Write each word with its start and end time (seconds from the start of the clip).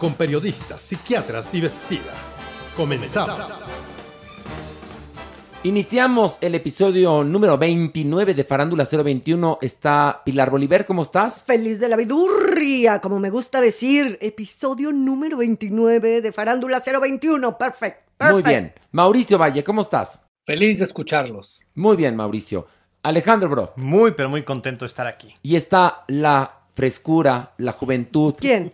con 0.00 0.14
periodistas, 0.14 0.82
psiquiatras 0.82 1.54
y 1.54 1.60
vestidas. 1.60 2.40
Comenzamos. 2.74 3.64
Iniciamos 5.62 6.38
el 6.40 6.54
episodio 6.54 7.22
número 7.22 7.58
29 7.58 8.32
de 8.32 8.44
Farándula 8.44 8.88
021. 8.90 9.58
Está 9.60 10.22
Pilar 10.24 10.50
Bolívar, 10.50 10.86
¿cómo 10.86 11.02
estás? 11.02 11.44
Feliz 11.44 11.78
de 11.78 11.88
la 11.88 11.96
vidurria, 11.96 13.00
como 13.00 13.18
me 13.18 13.28
gusta 13.28 13.60
decir. 13.60 14.16
Episodio 14.22 14.90
número 14.90 15.36
29 15.36 16.22
de 16.22 16.32
Farándula 16.32 16.80
021. 16.80 17.58
Perfecto. 17.58 18.24
Muy 18.32 18.42
bien. 18.42 18.72
Mauricio 18.92 19.36
Valle, 19.36 19.62
¿cómo 19.62 19.82
estás? 19.82 20.22
Feliz 20.46 20.78
de 20.78 20.84
escucharlos. 20.86 21.60
Muy 21.74 21.98
bien, 21.98 22.16
Mauricio. 22.16 22.66
Alejandro 23.02 23.50
Bro. 23.50 23.74
Muy, 23.76 24.12
pero 24.12 24.30
muy 24.30 24.44
contento 24.44 24.86
de 24.86 24.88
estar 24.88 25.06
aquí. 25.06 25.34
Y 25.42 25.56
está 25.56 26.04
la 26.08 26.62
frescura, 26.74 27.52
la 27.58 27.72
juventud. 27.72 28.34
¿Quién? 28.38 28.72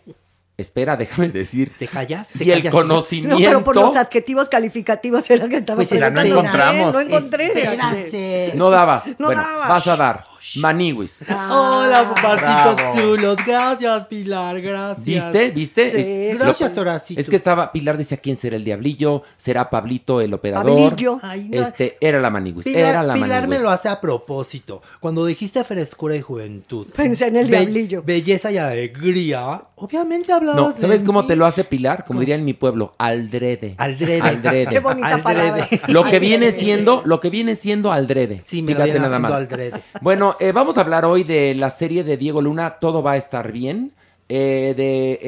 Espera, 0.58 0.96
déjame 0.96 1.28
decir. 1.28 1.72
¿Te 1.78 1.86
callas? 1.86 2.28
¿Te 2.28 2.44
Y 2.44 2.50
el 2.50 2.58
callas? 2.60 2.72
conocimiento. 2.72 3.38
No, 3.38 3.44
pero 3.44 3.62
por 3.64 3.76
los 3.76 3.94
adjetivos 3.96 4.48
calificativos 4.48 5.28
era 5.30 5.48
que 5.48 5.56
estaba 5.56 5.76
Pues 5.76 5.90
ya 5.90 6.08
no 6.10 6.14
presentando. 6.20 6.40
encontramos. 6.40 6.94
No 6.94 7.00
encontré. 7.00 7.46
Espérate. 7.48 8.52
No 8.54 8.70
daba. 8.70 9.02
No 9.18 9.26
bueno, 9.26 9.42
daba. 9.42 9.68
vas 9.68 9.86
a 9.86 9.96
dar. 9.96 10.24
Maniwis. 10.56 11.18
Hola, 11.28 12.12
papacitos 12.14 12.76
Bravo. 12.76 12.96
chulos. 13.00 13.36
Gracias, 13.46 14.06
Pilar. 14.06 14.60
Gracias. 14.60 15.04
¿Viste? 15.04 15.50
¿Viste? 15.50 15.90
Sí, 15.90 15.96
Eh, 15.98 16.36
Gracias, 16.38 16.76
Horacito. 16.76 17.20
Es 17.20 17.28
que 17.28 17.36
estaba, 17.36 17.72
Pilar 17.72 17.96
decía 17.96 18.16
quién 18.18 18.36
será 18.36 18.56
el 18.56 18.64
diablillo, 18.64 19.22
será 19.36 19.70
Pablito 19.70 20.20
el 20.20 20.32
operador. 20.34 20.72
Pablillo. 20.90 21.18
Ay, 21.22 21.48
no. 21.50 21.60
Este, 21.62 21.96
era 22.00 22.20
la 22.20 22.30
Maniwis. 22.30 22.64
Pilar, 22.64 22.80
era 22.90 23.02
la 23.02 23.14
Pilar 23.14 23.48
me 23.48 23.58
lo 23.58 23.70
hace 23.70 23.88
a 23.88 24.00
propósito. 24.00 24.82
Cuando 25.00 25.24
dijiste 25.26 25.62
frescura 25.64 26.16
y 26.16 26.20
juventud. 26.22 26.86
Pensé 26.94 27.26
en 27.28 27.36
el 27.36 27.48
be- 27.50 27.58
diablillo. 27.60 28.02
Belleza 28.02 28.50
y 28.50 28.58
alegría. 28.58 29.62
Obviamente 29.76 30.32
hablabas 30.32 30.60
No, 30.60 30.72
de 30.72 30.80
¿sabes 30.80 31.02
cómo 31.02 31.22
mí. 31.22 31.28
te 31.28 31.36
lo 31.36 31.46
hace 31.46 31.64
Pilar? 31.64 32.04
Como 32.04 32.20
dirían 32.20 32.40
en 32.40 32.46
mi 32.46 32.54
pueblo, 32.54 32.94
aldrede. 32.98 33.74
Aldrede. 33.78 34.20
Aldrede. 34.22 34.66
Qué 34.66 34.80
bonita 34.80 35.18
palabra. 35.22 35.68
Lo 35.88 36.02
que 36.04 36.18
viene 36.18 36.52
siendo, 36.52 37.02
lo 37.04 37.20
que 37.20 37.30
viene 37.30 37.54
siendo 37.56 37.92
aldrede. 37.92 38.40
Sí, 38.44 38.62
me 38.62 38.72
Fíjate 38.72 38.98
nada 38.98 39.18
más. 39.18 39.32
aldrede. 39.32 39.82
Bueno, 40.00 40.25
eh, 40.40 40.52
vamos 40.52 40.78
a 40.78 40.80
hablar 40.80 41.04
hoy 41.04 41.24
de 41.24 41.54
la 41.54 41.70
serie 41.70 42.02
de 42.02 42.16
Diego 42.16 42.40
Luna, 42.40 42.78
Todo 42.80 43.02
va 43.02 43.12
a 43.12 43.16
estar 43.16 43.52
bien, 43.52 43.92
eh, 44.28 44.74
de 44.76 45.20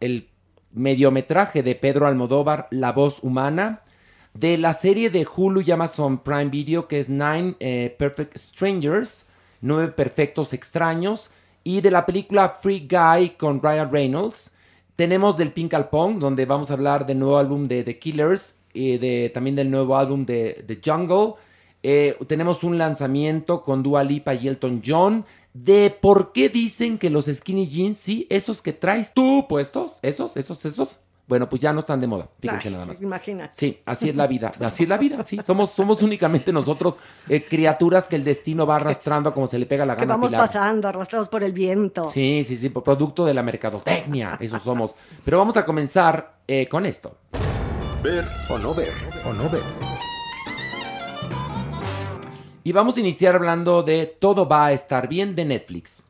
el, 0.00 0.28
mediometraje 0.72 1.62
de 1.62 1.74
Pedro 1.74 2.06
Almodóvar, 2.06 2.68
La 2.70 2.92
voz 2.92 3.18
humana, 3.22 3.82
de 4.34 4.56
la 4.56 4.72
serie 4.72 5.10
de 5.10 5.26
Hulu 5.26 5.62
y 5.62 5.70
Amazon 5.72 6.18
Prime 6.18 6.46
Video 6.46 6.86
que 6.86 7.00
es 7.00 7.08
Nine 7.08 7.56
eh, 7.58 7.94
Perfect 7.98 8.36
Strangers, 8.36 9.26
Nueve 9.60 9.88
Perfectos 9.88 10.52
Extraños, 10.52 11.30
y 11.64 11.80
de 11.80 11.90
la 11.90 12.06
película 12.06 12.58
Free 12.62 12.86
Guy 12.88 13.30
con 13.30 13.60
Ryan 13.60 13.90
Reynolds. 13.90 14.52
Tenemos 14.94 15.36
del 15.36 15.52
Pink 15.52 15.74
al 15.74 15.88
Pong, 15.88 16.18
donde 16.18 16.46
vamos 16.46 16.70
a 16.70 16.74
hablar 16.74 17.04
del 17.04 17.18
nuevo 17.18 17.36
álbum 17.36 17.66
de 17.66 17.82
The 17.82 17.98
Killers 17.98 18.54
y 18.72 18.98
de, 18.98 19.30
también 19.34 19.56
del 19.56 19.70
nuevo 19.70 19.96
álbum 19.96 20.24
de 20.24 20.64
The 20.66 20.80
Jungle. 20.84 21.34
Eh, 21.82 22.16
tenemos 22.26 22.62
un 22.62 22.76
lanzamiento 22.78 23.62
con 23.62 23.82
Dua 23.82 24.04
Lipa 24.04 24.34
y 24.34 24.48
Elton 24.48 24.82
John 24.84 25.24
de 25.54 25.90
por 26.00 26.32
qué 26.32 26.48
dicen 26.48 26.98
que 26.98 27.10
los 27.10 27.26
skinny 27.26 27.66
jeans, 27.68 27.98
sí, 27.98 28.26
esos 28.30 28.62
que 28.62 28.72
traes 28.72 29.12
tú 29.14 29.46
puestos, 29.48 29.98
esos, 30.02 30.36
esos, 30.36 30.64
esos, 30.64 31.00
bueno, 31.26 31.48
pues 31.48 31.60
ya 31.60 31.72
no 31.72 31.80
están 31.80 32.00
de 32.00 32.06
moda. 32.06 32.28
Fíjense 32.40 32.68
Ay, 32.68 32.74
nada 32.74 32.86
más. 32.86 33.00
Imagínate. 33.00 33.50
Sí, 33.54 33.80
así 33.86 34.10
es 34.10 34.16
la 34.16 34.26
vida, 34.26 34.52
así 34.60 34.82
es 34.84 34.88
la 34.88 34.98
vida, 34.98 35.24
sí. 35.24 35.38
Somos, 35.44 35.70
somos 35.70 36.02
únicamente 36.02 36.52
nosotros 36.52 36.98
eh, 37.28 37.44
criaturas 37.48 38.06
que 38.06 38.16
el 38.16 38.24
destino 38.24 38.66
va 38.66 38.76
arrastrando 38.76 39.32
como 39.32 39.46
se 39.46 39.58
le 39.58 39.66
pega 39.66 39.86
la 39.86 39.94
Que 39.96 40.02
gana. 40.02 40.14
a 40.14 40.16
vamos 40.16 40.28
Pilar. 40.30 40.42
pasando, 40.42 40.86
arrastrados 40.86 41.28
por 41.28 41.42
el 41.42 41.52
viento. 41.52 42.10
Sí, 42.10 42.44
sí, 42.46 42.56
sí, 42.56 42.68
producto 42.68 43.24
de 43.24 43.34
la 43.34 43.42
mercadotecnia, 43.42 44.36
eso 44.40 44.60
somos. 44.60 44.96
Pero 45.24 45.38
vamos 45.38 45.56
a 45.56 45.64
comenzar 45.64 46.36
eh, 46.46 46.68
con 46.68 46.84
esto. 46.84 47.16
Ver 48.02 48.24
o 48.50 48.58
no 48.58 48.74
ver. 48.74 48.92
O 49.24 49.32
no 49.32 49.48
ver. 49.48 49.62
Y 52.62 52.72
vamos 52.72 52.98
a 52.98 53.00
iniciar 53.00 53.36
hablando 53.36 53.82
de 53.82 54.04
Todo 54.04 54.46
va 54.46 54.66
a 54.66 54.72
estar 54.72 55.08
bien 55.08 55.34
de 55.34 55.46
Netflix. 55.46 56.02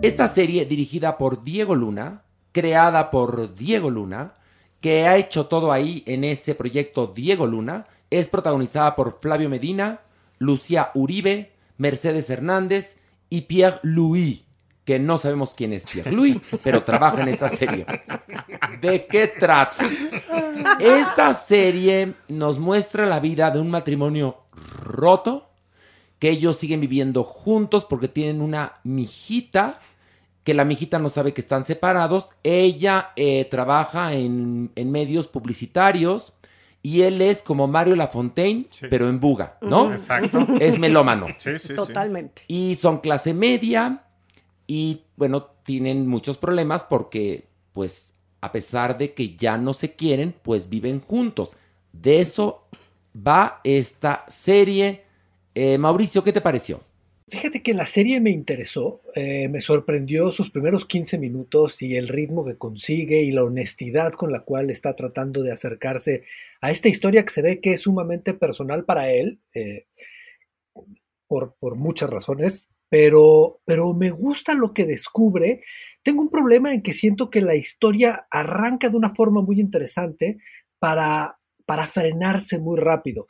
Esta 0.00 0.28
serie 0.28 0.64
dirigida 0.64 1.18
por 1.18 1.42
Diego 1.42 1.74
Luna, 1.74 2.22
creada 2.52 3.10
por 3.10 3.56
Diego 3.56 3.90
Luna, 3.90 4.34
que 4.80 5.08
ha 5.08 5.16
hecho 5.16 5.46
todo 5.46 5.72
ahí 5.72 6.04
en 6.06 6.22
ese 6.22 6.54
proyecto 6.54 7.08
Diego 7.08 7.48
Luna, 7.48 7.88
es 8.10 8.28
protagonizada 8.28 8.94
por 8.94 9.18
Flavio 9.18 9.48
Medina, 9.48 10.02
Lucía 10.38 10.92
Uribe, 10.94 11.50
Mercedes 11.76 12.30
Hernández 12.30 12.96
y 13.28 13.42
Pierre 13.42 13.80
Louis, 13.82 14.44
que 14.88 14.98
no 14.98 15.18
sabemos 15.18 15.52
quién 15.52 15.74
es 15.74 15.84
Pierre 15.84 16.10
Louis, 16.10 16.38
pero 16.64 16.82
trabaja 16.82 17.20
en 17.20 17.28
esta 17.28 17.50
serie. 17.50 17.84
¿De 18.80 19.04
qué 19.04 19.26
trata? 19.26 19.86
Esta 20.80 21.34
serie 21.34 22.14
nos 22.28 22.58
muestra 22.58 23.04
la 23.04 23.20
vida 23.20 23.50
de 23.50 23.60
un 23.60 23.68
matrimonio 23.68 24.44
roto, 24.82 25.50
que 26.18 26.30
ellos 26.30 26.56
siguen 26.56 26.80
viviendo 26.80 27.22
juntos 27.22 27.84
porque 27.84 28.08
tienen 28.08 28.40
una 28.40 28.76
mijita, 28.82 29.78
que 30.42 30.54
la 30.54 30.64
mijita 30.64 30.98
no 30.98 31.10
sabe 31.10 31.34
que 31.34 31.42
están 31.42 31.66
separados. 31.66 32.30
Ella 32.42 33.10
eh, 33.16 33.44
trabaja 33.44 34.14
en, 34.14 34.72
en 34.74 34.90
medios 34.90 35.28
publicitarios 35.28 36.32
y 36.80 37.02
él 37.02 37.20
es 37.20 37.42
como 37.42 37.68
Mario 37.68 37.94
Lafontaine, 37.94 38.64
pero 38.88 39.10
en 39.10 39.20
buga, 39.20 39.58
¿no? 39.60 39.92
Exacto. 39.92 40.46
Es 40.60 40.78
melómano. 40.78 41.26
Sí, 41.36 41.58
sí, 41.58 41.74
Totalmente. 41.74 42.40
Y 42.48 42.76
son 42.76 43.00
clase 43.00 43.34
media 43.34 44.04
y 44.68 45.00
bueno, 45.16 45.46
tienen 45.64 46.06
muchos 46.06 46.36
problemas 46.36 46.84
porque 46.84 47.46
pues 47.72 48.12
a 48.40 48.52
pesar 48.52 48.96
de 48.98 49.14
que 49.14 49.34
ya 49.34 49.56
no 49.56 49.72
se 49.72 49.92
quieren, 49.94 50.34
pues 50.42 50.68
viven 50.68 51.00
juntos. 51.00 51.56
De 51.92 52.20
eso 52.20 52.68
va 53.16 53.60
esta 53.64 54.24
serie. 54.28 55.02
Eh, 55.54 55.78
Mauricio, 55.78 56.22
¿qué 56.22 56.32
te 56.32 56.40
pareció? 56.40 56.80
Fíjate 57.28 57.62
que 57.62 57.74
la 57.74 57.84
serie 57.84 58.20
me 58.20 58.30
interesó, 58.30 59.02
eh, 59.14 59.48
me 59.48 59.60
sorprendió 59.60 60.32
sus 60.32 60.50
primeros 60.50 60.86
15 60.86 61.18
minutos 61.18 61.82
y 61.82 61.96
el 61.96 62.08
ritmo 62.08 62.44
que 62.44 62.56
consigue 62.56 63.22
y 63.22 63.32
la 63.32 63.44
honestidad 63.44 64.12
con 64.12 64.32
la 64.32 64.40
cual 64.40 64.70
está 64.70 64.94
tratando 64.94 65.42
de 65.42 65.52
acercarse 65.52 66.22
a 66.62 66.70
esta 66.70 66.88
historia 66.88 67.24
que 67.24 67.32
se 67.32 67.42
ve 67.42 67.60
que 67.60 67.72
es 67.72 67.80
sumamente 67.80 68.32
personal 68.32 68.84
para 68.84 69.10
él, 69.10 69.40
eh, 69.52 69.86
por, 71.26 71.54
por, 71.60 71.74
muchas 71.74 72.08
razones, 72.08 72.70
pero, 72.88 73.60
pero 73.64 73.92
me 73.94 74.10
gusta 74.10 74.54
lo 74.54 74.72
que 74.72 74.86
descubre. 74.86 75.62
Tengo 76.02 76.22
un 76.22 76.30
problema 76.30 76.72
en 76.72 76.82
que 76.82 76.92
siento 76.92 77.30
que 77.30 77.40
la 77.40 77.54
historia 77.54 78.26
arranca 78.30 78.88
de 78.88 78.96
una 78.96 79.14
forma 79.14 79.42
muy 79.42 79.60
interesante 79.60 80.38
para, 80.78 81.38
para 81.66 81.86
frenarse 81.86 82.58
muy 82.58 82.78
rápido. 82.78 83.26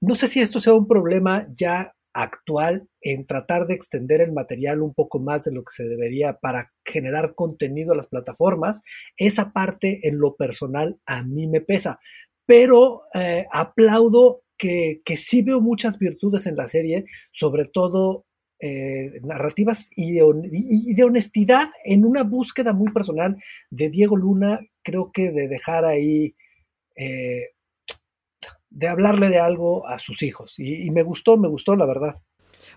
No 0.00 0.14
sé 0.14 0.28
si 0.28 0.40
esto 0.40 0.60
sea 0.60 0.74
un 0.74 0.88
problema 0.88 1.46
ya 1.54 1.94
actual 2.14 2.88
en 3.00 3.26
tratar 3.26 3.66
de 3.66 3.74
extender 3.74 4.20
el 4.20 4.32
material 4.32 4.82
un 4.82 4.92
poco 4.94 5.18
más 5.18 5.44
de 5.44 5.52
lo 5.52 5.64
que 5.64 5.72
se 5.74 5.84
debería 5.84 6.38
para 6.38 6.72
generar 6.84 7.34
contenido 7.34 7.92
a 7.92 7.96
las 7.96 8.08
plataformas. 8.08 8.80
Esa 9.16 9.52
parte 9.52 10.06
en 10.08 10.18
lo 10.18 10.36
personal 10.36 10.98
a 11.06 11.22
mí 11.22 11.46
me 11.46 11.60
pesa, 11.60 12.00
pero 12.46 13.02
eh, 13.14 13.46
aplaudo 13.50 14.42
que, 14.58 15.00
que, 15.04 15.16
sí 15.16 15.42
veo 15.42 15.60
muchas 15.60 15.98
virtudes 15.98 16.46
en 16.46 16.56
la 16.56 16.68
serie, 16.68 17.06
sobre 17.32 17.64
todo 17.64 18.26
eh, 18.64 19.20
narrativas 19.24 19.90
y 19.96 20.12
de, 20.14 21.04
honestidad 21.04 21.70
en 21.84 22.04
una 22.04 22.22
búsqueda 22.22 22.72
muy 22.72 22.92
personal 22.92 23.36
de 23.70 23.90
Diego 23.90 24.16
Luna, 24.16 24.60
creo 24.82 25.10
que 25.12 25.32
de 25.32 25.48
dejar 25.48 25.84
ahí... 25.84 26.36
Eh, 26.96 27.48
de 28.74 28.88
hablarle 28.88 29.28
de 29.28 29.38
algo 29.38 29.86
a 29.86 29.98
sus 29.98 30.22
hijos. 30.22 30.54
Y, 30.58 30.86
y, 30.86 30.90
me 30.90 31.02
gustó, 31.02 31.36
me 31.36 31.48
gustó, 31.48 31.76
la 31.76 31.84
verdad. 31.84 32.22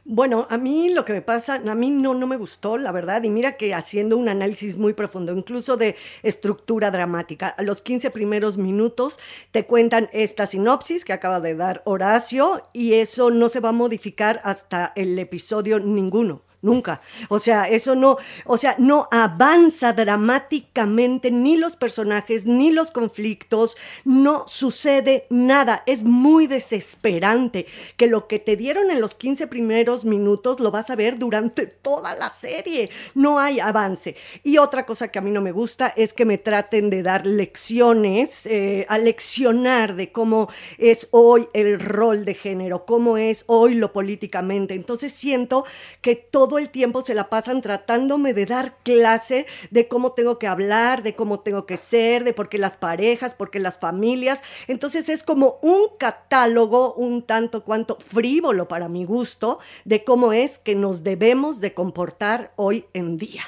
Bueno, 0.08 0.46
a 0.52 0.60
mí 0.60 0.94
lo 0.94 1.04
que 1.04 1.14
me 1.14 1.24
pasa, 1.24 1.56
a 1.56 1.74
mí 1.74 1.90
no, 1.90 2.14
no 2.14 2.28
me 2.28 2.38
gustó, 2.38 2.78
la 2.78 2.92
verdad, 2.92 3.24
y 3.24 3.32
mira 3.32 3.58
que 3.58 3.74
haciendo 3.74 4.18
un 4.18 4.30
análisis 4.30 4.78
muy 4.78 4.94
profundo, 4.94 5.36
incluso 5.36 5.78
de 5.78 5.96
estructura 6.22 6.92
dramática, 6.92 7.48
a 7.48 7.64
los 7.64 7.82
15 7.82 8.12
primeros 8.12 8.60
minutos 8.60 9.18
te 9.50 9.66
cuentan 9.66 10.08
esta 10.14 10.46
sinopsis 10.46 11.06
que 11.06 11.14
acaba 11.14 11.42
de 11.42 11.56
dar 11.56 11.82
Horacio 11.86 12.70
y 12.72 12.94
eso 12.94 13.32
no 13.32 13.50
se 13.50 13.62
va 13.62 13.70
a 13.70 13.72
modificar 13.72 14.42
hasta 14.44 14.94
el 14.96 15.18
episodio 15.18 15.80
ninguno 15.80 16.44
nunca. 16.66 17.02
O 17.30 17.40
sea, 17.40 17.64
eso 17.66 17.96
no, 17.96 18.18
o 18.46 18.58
sea, 18.58 18.76
no 18.78 19.08
avanza 19.12 19.94
dramáticamente 19.94 21.32
ni 21.32 21.56
los 21.56 21.76
personajes, 21.76 22.46
ni 22.46 22.72
los 22.72 22.92
conflictos, 22.92 23.78
no 24.04 24.44
sucede 24.48 25.28
nada. 25.30 25.84
Es 25.86 26.04
muy 26.04 26.48
desesperante 26.48 27.68
que 27.96 28.08
lo 28.08 28.28
que 28.28 28.40
te 28.40 28.58
dieron 28.58 28.92
en 28.92 29.00
los 29.00 29.16
15 29.16 29.48
primeros 29.48 30.04
minutos 30.06 30.60
lo 30.60 30.72
vas 30.72 30.90
a 30.90 30.96
ver 30.96 31.18
durante 31.18 31.68
toda 31.68 32.16
la 32.16 32.30
serie. 32.30 32.90
No 33.14 33.40
hay 33.40 33.60
avance. 33.60 34.16
Y 34.44 34.58
otra 34.58 34.86
cosa 34.86 35.10
que 35.10 35.20
a 35.20 35.22
mí 35.22 35.32
no 35.32 35.42
me 35.42 35.52
gusta 35.52 35.94
es 35.96 36.14
que 36.14 36.26
me 36.26 36.38
traten 36.38 36.90
de 36.90 37.04
dar 37.04 37.26
lecciones, 37.26 38.46
eh, 38.46 38.86
a 38.90 38.98
leccionar 38.98 39.96
de 39.96 40.12
cómo 40.12 40.50
es 40.78 41.08
hoy 41.12 41.48
el 41.54 41.80
rol 41.80 42.26
de 42.26 42.34
género, 42.34 42.86
cómo 42.86 43.18
es 43.18 43.44
hoy 43.48 43.76
lo 43.76 43.94
políticamente. 43.94 44.74
Entonces 44.74 45.14
siento 45.14 45.66
que 46.02 46.16
todo 46.16 46.55
el 46.58 46.70
tiempo 46.70 47.02
se 47.02 47.14
la 47.14 47.30
pasan 47.30 47.62
tratándome 47.62 48.34
de 48.34 48.46
dar 48.46 48.78
clase 48.84 49.46
de 49.72 49.88
cómo 49.88 50.14
tengo 50.14 50.40
que 50.40 50.48
hablar, 50.48 51.04
de 51.04 51.16
cómo 51.16 51.40
tengo 51.40 51.66
que 51.66 51.78
ser, 51.78 52.24
de 52.24 52.34
por 52.34 52.50
qué 52.50 52.58
las 52.58 52.78
parejas, 52.78 53.36
por 53.36 53.52
qué 53.52 53.60
las 53.60 53.78
familias. 53.78 54.44
Entonces 54.68 55.10
es 55.10 55.24
como 55.24 55.60
un 55.62 55.90
catálogo 55.98 56.94
un 56.94 57.24
tanto 57.24 57.64
cuanto 57.64 57.98
frívolo 58.06 58.68
para 58.68 58.90
mi 58.90 59.06
gusto 59.06 59.60
de 59.84 60.04
cómo 60.04 60.34
es 60.34 60.60
que 60.60 60.76
nos 60.76 61.04
debemos 61.04 61.62
de 61.62 61.74
comportar 61.74 62.54
hoy 62.56 62.86
en 62.94 63.18
día. 63.18 63.44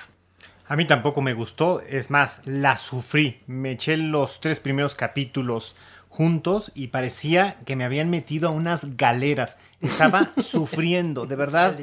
A 0.67 0.75
mí 0.75 0.85
tampoco 0.85 1.21
me 1.21 1.33
gustó, 1.33 1.81
es 1.81 2.09
más, 2.09 2.41
la 2.43 2.75
sufrí. 2.75 3.41
Me 3.47 3.71
eché 3.71 3.95
los 3.95 4.41
tres 4.41 4.59
primeros 4.59 4.95
capítulos 4.95 5.75
juntos 6.09 6.71
y 6.75 6.87
parecía 6.87 7.57
que 7.65 7.75
me 7.75 7.85
habían 7.85 8.09
metido 8.09 8.49
a 8.49 8.51
unas 8.51 8.97
galeras. 8.97 9.57
Estaba 9.81 10.31
sufriendo, 10.43 11.25
de 11.25 11.35
verdad 11.35 11.77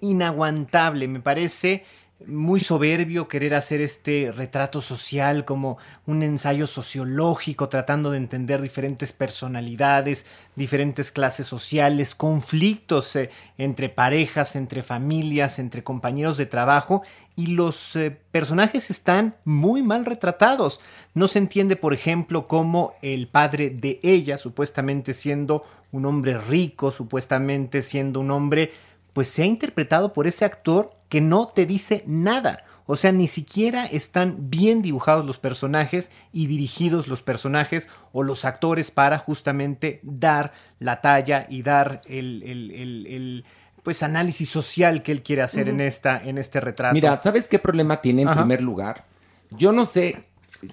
inaguantable. 0.00 1.08
Me 1.08 1.20
parece 1.20 1.84
muy 2.26 2.60
soberbio 2.60 3.28
querer 3.28 3.54
hacer 3.54 3.80
este 3.80 4.30
retrato 4.32 4.80
social 4.80 5.44
como 5.44 5.78
un 6.06 6.22
ensayo 6.22 6.66
sociológico, 6.66 7.68
tratando 7.68 8.10
de 8.10 8.18
entender 8.18 8.60
diferentes 8.60 9.12
personalidades, 9.12 10.26
diferentes 10.54 11.12
clases 11.12 11.46
sociales, 11.46 12.14
conflictos 12.14 13.16
eh, 13.16 13.30
entre 13.56 13.88
parejas, 13.88 14.54
entre 14.56 14.82
familias, 14.82 15.58
entre 15.58 15.82
compañeros 15.82 16.36
de 16.36 16.46
trabajo, 16.46 17.02
y 17.36 17.48
los 17.48 17.96
eh, 17.96 18.10
personajes 18.32 18.90
están 18.90 19.36
muy 19.44 19.82
mal 19.82 20.04
retratados. 20.04 20.80
No 21.14 21.26
se 21.26 21.38
entiende, 21.38 21.76
por 21.76 21.94
ejemplo, 21.94 22.46
cómo 22.46 22.94
el 23.00 23.28
padre 23.28 23.70
de 23.70 23.98
ella, 24.02 24.36
supuestamente 24.36 25.14
siendo 25.14 25.64
un 25.92 26.04
hombre 26.04 26.38
rico, 26.38 26.90
supuestamente 26.90 27.82
siendo 27.82 28.20
un 28.20 28.30
hombre 28.30 28.72
pues 29.12 29.28
se 29.28 29.42
ha 29.42 29.46
interpretado 29.46 30.12
por 30.12 30.26
ese 30.26 30.44
actor 30.44 30.90
que 31.08 31.20
no 31.20 31.48
te 31.48 31.66
dice 31.66 32.02
nada. 32.06 32.64
O 32.86 32.96
sea, 32.96 33.12
ni 33.12 33.28
siquiera 33.28 33.86
están 33.86 34.50
bien 34.50 34.82
dibujados 34.82 35.24
los 35.24 35.38
personajes 35.38 36.10
y 36.32 36.46
dirigidos 36.46 37.06
los 37.06 37.22
personajes 37.22 37.88
o 38.12 38.24
los 38.24 38.44
actores 38.44 38.90
para 38.90 39.18
justamente 39.18 40.00
dar 40.02 40.52
la 40.80 41.00
talla 41.00 41.46
y 41.48 41.62
dar 41.62 42.02
el, 42.06 42.42
el, 42.42 43.06
el, 43.06 43.44
pues 43.84 44.02
análisis 44.02 44.48
social 44.48 45.04
que 45.04 45.12
él 45.12 45.22
quiere 45.22 45.42
hacer 45.42 45.68
en, 45.68 45.80
esta, 45.80 46.20
en 46.20 46.36
este 46.36 46.60
retrato. 46.60 46.92
Mira, 46.92 47.20
¿sabes 47.22 47.46
qué 47.46 47.60
problema 47.60 48.00
tiene 48.00 48.22
en 48.22 48.32
primer 48.32 48.60
lugar? 48.60 49.04
Yo 49.50 49.70
no 49.70 49.84
sé 49.84 50.24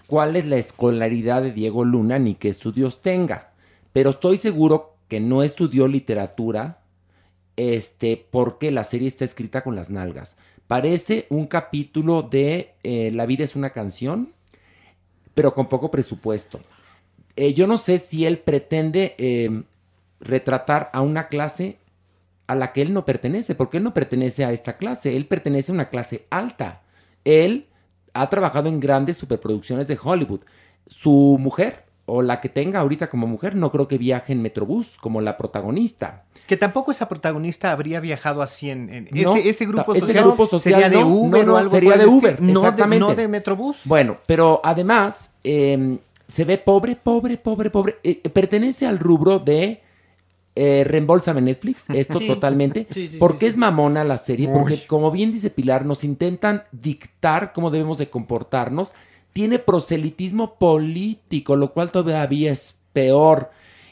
cuál 0.07 0.36
es 0.36 0.45
la 0.45 0.57
escolaridad 0.57 1.44
de 1.44 1.51
Diego 1.51 1.86
Luna 1.86 2.18
ni 2.18 2.33
qué 2.33 2.50
estudios 2.50 3.01
tenga, 3.04 3.51
pero 3.94 4.10
estoy 4.10 4.38
seguro 4.38 4.95
que 5.07 5.19
no 5.19 5.44
estudió 5.44 5.88
literatura 5.88 6.80
este, 7.57 8.25
porque 8.31 8.71
la 8.71 8.83
serie 8.83 9.07
está 9.07 9.25
escrita 9.25 9.63
con 9.63 9.75
las 9.75 9.89
nalgas. 9.89 10.38
Parece 10.68 11.25
un 11.30 11.48
capítulo 11.48 12.21
de 12.21 12.74
eh, 12.83 13.12
La 13.12 13.25
vida 13.25 13.44
es 13.44 13.56
una 13.56 13.71
canción, 13.71 14.33
pero 15.33 15.54
con 15.54 15.68
poco 15.68 15.92
presupuesto. 15.92 16.59
Eh, 17.36 17.54
yo 17.54 17.68
no 17.68 17.77
sé 17.77 18.00
si 18.00 18.25
él 18.25 18.39
pretende 18.39 19.15
em, 19.18 19.63
retratar 20.19 20.89
a 20.94 21.01
una 21.01 21.27
clase 21.27 21.77
a 22.48 22.56
la 22.56 22.74
que 22.74 22.81
él 22.81 22.94
no 22.94 23.06
pertenece, 23.06 23.56
porque 23.56 23.77
él 23.77 23.83
no 23.83 23.94
pertenece 23.94 24.45
a 24.45 24.51
esta 24.51 24.77
clase, 24.77 25.15
él 25.18 25.25
pertenece 25.25 25.71
a 25.71 25.75
una 25.75 25.89
clase 25.89 26.25
alta. 26.30 26.81
Él 27.25 27.68
ha 28.13 28.30
trabajado 28.30 28.69
en 28.69 28.80
grandes 28.80 29.18
superproducciones 29.18 29.88
de 29.88 30.00
Hollywood. 30.01 30.42
Su 30.88 31.38
mujer, 31.39 31.86
o 32.09 32.21
la 32.21 32.39
que 32.42 32.48
tenga 32.50 32.80
ahorita 32.80 33.09
como 33.09 33.27
mujer, 33.27 33.56
no 33.56 33.69
creo 33.71 33.88
que 33.88 33.98
viaje 33.98 34.31
en 34.33 34.42
Metrobús 34.42 34.98
como 35.00 35.19
la 35.21 35.38
protagonista. 35.38 36.24
Que 36.48 36.56
tampoco 36.56 36.92
esa 36.92 37.09
protagonista 37.09 37.74
habría 37.74 38.00
viajado 38.00 38.42
así 38.42 38.69
en, 38.69 39.09
No, 39.11 39.35
ese, 39.35 39.66
grupo 39.66 39.92
ese 39.92 40.07
social, 40.07 40.23
grupo 40.23 40.47
social 40.47 40.73
sería 40.81 40.90
de 40.90 41.04
no, 41.04 41.07
Uber 41.09 41.42
no, 41.45 41.52
no, 41.52 41.54
o 41.56 41.57
algo 41.57 41.69
sería 41.69 41.97
de 41.97 42.06
Uber, 42.06 42.42
no 42.42 42.47
de, 42.47 42.54
exactamente. 42.54 42.99
no 43.06 43.14
de 43.14 43.28
Metrobús. 43.28 43.81
Bueno, 43.83 44.18
pero 44.26 44.61
además 44.64 45.31
eh, 45.44 45.97
se 46.28 46.45
ve 46.45 46.57
pobre, 46.57 46.95
pobre, 46.95 47.35
pobre, 47.37 47.69
pobre. 47.69 47.97
Eh, 48.04 48.21
pertenece 48.30 48.87
al 48.87 48.99
rubro 48.99 49.40
de 49.40 49.81
eh, 50.56 50.85
reembolsame 50.87 51.42
Netflix, 51.42 51.90
esto 51.94 52.19
Sí. 52.19 52.28
totalmente. 52.28 52.87
Sí, 52.92 53.09
sí, 53.09 53.18
porque 53.18 53.47
sí, 53.47 53.49
es 53.52 53.57
mamona 53.57 54.06
la 54.06 54.18
serie, 54.18 54.47
porque 54.47 54.76
Uy. 54.76 54.81
como 54.87 55.11
bien 55.11 55.33
dice 55.33 55.49
Pilar, 55.49 55.85
nos 55.85 56.06
intentan 56.06 56.64
dictar 56.71 57.52
cómo 57.52 57.69
debemos 57.69 57.97
de 57.97 58.09
comportarnos. 58.09 58.94
Tiene 59.37 59.59
proselitismo 59.59 60.56
político, 60.56 61.56
lo 61.56 61.71
cual 61.71 61.91
todavía 61.91 62.51
es 62.51 62.79
peor. 62.91 63.51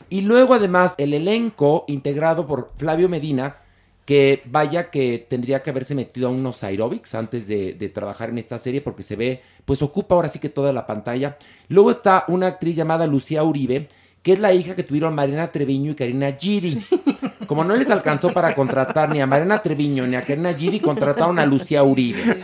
Y 0.09 0.21
luego 0.21 0.55
además 0.55 0.95
el 0.97 1.13
elenco 1.13 1.85
integrado 1.87 2.47
por 2.47 2.71
Flavio 2.77 3.07
Medina, 3.09 3.57
que 4.05 4.41
vaya 4.45 4.89
que 4.89 5.23
tendría 5.29 5.61
que 5.61 5.69
haberse 5.69 5.93
metido 5.93 6.29
a 6.29 6.31
unos 6.31 6.63
aerobics 6.63 7.13
antes 7.13 7.47
de, 7.47 7.73
de 7.73 7.89
trabajar 7.89 8.31
en 8.31 8.39
esta 8.39 8.57
serie 8.57 8.81
porque 8.81 9.03
se 9.03 9.15
ve, 9.15 9.43
pues 9.65 9.83
ocupa 9.83 10.15
ahora 10.15 10.29
sí 10.29 10.39
que 10.39 10.49
toda 10.49 10.73
la 10.73 10.87
pantalla. 10.87 11.37
Luego 11.67 11.91
está 11.91 12.25
una 12.27 12.47
actriz 12.47 12.75
llamada 12.75 13.05
Lucía 13.05 13.43
Uribe, 13.43 13.87
que 14.23 14.33
es 14.33 14.39
la 14.39 14.51
hija 14.51 14.75
que 14.75 14.81
tuvieron 14.81 15.13
Mariana 15.13 15.51
Treviño 15.51 15.91
y 15.91 15.95
Karina 15.95 16.31
Giri. 16.31 16.83
Como 17.45 17.63
no 17.63 17.75
les 17.75 17.91
alcanzó 17.91 18.33
para 18.33 18.55
contratar 18.55 19.09
ni 19.09 19.21
a 19.21 19.27
Mariana 19.27 19.61
Treviño 19.61 20.07
ni 20.07 20.15
a 20.15 20.25
Karina 20.25 20.55
Giri, 20.55 20.79
contrataron 20.79 21.37
a 21.37 21.45
Lucía 21.45 21.83
Uribe. 21.83 22.35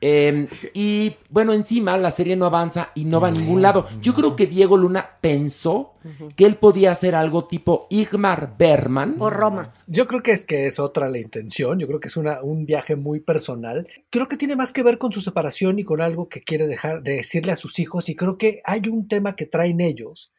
Eh, 0.00 0.46
y 0.74 1.14
bueno, 1.30 1.52
encima 1.54 1.96
la 1.96 2.10
serie 2.10 2.36
no 2.36 2.44
avanza 2.46 2.90
y 2.94 3.06
no 3.06 3.18
va 3.20 3.28
a 3.28 3.30
ningún 3.30 3.62
lado. 3.62 3.86
Yo 4.02 4.12
creo 4.14 4.36
que 4.36 4.46
Diego 4.46 4.76
Luna 4.76 5.08
pensó 5.20 5.94
que 6.36 6.44
él 6.44 6.56
podía 6.56 6.92
hacer 6.92 7.14
algo 7.14 7.46
tipo 7.46 7.86
Igmar 7.90 8.56
Berman. 8.58 9.16
O 9.18 9.30
Roma. 9.30 9.72
Yo 9.86 10.06
creo 10.06 10.22
que 10.22 10.32
es 10.32 10.44
que 10.44 10.66
es 10.66 10.78
otra 10.78 11.08
la 11.08 11.18
intención, 11.18 11.78
yo 11.78 11.86
creo 11.86 11.98
que 12.00 12.08
es 12.08 12.16
una, 12.16 12.42
un 12.42 12.66
viaje 12.66 12.94
muy 12.94 13.20
personal. 13.20 13.88
Creo 14.10 14.28
que 14.28 14.36
tiene 14.36 14.54
más 14.54 14.72
que 14.72 14.82
ver 14.82 14.98
con 14.98 15.12
su 15.12 15.20
separación 15.20 15.78
y 15.78 15.84
con 15.84 16.00
algo 16.00 16.28
que 16.28 16.42
quiere 16.42 16.66
dejar 16.66 17.02
de 17.02 17.14
decirle 17.16 17.52
a 17.52 17.56
sus 17.56 17.78
hijos 17.78 18.08
y 18.08 18.14
creo 18.16 18.36
que 18.38 18.60
hay 18.64 18.82
un 18.88 19.08
tema 19.08 19.34
que 19.34 19.46
traen 19.46 19.80
ellos 19.80 20.30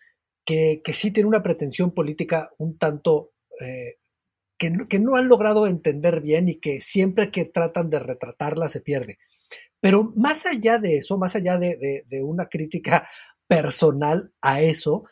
que, 0.45 0.81
que 0.83 0.93
sí 0.93 1.11
tiene 1.11 1.27
una 1.27 1.43
pretensión 1.43 1.91
política 1.91 2.51
un 2.57 2.77
tanto 2.77 3.31
eh, 3.59 3.95
que, 4.57 4.69
no- 4.69 4.87
que 4.87 4.99
no 4.99 5.15
han 5.15 5.27
logrado 5.27 5.67
entender 5.67 6.21
bien 6.21 6.47
y 6.47 6.55
que 6.55 6.79
siempre 6.79 7.31
que 7.31 7.43
tratan 7.45 7.89
de 7.89 7.99
retratarla 7.99 8.69
se 8.69 8.79
pierde. 8.81 9.17
Pero 9.79 10.11
más 10.15 10.45
allá 10.45 10.79
de 10.79 10.97
eso, 10.97 11.17
más 11.17 11.35
allá 11.35 11.57
de, 11.57 12.05
una 12.23 12.47
crítica 12.47 13.07
personal 13.47 14.31
a 14.41 14.61
eso, 14.61 15.05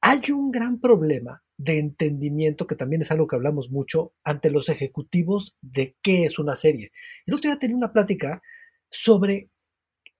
hay 0.00 0.30
un 0.30 0.50
gran 0.50 0.80
problema 0.80 1.42
de 1.56 1.78
entendimiento 1.78 2.66
que 2.66 2.76
también 2.76 3.02
es 3.02 3.10
algo 3.10 3.26
que 3.26 3.36
hablamos 3.36 3.70
mucho 3.70 4.12
ante 4.24 4.50
los 4.50 4.68
ejecutivos 4.68 5.56
de 5.60 5.96
qué 6.02 6.24
es 6.24 6.38
una 6.38 6.56
serie. 6.56 6.92
El 7.26 7.34
otro 7.34 7.50
día 7.50 7.58
tenía 7.58 7.76
una 7.76 7.92
plática 7.92 8.42
sobre, 8.90 9.50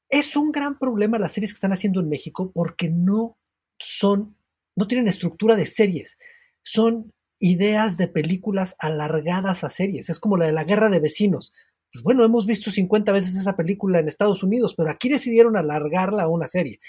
es 0.09 0.37
un 0.37 0.50
gran 0.50 0.78
problema 0.78 1.19
las 1.19 1.33
series 1.33 1.52
que 1.52 1.59
están 1.59 1.73
haciendo 1.73 2.00
en 2.00 2.09
México 2.09 2.50
porque 2.52 2.88
no 2.88 3.38
son, 3.78 4.37
no 4.75 4.88
tienen 4.88 5.07
estructura 5.07 5.55
de 5.55 5.67
series, 5.67 6.19
son 6.62 7.12
ideas 7.38 7.97
de 7.97 8.09
películas 8.09 8.75
alargadas 8.78 9.62
a 9.62 9.71
series, 9.71 10.11
es 10.11 10.19
como 10.19 10.37
la 10.37 10.47
de 10.47 10.52
la 10.52 10.64
guerra 10.64 10.90
de 10.90 11.00
vecinos. 11.00 11.52
Pues 11.92 12.02
bueno, 12.02 12.25
hemos 12.25 12.47
visto 12.47 12.71
50 12.71 13.12
veces 13.12 13.35
esa 13.37 13.57
película 13.57 13.99
en 13.99 14.09
Estados 14.09 14.42
Unidos, 14.42 14.75
pero 14.76 14.90
aquí 14.90 15.09
decidieron 15.09 15.57
alargarla 15.57 16.25
a 16.25 16.28
una 16.28 16.49
serie. 16.49 16.80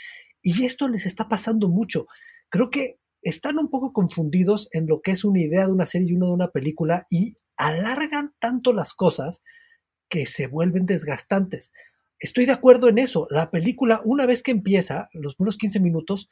Y 0.41 0.65
esto 0.65 0.87
les 0.87 1.05
está 1.05 1.27
pasando 1.27 1.69
mucho. 1.69 2.07
Creo 2.49 2.69
que 2.69 2.97
están 3.21 3.59
un 3.59 3.69
poco 3.69 3.93
confundidos 3.93 4.69
en 4.71 4.87
lo 4.87 5.01
que 5.01 5.11
es 5.11 5.23
una 5.23 5.41
idea 5.41 5.65
de 5.65 5.73
una 5.73 5.85
serie 5.85 6.09
y 6.09 6.15
una 6.15 6.27
de 6.27 6.33
una 6.33 6.47
película 6.49 7.05
y 7.09 7.35
alargan 7.57 8.33
tanto 8.39 8.73
las 8.73 8.93
cosas 8.93 9.41
que 10.09 10.25
se 10.25 10.47
vuelven 10.47 10.85
desgastantes. 10.85 11.71
Estoy 12.19 12.45
de 12.45 12.53
acuerdo 12.53 12.89
en 12.89 12.97
eso. 12.97 13.27
La 13.29 13.51
película, 13.51 14.01
una 14.03 14.25
vez 14.25 14.43
que 14.43 14.51
empieza, 14.51 15.09
los 15.13 15.35
primeros 15.35 15.57
15 15.57 15.79
minutos, 15.79 16.29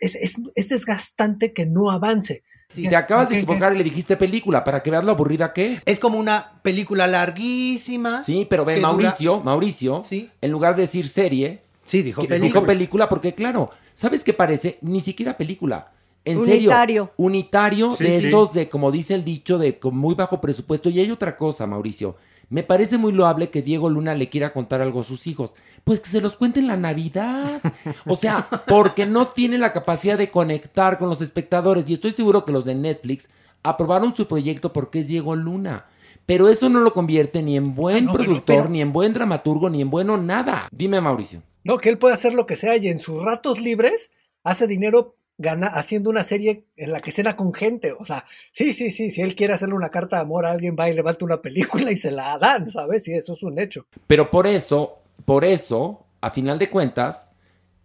es, 0.00 0.14
es- 0.14 0.40
es 0.54 0.68
desgastante 0.68 1.52
que 1.52 1.66
no 1.66 1.90
avance. 1.90 2.42
Te 2.72 2.94
acabas 2.94 3.28
de 3.28 3.38
equivocar 3.38 3.74
y 3.74 3.78
le 3.78 3.84
dijiste 3.84 4.16
película 4.16 4.62
para 4.62 4.80
que 4.82 4.92
veas 4.92 5.02
lo 5.02 5.10
aburrida 5.10 5.52
que 5.52 5.72
es. 5.72 5.82
Es 5.86 5.98
como 5.98 6.18
una 6.18 6.60
película 6.62 7.08
larguísima. 7.08 8.22
Sí, 8.24 8.46
pero 8.48 8.64
ve, 8.64 8.76
dura- 8.76 8.88
Mauricio, 8.88 9.40
Mauricio, 9.40 10.04
en 10.40 10.50
lugar 10.52 10.76
de 10.76 10.82
decir 10.82 11.08
serie, 11.08 11.62
Sí, 11.86 12.02
dijo 12.02 12.22
película. 12.22 12.46
dijo 12.46 12.64
película 12.66 13.08
porque 13.08 13.34
claro, 13.34 13.70
¿sabes 13.94 14.22
qué 14.22 14.32
parece? 14.32 14.78
Ni 14.82 15.00
siquiera 15.00 15.36
película. 15.36 15.92
En 16.24 16.36
Unitario. 16.38 16.70
serio, 16.70 17.12
unitario 17.16 17.92
Sí, 17.92 18.04
de 18.04 18.20
sí. 18.20 18.26
esos 18.28 18.52
de, 18.52 18.68
como 18.68 18.92
dice 18.92 19.14
el 19.14 19.24
dicho, 19.24 19.58
de 19.58 19.78
con 19.78 19.96
muy 19.96 20.14
bajo 20.14 20.40
presupuesto. 20.40 20.90
Y 20.90 21.00
hay 21.00 21.10
otra 21.10 21.36
cosa, 21.36 21.66
Mauricio. 21.66 22.16
Me 22.50 22.62
parece 22.62 22.98
muy 22.98 23.12
loable 23.12 23.48
que 23.50 23.62
Diego 23.62 23.88
Luna 23.88 24.14
le 24.14 24.28
quiera 24.28 24.52
contar 24.52 24.80
algo 24.80 25.00
a 25.00 25.04
sus 25.04 25.26
hijos. 25.26 25.54
Pues 25.84 26.00
que 26.00 26.10
se 26.10 26.20
los 26.20 26.36
cuente 26.36 26.60
en 26.60 26.66
la 26.66 26.76
Navidad. 26.76 27.62
O 28.06 28.16
sea, 28.16 28.46
porque 28.66 29.06
no 29.06 29.26
tiene 29.26 29.56
la 29.56 29.72
capacidad 29.72 30.18
de 30.18 30.30
conectar 30.30 30.98
con 30.98 31.08
los 31.08 31.22
espectadores. 31.22 31.88
Y 31.88 31.94
estoy 31.94 32.12
seguro 32.12 32.44
que 32.44 32.52
los 32.52 32.64
de 32.64 32.74
Netflix 32.74 33.30
aprobaron 33.62 34.14
su 34.14 34.26
proyecto 34.26 34.72
porque 34.72 35.00
es 35.00 35.08
Diego 35.08 35.36
Luna. 35.36 35.86
Pero 36.26 36.48
eso 36.48 36.68
no 36.68 36.80
lo 36.80 36.92
convierte 36.92 37.42
ni 37.42 37.56
en 37.56 37.74
buen 37.74 38.06
No, 38.06 38.12
pero- 38.12 38.24
productor, 38.24 38.56
pero- 38.56 38.68
ni 38.68 38.80
en 38.82 38.92
buen 38.92 39.12
dramaturgo, 39.12 39.70
ni 39.70 39.80
en 39.82 39.90
bueno 39.90 40.16
nada. 40.16 40.68
Dime, 40.70 41.00
Mauricio. 41.00 41.42
No, 41.64 41.78
que 41.78 41.88
él 41.88 41.98
puede 41.98 42.14
hacer 42.14 42.34
lo 42.34 42.46
que 42.46 42.56
sea 42.56 42.76
y 42.76 42.88
en 42.88 42.98
sus 42.98 43.22
ratos 43.22 43.60
libres 43.60 44.10
hace 44.42 44.66
dinero 44.66 45.16
gana 45.40 45.68
haciendo 45.68 46.10
una 46.10 46.22
serie 46.22 46.66
en 46.76 46.92
la 46.92 47.00
que 47.00 47.10
cena 47.10 47.34
con 47.34 47.54
gente. 47.54 47.92
O 47.98 48.04
sea, 48.04 48.26
sí, 48.52 48.74
sí, 48.74 48.90
sí, 48.90 49.10
si 49.10 49.22
él 49.22 49.34
quiere 49.34 49.54
hacerle 49.54 49.74
una 49.74 49.88
carta 49.88 50.16
de 50.16 50.22
amor 50.22 50.44
a 50.44 50.50
alguien, 50.50 50.76
va 50.78 50.90
y 50.90 50.94
levanta 50.94 51.24
una 51.24 51.40
película 51.40 51.90
y 51.90 51.96
se 51.96 52.10
la 52.10 52.36
dan, 52.38 52.70
¿sabes? 52.70 53.08
Y 53.08 53.14
eso 53.14 53.32
es 53.32 53.42
un 53.42 53.58
hecho. 53.58 53.86
Pero 54.06 54.30
por 54.30 54.46
eso, 54.46 54.98
por 55.24 55.44
eso, 55.44 56.04
a 56.20 56.30
final 56.30 56.58
de 56.58 56.68
cuentas, 56.68 57.30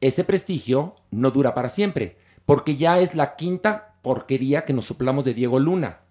ese 0.02 0.26
prestigio 0.26 0.96
no 1.12 1.32
dura 1.32 1.54
para 1.54 1.70
siempre. 1.70 2.18
Porque 2.46 2.76
ya 2.76 3.00
es 3.00 3.16
la 3.16 3.38
quinta 3.38 3.96
porquería 4.02 4.66
que 4.66 4.74
nos 4.74 4.86
soplamos 4.86 5.24
de 5.24 5.34
Diego 5.34 5.60
Luna. 5.60 6.02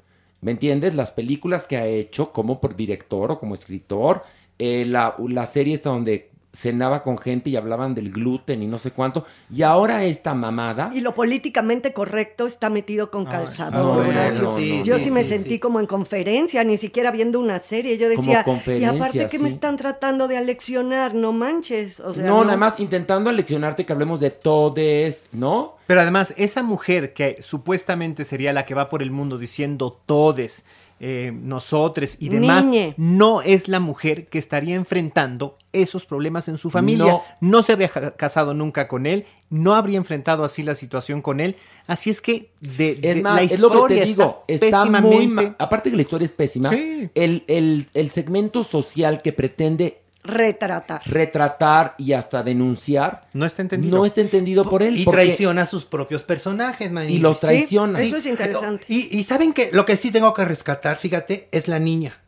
¿Me 0.40 0.50
entiendes? 0.50 0.94
Las 0.94 1.12
películas 1.12 1.66
que 1.66 1.76
ha 1.76 1.86
hecho 1.86 2.32
como 2.32 2.60
por 2.60 2.74
director 2.74 3.32
o 3.32 3.38
como 3.38 3.54
escritor, 3.54 4.24
eh, 4.58 4.84
la, 4.86 5.14
la 5.28 5.46
serie 5.46 5.74
esta 5.74 5.90
donde 5.90 6.30
cenaba 6.54 7.02
con 7.02 7.18
gente 7.18 7.50
y 7.50 7.56
hablaban 7.56 7.94
del 7.94 8.10
gluten 8.10 8.62
y 8.62 8.66
no 8.66 8.78
sé 8.78 8.92
cuánto. 8.92 9.26
Y 9.52 9.62
ahora 9.62 10.04
esta 10.04 10.34
mamada. 10.34 10.90
Y 10.94 11.00
lo 11.00 11.14
políticamente 11.14 11.92
correcto 11.92 12.46
está 12.46 12.70
metido 12.70 13.10
con 13.10 13.24
calzador. 13.24 14.04
no, 14.04 14.08
Horacio. 14.08 14.44
no, 14.44 14.58
no, 14.58 14.84
yo 14.84 14.98
sí 14.98 15.10
me 15.10 15.22
sí, 15.22 15.30
sentí 15.30 15.58
como 15.58 15.80
en 15.80 15.86
conferencia, 15.86 16.62
ni 16.64 16.78
siquiera 16.78 17.10
viendo 17.10 17.40
una 17.40 17.58
serie. 17.58 17.98
Yo 17.98 18.08
Como 18.14 18.60
decía, 18.62 18.78
y 18.78 18.84
aparte 18.84 19.26
que 19.26 19.38
me 19.38 19.48
están 19.48 19.76
tratando 19.76 20.28
de 20.28 20.36
aleccionar, 20.36 21.14
no 21.14 21.32
manches. 21.32 21.98
O 22.00 22.14
sea, 22.14 22.24
no, 22.24 22.44
nada 22.44 22.56
más 22.56 22.78
intentando 22.78 23.30
aleccionarte 23.30 23.84
que 23.84 23.92
hablemos 23.92 24.20
de 24.20 24.30
todes, 24.30 25.28
¿no? 25.32 25.76
Pero 25.86 26.00
además, 26.00 26.32
esa 26.36 26.62
mujer 26.62 27.12
que 27.12 27.38
supuestamente 27.42 28.24
sería 28.24 28.52
la 28.52 28.64
que 28.64 28.74
va 28.74 28.88
por 28.88 29.02
el 29.02 29.10
mundo 29.10 29.38
diciendo 29.38 30.00
todes, 30.06 30.64
eh, 31.06 31.32
nosotres 31.34 32.16
y 32.18 32.30
demás, 32.30 32.64
Niñe. 32.64 32.94
no 32.96 33.42
es 33.42 33.68
la 33.68 33.78
mujer 33.78 34.26
que 34.28 34.38
estaría 34.38 34.74
enfrentando 34.74 35.58
esos 35.72 36.06
problemas 36.06 36.48
en 36.48 36.56
su 36.56 36.70
familia. 36.70 37.04
No, 37.04 37.22
No. 37.42 37.62
se 37.62 37.72
habría 37.72 37.90
casado 38.16 38.54
nunca 38.54 38.88
con 38.88 39.04
él, 39.04 39.26
no 39.50 39.74
habría 39.74 39.98
enfrentado 39.98 40.44
así 40.44 40.62
la 40.62 40.74
situación 40.74 41.20
con 41.20 41.40
él. 41.40 41.56
Así 41.86 42.08
es 42.08 42.22
que 42.22 42.52
de, 42.60 42.92
Es 42.92 43.00
de- 43.02 43.22
más, 43.22 43.34
la 43.36 43.42
es 43.42 43.60
lo 43.60 43.68
que 43.68 43.74
te 43.74 43.78
historia 43.80 44.04
digo, 44.06 44.44
está, 44.48 44.66
está, 44.66 44.84
muy 44.86 44.92
pésimamente- 45.10 45.50
ma- 45.50 45.56
Aparte 45.58 45.90
que 45.90 45.96
la 45.96 46.02
historia 46.02 46.24
es 46.24 46.32
pésima, 46.32 46.70
Sí. 46.70 47.10
el, 47.14 47.44
el- 47.48 47.86
el 47.92 48.10
segmento 48.10 48.64
social 48.64 49.20
que 49.20 49.32
pretende 49.34 49.98
Retratar. 50.24 51.02
retratar 51.04 51.94
y 51.98 52.14
hasta 52.14 52.42
denunciar 52.42 53.26
no 53.34 53.44
está 53.44 53.60
entendido. 53.60 53.98
no 53.98 54.06
está 54.06 54.22
entendido 54.22 54.68
por 54.68 54.82
él. 54.82 54.98
Y 54.98 55.04
porque- 55.04 55.18
traiciona 55.22 55.62
a 55.62 55.66
sus 55.66 55.84
propios 55.84 56.22
personajes, 56.22 56.90
man. 56.90 57.08
Y 57.10 57.18
los 57.18 57.40
traiciona. 57.40 58.00
eso 58.00 58.16
es 58.16 58.24
interesante. 58.24 58.86
Y, 58.88 59.16
y 59.16 59.24
saben 59.24 59.52
que 59.52 59.70
lo 59.72 59.84
que 59.84 59.96
sí 59.96 60.10
tengo 60.10 60.32
que 60.32 60.44
rescatar, 60.46 60.96
fíjate, 60.96 61.48
es 61.52 61.68
la 61.68 61.78
niña. 61.78 62.18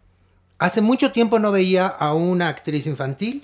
Hace 0.58 0.82
mucho 0.82 1.10
tiempo 1.10 1.38
no 1.38 1.50
veía 1.52 1.86
a 1.86 2.12
una 2.12 2.48
actriz 2.48 2.86
infantil 2.86 3.42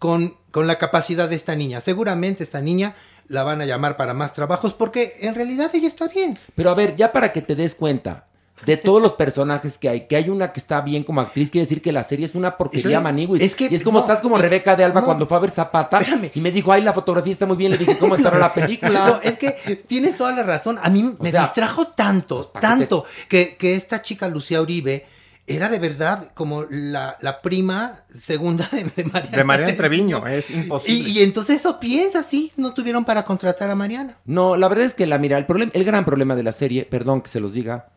con, 0.00 0.36
con 0.50 0.66
la 0.66 0.76
capacidad 0.78 1.28
de 1.28 1.36
esta 1.36 1.54
niña. 1.54 1.80
Seguramente 1.80 2.42
esta 2.42 2.60
niña 2.60 2.96
la 3.28 3.42
van 3.44 3.60
a 3.60 3.64
llamar 3.66 3.96
para 3.96 4.12
más 4.12 4.32
trabajos 4.32 4.74
porque 4.74 5.14
en 5.20 5.34
realidad 5.36 5.70
ella 5.72 5.88
está 5.88 6.08
bien. 6.08 6.36
Pero 6.56 6.70
a 6.70 6.74
ver, 6.74 6.96
ya 6.96 7.12
para 7.12 7.32
que 7.32 7.42
te 7.42 7.54
des 7.54 7.74
cuenta 7.76 8.26
de 8.66 8.76
todos 8.76 9.00
los 9.02 9.12
personajes 9.14 9.78
que 9.78 9.88
hay, 9.88 10.06
que 10.06 10.16
hay 10.16 10.28
una 10.28 10.52
que 10.52 10.60
está 10.60 10.80
bien 10.80 11.04
como 11.04 11.20
actriz, 11.20 11.50
quiere 11.50 11.64
decir 11.64 11.80
que 11.82 11.92
la 11.92 12.02
serie 12.04 12.26
es 12.26 12.34
una 12.34 12.56
porquería, 12.56 13.00
maniguis. 13.00 13.42
es 13.42 13.54
que- 13.54 13.68
y 13.70 13.74
es 13.74 13.82
como 13.82 13.98
no, 13.98 14.04
estás 14.04 14.20
como 14.20 14.36
Rebeca 14.38 14.76
de 14.76 14.84
Alba 14.84 15.00
no. 15.00 15.06
cuando 15.06 15.26
fue 15.26 15.36
a 15.36 15.40
ver 15.40 15.50
Zapata 15.50 16.00
y 16.34 16.40
me 16.40 16.50
dijo, 16.50 16.72
ay, 16.72 16.82
la 16.82 16.92
fotografía 16.92 17.32
está 17.32 17.46
muy 17.46 17.56
bien. 17.56 17.72
Le 17.72 17.78
dije, 17.78 17.96
¿cómo 17.98 18.14
estará 18.14 18.38
la 18.38 18.52
película? 18.52 19.06
No, 19.08 19.20
es 19.22 19.36
que 19.38 19.52
tienes 19.86 20.16
toda 20.16 20.32
la 20.32 20.42
razón. 20.42 20.78
A 20.82 20.90
mí 20.90 21.14
me 21.20 21.30
sea, 21.30 21.42
distrajo 21.42 21.88
tanto, 21.88 22.50
¿para 22.52 22.60
qué 22.60 22.66
tanto, 22.78 23.04
que, 23.28 23.56
que 23.56 23.74
esta 23.74 24.02
chica 24.02 24.28
Lucía 24.28 24.60
Uribe 24.60 25.06
era 25.46 25.68
de 25.68 25.78
verdad 25.78 26.30
como 26.32 26.64
la, 26.70 27.18
la 27.20 27.42
prima 27.42 28.04
segunda 28.08 28.66
de, 28.72 28.84
de 28.84 29.04
Mariana. 29.04 29.36
De 29.36 29.44
Mariana 29.44 29.76
Treviño, 29.76 30.26
es 30.26 30.50
Y, 30.50 30.54
imposible. 30.54 31.10
y 31.10 31.22
entonces 31.22 31.56
eso 31.60 31.78
piensa, 31.78 32.22
sí, 32.22 32.50
no 32.56 32.72
tuvieron 32.72 33.04
para 33.04 33.26
contratar 33.26 33.68
a 33.68 33.74
Mariana. 33.74 34.16
No, 34.24 34.56
la 34.56 34.68
verdad 34.68 34.86
es 34.86 34.94
que 34.94 35.06
la 35.06 35.18
mira, 35.18 35.36
el 35.36 35.44
problema, 35.44 35.70
el 35.74 35.84
gran 35.84 36.06
problema 36.06 36.34
de 36.34 36.44
la 36.44 36.52
serie, 36.52 36.86
perdón 36.86 37.20
que 37.20 37.28
se 37.28 37.40
los 37.40 37.52
diga, 37.52 37.88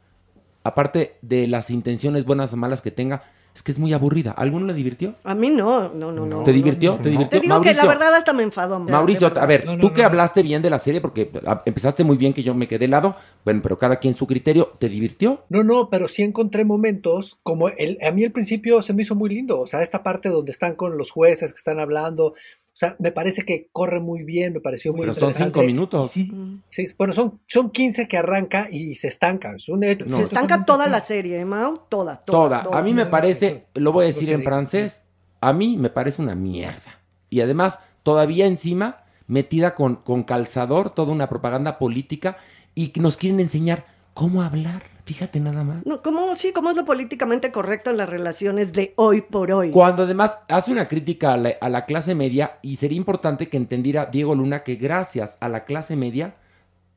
aparte 0.67 1.17
de 1.21 1.47
las 1.47 1.69
intenciones 1.71 2.25
buenas 2.25 2.53
o 2.53 2.57
malas 2.57 2.81
que 2.81 2.91
tenga, 2.91 3.24
es 3.55 3.63
que 3.63 3.71
es 3.71 3.79
muy 3.79 3.91
aburrida. 3.91 4.33
¿Alguno 4.33 4.67
le 4.67 4.74
divirtió? 4.75 5.15
A 5.24 5.33
mí 5.33 5.50
no, 5.50 5.89
no, 5.89 6.12
no. 6.12 6.27
no 6.27 6.43
¿Te 6.43 6.53
divirtió? 6.53 6.91
no. 6.91 7.01
¿Te 7.01 7.09
divirtió? 7.09 7.39
Te 7.39 7.47
digo 7.47 7.59
que 7.59 7.74
la 7.74 7.88
verdad 7.88 8.13
hasta 8.13 8.31
me 8.31 8.43
enfadó. 8.43 8.79
Mauricio, 8.79 9.33
a 9.36 9.45
ver, 9.47 9.65
No, 9.65 9.75
no, 9.75 9.79
tú 9.81 9.93
que 9.93 10.01
no. 10.01 10.07
hablaste 10.09 10.43
bien 10.43 10.62
de 10.62 10.69
la 10.69 10.77
serie, 10.77 11.01
porque 11.01 11.31
ah, 11.47 11.63
empezaste 11.65 12.03
muy 12.03 12.17
bien 12.17 12.33
que 12.33 12.43
yo 12.43 12.53
me 12.53 12.67
quedé 12.67 12.77
de 12.79 12.88
lado, 12.88 13.15
bueno, 13.43 13.62
pero 13.63 13.79
cada 13.79 13.95
quien 13.95 14.13
su 14.13 14.27
criterio, 14.27 14.74
¿te 14.77 14.89
divirtió? 14.89 15.43
No, 15.50 15.63
no, 15.63 15.89
pero 15.89 16.07
sí 16.07 16.21
encontré 16.21 16.65
momentos 16.65 17.39
como 17.41 17.69
el, 17.69 17.97
a 18.05 18.12
mí 18.12 18.24
al 18.24 18.31
principio 18.31 18.83
se 18.83 18.93
me 18.93 19.01
hizo 19.01 19.15
muy 19.15 19.29
lindo, 19.31 19.59
o 19.59 19.65
sea, 19.65 19.81
esta 19.81 20.03
parte 20.03 20.29
donde 20.29 20.51
están 20.51 20.75
con 20.75 20.95
los 20.95 21.09
jueces 21.09 21.51
que 21.51 21.57
están 21.57 21.79
hablando, 21.79 22.36
sea, 22.77 22.96
me 23.00 23.12
parece 23.12 23.43
que 23.43 23.69
corre 23.72 24.00
muy 24.00 24.24
bien, 24.24 24.53
me 24.53 24.60
pareció 24.60 24.91
muy 24.93 25.01
Pero 25.01 25.13
son 25.13 25.24
interesante. 25.29 25.60
cinco 25.60 25.65
minutos. 25.65 26.12
Sí, 26.12 26.31
sí, 26.69 26.86
bueno, 26.98 27.13
son, 27.13 27.39
son 27.48 27.72
15 27.72 28.07
que 28.07 28.17
arranca 28.17 28.67
y 28.72 28.96
se 28.96 29.07
estancan. 29.07 29.55
Es 29.55 29.67
un 29.67 29.84
hecho. 29.84 30.05
Se 30.15 30.22
estanca 30.22 30.63
toda 30.65 30.88
la 30.88 31.00
serie, 31.01 31.39
¿eh, 31.39 31.46
Mau? 31.46 31.79
Toda, 31.89 32.17
Toda. 32.24 32.63
toda. 32.63 32.77
A 32.77 32.84
mí 32.84 32.93
me 32.93 33.07
parece, 33.07 33.65
lo 33.74 33.91
voy 33.91 34.03
a 34.03 34.07
decir 34.07 34.29
en 34.31 34.43
francés, 34.43 35.01
a 35.41 35.53
mí 35.53 35.75
me 35.77 35.89
parece 35.89 36.22
una 36.22 36.36
mierda. 36.36 37.00
Y 37.29 37.41
además, 37.41 37.79
todavía 38.03 38.46
encima, 38.46 39.05
metida 39.25 39.74
con, 39.74 39.96
con 39.96 40.24
calzador, 40.24 40.91
toda 40.91 41.12
una 41.12 41.29
propaganda 41.29 41.79
política, 41.79 42.38
y 42.75 42.89
que 42.89 43.00
nos 43.01 43.17
quieren 43.17 43.39
enseñar 43.39 43.86
cómo 44.13 44.43
hablar. 44.43 44.84
Fíjate 45.07 45.39
nada 45.39 45.63
más. 45.63 45.85
No, 45.85 46.01
¿cómo, 46.01 46.35
sí, 46.35 46.51
¿cómo 46.51 46.69
es 46.69 46.75
lo 46.75 46.83
políticamente 46.83 47.49
correcto 47.49 47.91
en 47.91 47.95
las 47.95 48.09
relaciones 48.09 48.73
de 48.73 48.93
hoy 48.97 49.21
por 49.21 49.53
hoy? 49.53 49.71
Cuando 49.71 50.03
además 50.03 50.37
hace 50.49 50.69
una 50.69 50.89
crítica 50.89 51.31
a 51.31 51.37
la, 51.37 51.53
a 51.61 51.69
la 51.69 51.85
clase 51.85 52.13
media, 52.13 52.59
y 52.61 52.75
sería 52.75 52.97
importante 52.97 53.47
que 53.47 53.55
entendiera 53.55 54.07
Diego 54.07 54.35
Luna 54.35 54.63
que 54.63 54.75
gracias 54.75 55.37
a 55.39 55.47
la 55.47 55.63
clase 55.63 55.95
media, 55.95 56.35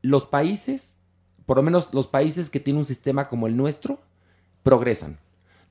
los 0.01 0.25
países, 0.25 0.97
por 1.45 1.55
lo 1.55 1.63
menos 1.63 1.93
los 1.93 2.07
países 2.07 2.49
que 2.49 2.59
tienen 2.59 2.79
un 2.79 2.85
sistema 2.85 3.29
como 3.29 3.47
el 3.47 3.55
nuestro, 3.55 4.01
progresan. 4.61 5.17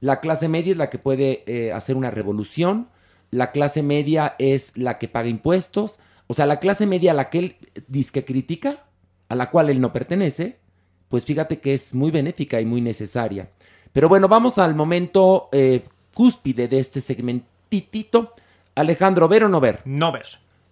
La 0.01 0.21
clase 0.21 0.49
media 0.49 0.73
es 0.73 0.79
la 0.79 0.89
que 0.89 0.99
puede 0.99 1.45
eh, 1.47 1.73
hacer 1.75 1.95
una 1.95 2.11
revolución, 2.11 2.89
la 3.31 3.51
clase 3.51 3.83
media 3.83 4.35
es 4.39 4.75
la 4.79 4.97
que 4.97 5.09
paga 5.09 5.29
impuestos, 5.29 5.99
o 6.27 6.33
sea, 6.33 6.47
la 6.47 6.59
clase 6.59 6.87
media 6.87 7.11
a 7.11 7.15
la 7.15 7.29
que 7.29 7.39
él 7.39 7.57
dice 7.87 8.13
que 8.13 8.25
critica, 8.25 8.85
a 9.29 9.35
la 9.35 9.51
cual 9.51 9.69
él 9.69 9.83
no 9.83 9.93
pertenece, 9.93 10.60
pues 11.11 11.27
fíjate 11.27 11.59
que 11.61 11.75
es 11.75 11.95
muy 11.95 12.11
benéfica 12.11 12.59
y 12.61 12.65
muy 12.65 12.81
necesaria. 12.81 13.51
Pero 13.93 14.09
bueno, 14.09 14.29
vamos 14.29 14.57
al 14.57 14.75
momento 14.75 15.51
eh, 15.53 15.83
cúspide 16.15 16.67
de 16.69 16.79
este 16.79 17.03
segmentitito. 17.03 18.33
Alejandro, 18.75 19.29
¿ver 19.29 19.45
o 19.45 19.49
no 19.49 19.61
ver? 19.61 19.81
No 19.85 20.13
ver. 20.13 20.27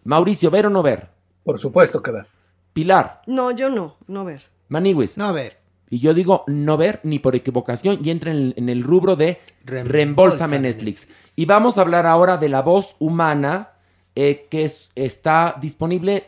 Mauricio, 0.05 0.51
¿ver 0.51 0.67
o 0.67 0.71
no 0.71 0.83
ver? 0.83 1.09
Por 1.45 1.59
supuesto 1.59 2.01
que 2.03 2.13
ver. 2.13 2.27
Pilar, 2.73 3.23
No, 3.27 3.51
yo 3.51 3.69
no, 3.69 3.97
no 4.07 4.25
ver. 4.25 4.43
Maniwis. 4.69 5.19
No, 5.19 5.33
ver. 5.33 5.59
Y 5.91 5.99
yo 5.99 6.15
digo 6.15 6.45
no 6.47 6.77
ver 6.77 7.01
ni 7.03 7.19
por 7.19 7.35
equivocación 7.35 7.99
y 8.05 8.11
entra 8.11 8.31
en, 8.31 8.55
en 8.57 8.69
el 8.69 8.83
rubro 8.83 9.17
de 9.17 9.41
Reembolsame 9.65 9.89
reembolsame 9.93 10.59
Netflix. 10.61 11.09
Y 11.35 11.47
vamos 11.47 11.79
a 11.79 11.81
hablar 11.81 12.07
ahora 12.07 12.37
de 12.37 12.49
la 12.49 12.63
voz 12.63 12.95
humana 12.99 13.71
eh, 14.15 14.47
que 14.51 14.65
es- 14.65 14.91
está 14.95 15.57
disponible 15.61 16.27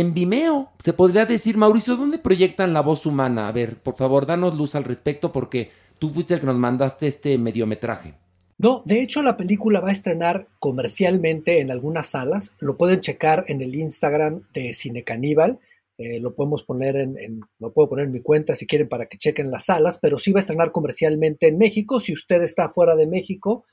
en 0.00 0.12
Vimeo. 0.14 0.70
Se 0.78 0.92
podría 0.92 1.24
decir, 1.26 1.56
Mauricio, 1.56 1.96
¿dónde 1.96 2.18
proyectan 2.18 2.72
la 2.72 2.82
voz 2.82 3.06
humana? 3.06 3.48
A 3.48 3.52
ver, 3.52 3.76
por 3.76 3.94
favor, 3.96 4.26
danos 4.26 4.54
luz 4.56 4.74
al 4.74 4.84
respecto 4.84 5.32
porque 5.32 5.70
tú 5.98 6.10
fuiste 6.10 6.34
el 6.34 6.40
que 6.40 6.46
nos 6.46 6.56
mandaste 6.56 7.06
este 7.06 7.38
mediometraje. 7.38 8.14
No, 8.58 8.82
de 8.86 9.02
hecho 9.02 9.22
la 9.22 9.36
película 9.36 9.80
va 9.80 9.90
a 9.90 9.92
estrenar 9.92 10.48
comercialmente 10.58 11.60
en 11.60 11.70
algunas 11.70 12.08
salas. 12.08 12.54
Lo 12.58 12.76
pueden 12.76 13.00
checar 13.00 13.44
en 13.48 13.60
el 13.60 13.74
Instagram 13.74 14.42
de 14.54 14.72
Cine 14.72 15.02
Caníbal. 15.02 15.58
Eh, 15.98 16.20
lo 16.20 16.34
podemos 16.34 16.62
poner 16.62 16.96
en- 16.96 17.40
lo 17.58 17.72
puedo 17.72 17.88
poner 17.88 18.06
en 18.06 18.12
mi 18.12 18.20
cuenta 18.20 18.54
si 18.54 18.66
quieren 18.66 18.88
para 18.88 19.06
que 19.06 19.16
chequen 19.18 19.50
las 19.50 19.64
salas, 19.66 19.98
pero 20.00 20.18
sí 20.18 20.30
va 20.32 20.40
a 20.40 20.40
estrenar 20.40 20.70
comercialmente 20.72 21.48
en 21.48 21.56
México. 21.58 22.00
Si 22.00 22.12
usted 22.12 22.42
está 22.42 22.68
fuera 22.68 22.96
de 22.96 23.06
México, 23.06 23.64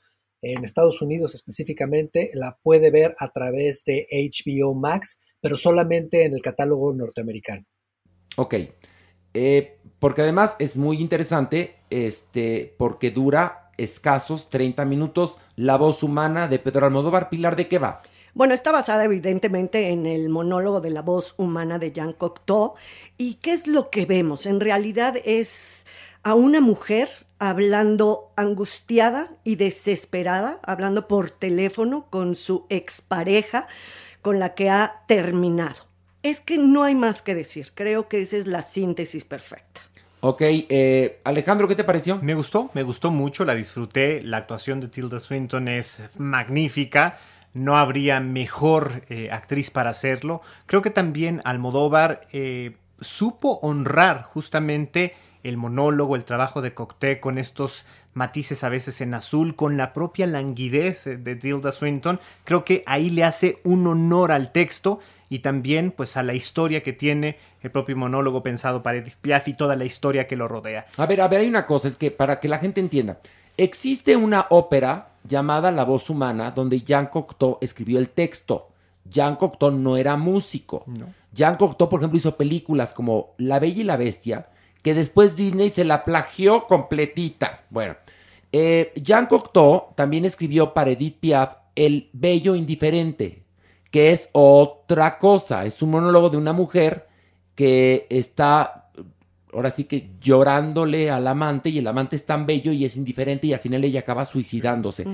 en 0.42 0.64
Estados 0.64 1.00
Unidos 1.00 1.34
específicamente, 1.34 2.30
la 2.34 2.58
puede 2.62 2.90
ver 2.90 3.14
a 3.18 3.30
través 3.32 3.84
de 3.84 4.06
HBO 4.10 4.74
Max, 4.74 5.18
pero 5.44 5.58
solamente 5.58 6.24
en 6.24 6.32
el 6.32 6.40
catálogo 6.40 6.94
norteamericano. 6.94 7.66
Ok. 8.36 8.54
Eh, 9.34 9.78
porque 9.98 10.22
además 10.22 10.56
es 10.58 10.74
muy 10.74 11.02
interesante, 11.02 11.76
este, 11.90 12.74
porque 12.78 13.10
dura 13.10 13.70
escasos 13.76 14.48
30 14.48 14.86
minutos 14.86 15.36
la 15.56 15.76
voz 15.76 16.02
humana 16.02 16.48
de 16.48 16.58
Pedro 16.58 16.86
Almodóvar. 16.86 17.28
Pilar, 17.28 17.56
¿de 17.56 17.68
qué 17.68 17.78
va? 17.78 18.00
Bueno, 18.32 18.54
está 18.54 18.72
basada 18.72 19.04
evidentemente 19.04 19.90
en 19.90 20.06
el 20.06 20.30
monólogo 20.30 20.80
de 20.80 20.88
la 20.88 21.02
voz 21.02 21.34
humana 21.36 21.78
de 21.78 21.92
Jean 21.92 22.14
Cocteau. 22.14 22.72
¿Y 23.18 23.34
qué 23.34 23.52
es 23.52 23.66
lo 23.66 23.90
que 23.90 24.06
vemos? 24.06 24.46
En 24.46 24.60
realidad 24.60 25.18
es 25.26 25.84
a 26.22 26.32
una 26.32 26.62
mujer 26.62 27.10
hablando 27.38 28.32
angustiada 28.36 29.36
y 29.44 29.56
desesperada, 29.56 30.58
hablando 30.62 31.06
por 31.06 31.28
teléfono 31.28 32.06
con 32.08 32.34
su 32.34 32.64
expareja 32.70 33.66
con 34.24 34.38
la 34.38 34.54
que 34.54 34.70
ha 34.70 35.02
terminado. 35.06 35.86
Es 36.22 36.40
que 36.40 36.56
no 36.56 36.82
hay 36.82 36.94
más 36.94 37.20
que 37.20 37.34
decir. 37.34 37.72
Creo 37.74 38.08
que 38.08 38.22
esa 38.22 38.38
es 38.38 38.46
la 38.46 38.62
síntesis 38.62 39.22
perfecta. 39.26 39.82
Ok, 40.20 40.40
eh, 40.40 41.20
Alejandro, 41.24 41.68
¿qué 41.68 41.74
te 41.74 41.84
pareció? 41.84 42.18
Me 42.22 42.32
gustó, 42.32 42.70
me 42.72 42.82
gustó 42.82 43.10
mucho, 43.10 43.44
la 43.44 43.54
disfruté. 43.54 44.22
La 44.22 44.38
actuación 44.38 44.80
de 44.80 44.88
Tilda 44.88 45.20
Swinton 45.20 45.68
es 45.68 46.02
magnífica. 46.16 47.18
No 47.52 47.76
habría 47.76 48.18
mejor 48.20 49.02
eh, 49.10 49.28
actriz 49.30 49.70
para 49.70 49.90
hacerlo. 49.90 50.40
Creo 50.64 50.80
que 50.80 50.88
también 50.88 51.42
Almodóvar 51.44 52.22
eh, 52.32 52.78
supo 53.02 53.58
honrar 53.60 54.22
justamente 54.22 55.12
el 55.44 55.56
monólogo, 55.56 56.16
el 56.16 56.24
trabajo 56.24 56.60
de 56.62 56.74
Cocteau 56.74 57.20
con 57.20 57.38
estos 57.38 57.84
matices 58.14 58.64
a 58.64 58.68
veces 58.68 59.00
en 59.00 59.14
azul, 59.14 59.54
con 59.56 59.76
la 59.76 59.92
propia 59.92 60.26
languidez 60.26 61.04
de- 61.04 61.36
Tilda 61.36 61.70
Swinton. 61.72 62.18
Creo 62.44 62.64
que 62.64 62.82
ahí 62.86 63.10
le 63.10 63.24
hace 63.24 63.58
un 63.64 63.86
honor 63.86 64.32
al 64.32 64.52
texto 64.52 65.00
y 65.28 65.40
también 65.40 65.90
pues 65.90 66.16
a 66.16 66.22
la 66.22 66.34
historia 66.34 66.82
que 66.82 66.92
tiene 66.92 67.38
el 67.62 67.70
propio 67.70 67.96
monólogo 67.96 68.42
pensado 68.42 68.82
para 68.82 68.98
Edith 68.98 69.14
Piaf 69.20 69.48
y 69.48 69.54
toda 69.54 69.74
la 69.76 69.84
historia 69.84 70.26
que 70.26 70.36
lo 70.36 70.48
rodea. 70.48 70.86
A 70.96 71.06
ver, 71.06 71.20
a 71.20 71.28
ver, 71.28 71.40
hay 71.40 71.48
una 71.48 71.66
cosa, 71.66 71.88
es 71.88 71.96
que 71.96 72.10
para 72.10 72.38
que 72.40 72.48
la 72.48 72.58
gente 72.58 72.80
entienda, 72.80 73.18
existe 73.56 74.16
una 74.16 74.46
ópera 74.50 75.08
llamada 75.26 75.72
La 75.72 75.84
voz 75.84 76.10
humana 76.10 76.50
donde 76.50 76.80
Jean 76.82 77.06
Cocteau 77.06 77.58
escribió 77.60 77.98
el 77.98 78.10
texto. 78.10 78.68
Jean 79.10 79.36
Cocteau 79.36 79.70
no 79.70 79.96
era 79.96 80.16
músico. 80.16 80.84
Jean 81.32 81.56
Cocteau, 81.56 81.88
por 81.88 82.00
ejemplo, 82.00 82.16
hizo 82.18 82.36
películas 82.36 82.94
como 82.94 83.34
La 83.38 83.58
Bella 83.58 83.80
y 83.80 83.84
la 83.84 83.96
Bestia, 83.96 84.46
que 84.84 84.92
después 84.92 85.34
Disney 85.34 85.70
se 85.70 85.82
la 85.82 86.04
plagió 86.04 86.66
completita. 86.66 87.62
Bueno, 87.70 87.96
eh, 88.52 88.92
Jean 88.96 89.24
Cocteau 89.26 89.94
también 89.94 90.26
escribió 90.26 90.74
para 90.74 90.90
Edith 90.90 91.16
Piaf 91.20 91.56
El 91.74 92.10
Bello 92.12 92.54
Indiferente, 92.54 93.42
que 93.90 94.12
es 94.12 94.28
otra 94.32 95.18
cosa. 95.18 95.64
Es 95.64 95.80
un 95.80 95.90
monólogo 95.90 96.28
de 96.28 96.36
una 96.36 96.52
mujer 96.52 97.08
que 97.54 98.06
está, 98.10 98.90
ahora 99.54 99.70
sí 99.70 99.84
que 99.84 100.10
llorándole 100.20 101.10
al 101.10 101.26
amante 101.28 101.70
y 101.70 101.78
el 101.78 101.86
amante 101.86 102.16
es 102.16 102.26
tan 102.26 102.44
bello 102.44 102.70
y 102.70 102.84
es 102.84 102.98
indiferente 102.98 103.46
y 103.46 103.54
al 103.54 103.60
final 103.60 103.82
ella 103.84 104.00
acaba 104.00 104.26
suicidándose. 104.26 105.04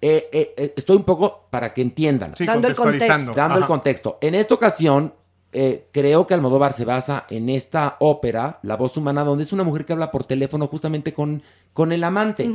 Eh, 0.00 0.28
eh, 0.32 0.54
eh, 0.56 0.74
estoy 0.76 0.96
un 0.96 1.04
poco 1.04 1.46
para 1.50 1.72
que 1.72 1.82
entiendan. 1.82 2.34
Sí, 2.34 2.44
Dando 2.46 2.66
el 2.66 2.74
contexto. 2.74 3.32
Dando 3.32 3.58
el 3.60 3.66
contexto. 3.66 4.18
En 4.20 4.34
esta 4.34 4.54
ocasión, 4.54 5.14
eh, 5.52 5.86
creo 5.92 6.26
que 6.26 6.34
Almodóvar 6.34 6.72
se 6.72 6.84
basa 6.84 7.26
en 7.28 7.48
esta 7.48 7.96
ópera, 8.00 8.60
La 8.62 8.76
voz 8.76 8.96
humana, 8.96 9.24
donde 9.24 9.44
es 9.44 9.52
una 9.52 9.64
mujer 9.64 9.84
que 9.84 9.92
habla 9.92 10.10
por 10.10 10.24
teléfono 10.24 10.66
justamente 10.68 11.12
con, 11.12 11.42
con 11.72 11.92
el 11.92 12.04
amante. 12.04 12.50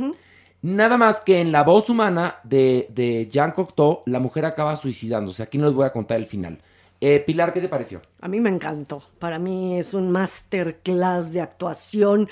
Nada 0.62 0.96
más 0.96 1.20
que 1.20 1.40
en 1.40 1.52
La 1.52 1.62
voz 1.62 1.90
humana 1.90 2.36
de, 2.42 2.88
de 2.90 3.28
Jean 3.30 3.52
Cocteau, 3.52 4.02
la 4.06 4.20
mujer 4.20 4.46
acaba 4.46 4.76
suicidándose. 4.76 5.42
Aquí 5.42 5.58
no 5.58 5.66
les 5.66 5.74
voy 5.74 5.84
a 5.84 5.92
contar 5.92 6.16
el 6.16 6.26
final. 6.26 6.60
Eh, 7.08 7.20
Pilar, 7.20 7.52
¿qué 7.52 7.60
te 7.60 7.68
pareció? 7.68 8.02
A 8.20 8.26
mí 8.26 8.40
me 8.40 8.50
encantó. 8.50 9.00
Para 9.20 9.38
mí 9.38 9.78
es 9.78 9.94
un 9.94 10.10
masterclass 10.10 11.30
de 11.32 11.40
actuación. 11.40 12.28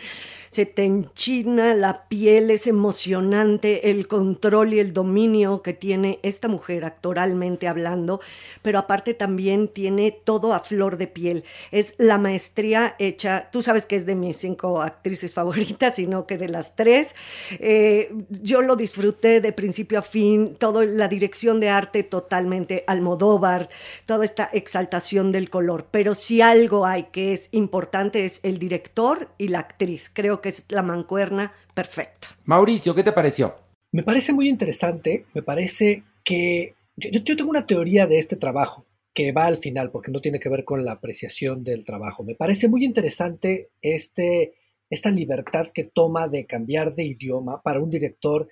Se 0.50 0.66
te 0.66 0.82
enchina 0.82 1.74
la 1.74 2.08
piel, 2.08 2.50
es 2.50 2.66
emocionante 2.66 3.90
el 3.90 4.08
control 4.08 4.74
y 4.74 4.80
el 4.80 4.92
dominio 4.92 5.62
que 5.62 5.74
tiene 5.74 6.18
esta 6.24 6.48
mujer 6.48 6.84
actoralmente 6.84 7.68
hablando, 7.68 8.20
pero 8.62 8.80
aparte 8.80 9.14
también 9.14 9.68
tiene 9.68 10.10
todo 10.10 10.54
a 10.54 10.60
flor 10.60 10.96
de 10.96 11.06
piel. 11.06 11.44
Es 11.70 11.94
la 11.98 12.18
maestría 12.18 12.96
hecha, 12.98 13.50
tú 13.52 13.62
sabes 13.62 13.87
que 13.87 13.94
es 13.94 14.06
de 14.06 14.16
mis 14.16 14.38
cinco 14.38 14.82
actrices 14.82 15.32
favoritas, 15.34 15.94
sino 15.94 16.26
que 16.26 16.37
de 16.37 16.48
las 16.48 16.74
tres. 16.74 17.14
Eh, 17.60 18.12
yo 18.28 18.60
lo 18.60 18.74
disfruté 18.74 19.40
de 19.40 19.52
principio 19.52 20.00
a 20.00 20.02
fin, 20.02 20.56
toda 20.56 20.84
la 20.84 21.06
dirección 21.06 21.60
de 21.60 21.68
arte 21.68 22.02
totalmente 22.02 22.82
Almodóvar, 22.88 23.68
toda 24.06 24.24
esta 24.24 24.50
exaltación 24.64 25.31
del 25.31 25.50
color. 25.50 25.88
Pero 25.90 26.14
si 26.14 26.40
algo 26.40 26.87
hay 26.87 27.05
que 27.05 27.33
es 27.33 27.48
importante 27.53 28.24
es 28.24 28.40
el 28.42 28.59
director 28.59 29.29
y 29.38 29.48
la 29.48 29.61
actriz. 29.61 30.11
Creo 30.12 30.40
que 30.40 30.48
es 30.48 30.64
la 30.68 30.83
mancuerna 30.83 31.53
perfecta. 31.74 32.29
Mauricio, 32.44 32.94
¿qué 32.94 33.03
te 33.03 33.12
pareció? 33.12 33.55
Me 33.92 34.03
parece 34.03 34.33
muy 34.33 34.48
interesante, 34.48 35.27
me 35.35 35.42
parece 35.42 36.03
que 36.24 36.74
yo, 36.96 37.37
tengo 37.37 37.50
una 37.50 37.66
teoría 37.66 38.07
de 38.07 38.18
este 38.18 38.37
trabajo 38.37 38.87
que 39.12 39.33
va 39.33 39.46
al 39.46 39.59
final 39.59 39.90
porque 39.90 40.11
no 40.11 40.20
tiene 40.20 40.40
que 40.40 40.48
ver 40.48 40.64
con 40.64 40.85
la 40.85 40.92
apreciación 40.92 41.62
del 41.62 41.85
trabajo. 41.85 42.24
Me 42.24 42.35
parece 42.35 42.68
muy 42.68 42.85
interesante 42.85 43.70
este, 43.81 44.55
esta 44.90 45.11
libertad 45.11 45.68
que 45.72 45.85
toma 45.85 46.29
de 46.29 46.46
cambiar 46.46 46.94
de 46.94 47.05
idioma 47.05 47.62
para 47.62 47.81
un 47.81 47.90
director 47.90 48.48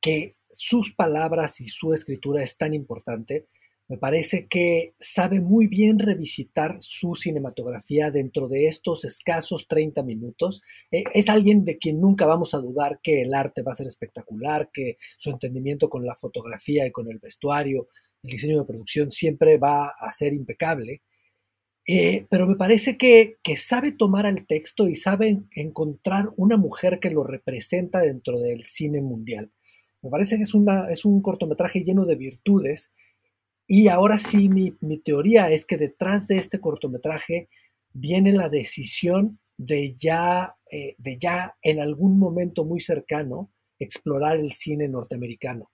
que 0.00 0.36
sus 0.50 0.94
palabras 0.94 1.60
y 1.60 1.68
su 1.68 1.92
escritura 1.92 2.42
es 2.42 2.56
tan 2.56 2.72
importante. 2.72 3.46
Me 3.88 3.98
parece 3.98 4.48
que 4.48 4.94
sabe 4.98 5.40
muy 5.40 5.68
bien 5.68 5.98
revisitar 6.00 6.76
su 6.80 7.14
cinematografía 7.14 8.10
dentro 8.10 8.48
de 8.48 8.66
estos 8.66 9.04
escasos 9.04 9.68
30 9.68 10.02
minutos. 10.02 10.60
Eh, 10.90 11.04
es 11.14 11.28
alguien 11.28 11.64
de 11.64 11.78
quien 11.78 12.00
nunca 12.00 12.26
vamos 12.26 12.52
a 12.54 12.58
dudar 12.58 12.98
que 13.00 13.22
el 13.22 13.32
arte 13.32 13.62
va 13.62 13.72
a 13.72 13.76
ser 13.76 13.86
espectacular, 13.86 14.70
que 14.72 14.96
su 15.18 15.30
entendimiento 15.30 15.88
con 15.88 16.04
la 16.04 16.16
fotografía 16.16 16.84
y 16.86 16.90
con 16.90 17.08
el 17.08 17.18
vestuario, 17.20 17.88
el 18.24 18.30
diseño 18.30 18.58
de 18.58 18.66
producción 18.66 19.10
siempre 19.12 19.56
va 19.56 19.86
a 19.88 20.12
ser 20.12 20.32
impecable. 20.34 21.02
Eh, 21.88 22.26
pero 22.30 22.46
me 22.48 22.56
parece 22.56 22.96
que, 22.98 23.36
que 23.42 23.56
sabe 23.56 23.92
tomar 23.92 24.26
al 24.26 24.46
texto 24.46 24.88
y 24.88 24.96
sabe 24.96 25.28
en- 25.28 25.48
encontrar 25.52 26.26
una 26.36 26.56
mujer 26.56 26.98
que 27.00 27.10
lo 27.10 27.22
representa 27.24 28.00
dentro 28.00 28.40
del 28.40 28.64
cine 28.64 29.00
mundial. 29.00 29.52
Me 30.02 30.10
parece 30.10 30.36
que 30.36 30.42
es, 30.42 30.54
una, 30.54 30.90
es 30.90 31.04
un 31.04 31.22
cortometraje 31.22 31.84
lleno 31.84 32.04
de 32.04 32.16
virtudes. 32.16 32.90
Y 33.66 33.88
ahora 33.88 34.18
sí, 34.18 34.48
mi, 34.48 34.76
mi 34.80 34.98
teoría 34.98 35.50
es 35.50 35.66
que 35.66 35.76
detrás 35.76 36.28
de 36.28 36.36
este 36.38 36.60
cortometraje 36.60 37.48
viene 37.92 38.32
la 38.32 38.48
decisión 38.48 39.40
de 39.56 39.94
ya, 39.94 40.56
eh, 40.70 40.94
de 40.98 41.18
ya 41.18 41.56
en 41.62 41.80
algún 41.80 42.18
momento 42.18 42.64
muy 42.64 42.80
cercano 42.80 43.50
explorar 43.78 44.38
el 44.38 44.52
cine 44.52 44.88
norteamericano. 44.88 45.70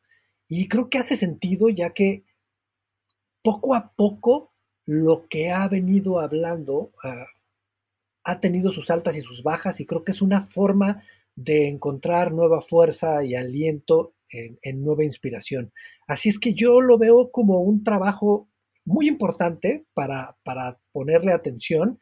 Y 0.48 0.68
creo 0.68 0.88
que 0.88 0.98
hace 0.98 1.16
sentido 1.16 1.68
ya 1.68 1.90
que 1.90 2.24
poco 3.42 3.74
a 3.74 3.92
poco 3.96 4.52
lo 4.86 5.26
que 5.28 5.50
ha 5.50 5.66
venido 5.68 6.20
hablando 6.20 6.92
ah, 7.02 7.26
ha 8.24 8.40
tenido 8.40 8.70
sus 8.70 8.90
altas 8.90 9.16
y 9.16 9.22
sus 9.22 9.42
bajas 9.42 9.80
y 9.80 9.86
creo 9.86 10.04
que 10.04 10.12
es 10.12 10.22
una 10.22 10.42
forma 10.42 11.02
de 11.34 11.68
encontrar 11.68 12.32
nueva 12.32 12.60
fuerza 12.60 13.24
y 13.24 13.34
aliento 13.34 14.14
en, 14.32 14.82
nueva 14.82 15.04
inspiración. 15.04 15.72
Así 16.06 16.28
es 16.28 16.38
que 16.38 16.54
yo 16.54 16.80
lo 16.80 16.98
veo 16.98 17.30
como 17.30 17.60
un 17.60 17.84
trabajo 17.84 18.48
muy 18.84 19.06
importante 19.08 19.86
para, 19.94 20.36
para 20.42 20.78
ponerle 20.92 21.32
atención 21.32 21.98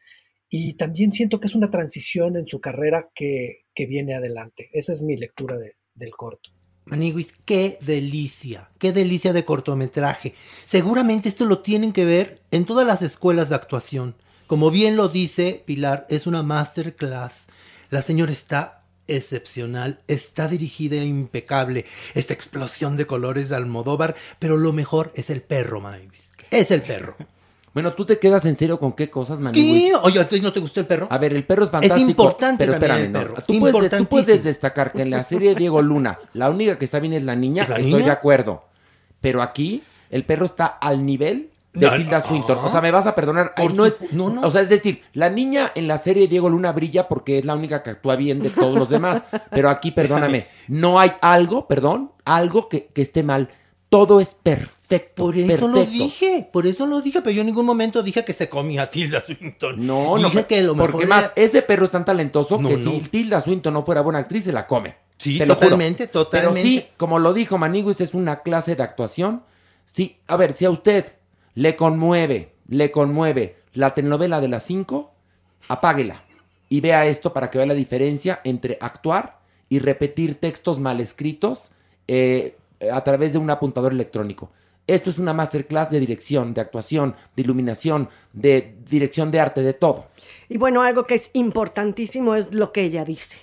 y 0.49 0.73
también 0.73 1.11
siento 1.11 1.39
que 1.39 1.47
es 1.47 1.55
una 1.55 1.69
transición 1.69 2.35
en 2.35 2.47
su 2.47 2.59
carrera 2.59 3.09
que, 3.15 3.65
que 3.75 3.85
viene 3.85 4.15
adelante. 4.15 4.69
Esa 4.73 4.91
es 4.91 5.03
mi 5.03 5.15
lectura 5.15 5.57
de- 5.57 5.75
del 5.93 6.11
corto. 6.11 6.49
Maniguis, 6.85 7.31
qué 7.45 7.77
delicia, 7.81 8.71
qué 8.79 8.91
delicia 8.91 9.33
de 9.33 9.45
cortometraje. 9.45 10.33
Seguramente 10.65 11.29
esto 11.29 11.45
lo 11.45 11.59
tienen 11.61 11.93
que 11.93 12.05
ver 12.05 12.41
en 12.49 12.65
todas 12.65 12.87
las 12.87 13.01
escuelas 13.03 13.49
de 13.49 13.55
actuación. 13.55 14.15
Como 14.47 14.71
bien 14.71 14.97
lo 14.97 15.07
dice 15.07 15.63
Pilar, 15.65 16.07
es 16.09 16.25
una 16.27 16.41
masterclass. 16.43 17.45
La 17.89 18.01
señora 18.01 18.31
está 18.31 18.80
excepcional, 19.07 19.99
está 20.07 20.47
dirigida 20.47 20.95
impecable. 20.97 21.85
Esta 22.13 22.33
explosión 22.33 22.97
de 22.97 23.05
colores 23.07 23.49
de 23.49 23.55
Almodóvar, 23.55 24.15
pero 24.39 24.57
lo 24.57 24.73
mejor 24.73 25.11
es 25.15 25.29
el 25.29 25.41
perro, 25.41 25.81
Maniguis. 25.81 26.29
Es 26.49 26.71
el 26.71 26.81
perro. 26.81 27.15
Bueno, 27.73 27.93
¿tú 27.93 28.03
te 28.03 28.19
quedas 28.19 28.43
en 28.45 28.57
serio 28.57 28.77
con 28.77 28.91
qué 28.91 29.09
cosas? 29.09 29.39
¿Qué? 29.53 29.93
Oye, 30.01 30.19
¿a 30.19 30.27
ti 30.27 30.41
no 30.41 30.51
te 30.51 30.59
gustó 30.59 30.81
el 30.81 30.87
perro? 30.87 31.07
A 31.09 31.17
ver, 31.17 31.33
el 31.33 31.45
perro 31.45 31.63
es 31.63 31.69
fantástico. 31.69 32.09
importante 32.09 32.65
pero 32.65 32.73
también 32.77 32.91
espérame, 32.91 33.05
el 33.05 33.11
no. 33.13 33.19
perro, 33.21 33.33
Tú, 33.35 33.59
puedes, 33.59 33.61
tú 33.61 33.77
importantísimo. 33.77 34.09
puedes 34.09 34.43
destacar 34.43 34.91
que 34.91 35.03
en 35.03 35.09
la 35.09 35.23
serie 35.23 35.51
de 35.51 35.55
Diego 35.55 35.81
Luna, 35.81 36.19
la 36.33 36.49
única 36.49 36.77
que 36.77 36.83
está 36.83 36.99
bien 36.99 37.13
es 37.13 37.23
la 37.23 37.37
niña, 37.37 37.63
¿Es 37.63 37.69
la 37.69 37.75
estoy 37.77 37.93
niña? 37.93 38.05
de 38.07 38.11
acuerdo. 38.11 38.65
Pero 39.21 39.41
aquí, 39.41 39.83
el 40.09 40.25
perro 40.25 40.47
está 40.47 40.65
al 40.65 41.05
nivel 41.05 41.50
de 41.73 41.87
No, 41.87 41.95
Tilda 41.95 42.19
no. 42.19 42.27
Swinton. 42.27 42.57
O 42.59 42.69
sea, 42.69 42.81
me 42.81 42.91
vas 42.91 43.07
a 43.07 43.15
perdonar. 43.15 43.53
Por 43.55 43.73
no 43.73 43.85
es, 43.85 43.99
no, 44.11 44.29
no. 44.29 44.41
O 44.41 44.51
sea, 44.51 44.61
es 44.61 44.69
decir, 44.69 45.03
la 45.13 45.29
niña 45.29 45.71
en 45.75 45.87
la 45.87 45.97
serie 45.97 46.27
Diego 46.27 46.49
Luna 46.49 46.71
brilla 46.73 47.07
porque 47.07 47.37
es 47.37 47.45
la 47.45 47.55
única 47.55 47.81
que 47.83 47.91
actúa 47.91 48.15
bien 48.15 48.39
de 48.39 48.49
todos 48.49 48.77
los 48.77 48.89
demás. 48.89 49.23
Pero 49.51 49.69
aquí, 49.69 49.91
perdóname, 49.91 50.47
no 50.67 50.99
hay 50.99 51.11
algo, 51.21 51.67
perdón, 51.67 52.11
algo 52.25 52.67
que, 52.69 52.87
que 52.87 53.01
esté 53.01 53.23
mal. 53.23 53.49
Todo 53.89 54.21
es 54.21 54.35
perfecto. 54.35 55.23
Por 55.23 55.37
eso 55.37 55.67
lo 55.67 55.85
dije, 55.85 56.49
por 56.51 56.65
eso 56.67 56.85
lo 56.85 57.01
dije, 57.01 57.21
pero 57.21 57.31
yo 57.31 57.41
en 57.41 57.47
ningún 57.47 57.65
momento 57.65 58.01
dije 58.03 58.23
que 58.25 58.31
se 58.33 58.49
comía 58.49 58.83
a 58.83 58.89
Tilda 58.89 59.21
Swinton. 59.21 59.85
No, 59.85 60.17
no. 60.17 60.29
Dije 60.29 60.45
que 60.45 60.61
lo 60.63 60.75
mejor 60.75 60.91
porque 60.91 61.05
era- 61.07 61.15
más, 61.15 61.31
ese 61.35 61.61
perro 61.61 61.85
es 61.85 61.91
tan 61.91 62.03
talentoso 62.05 62.57
que 62.59 62.77
si 62.77 62.99
Tilda 63.09 63.39
Swinton 63.41 63.73
no 63.73 63.83
fuera 63.83 64.01
buena 64.01 64.19
actriz, 64.19 64.45
se 64.45 64.51
la 64.53 64.65
come. 64.67 64.95
Sí, 65.17 65.37
Te 65.37 65.45
totalmente, 65.45 66.07
totalmente. 66.07 66.61
Pero 66.61 66.63
sí, 66.63 66.85
como 66.97 67.19
lo 67.19 67.33
dijo 67.33 67.57
Maniguis, 67.57 68.01
es 68.01 68.13
una 68.13 68.41
clase 68.41 68.75
de 68.75 68.83
actuación. 68.83 69.43
Sí, 69.85 70.17
a 70.27 70.35
ver, 70.37 70.55
si 70.55 70.63
a 70.65 70.69
usted 70.71 71.05
le 71.55 71.75
conmueve, 71.75 72.53
le 72.67 72.91
conmueve 72.91 73.57
la 73.73 73.93
telenovela 73.93 74.41
de 74.41 74.47
las 74.47 74.63
5, 74.63 75.11
apáguela 75.67 76.23
y 76.69 76.81
vea 76.81 77.05
esto 77.05 77.33
para 77.33 77.49
que 77.49 77.57
vea 77.57 77.67
la 77.67 77.73
diferencia 77.73 78.39
entre 78.43 78.77
actuar 78.79 79.39
y 79.69 79.79
repetir 79.79 80.35
textos 80.35 80.79
mal 80.79 80.99
escritos 80.99 81.71
eh, 82.07 82.57
a 82.91 83.03
través 83.03 83.33
de 83.33 83.39
un 83.39 83.49
apuntador 83.49 83.91
electrónico. 83.91 84.51
Esto 84.87 85.09
es 85.09 85.19
una 85.19 85.33
masterclass 85.33 85.91
de 85.91 85.99
dirección, 85.99 86.53
de 86.53 86.61
actuación, 86.61 87.15
de 87.35 87.43
iluminación, 87.43 88.09
de 88.33 88.75
dirección 88.89 89.31
de 89.31 89.39
arte, 89.39 89.61
de 89.61 89.73
todo. 89.73 90.07
Y 90.49 90.57
bueno, 90.57 90.81
algo 90.81 91.05
que 91.05 91.15
es 91.15 91.29
importantísimo 91.33 92.35
es 92.35 92.53
lo 92.53 92.71
que 92.71 92.83
ella 92.83 93.05
dice. 93.05 93.37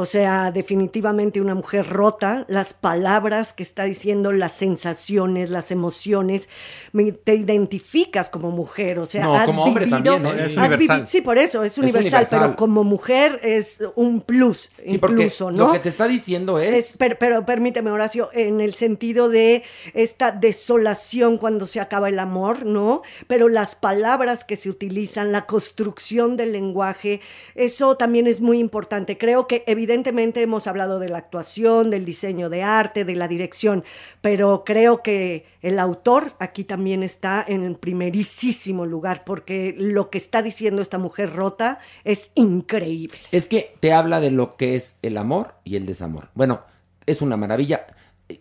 O 0.00 0.04
sea, 0.04 0.52
definitivamente 0.52 1.40
una 1.40 1.56
mujer 1.56 1.88
rota, 1.88 2.44
las 2.46 2.72
palabras 2.72 3.52
que 3.52 3.64
está 3.64 3.82
diciendo, 3.82 4.30
las 4.30 4.52
sensaciones, 4.52 5.50
las 5.50 5.72
emociones, 5.72 6.48
me- 6.92 7.10
te 7.10 7.34
identificas 7.34 8.30
como 8.30 8.52
mujer, 8.52 9.00
o 9.00 9.06
sea, 9.06 9.24
No, 9.24 9.34
has 9.34 9.46
como 9.46 9.64
hombre 9.64 9.86
vivido, 9.86 10.14
también. 10.20 10.38
Es 10.38 10.56
has 10.56 11.10
sí, 11.10 11.20
por 11.20 11.36
eso 11.36 11.64
es 11.64 11.72
Es 11.72 11.78
universal, 11.78 12.28
pero 12.30 12.54
como 12.54 12.84
mujer 12.84 13.40
es 13.42 13.80
un 13.96 14.20
plus, 14.20 14.70
Sí, 14.76 14.94
incluso, 14.94 15.50
¿no? 15.50 15.66
lo 15.66 15.72
que 15.72 15.80
te 15.80 15.88
está 15.88 16.06
diciendo 16.06 16.60
es... 16.60 16.90
Es- 16.92 16.96
per- 16.96 17.18
pero, 17.18 17.44
permíteme, 17.44 17.90
Horacio, 17.90 18.30
en 18.32 18.60
el 18.60 18.74
sentido 18.74 19.28
de 19.28 19.64
esta 19.94 20.30
desolación 20.30 21.38
cuando 21.38 21.66
se 21.66 21.80
acaba 21.80 22.08
el 22.08 22.20
amor, 22.20 22.64
¿no? 22.64 23.02
Pero 23.26 23.48
las 23.48 23.74
palabras 23.74 24.44
que 24.44 24.54
se 24.54 24.70
utilizan, 24.70 25.32
la 25.32 25.44
construcción 25.46 26.36
del 26.36 26.52
lenguaje, 26.52 27.20
eso 27.56 27.96
también 27.96 28.28
es 28.28 28.40
muy 28.40 28.60
importante. 28.60 29.18
Creo 29.18 29.48
que 29.48 29.64
evidentemente 29.66 29.87
hemos 29.88 30.66
hablado 30.66 30.98
de 30.98 31.08
la 31.08 31.18
actuación, 31.18 31.90
del 31.90 32.04
diseño 32.04 32.48
de 32.48 32.62
arte, 32.62 33.04
de 33.04 33.14
la 33.14 33.28
dirección, 33.28 33.84
pero 34.20 34.62
creo 34.64 35.02
que 35.02 35.46
el 35.62 35.78
autor 35.78 36.34
aquí 36.38 36.64
también 36.64 37.02
está 37.02 37.44
en 37.46 37.64
el 37.64 37.76
primerísimo 37.76 38.86
lugar 38.86 39.24
porque 39.24 39.74
lo 39.76 40.10
que 40.10 40.18
está 40.18 40.42
diciendo 40.42 40.82
esta 40.82 40.98
mujer 40.98 41.32
rota 41.32 41.78
es 42.04 42.30
increíble. 42.34 43.18
Es 43.32 43.46
que 43.46 43.74
te 43.80 43.92
habla 43.92 44.20
de 44.20 44.30
lo 44.30 44.56
que 44.56 44.76
es 44.76 44.96
el 45.02 45.16
amor 45.16 45.54
y 45.64 45.76
el 45.76 45.86
desamor. 45.86 46.28
Bueno, 46.34 46.62
es 47.06 47.22
una 47.22 47.36
maravilla. 47.36 47.86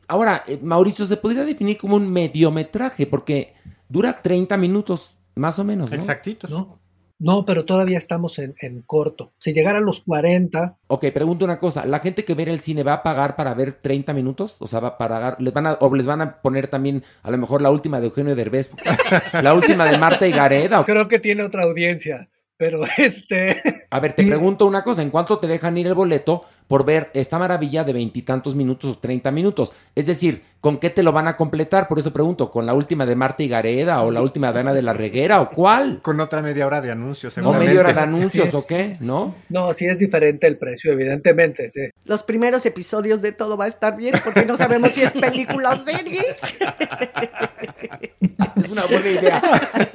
Ahora, 0.08 0.44
eh, 0.48 0.60
Mauricio, 0.62 1.06
se 1.06 1.18
podría 1.18 1.46
definir 1.46 1.78
como 1.78 1.96
un 1.96 2.12
mediometraje 2.12 3.08
porque 3.08 3.54
dura 3.88 4.22
30 4.22 4.58
minutos, 4.58 5.16
más 5.36 5.58
o 5.60 5.64
menos. 5.64 5.90
¿no? 5.90 5.96
Exactitos. 5.96 6.52
No, 6.52 6.80
no 7.20 7.46
pero 7.46 7.66
todavía 7.66 7.98
estamos 7.98 8.40
en, 8.40 8.56
en 8.60 8.82
corto. 8.82 9.32
Si 9.38 9.54
llegara 9.54 9.80
a 9.80 9.82
los 9.82 10.02
40, 10.02 10.78
Ok, 10.88 11.06
pregunto 11.14 11.46
una 11.46 11.60
cosa. 11.60 11.86
¿La 11.86 12.00
gente 12.00 12.24
que 12.26 12.34
ve 12.34 12.44
el 12.44 12.62
cine 12.62 12.84
va 12.84 12.94
a 12.94 13.04
pagar 13.04 13.36
para 13.36 13.54
ver 13.54 13.74
30 13.74 14.14
minutos? 14.14 14.56
O 14.60 14.68
sea, 14.68 14.80
va 14.80 14.90
a 14.90 14.98
pagar, 14.98 15.36
les 15.40 15.54
van 15.54 15.68
a, 15.68 15.74
o 15.80 15.94
les 15.94 16.06
van 16.06 16.22
a 16.22 16.42
poner 16.42 16.68
también 16.68 17.04
a 17.24 17.32
lo 17.32 17.38
mejor 17.38 17.62
la 17.62 17.72
última 17.72 18.00
de 18.00 18.08
Eugenio 18.08 18.36
Derbez, 18.36 18.72
la 19.42 19.54
última 19.54 19.86
de 19.86 19.98
Marta 19.98 20.28
y 20.28 20.32
Gareda. 20.32 20.84
creo 20.86 21.08
que 21.08 21.20
tiene 21.20 21.44
otra 21.44 21.64
audiencia. 21.64 22.30
Pero 22.58 22.82
este, 22.98 23.62
A 23.90 24.00
ver, 24.00 24.14
te 24.14 24.24
pregunto 24.28 24.66
una 24.66 24.84
cosa, 24.84 25.02
¿en 25.02 25.12
cuánto 25.12 25.38
te 25.40 25.48
dejan 25.48 25.78
ir 25.78 25.88
el 25.88 25.94
boleto 25.94 26.46
por 26.68 26.86
ver 26.86 27.10
esta 27.14 27.40
maravilla 27.40 27.84
de 27.84 27.94
veintitantos 27.94 28.56
minutos 28.56 28.98
o 28.98 29.00
30 29.00 29.32
minutos? 29.32 29.72
Es 29.96 30.06
decir, 30.06 30.44
¿con 30.62 30.78
qué 30.80 30.90
te 30.90 31.04
lo 31.04 31.12
van 31.12 31.28
a 31.28 31.38
completar? 31.38 31.88
Por 31.88 32.00
eso 32.00 32.12
pregunto, 32.12 32.52
¿con 32.52 32.66
la 32.66 32.74
última 32.74 33.06
de 33.06 33.16
Marta 33.16 33.44
y 33.44 33.48
Gareda 33.48 34.02
o 34.02 34.12
la 34.12 34.22
última 34.22 34.52
de 34.52 34.60
Ana 34.60 34.74
de 34.74 34.82
la 34.82 34.94
Reguera 34.94 35.42
o 35.42 35.50
cuál? 35.50 36.02
Con 36.02 36.20
otra 36.20 36.42
media 36.42 36.66
hora 36.68 36.82
de 36.82 36.92
anuncios, 36.92 37.34
¿O 37.34 37.36
seguramente. 37.36 37.68
media 37.68 37.80
hora 37.82 37.94
de 37.94 38.00
anuncios 38.02 38.50
Sí, 38.50 38.56
o 38.56 38.66
qué? 38.68 38.94
¿No? 39.02 39.36
no, 39.50 39.74
sí 39.74 39.86
es 39.86 40.00
diferente 40.00 40.48
el 40.48 40.58
precio, 40.58 40.92
evidentemente, 40.92 41.70
sí. 41.72 41.90
Los 42.06 42.24
primeros 42.24 42.66
episodios 42.66 43.22
de 43.22 43.32
todo 43.32 43.58
va 43.58 43.66
a 43.66 43.70
estar 43.70 43.96
bien 43.96 44.16
porque 44.24 44.46
no 44.46 44.58
sabemos 44.58 44.92
si 44.92 45.04
es 45.04 45.14
película 45.14 45.72
o 45.72 45.80
serie. 45.80 46.36
Es 48.56 48.70
una 48.70 48.86
buena 48.86 49.08
idea. 49.08 49.42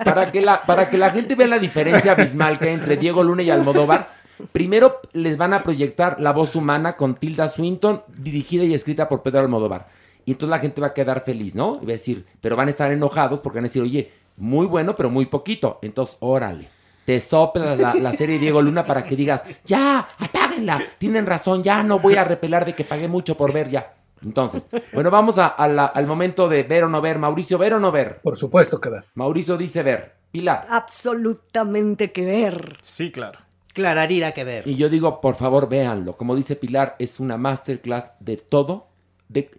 Para 0.04 0.30
que 0.30 0.40
la, 0.40 0.62
para 0.62 0.88
que 0.88 0.96
la 0.98 1.11
gente 1.11 1.35
vea 1.35 1.46
la 1.48 1.58
diferencia 1.58 2.12
abismal 2.12 2.58
que 2.58 2.68
hay 2.68 2.74
entre 2.74 2.96
Diego 2.96 3.22
Luna 3.22 3.42
y 3.42 3.50
Almodóvar, 3.50 4.08
primero 4.53 5.01
les 5.12 5.37
van 5.37 5.55
a 5.55 5.62
proyectar 5.62 6.21
la 6.21 6.33
voz 6.33 6.57
humana 6.57 6.97
con 6.97 7.14
Tilda 7.14 7.49
Swinton, 7.49 8.03
dirigida 8.09 8.64
y 8.64 8.75
escrita 8.75 9.09
por 9.09 9.23
Pedro 9.23 9.40
Almodóvar. 9.40 9.88
Y 10.25 10.33
entonces 10.33 10.51
la 10.51 10.59
gente 10.61 10.81
va 10.81 10.88
a 10.88 10.95
quedar 10.95 11.25
feliz, 11.25 11.55
¿no? 11.55 11.79
Y 11.83 11.87
va 11.87 11.90
a 11.90 11.99
decir, 11.99 12.25
pero 12.40 12.55
van 12.57 12.68
a 12.68 12.71
estar 12.71 12.90
enojados 12.92 13.40
porque 13.40 13.59
van 13.59 13.64
a 13.64 13.68
decir, 13.68 13.83
oye, 13.83 14.12
muy 14.37 14.66
bueno, 14.66 14.95
pero 14.97 15.11
muy 15.11 15.27
poquito. 15.27 15.79
Entonces, 15.83 16.16
órale. 16.21 16.68
Te 17.05 17.21
sopla 17.21 17.75
la, 17.75 17.95
la 17.95 18.12
serie 18.12 18.38
Diego 18.38 18.62
Luna 18.62 18.85
para 18.87 19.03
que 19.05 19.16
digas, 19.16 19.45
ya, 19.64 20.07
apáguenla. 20.18 20.81
Tienen 20.99 21.27
razón, 21.27 21.64
ya 21.64 21.83
no 21.83 21.99
voy 21.99 22.14
a 22.14 22.23
repelar 22.25 22.64
de 22.64 22.75
que 22.77 22.85
pagué 22.85 23.09
mucho 23.09 23.37
por 23.37 23.53
ver 23.53 23.68
ya. 23.71 23.95
Entonces, 24.25 24.68
bueno, 24.92 25.11
vamos 25.11 25.37
a- 25.38 25.49
a 25.49 25.66
la- 25.66 25.87
al 25.87 26.07
momento 26.07 26.49
de 26.49 26.62
ver 26.62 26.85
o 26.85 26.88
no 26.88 27.01
ver. 27.01 27.18
Mauricio, 27.18 27.59
¿ver 27.59 27.75
o 27.75 27.81
no 27.81 27.90
ver? 27.90 28.21
Por 28.23 28.37
supuesto 28.37 28.81
que 28.81 28.88
ver. 28.88 29.05
Mauricio 29.16 29.57
dice 29.57 29.83
ver. 29.83 30.14
Pilar. 30.31 30.68
Absolutamente 30.71 32.12
que 32.12 32.25
ver. 32.25 32.77
Sí, 32.83 33.11
claro. 33.11 33.40
Clararira 33.72 34.32
que 34.32 34.44
ver. 34.44 34.68
Y 34.68 34.76
yo 34.76 34.88
digo, 34.88 35.20
por 35.20 35.35
favor, 35.35 35.68
véanlo. 35.68 36.16
Como 36.16 36.37
dice 36.37 36.56
Pilar, 36.56 36.96
es 36.98 37.20
una 37.20 37.37
masterclass 37.38 38.12
de 38.20 38.37
todo. 38.37 38.88
De 39.28 39.50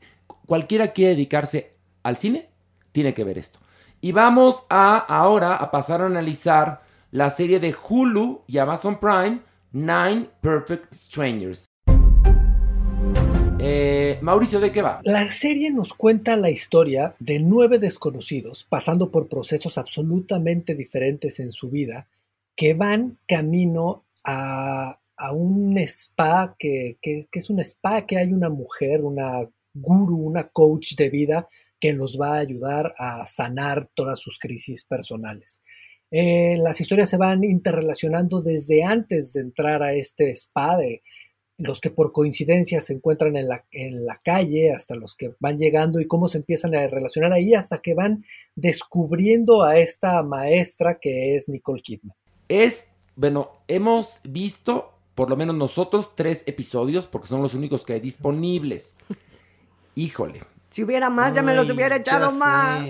cualquiera 0.46 0.90
quiere 0.90 1.12
dedicarse 1.12 1.74
al 2.04 2.18
cine, 2.18 2.50
tiene 2.92 3.14
que 3.14 3.24
ver 3.24 3.38
esto. 3.38 3.60
Y 4.02 4.12
vamos 4.12 4.66
a 4.70 4.98
ahora 4.98 5.56
a 5.56 5.72
pasar 5.72 6.02
a 6.02 6.06
analizar 6.06 6.82
la 7.12 7.30
serie 7.30 7.60
de 7.60 7.74
Hulu 7.74 8.44
y 8.48 8.58
Amazon 8.58 9.00
Prime, 9.00 9.40
Nine 9.72 10.28
Perfect 10.42 10.94
Strangers. 10.94 11.66
Eh, 13.60 14.20
Mauricio, 14.22 14.60
¿de 14.60 14.72
qué 14.72 14.82
va? 14.82 15.00
La 15.04 15.30
serie 15.32 15.72
nos 15.72 15.94
cuenta 15.94 16.36
la 16.36 16.50
historia 16.50 17.16
de 17.20 17.40
nueve 17.40 17.80
desconocidos 17.80 18.66
pasando 18.68 19.10
por 19.10 19.30
procesos 19.30 19.78
absolutamente 19.78 20.76
diferentes 20.76 21.40
en 21.40 21.54
su 21.54 21.70
vida 21.70 22.08
que 22.56 22.74
van 22.74 23.20
camino 23.28 24.06
a, 24.24 25.00
a 25.18 25.32
un 25.32 25.78
spa 25.80 26.56
que, 26.58 26.98
que- 27.02 27.28
es 27.32 27.50
un 27.50 27.60
spa 27.62 28.06
que 28.06 28.18
hay 28.18 28.32
una 28.34 28.50
mujer, 28.50 29.04
una 29.04 29.48
guru, 29.74 30.18
una 30.18 30.50
coach 30.50 30.96
de 30.96 31.10
vida 31.10 31.48
que 31.80 31.94
los 31.94 32.18
va 32.20 32.36
a 32.36 32.40
ayudar 32.40 32.94
a 32.98 33.26
sanar 33.28 33.90
todas 33.94 34.20
sus 34.20 34.38
crisis 34.40 34.86
personales. 34.86 35.62
Eh, 36.12 36.58
las 36.58 36.80
historias 36.80 37.10
se 37.10 37.18
van 37.18 37.44
interrelacionando 37.44 38.42
desde 38.42 38.84
antes 38.84 39.34
de 39.34 39.42
entrar 39.42 39.82
a 39.84 39.94
este 39.94 40.32
spa, 40.36 40.78
de 40.78 41.02
los 41.58 41.82
que 41.82 41.90
por 41.92 42.12
coincidencia 42.12 42.82
se 42.82 42.94
encuentran 42.94 43.36
en 43.36 43.48
la, 43.48 43.66
en 43.72 44.06
la 44.06 44.20
calle, 44.24 44.72
hasta 44.72 44.96
los 44.96 45.16
que 45.16 45.34
van 45.40 45.58
llegando 45.58 46.00
y 46.00 46.08
cómo 46.08 46.28
se 46.28 46.38
empiezan 46.40 46.76
a 46.76 46.88
relacionar 46.88 47.34
ahí, 47.34 47.54
hasta 47.56 47.82
que 47.82 47.94
van 47.96 48.24
descubriendo 48.56 49.64
a 49.64 49.78
esta 49.80 50.22
maestra 50.24 51.00
que 51.00 51.36
es 51.36 51.50
Nicole 51.50 51.82
Kidman. 51.82 52.16
Es, 52.54 52.86
bueno, 53.16 53.50
hemos 53.68 54.22
visto, 54.24 54.94
por 55.16 55.28
lo 55.28 55.36
menos 55.36 55.56
nosotros, 55.56 56.12
tres 56.14 56.44
episodios, 56.46 57.08
porque 57.08 57.28
son 57.28 57.42
los 57.42 57.56
únicos 57.56 57.84
que 57.84 57.94
hay 57.94 58.00
disponibles. 58.00 58.96
Híjole. 59.96 60.44
Si 60.70 60.84
hubiera 60.84 61.10
más, 61.10 61.34
ya 61.34 61.42
me 61.42 61.56
los 61.56 61.68
hubiera 61.72 61.96
echado 61.96 62.32
más. 62.32 62.86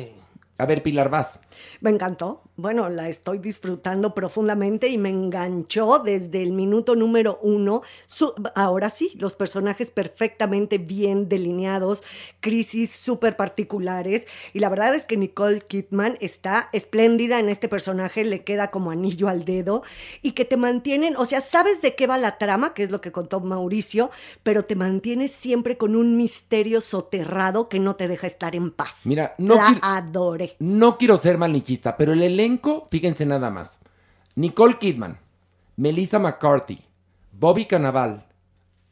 A 0.57 0.65
ver, 0.65 0.83
Pilar, 0.83 1.09
vas. 1.09 1.39
Me 1.79 1.91
encantó. 1.91 2.43
Bueno, 2.55 2.87
la 2.89 3.09
estoy 3.09 3.39
disfrutando 3.39 4.13
profundamente 4.13 4.87
y 4.87 4.99
me 4.99 5.09
enganchó 5.09 5.97
desde 5.97 6.43
el 6.43 6.51
minuto 6.51 6.95
número 6.95 7.39
uno. 7.41 7.81
Su- 8.05 8.35
ahora 8.53 8.91
sí, 8.91 9.11
los 9.15 9.35
personajes 9.35 9.89
perfectamente 9.89 10.77
bien 10.77 11.27
delineados, 11.29 12.03
crisis 12.41 12.91
súper 12.91 13.37
particulares. 13.37 14.27
Y 14.53 14.59
la 14.59 14.69
verdad 14.69 14.93
es 14.93 15.05
que 15.05 15.17
Nicole 15.17 15.61
Kidman 15.61 16.17
está 16.21 16.69
espléndida 16.73 17.39
en 17.39 17.49
este 17.49 17.67
personaje, 17.67 18.23
le 18.23 18.43
queda 18.43 18.67
como 18.69 18.91
anillo 18.91 19.29
al 19.29 19.45
dedo 19.45 19.81
y 20.21 20.33
que 20.33 20.45
te 20.45 20.55
mantienen, 20.55 21.15
o 21.17 21.25
sea, 21.25 21.41
sabes 21.41 21.81
de 21.81 21.95
qué 21.95 22.05
va 22.05 22.19
la 22.19 22.37
trama, 22.37 22.75
que 22.75 22.83
es 22.83 22.91
lo 22.91 23.01
que 23.01 23.11
contó 23.11 23.39
Mauricio, 23.39 24.11
pero 24.43 24.63
te 24.65 24.75
mantienes 24.75 25.31
siempre 25.31 25.75
con 25.75 25.95
un 25.95 26.17
misterio 26.17 26.81
soterrado 26.81 27.67
que 27.67 27.79
no 27.79 27.95
te 27.95 28.07
deja 28.07 28.27
estar 28.27 28.55
en 28.55 28.69
paz. 28.69 29.01
Mira, 29.05 29.33
no 29.39 29.55
la 29.55 29.79
adoré. 29.81 30.55
No 30.59 30.99
quiero 30.99 31.17
ser 31.17 31.39
malnichista, 31.39 31.97
pero 31.97 32.13
el 32.13 32.21
elenco, 32.21 32.42
fíjense 32.89 33.25
nada 33.25 33.49
más. 33.49 33.79
Nicole 34.35 34.77
Kidman, 34.77 35.19
Melissa 35.75 36.19
McCarthy, 36.19 36.79
Bobby 37.31 37.65
Cannavale, 37.65 38.23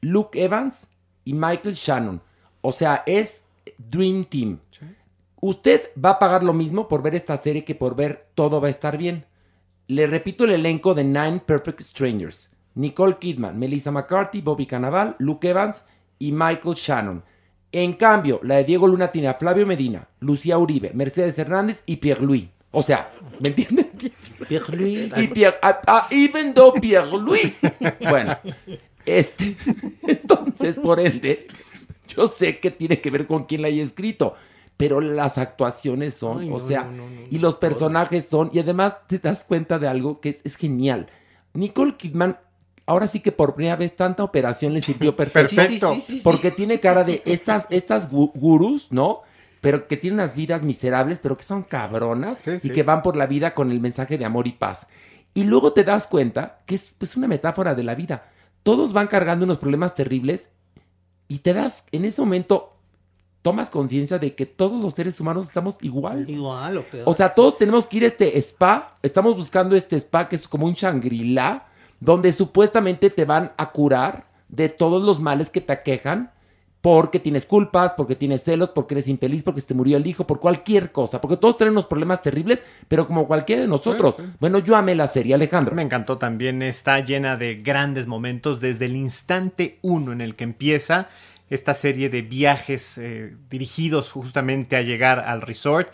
Luke 0.02 0.42
Evans 0.42 0.88
y 1.26 1.34
Michael 1.34 1.76
Shannon. 1.76 2.22
O 2.62 2.72
sea, 2.72 3.04
es 3.06 3.44
Dream 3.78 4.26
Team. 4.26 4.60
Usted 5.40 5.90
va 6.04 6.12
a 6.12 6.20
pagar 6.20 6.44
lo 6.44 6.54
mismo 6.54 6.88
por 6.88 7.02
ver 7.02 7.16
esta 7.16 7.38
serie 7.38 7.66
que 7.66 7.76
por 7.76 7.96
ver 7.96 8.28
Todo 8.36 8.62
va 8.62 8.68
a 8.68 8.72
estar 8.72 8.98
bien. 8.98 9.26
Le 9.88 10.08
repito 10.08 10.44
el 10.44 10.52
elenco 10.52 10.94
de 10.94 11.04
Nine 11.04 11.42
Perfect 11.46 11.82
Strangers. 11.82 12.52
Nicole 12.76 13.18
Kidman, 13.18 13.58
Melissa 13.58 13.92
McCarthy, 13.92 14.42
Bobby 14.42 14.66
Cannavale, 14.66 15.16
Luke 15.18 15.50
Evans 15.50 15.84
y 16.20 16.32
Michael 16.32 16.76
Shannon. 16.76 17.24
En 17.72 17.94
cambio, 17.94 18.40
la 18.44 18.58
de 18.58 18.66
Diego 18.66 18.88
Luna 18.88 19.12
tiene 19.12 19.28
a 19.28 19.36
Flavio 19.36 19.66
Medina, 19.66 20.08
Lucía 20.20 20.58
Uribe, 20.58 20.92
Mercedes 20.94 21.38
Hernández 21.40 21.84
y 21.86 21.98
Pierre 21.98 22.26
Louis. 22.26 22.48
O 22.72 22.82
sea, 22.82 23.10
¿me 23.40 23.50
entienden? 23.50 23.90
Pierre 24.48 24.78
Louis. 24.78 25.12
Y 25.18 25.28
Pierre, 25.28 25.58
ah, 25.62 25.82
ah, 25.88 26.08
even 26.10 26.54
though 26.54 26.74
Pierre 26.74 27.08
Louis. 27.12 27.54
Bueno, 28.10 28.38
este, 29.06 29.58
entonces, 30.08 30.78
por 30.80 31.00
ende, 31.00 31.48
yo 32.08 32.28
sé 32.28 32.60
que 32.60 32.72
tiene 32.72 33.02
que 33.02 33.12
ver 33.12 33.28
con 33.28 33.46
quién 33.46 33.62
la 33.62 33.68
haya 33.68 33.84
escrito, 33.84 34.36
pero 34.78 35.02
las 35.02 35.38
actuaciones 35.38 36.14
son, 36.14 36.40
Ay, 36.42 36.48
o 36.50 36.54
no, 36.54 36.60
sea, 36.60 36.84
no, 36.86 36.92
no, 37.04 37.10
no. 37.10 37.22
y 37.30 37.38
los 37.40 37.56
personajes 37.56 38.26
son, 38.26 38.50
y 38.54 38.60
además 38.60 38.98
te 39.08 39.20
das 39.20 39.44
cuenta 39.44 39.78
de 39.78 39.88
algo 39.88 40.20
que 40.22 40.30
es, 40.30 40.42
es 40.44 40.56
genial. 40.56 41.08
Nicole 41.54 41.96
Kidman, 41.98 42.38
ahora 42.86 43.08
sí 43.08 43.20
que 43.20 43.32
por 43.32 43.54
primera 43.54 43.76
vez 43.76 43.96
tanta 43.96 44.24
operación 44.24 44.74
le 44.74 44.82
sirvió 44.82 45.16
perfecto. 45.18 45.56
Perfecto. 45.56 45.94
Sí, 45.96 46.00
sí, 46.02 46.06
sí, 46.08 46.14
sí. 46.18 46.22
Porque 46.24 46.52
tiene 46.52 46.80
cara 46.80 47.04
de 47.04 47.22
estas, 47.26 47.68
estas 47.70 48.10
gu- 48.10 48.32
gurús, 48.34 48.88
¿no? 48.92 49.22
Pero 49.62 49.88
que 49.88 49.96
tienen 49.96 50.20
unas 50.20 50.36
vidas 50.36 50.64
miserables, 50.64 51.20
pero 51.20 51.38
que 51.38 51.44
son 51.44 51.64
cabronas 51.64 52.40
Sí, 52.40 52.60
sí. 52.60 52.68
y 52.68 52.72
que 52.72 52.84
van 52.84 53.02
por 53.04 53.16
la 53.16 53.28
vida 53.28 53.54
con 53.54 53.72
el 53.72 53.80
mensaje 53.80 54.18
de 54.18 54.26
amor 54.26 54.48
y 54.48 54.54
paz. 54.54 54.88
Y 55.34 55.44
luego 55.44 55.72
te 55.72 55.84
das 55.84 56.08
cuenta 56.08 56.60
que 56.66 56.76
es 56.76 56.92
pues, 56.98 57.16
una 57.16 57.28
metáfora 57.28 57.74
de 57.76 57.84
la 57.84 57.96
vida. 57.96 58.26
Todos 58.64 58.92
van 58.92 59.08
cargando 59.08 59.46
unos 59.46 59.60
problemas 59.60 59.96
terribles 59.96 60.50
y 61.28 61.40
te 61.40 61.54
das, 61.54 61.86
en 61.92 62.04
ese 62.06 62.22
momento, 62.22 62.76
tomas 63.42 63.70
conciencia 63.70 64.20
de 64.20 64.36
que 64.36 64.46
todos 64.46 64.82
los 64.82 64.94
seres 64.94 65.20
humanos 65.20 65.46
estamos 65.46 65.78
igual. 65.82 66.30
Igual 66.30 66.78
o 66.80 66.84
peor. 66.84 67.04
O 67.08 67.14
sea, 67.14 67.34
todos 67.34 67.58
tenemos 67.58 67.88
que 67.88 67.98
ir 67.98 68.04
a 68.04 68.08
este 68.08 68.38
spa. 68.40 68.98
Estamos 69.02 69.36
buscando 69.36 69.76
este 69.76 69.96
spa 69.96 70.28
que 70.28 70.36
es 70.36 70.48
como 70.48 70.66
un 70.66 70.74
Shangri-La, 70.74 71.68
donde 72.00 72.32
supuestamente 72.32 73.10
te 73.10 73.26
van 73.26 73.54
a 73.58 73.72
curar 73.72 74.26
de 74.50 74.70
todos 74.70 75.04
los 75.04 75.20
males 75.20 75.50
que 75.50 75.62
te 75.62 75.72
aquejan. 75.72 76.32
Porque 76.82 77.20
tienes 77.20 77.46
culpas, 77.46 77.94
porque 77.94 78.16
tienes 78.16 78.44
celos, 78.44 78.70
porque 78.70 78.96
eres 78.96 79.08
infeliz, 79.08 79.44
porque 79.44 79.62
se 79.62 79.68
te 79.68 79.74
murió 79.76 79.98
el 79.98 80.08
hijo, 80.08 80.26
por 80.26 80.40
cualquier 80.40 80.92
cosa. 80.92 81.22
Porque 81.22 81.38
todos 81.38 81.58
tenemos 81.58 81.86
problemas 81.86 82.24
terribles, 82.24 82.66
pero 82.88 83.06
como 83.06 83.28
cualquiera 83.28 83.62
de 83.62 83.68
nosotros. 83.68 84.16
Sí, 84.16 84.24
sí. 84.26 84.32
Bueno, 84.40 84.58
yo 84.58 84.76
amé 84.76 84.96
la 84.96 85.06
serie, 85.06 85.36
Alejandro. 85.36 85.76
Me 85.76 85.84
encantó 85.84 86.18
también, 86.18 86.64
está 86.64 87.00
llena 87.00 87.38
de 87.38 87.62
grandes 87.62 88.08
momentos 88.08 88.62
desde 88.62 88.86
el 88.86 88.96
instante 88.96 89.78
uno 89.84 90.12
en 90.12 90.22
el 90.22 90.36
que 90.36 90.44
empieza 90.44 91.08
esta 91.52 91.74
serie 91.74 92.10
de 92.10 92.22
viajes 92.24 92.98
eh, 92.98 93.36
dirigidos 93.50 94.12
justamente 94.12 94.76
a 94.78 94.82
llegar 94.82 95.20
al 95.20 95.42
resort. 95.42 95.90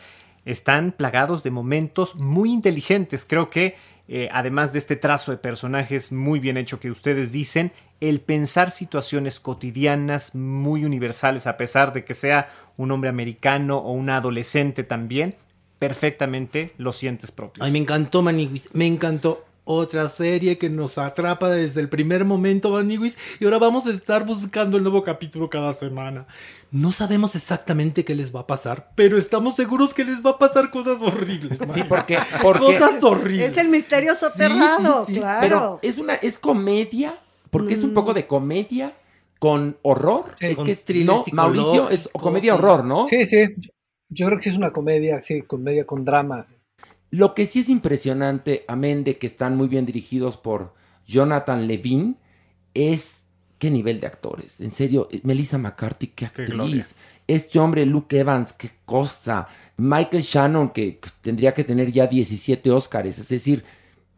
Están 0.45 0.93
plagados 0.93 1.43
de 1.43 1.51
momentos 1.51 2.15
muy 2.15 2.53
inteligentes. 2.53 3.25
Creo 3.27 3.49
que 3.49 3.75
eh, 4.07 4.29
además 4.31 4.71
de 4.71 4.79
este 4.79 4.95
trazo 4.95 5.31
de 5.31 5.37
personajes 5.37 6.11
muy 6.11 6.39
bien 6.39 6.57
hecho 6.57 6.79
que 6.79 6.91
ustedes 6.91 7.31
dicen, 7.31 7.73
el 7.99 8.21
pensar 8.21 8.71
situaciones 8.71 9.39
cotidianas 9.39 10.35
muy 10.35 10.85
universales, 10.85 11.47
a 11.47 11.57
pesar 11.57 11.93
de 11.93 12.05
que 12.05 12.13
sea 12.13 12.49
un 12.77 12.91
hombre 12.91 13.09
americano 13.09 13.77
o 13.77 13.91
una 13.91 14.17
adolescente 14.17 14.83
también, 14.83 15.35
perfectamente 15.79 16.73
lo 16.77 16.93
sientes 16.93 17.31
propio. 17.31 17.63
Ay, 17.63 17.71
me 17.71 17.79
encantó 17.79 18.21
Maniwis, 18.21 18.69
me 18.73 18.85
encantó. 18.85 19.43
Otra 19.69 20.07
serie 20.07 20.57
que 20.57 20.69
nos 20.69 20.97
atrapa 20.97 21.49
desde 21.49 21.81
el 21.81 21.89
primer 21.89 22.23
momento, 22.23 22.69
Maniwis, 22.69 23.17
y 23.37 23.43
ahora 23.43 23.57
vamos 23.57 23.85
a 23.85 23.91
estar 23.91 24.25
buscando 24.25 24.77
el 24.77 24.83
nuevo 24.83 25.03
capítulo 25.03 25.49
cada 25.49 25.73
semana. 25.73 26.25
No 26.71 26.93
sabemos 26.93 27.35
exactamente 27.35 28.05
qué 28.05 28.15
les 28.15 28.33
va 28.33 28.39
a 28.39 28.47
pasar, 28.47 28.91
pero 28.95 29.17
estamos 29.17 29.57
seguros 29.57 29.93
que 29.93 30.05
les 30.05 30.25
va 30.25 30.29
a 30.29 30.37
pasar 30.37 30.71
cosas 30.71 31.01
horribles. 31.01 31.59
Sí, 31.73 31.83
porque, 31.83 32.17
porque 32.41 32.77
Cosas 32.79 33.03
horribles. 33.03 33.51
Es 33.51 33.57
el 33.57 33.67
misterio 33.67 34.15
soterrado, 34.15 35.05
sí, 35.05 35.15
sí, 35.15 35.19
claro. 35.19 35.41
Pero 35.41 35.79
es 35.81 35.97
una, 35.97 36.13
es 36.13 36.37
comedia, 36.37 37.19
porque 37.49 37.73
es 37.73 37.83
un 37.83 37.93
poco 37.93 38.13
de 38.13 38.27
comedia 38.27 38.93
con 39.39 39.77
horror. 39.83 40.33
Sí, 40.39 40.45
es 40.47 40.55
con 40.55 40.65
que 40.65 40.71
es- 40.71 40.85
thriller 40.85 41.05
no, 41.07 41.23
Mauricio 41.31 41.89
es 41.89 42.09
comedia 42.13 42.55
horror, 42.55 42.85
¿no? 42.85 43.07
Sí, 43.07 43.25
sí. 43.25 43.37
Yo 44.09 44.25
creo 44.27 44.37
que 44.37 44.43
sí 44.43 44.49
es 44.49 44.57
una 44.57 44.71
comedia, 44.71 45.21
sí, 45.21 45.41
comedia 45.41 45.85
con 45.85 46.05
drama. 46.05 46.47
Lo 47.09 47.33
que 47.33 47.45
sí 47.45 47.59
es 47.59 47.69
impresionante, 47.69 48.63
amén 48.67 49.03
de 49.03 49.17
que 49.17 49.27
están 49.27 49.55
muy 49.55 49.67
bien 49.67 49.85
dirigidos 49.85 50.37
por 50.37 50.73
Jonathan 51.05 51.67
Levine, 51.67 52.15
es 52.73 53.25
qué 53.59 53.69
nivel 53.71 53.99
de 53.99 54.07
actores. 54.07 54.59
En 54.61 54.71
serio, 54.71 55.07
eh, 55.11 55.21
Melissa 55.23 55.57
McCarthy, 55.57 56.07
qué 56.07 56.25
actriz. 56.25 56.95
Este 57.27 57.59
hombre, 57.59 57.85
Luke 57.85 58.17
Evans, 58.17 58.53
qué 58.53 58.69
cosa. 58.85 59.47
Michael 59.77 60.23
Shannon, 60.23 60.69
que 60.69 60.99
tendría 61.21 61.53
que 61.53 61.63
tener 61.63 61.91
ya 61.91 62.07
17 62.07 62.71
Óscares. 62.71 63.19
Es 63.19 63.29
decir, 63.29 63.63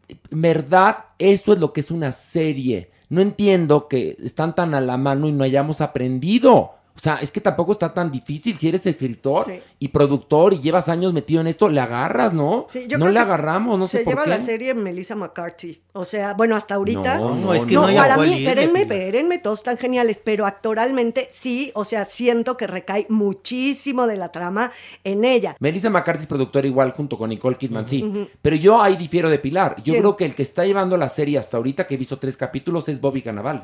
en 0.08 0.42
verdad, 0.42 1.06
esto 1.18 1.52
es 1.52 1.60
lo 1.60 1.72
que 1.72 1.80
es 1.80 1.90
una 1.90 2.12
serie. 2.12 2.90
No 3.10 3.20
entiendo 3.20 3.88
que 3.88 4.16
están 4.22 4.54
tan 4.54 4.72
a 4.72 4.80
la 4.80 4.96
mano 4.96 5.28
y 5.28 5.32
no 5.32 5.44
hayamos 5.44 5.80
aprendido. 5.80 6.76
O 7.00 7.02
sea, 7.02 7.16
es 7.22 7.30
que 7.32 7.40
tampoco 7.40 7.72
está 7.72 7.94
tan 7.94 8.10
difícil. 8.10 8.58
Si 8.58 8.68
eres 8.68 8.84
escritor 8.84 9.46
Sí. 9.46 9.60
y 9.78 9.88
productor 9.88 10.52
y 10.52 10.60
llevas 10.60 10.90
años 10.90 11.14
metido 11.14 11.40
en 11.40 11.46
esto, 11.46 11.70
le 11.70 11.80
agarras, 11.80 12.34
¿no? 12.34 12.66
Sí, 12.68 12.80
yo 12.86 12.98
no 12.98 13.06
creo 13.06 13.14
le 13.14 13.20
que 13.20 13.24
agarramos, 13.24 13.78
no 13.78 13.86
sé 13.86 13.98
se 13.98 14.04
por 14.04 14.12
lleva 14.12 14.24
qué. 14.24 14.30
la 14.30 14.44
serie 14.44 14.74
Melissa 14.74 15.16
McCarthy. 15.16 15.80
O 15.94 16.04
sea, 16.04 16.34
bueno, 16.34 16.56
hasta 16.56 16.74
ahorita. 16.74 17.18
No, 17.18 17.34
No, 17.34 17.54
es 17.54 17.64
que 17.64 17.72
no, 17.74 17.88
no 17.90 17.96
para 17.96 18.18
mí, 18.18 18.34
espérenme, 18.44 18.82
espérenme, 18.82 19.38
todos 19.38 19.60
están 19.60 19.78
geniales, 19.78 20.20
pero 20.22 20.44
actoralmente 20.44 21.28
sí, 21.32 21.72
o 21.74 21.86
sea, 21.86 22.04
siento 22.04 22.58
que 22.58 22.66
recae 22.66 23.06
muchísimo 23.08 24.06
de 24.06 24.16
la 24.18 24.30
trama 24.30 24.70
en 25.02 25.24
ella. 25.24 25.56
Melissa 25.58 25.88
McCarthy 25.88 26.20
es 26.24 26.26
productora 26.26 26.66
igual 26.66 26.92
junto 26.92 27.16
con 27.16 27.30
Nicole 27.30 27.56
Kidman, 27.56 27.86
sí. 27.86 28.28
Pero 28.42 28.56
yo 28.56 28.78
ahí 28.80 28.96
difiero 28.98 29.30
de 29.30 29.38
Pilar. 29.38 29.76
Yo 29.78 29.84
¿Quién? 29.84 30.00
creo 30.00 30.16
que 30.16 30.26
el 30.26 30.34
que 30.34 30.42
está 30.42 30.66
llevando 30.66 30.98
la 30.98 31.08
serie 31.08 31.38
hasta 31.38 31.56
ahorita, 31.56 31.86
que 31.86 31.94
he 31.94 31.96
visto 31.96 32.18
tres 32.18 32.36
capítulos, 32.36 32.90
es 32.90 33.00
Bobby 33.00 33.22
Cannavale. 33.22 33.62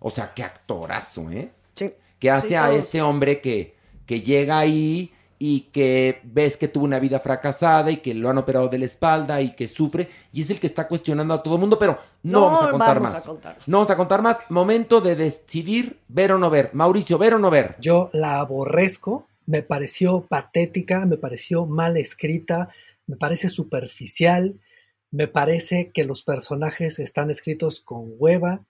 O 0.00 0.10
sea, 0.10 0.32
qué 0.34 0.42
actorazo, 0.42 1.30
¿eh? 1.30 1.52
Sí. 1.76 1.92
Que 2.22 2.30
hace 2.30 2.48
Sí, 2.48 2.54
a 2.54 2.72
este 2.72 3.02
hombre 3.02 3.40
que, 3.40 3.74
que 4.06 4.20
llega 4.20 4.56
ahí 4.60 5.12
y 5.40 5.62
que 5.72 6.20
ves 6.22 6.56
que 6.56 6.68
tuvo 6.68 6.84
una 6.84 7.00
vida 7.00 7.18
fracasada 7.18 7.90
y 7.90 7.96
que 7.96 8.14
lo 8.14 8.30
han 8.30 8.38
operado 8.38 8.68
de 8.68 8.78
la 8.78 8.84
espalda 8.84 9.42
y 9.42 9.56
que 9.56 9.66
sufre 9.66 10.08
y 10.32 10.42
es 10.42 10.50
el 10.50 10.60
que 10.60 10.68
está 10.68 10.86
cuestionando 10.86 11.34
a 11.34 11.42
todo 11.42 11.56
el 11.56 11.60
mundo, 11.60 11.80
pero 11.80 11.98
no, 12.22 12.42
No, 12.42 12.46
vamos 12.46 12.62
a 12.62 12.70
contar 12.70 12.94
vamos 13.00 13.12
más. 13.14 13.24
a 13.24 13.28
contar 13.28 13.56
más. 13.58 13.66
No 13.68 13.76
vamos 13.78 13.90
a 13.90 13.96
contar 13.96 14.22
más. 14.22 14.36
Momento 14.50 15.00
de 15.00 15.16
decidir 15.16 15.98
ver 16.06 16.30
o 16.30 16.38
no 16.38 16.48
ver. 16.48 16.70
Mauricio, 16.74 17.18
ver 17.18 17.34
o 17.34 17.40
no 17.40 17.50
ver. 17.50 17.74
Yo 17.80 18.08
la 18.12 18.38
aborrezco, 18.38 19.26
me 19.46 19.62
pareció 19.64 20.20
patética, 20.28 21.06
me 21.06 21.16
pareció 21.16 21.66
mal 21.66 21.96
escrita, 21.96 22.68
me 23.08 23.16
parece 23.16 23.48
superficial, 23.48 24.60
me 25.10 25.26
parece 25.26 25.90
que 25.92 26.04
los 26.04 26.22
personajes 26.22 27.00
están 27.00 27.32
escritos 27.32 27.80
con 27.80 28.12
hueva. 28.16 28.60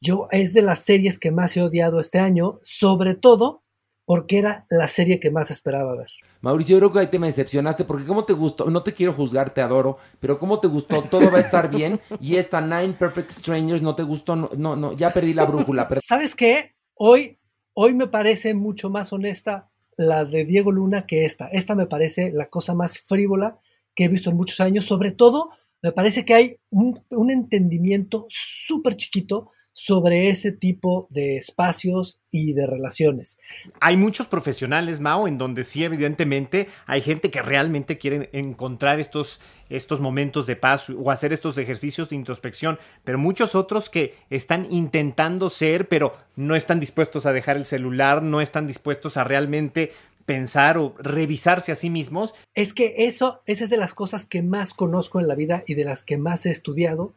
Yo 0.00 0.28
es 0.30 0.52
de 0.54 0.62
las 0.62 0.80
series 0.80 1.18
que 1.18 1.30
más 1.30 1.56
he 1.56 1.62
odiado 1.62 1.98
este 2.00 2.18
año, 2.18 2.60
sobre 2.62 3.14
todo 3.14 3.62
porque 4.04 4.38
era 4.38 4.64
la 4.70 4.88
serie 4.88 5.20
que 5.20 5.30
más 5.30 5.50
esperaba 5.50 5.94
ver. 5.96 6.06
Mauricio, 6.40 6.76
yo 6.76 6.78
creo 6.80 6.92
que 6.92 6.98
ahí 7.00 7.06
te 7.08 7.18
me 7.18 7.26
decepcionaste 7.26 7.84
porque 7.84 8.04
cómo 8.06 8.24
te 8.24 8.32
gustó, 8.32 8.70
no 8.70 8.82
te 8.84 8.94
quiero 8.94 9.12
juzgar, 9.12 9.52
te 9.52 9.60
adoro, 9.60 9.98
pero 10.20 10.38
cómo 10.38 10.60
te 10.60 10.68
gustó, 10.68 11.02
todo 11.02 11.30
va 11.32 11.38
a 11.38 11.40
estar 11.40 11.68
bien 11.68 12.00
y 12.20 12.36
esta 12.36 12.60
Nine 12.60 12.94
Perfect 12.94 13.32
Strangers 13.32 13.82
no 13.82 13.96
te 13.96 14.04
gustó, 14.04 14.36
no, 14.36 14.48
no, 14.56 14.76
no 14.76 14.92
ya 14.92 15.10
perdí 15.10 15.34
la 15.34 15.44
brújula. 15.46 15.88
pero- 15.88 16.00
¿Sabes 16.02 16.36
qué? 16.36 16.74
Hoy, 16.94 17.38
hoy 17.74 17.92
me 17.94 18.06
parece 18.06 18.54
mucho 18.54 18.88
más 18.88 19.12
honesta 19.12 19.68
la 19.96 20.24
de 20.24 20.44
Diego 20.44 20.70
Luna 20.70 21.06
que 21.06 21.24
esta. 21.24 21.48
Esta 21.48 21.74
me 21.74 21.86
parece 21.86 22.30
la 22.32 22.46
cosa 22.46 22.72
más 22.72 23.00
frívola 23.00 23.58
que 23.96 24.04
he 24.04 24.08
visto 24.08 24.30
en 24.30 24.36
muchos 24.36 24.60
años. 24.60 24.84
Sobre 24.84 25.10
todo, 25.10 25.50
me 25.82 25.90
parece 25.90 26.24
que 26.24 26.34
hay 26.34 26.56
un, 26.70 27.02
un 27.10 27.30
entendimiento 27.32 28.26
súper 28.28 28.96
chiquito 28.96 29.50
sobre 29.80 30.28
ese 30.28 30.50
tipo 30.50 31.06
de 31.08 31.36
espacios 31.36 32.18
y 32.32 32.52
de 32.52 32.66
relaciones. 32.66 33.38
Hay 33.80 33.96
muchos 33.96 34.26
profesionales, 34.26 34.98
Mao, 34.98 35.28
en 35.28 35.38
donde 35.38 35.62
sí, 35.62 35.84
evidentemente, 35.84 36.66
hay 36.86 37.00
gente 37.00 37.30
que 37.30 37.42
realmente 37.42 37.96
quiere 37.96 38.28
encontrar 38.32 38.98
estos, 38.98 39.38
estos 39.68 40.00
momentos 40.00 40.48
de 40.48 40.56
paz 40.56 40.90
o 40.90 41.12
hacer 41.12 41.32
estos 41.32 41.58
ejercicios 41.58 42.08
de 42.08 42.16
introspección, 42.16 42.80
pero 43.04 43.18
muchos 43.18 43.54
otros 43.54 43.88
que 43.88 44.16
están 44.30 44.66
intentando 44.72 45.48
ser, 45.48 45.86
pero 45.86 46.12
no 46.34 46.56
están 46.56 46.80
dispuestos 46.80 47.24
a 47.24 47.32
dejar 47.32 47.56
el 47.56 47.64
celular, 47.64 48.20
no 48.20 48.40
están 48.40 48.66
dispuestos 48.66 49.16
a 49.16 49.22
realmente 49.22 49.92
pensar 50.26 50.76
o 50.76 50.96
revisarse 50.98 51.70
a 51.70 51.76
sí 51.76 51.88
mismos. 51.88 52.34
Es 52.52 52.74
que 52.74 52.94
eso, 52.98 53.42
esa 53.46 53.62
es 53.62 53.70
de 53.70 53.76
las 53.76 53.94
cosas 53.94 54.26
que 54.26 54.42
más 54.42 54.74
conozco 54.74 55.20
en 55.20 55.28
la 55.28 55.36
vida 55.36 55.62
y 55.68 55.74
de 55.74 55.84
las 55.84 56.02
que 56.02 56.18
más 56.18 56.46
he 56.46 56.50
estudiado 56.50 57.14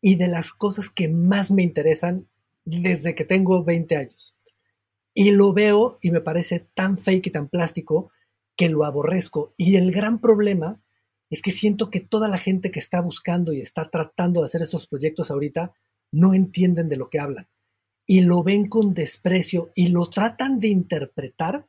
y 0.00 0.16
de 0.16 0.28
las 0.28 0.52
cosas 0.52 0.90
que 0.90 1.08
más 1.08 1.50
me 1.50 1.62
interesan 1.62 2.28
desde 2.64 3.14
que 3.14 3.24
tengo 3.24 3.64
20 3.64 3.96
años. 3.96 4.36
Y 5.14 5.32
lo 5.32 5.52
veo 5.52 5.98
y 6.00 6.10
me 6.10 6.20
parece 6.20 6.60
tan 6.74 6.98
fake 6.98 7.26
y 7.26 7.30
tan 7.30 7.48
plástico 7.48 8.10
que 8.56 8.68
lo 8.68 8.84
aborrezco. 8.84 9.54
Y 9.56 9.76
el 9.76 9.92
gran 9.92 10.20
problema 10.20 10.82
es 11.30 11.42
que 11.42 11.50
siento 11.50 11.90
que 11.90 12.00
toda 12.00 12.28
la 12.28 12.38
gente 12.38 12.70
que 12.70 12.80
está 12.80 13.00
buscando 13.00 13.52
y 13.52 13.60
está 13.60 13.90
tratando 13.90 14.40
de 14.40 14.46
hacer 14.46 14.62
estos 14.62 14.86
proyectos 14.86 15.30
ahorita 15.30 15.74
no 16.12 16.34
entienden 16.34 16.88
de 16.88 16.96
lo 16.96 17.08
que 17.08 17.20
hablan. 17.20 17.48
Y 18.06 18.22
lo 18.22 18.42
ven 18.42 18.68
con 18.68 18.94
desprecio 18.94 19.70
y 19.74 19.88
lo 19.88 20.10
tratan 20.10 20.58
de 20.58 20.68
interpretar 20.68 21.66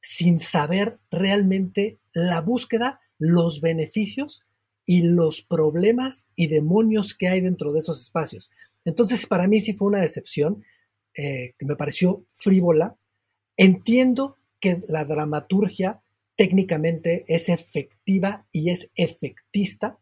sin 0.00 0.40
saber 0.40 0.98
realmente 1.10 2.00
la 2.12 2.40
búsqueda, 2.40 3.00
los 3.18 3.60
beneficios 3.60 4.42
y 4.86 5.02
los 5.02 5.42
problemas 5.42 6.26
y 6.34 6.48
demonios 6.48 7.14
que 7.14 7.28
hay 7.28 7.40
dentro 7.40 7.72
de 7.72 7.80
esos 7.80 8.00
espacios. 8.00 8.50
Entonces, 8.84 9.26
para 9.26 9.48
mí 9.48 9.60
sí 9.60 9.72
fue 9.72 9.88
una 9.88 10.00
decepción, 10.00 10.64
eh, 11.16 11.54
me 11.60 11.76
pareció 11.76 12.24
frívola. 12.34 12.96
Entiendo 13.56 14.36
que 14.60 14.82
la 14.88 15.04
dramaturgia 15.04 16.00
técnicamente 16.36 17.24
es 17.28 17.48
efectiva 17.48 18.46
y 18.50 18.70
es 18.70 18.90
efectista 18.96 19.98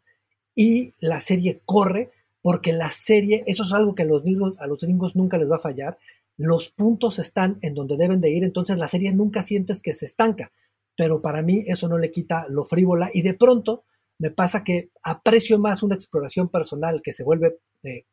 y 0.54 0.94
la 0.98 1.20
serie 1.20 1.60
corre 1.64 2.10
porque 2.40 2.72
la 2.72 2.90
serie, 2.90 3.44
eso 3.46 3.62
es 3.62 3.72
algo 3.72 3.94
que 3.94 4.02
a 4.02 4.06
los, 4.06 4.22
gringos, 4.22 4.54
a 4.58 4.66
los 4.66 4.80
gringos 4.80 5.14
nunca 5.14 5.38
les 5.38 5.50
va 5.50 5.56
a 5.56 5.60
fallar, 5.60 5.98
los 6.36 6.70
puntos 6.70 7.18
están 7.18 7.58
en 7.62 7.74
donde 7.74 7.96
deben 7.96 8.20
de 8.20 8.30
ir, 8.30 8.42
entonces 8.42 8.76
la 8.76 8.88
serie 8.88 9.12
nunca 9.12 9.42
sientes 9.42 9.80
que 9.80 9.94
se 9.94 10.06
estanca, 10.06 10.50
pero 10.96 11.22
para 11.22 11.42
mí 11.42 11.62
eso 11.66 11.88
no 11.88 11.98
le 11.98 12.10
quita 12.10 12.46
lo 12.48 12.64
frívola 12.64 13.10
y 13.12 13.22
de 13.22 13.34
pronto 13.34 13.84
me 14.22 14.30
pasa 14.30 14.62
que 14.62 14.90
aprecio 15.02 15.58
más 15.58 15.82
una 15.82 15.96
exploración 15.96 16.48
personal 16.48 17.02
que 17.02 17.12
se 17.12 17.24
vuelve 17.24 17.58
eh, 17.82 18.04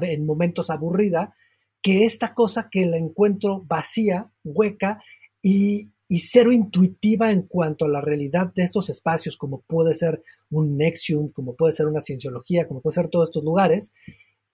en 0.00 0.26
momentos 0.26 0.70
aburrida 0.70 1.36
que 1.80 2.04
esta 2.04 2.34
cosa 2.34 2.68
que 2.68 2.84
la 2.84 2.96
encuentro 2.96 3.62
vacía, 3.64 4.28
hueca 4.42 5.00
y, 5.40 5.92
cero 6.18 6.50
intuitiva 6.50 7.30
en 7.30 7.42
cuanto 7.42 7.84
a 7.84 7.88
la 7.88 8.00
realidad 8.00 8.52
de 8.54 8.64
estos 8.64 8.90
espacios, 8.90 9.36
como 9.36 9.60
puede 9.60 9.94
ser 9.94 10.20
un 10.50 10.76
Nexium, 10.76 11.28
como 11.30 11.54
puede 11.54 11.72
ser 11.72 11.86
una 11.86 12.00
cienciología, 12.00 12.66
como 12.66 12.80
puede 12.80 12.94
ser 12.94 13.08
todos 13.08 13.28
estos 13.28 13.44
lugares, 13.44 13.92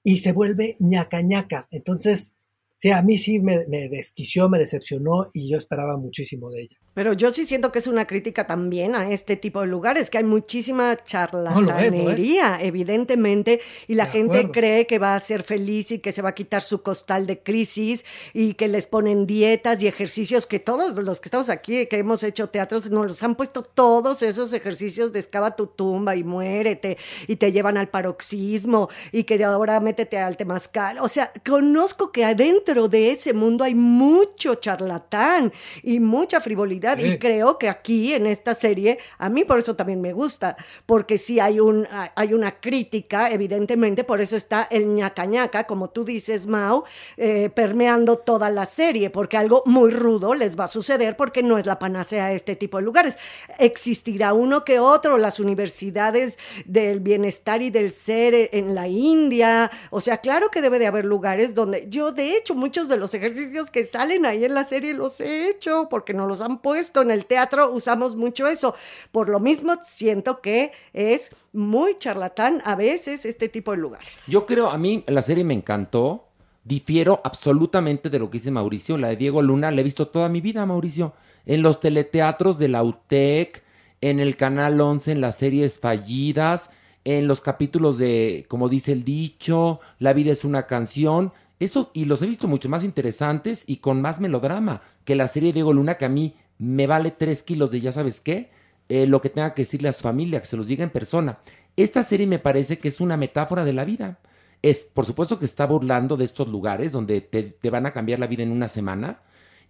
y 0.03 0.19
se 0.19 0.33
vuelve 0.33 0.77
ñaca 0.79 1.23
ñaca. 1.23 1.69
Entonces, 1.71 2.35
sí, 2.79 2.91
a 2.91 3.01
mí 3.01 3.17
sí 3.17 3.39
me, 3.39 3.67
me 3.67 3.89
desquició, 3.89 4.51
me 4.51 4.59
decepcionó 4.59 5.31
y 5.33 5.51
yo 5.51 5.57
esperaba 5.57 5.97
muchísimo 5.97 6.51
de 6.51 6.65
ella. 6.65 6.82
Pero 6.95 7.15
yo 7.15 7.33
sí 7.33 7.47
siento 7.47 7.73
que 7.73 7.79
es 7.79 7.87
una 7.87 8.07
crítica 8.07 8.47
también 8.47 8.95
a 8.95 9.11
este 9.11 9.37
tipo 9.37 9.63
de 9.63 9.67
lugares, 9.67 10.11
que 10.11 10.19
hay 10.19 10.25
muchísima 10.25 11.03
charlatanería, 11.03 12.59
evidentemente, 12.61 13.61
y 13.89 13.95
la 13.95 14.07
gente 14.07 14.51
cree 14.51 14.87
que 14.87 14.99
va 14.99 15.15
a 15.15 15.21
ser 15.21 15.43
feliz 15.43 15.91
y 15.91 16.01
que 16.01 16.13
se 16.13 16.21
va 16.21 16.31
a 16.31 16.35
quitar 16.35 16.61
su 16.61 16.83
costal 16.83 17.27
de 17.27 17.43
crisis 17.43 18.05
y 18.35 18.55
que 18.55 18.69
les 18.69 18.87
ponen 18.87 19.27
dietas 19.27 19.83
y 19.83 19.87
ejercicios 19.87 20.47
que 20.47 20.59
todos 20.59 20.93
los 21.03 21.21
que 21.21 21.29
estamos 21.29 21.49
aquí, 21.49 21.87
que 21.87 21.99
hemos 21.99 22.23
hecho 22.23 22.51
teatros, 22.51 22.91
nos 22.91 23.07
los 23.07 23.23
han 23.23 23.37
puesto 23.37 23.63
todos 23.63 24.23
esos 24.23 24.53
ejercicios 24.53 25.13
de 25.13 25.21
excava 25.21 25.57
tu 25.57 25.69
tumba 25.69 26.15
y 26.15 26.25
muérete 26.25 26.99
y 27.27 27.37
te 27.37 27.53
llevan 27.53 27.79
al 27.79 27.89
paroxismo 27.89 28.91
y 29.13 29.25
que 29.25 29.39
de 29.39 29.45
ahora 29.45 29.81
métete 29.81 30.19
al 30.19 30.37
temazcal. 30.37 30.99
O 30.99 31.09
sea, 31.09 31.33
conozco 31.49 32.13
que 32.13 32.25
adentro 32.25 32.89
de 32.89 33.13
ese 33.13 33.33
mundo 33.33 33.65
hay 33.65 33.75
mucho 33.75 34.57
charlatán 34.57 35.53
y 35.83 35.99
mucha 36.01 36.41
frivolidad 36.41 36.82
y 36.99 37.19
creo 37.19 37.59
que 37.59 37.69
aquí 37.69 38.13
en 38.15 38.27
esta 38.27 38.55
serie, 38.55 38.99
a 39.19 39.29
mí 39.29 39.45
por 39.45 39.59
eso 39.59 39.77
también 39.77 40.01
me 40.01 40.13
gusta, 40.13 40.57
porque 40.85 41.17
sí 41.17 41.39
hay, 41.39 41.61
un, 41.61 41.87
hay 42.15 42.35
una 42.35 42.61
crítica, 42.61 43.31
evidentemente, 43.31 44.05
por 44.05 44.21
eso 44.21 44.37
está 44.37 44.67
el 44.71 44.95
ñaca 44.95 45.25
ñaca, 45.25 45.65
como 45.65 45.91
tú 45.91 46.05
dices, 46.05 46.47
Mau, 46.47 46.85
eh, 47.17 47.51
permeando 47.55 48.19
toda 48.19 48.51
la 48.51 48.67
serie, 48.67 49.11
porque 49.11 49.37
algo 49.37 49.63
muy 49.67 49.91
rudo 49.91 50.35
les 50.35 50.59
va 50.59 50.65
a 50.65 50.69
suceder 50.69 51.17
porque 51.17 51.43
no 51.43 51.57
es 51.57 51.67
la 51.67 51.79
panacea 51.79 52.27
a 52.27 52.33
este 52.33 52.57
tipo 52.57 52.79
de 52.79 52.85
lugares. 52.85 53.17
Existirá 53.59 54.35
uno 54.35 54.65
que 54.65 54.81
otro, 54.81 55.19
las 55.19 55.39
universidades 55.39 56.39
del 56.67 57.01
bienestar 57.01 57.63
y 57.63 57.71
del 57.71 57.93
ser 57.93 58.51
en 58.53 58.75
la 58.75 58.89
India, 58.89 59.71
o 59.91 60.01
sea, 60.01 60.19
claro 60.19 60.51
que 60.51 60.63
debe 60.63 60.79
de 60.79 60.87
haber 60.87 61.05
lugares 61.05 61.55
donde 61.55 61.87
yo, 61.89 62.13
de 62.13 62.37
hecho, 62.37 62.55
muchos 62.55 62.89
de 62.89 62.97
los 62.97 63.15
ejercicios 63.15 63.71
que 63.71 63.85
salen 63.85 64.27
ahí 64.27 64.45
en 64.45 64.55
la 64.55 64.65
serie 64.65 64.95
los 64.95 65.21
he 65.21 65.49
hecho 65.49 65.89
porque 65.89 66.15
no 66.15 66.27
los 66.27 66.41
han 66.41 66.59
puesto 66.59 66.72
esto 66.75 67.03
en 67.03 67.11
el 67.11 67.27
teatro 67.27 67.73
usamos 67.73 68.17
mucho 68.17 68.47
eso. 68.47 68.75
Por 69.11 69.29
lo 69.29 69.41
mismo, 69.41 69.79
siento 69.83 70.41
que 70.41 70.73
es 70.93 71.31
muy 71.53 71.97
charlatán 71.99 72.63
a 72.65 72.75
veces 72.75 73.25
este 73.25 73.49
tipo 73.49 73.73
de 73.73 73.79
lugares. 73.79 74.25
Yo 74.27 74.47
creo, 74.47 74.69
a 74.71 74.79
mí 74.79 75.05
la 75.07 75.23
serie 75.23 75.45
me 75.45 75.55
encantó. 75.55 76.29
Difiero 76.65 77.21
absolutamente 77.25 78.09
de 78.09 78.19
lo 78.19 78.31
que 78.31 78.39
dice 78.39 78.51
Mauricio. 78.51 78.97
La 78.97 79.09
de 79.09 79.17
Diego 79.17 79.43
Luna 79.43 79.71
la 79.71 79.81
he 79.81 79.85
visto 79.85 80.09
toda 80.09 80.29
mi 80.29 80.41
vida, 80.41 80.65
Mauricio. 80.65 81.13
En 81.45 81.63
los 81.63 81.81
teleteatros 81.81 82.59
de 82.59 82.69
la 82.69 82.85
UTEC, 82.85 83.65
en 84.01 84.21
el 84.21 84.37
Canal 84.37 84.81
11, 84.81 85.13
en 85.13 85.21
las 85.21 85.39
series 85.39 85.81
fallidas, 85.81 86.71
en 87.05 87.27
los 87.27 87.41
capítulos 87.41 87.99
de, 87.99 88.47
como 88.49 88.69
dice 88.69 88.93
el 88.93 89.05
dicho, 89.05 89.81
La 89.99 90.13
vida 90.13 90.33
es 90.33 90.45
una 90.45 90.67
canción. 90.67 91.33
Eso, 91.59 91.91
y 91.95 92.05
los 92.05 92.23
he 92.23 92.27
visto 92.27 92.49
mucho 92.49 92.69
más 92.69 92.85
interesantes 92.85 93.65
y 93.67 93.77
con 93.77 94.03
más 94.03 94.21
melodrama 94.21 94.83
que 95.05 95.15
la 95.17 95.29
serie 95.29 95.51
de 95.51 95.55
Diego 95.55 95.73
Luna, 95.73 95.95
que 95.95 96.05
a 96.05 96.09
mí 96.09 96.35
me 96.59 96.87
vale 96.87 97.11
tres 97.11 97.43
kilos 97.43 97.71
de 97.71 97.81
ya 97.81 97.93
sabes 97.93 98.21
qué, 98.21 98.51
eh, 98.89 99.07
lo 99.07 99.21
que 99.21 99.31
tenga 99.31 99.55
que 99.55 99.63
decirle 99.63 99.89
a 99.89 99.93
su 99.93 100.03
familia, 100.03 100.41
que 100.41 100.47
se 100.47 100.57
los 100.57 100.67
diga 100.67 100.85
en 100.85 100.91
persona. 100.91 101.39
Esta 101.77 102.05
serie 102.05 102.27
me 102.27 102.39
parece 102.39 102.79
que 102.79 102.89
es 102.89 103.01
una 103.01 103.17
metáfora 103.17 103.65
de 103.65 103.73
la 103.73 103.85
vida. 103.85 104.19
Es, 104.61 104.85
por 104.85 105.07
supuesto 105.07 105.39
que 105.39 105.45
está 105.45 105.67
burlando 105.67 106.17
de 106.17 106.25
estos 106.25 106.49
lugares 106.49 106.93
donde 106.93 107.21
te, 107.21 107.71
van 107.71 107.87
a 107.87 107.93
cambiar 107.93 108.19
la 108.19 108.27
vida 108.27 108.43
en 108.43 108.53
una 108.53 108.69
semana. 108.69 109.23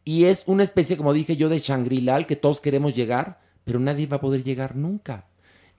Y 0.05 0.25
es 0.25 0.43
una 0.47 0.65
especie, 0.65 0.97
como 0.97 1.13
dije 1.13 1.37
yo, 1.37 1.49
de 1.49 1.61
Shangri-La 1.61 2.25
que 2.25 2.37
todos 2.37 2.61
queremos 2.61 2.95
llegar, 2.95 3.41
pero 3.65 3.79
nadie 3.79 4.07
va 4.07 4.17
a 4.17 4.21
poder 4.21 4.43
llegar 4.43 4.77
nunca. 4.77 5.27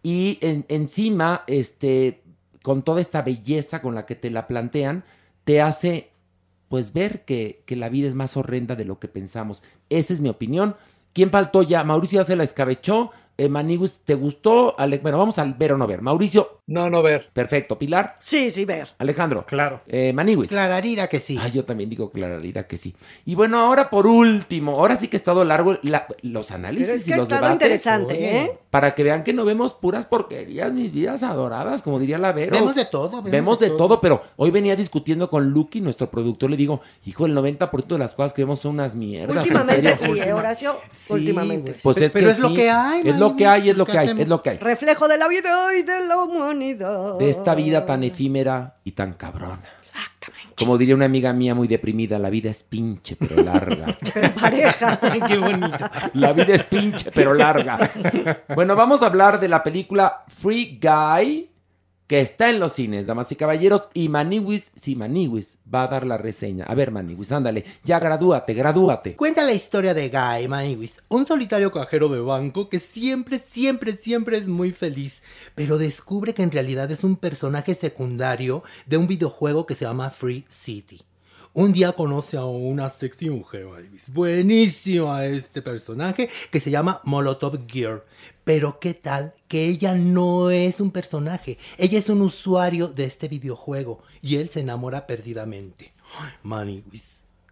Y 0.01 0.39
encima, 0.41 1.43
este, 1.47 2.23
con 2.61 2.83
toda 2.83 3.01
esta 3.01 3.21
belleza 3.21 3.81
con 3.81 3.93
la 3.95 4.05
que 4.05 4.15
te 4.15 4.29
la 4.29 4.47
plantean, 4.47 5.03
te 5.43 5.61
hace 5.61 6.11
pues 6.69 6.93
ver 6.93 7.23
que, 7.25 7.63
que 7.67 7.75
la 7.75 7.89
vida 7.89 8.07
es 8.07 8.15
más 8.15 8.35
horrenda 8.35 8.75
de 8.75 8.85
lo 8.85 8.99
que 8.99 9.07
pensamos. 9.07 9.63
Esa 9.89 10.13
es 10.13 10.21
mi 10.21 10.29
opinión. 10.29 10.75
¿Quién 11.13 11.29
faltó 11.31 11.61
ya? 11.63 11.83
Mauricio 11.83 12.19
ya 12.21 12.23
se 12.25 12.35
la 12.35 12.43
escabechó. 12.43 13.11
Eh, 13.35 13.49
¿te 14.05 14.13
gustó? 14.13 14.75
bueno, 15.01 15.17
vamos 15.17 15.39
al 15.39 15.55
ver 15.55 15.73
o 15.73 15.77
no 15.77 15.87
ver. 15.87 16.01
Mauricio. 16.03 16.59
No, 16.67 16.89
no 16.89 17.01
ver. 17.01 17.29
Perfecto. 17.33 17.79
Pilar. 17.79 18.15
Sí, 18.19 18.51
sí, 18.51 18.63
ver. 18.63 18.89
Alejandro. 18.99 19.45
Claro. 19.47 19.81
Eh, 19.87 20.13
Clararira 20.49 21.07
que 21.07 21.19
sí. 21.19 21.37
Ah, 21.41 21.47
yo 21.47 21.65
también 21.65 21.89
digo 21.89 22.11
clararira 22.11 22.67
que 22.67 22.77
sí. 22.77 22.95
Y 23.25 23.33
bueno, 23.33 23.59
ahora 23.59 23.89
por 23.89 24.05
último, 24.05 24.73
ahora 24.79 24.97
sí 24.97 25.07
que 25.07 25.17
ha 25.17 25.19
estado 25.19 25.43
largo 25.45 25.79
los 26.21 26.51
análisis 26.51 26.89
es 26.89 27.03
que 27.05 27.09
y 27.09 27.13
ha 27.13 27.17
los 27.17 27.23
estado 27.25 27.41
debates. 27.41 27.55
interesante, 27.55 28.37
¿eh? 28.37 28.59
Para 28.73 28.95
que 28.95 29.03
vean 29.03 29.23
que 29.23 29.33
no 29.33 29.45
vemos 29.45 29.75
puras 29.75 30.07
porquerías, 30.07 30.73
mis 30.73 30.91
vidas 30.91 31.21
adoradas, 31.21 31.83
como 31.83 31.99
diría 31.99 32.17
la 32.17 32.31
Vero. 32.31 32.53
Vemos 32.53 32.73
de 32.73 32.85
todo. 32.85 33.21
Vemos, 33.21 33.59
de, 33.59 33.69
todo. 33.69 34.01
pero 34.01 34.23
hoy 34.35 34.49
venía 34.49 34.75
discutiendo 34.75 35.29
con 35.29 35.51
Lucky, 35.51 35.79
nuestro 35.79 36.09
productor, 36.09 36.49
le 36.49 36.57
digo, 36.57 36.81
hijo, 37.05 37.27
el 37.27 37.37
90% 37.37 37.85
de 37.85 37.99
las 37.99 38.15
cosas 38.15 38.33
que 38.33 38.41
vemos 38.41 38.57
son 38.57 38.71
unas 38.71 38.95
mierdas. 38.95 39.45
Últimamente 39.45 39.95
sí, 39.95 40.11
¿eh, 40.19 40.33
Horacio? 40.33 40.75
Últimamente 41.09 41.75
sí. 41.75 41.81
Pues 41.83 41.97
es 42.01 42.13
pero 42.13 42.25
que 42.25 42.31
es 42.31 42.39
lo 42.39 42.47
sí. 42.47 42.55
que 42.55 42.71
hay. 42.71 43.07
Es 43.07 43.15
lo 43.15 43.35
que 43.35 43.45
hay, 43.45 43.69
es 43.69 43.77
lo 43.77 43.85
que 43.85 43.95
hay, 43.95 44.09
es 44.19 44.27
lo 44.27 44.41
que 44.41 44.49
hay. 44.49 44.57
Reflejo 44.57 45.07
de 45.07 45.19
la 45.19 45.27
vida 45.27 45.75
y 45.75 45.83
de 45.83 46.07
la 46.07 46.17
humanidad. 46.23 47.19
De 47.19 47.29
esta 47.29 47.53
vida 47.53 47.85
tan 47.85 48.03
efímera 48.03 48.77
y 48.83 48.93
tan 48.93 49.13
cabrona. 49.13 49.61
Exactamente. 50.23 50.55
Como 50.57 50.77
diría 50.77 50.95
una 50.95 51.05
amiga 51.05 51.33
mía 51.33 51.55
muy 51.55 51.67
deprimida, 51.67 52.19
la 52.19 52.29
vida 52.29 52.49
es 52.49 52.63
pinche 52.63 53.15
pero 53.15 53.43
larga. 53.43 53.97
Pero 54.13 54.33
pareja. 54.33 54.99
Qué 55.27 55.37
bonito. 55.37 55.89
La 56.13 56.33
vida 56.33 56.55
es 56.55 56.63
pinche 56.65 57.11
pero 57.11 57.33
larga. 57.33 57.91
Bueno, 58.55 58.75
vamos 58.75 59.01
a 59.01 59.07
hablar 59.07 59.39
de 59.39 59.47
la 59.47 59.63
película 59.63 60.23
Free 60.27 60.79
Guy 60.81 61.49
que 62.07 62.19
está 62.19 62.49
en 62.49 62.59
los 62.59 62.73
cines, 62.73 63.05
damas 63.05 63.31
y 63.31 63.35
caballeros, 63.35 63.89
y 63.93 64.09
Maniwis, 64.09 64.71
sí, 64.79 64.95
Maniwis 64.95 65.57
va 65.73 65.83
a 65.83 65.87
dar 65.87 66.05
la 66.05 66.17
reseña. 66.17 66.65
A 66.65 66.75
ver, 66.75 66.91
Maniwis, 66.91 67.31
ándale, 67.31 67.65
ya 67.83 67.99
gradúate, 67.99 68.53
gradúate. 68.53 69.15
Cuenta 69.15 69.43
la 69.43 69.53
historia 69.53 69.93
de 69.93 70.09
Guy 70.09 70.47
Maniwis, 70.47 71.01
un 71.07 71.25
solitario 71.25 71.71
cajero 71.71 72.09
de 72.09 72.19
banco 72.19 72.69
que 72.69 72.79
siempre, 72.79 73.39
siempre, 73.39 73.97
siempre 73.97 74.37
es 74.37 74.47
muy 74.47 74.71
feliz, 74.71 75.23
pero 75.55 75.77
descubre 75.77 76.33
que 76.33 76.43
en 76.43 76.51
realidad 76.51 76.91
es 76.91 77.03
un 77.03 77.15
personaje 77.15 77.75
secundario 77.75 78.63
de 78.85 78.97
un 78.97 79.07
videojuego 79.07 79.65
que 79.65 79.75
se 79.75 79.85
llama 79.85 80.09
Free 80.09 80.45
City. 80.49 81.01
Un 81.55 81.71
día 81.71 81.91
conoce 81.91 82.35
a 82.35 82.45
una 82.45 82.89
sexy 82.89 83.29
mujer, 83.29 83.67
buenísima 84.07 85.23
este 85.25 85.61
personaje 85.61 86.27
que 86.49 86.59
se 86.59 86.71
llama 86.71 86.99
Molotov 87.03 87.67
Gear. 87.67 88.03
Pero 88.43 88.79
qué 88.79 88.95
tal 88.95 89.35
que 89.47 89.67
ella 89.67 89.93
no 89.93 90.49
es 90.49 90.81
un 90.81 90.89
personaje, 90.89 91.59
ella 91.77 91.99
es 91.99 92.09
un 92.09 92.23
usuario 92.23 92.87
de 92.87 93.03
este 93.03 93.27
videojuego 93.27 94.01
y 94.19 94.37
él 94.37 94.49
se 94.49 94.61
enamora 94.61 95.05
perdidamente. 95.05 95.93
Maniwis, 96.41 97.03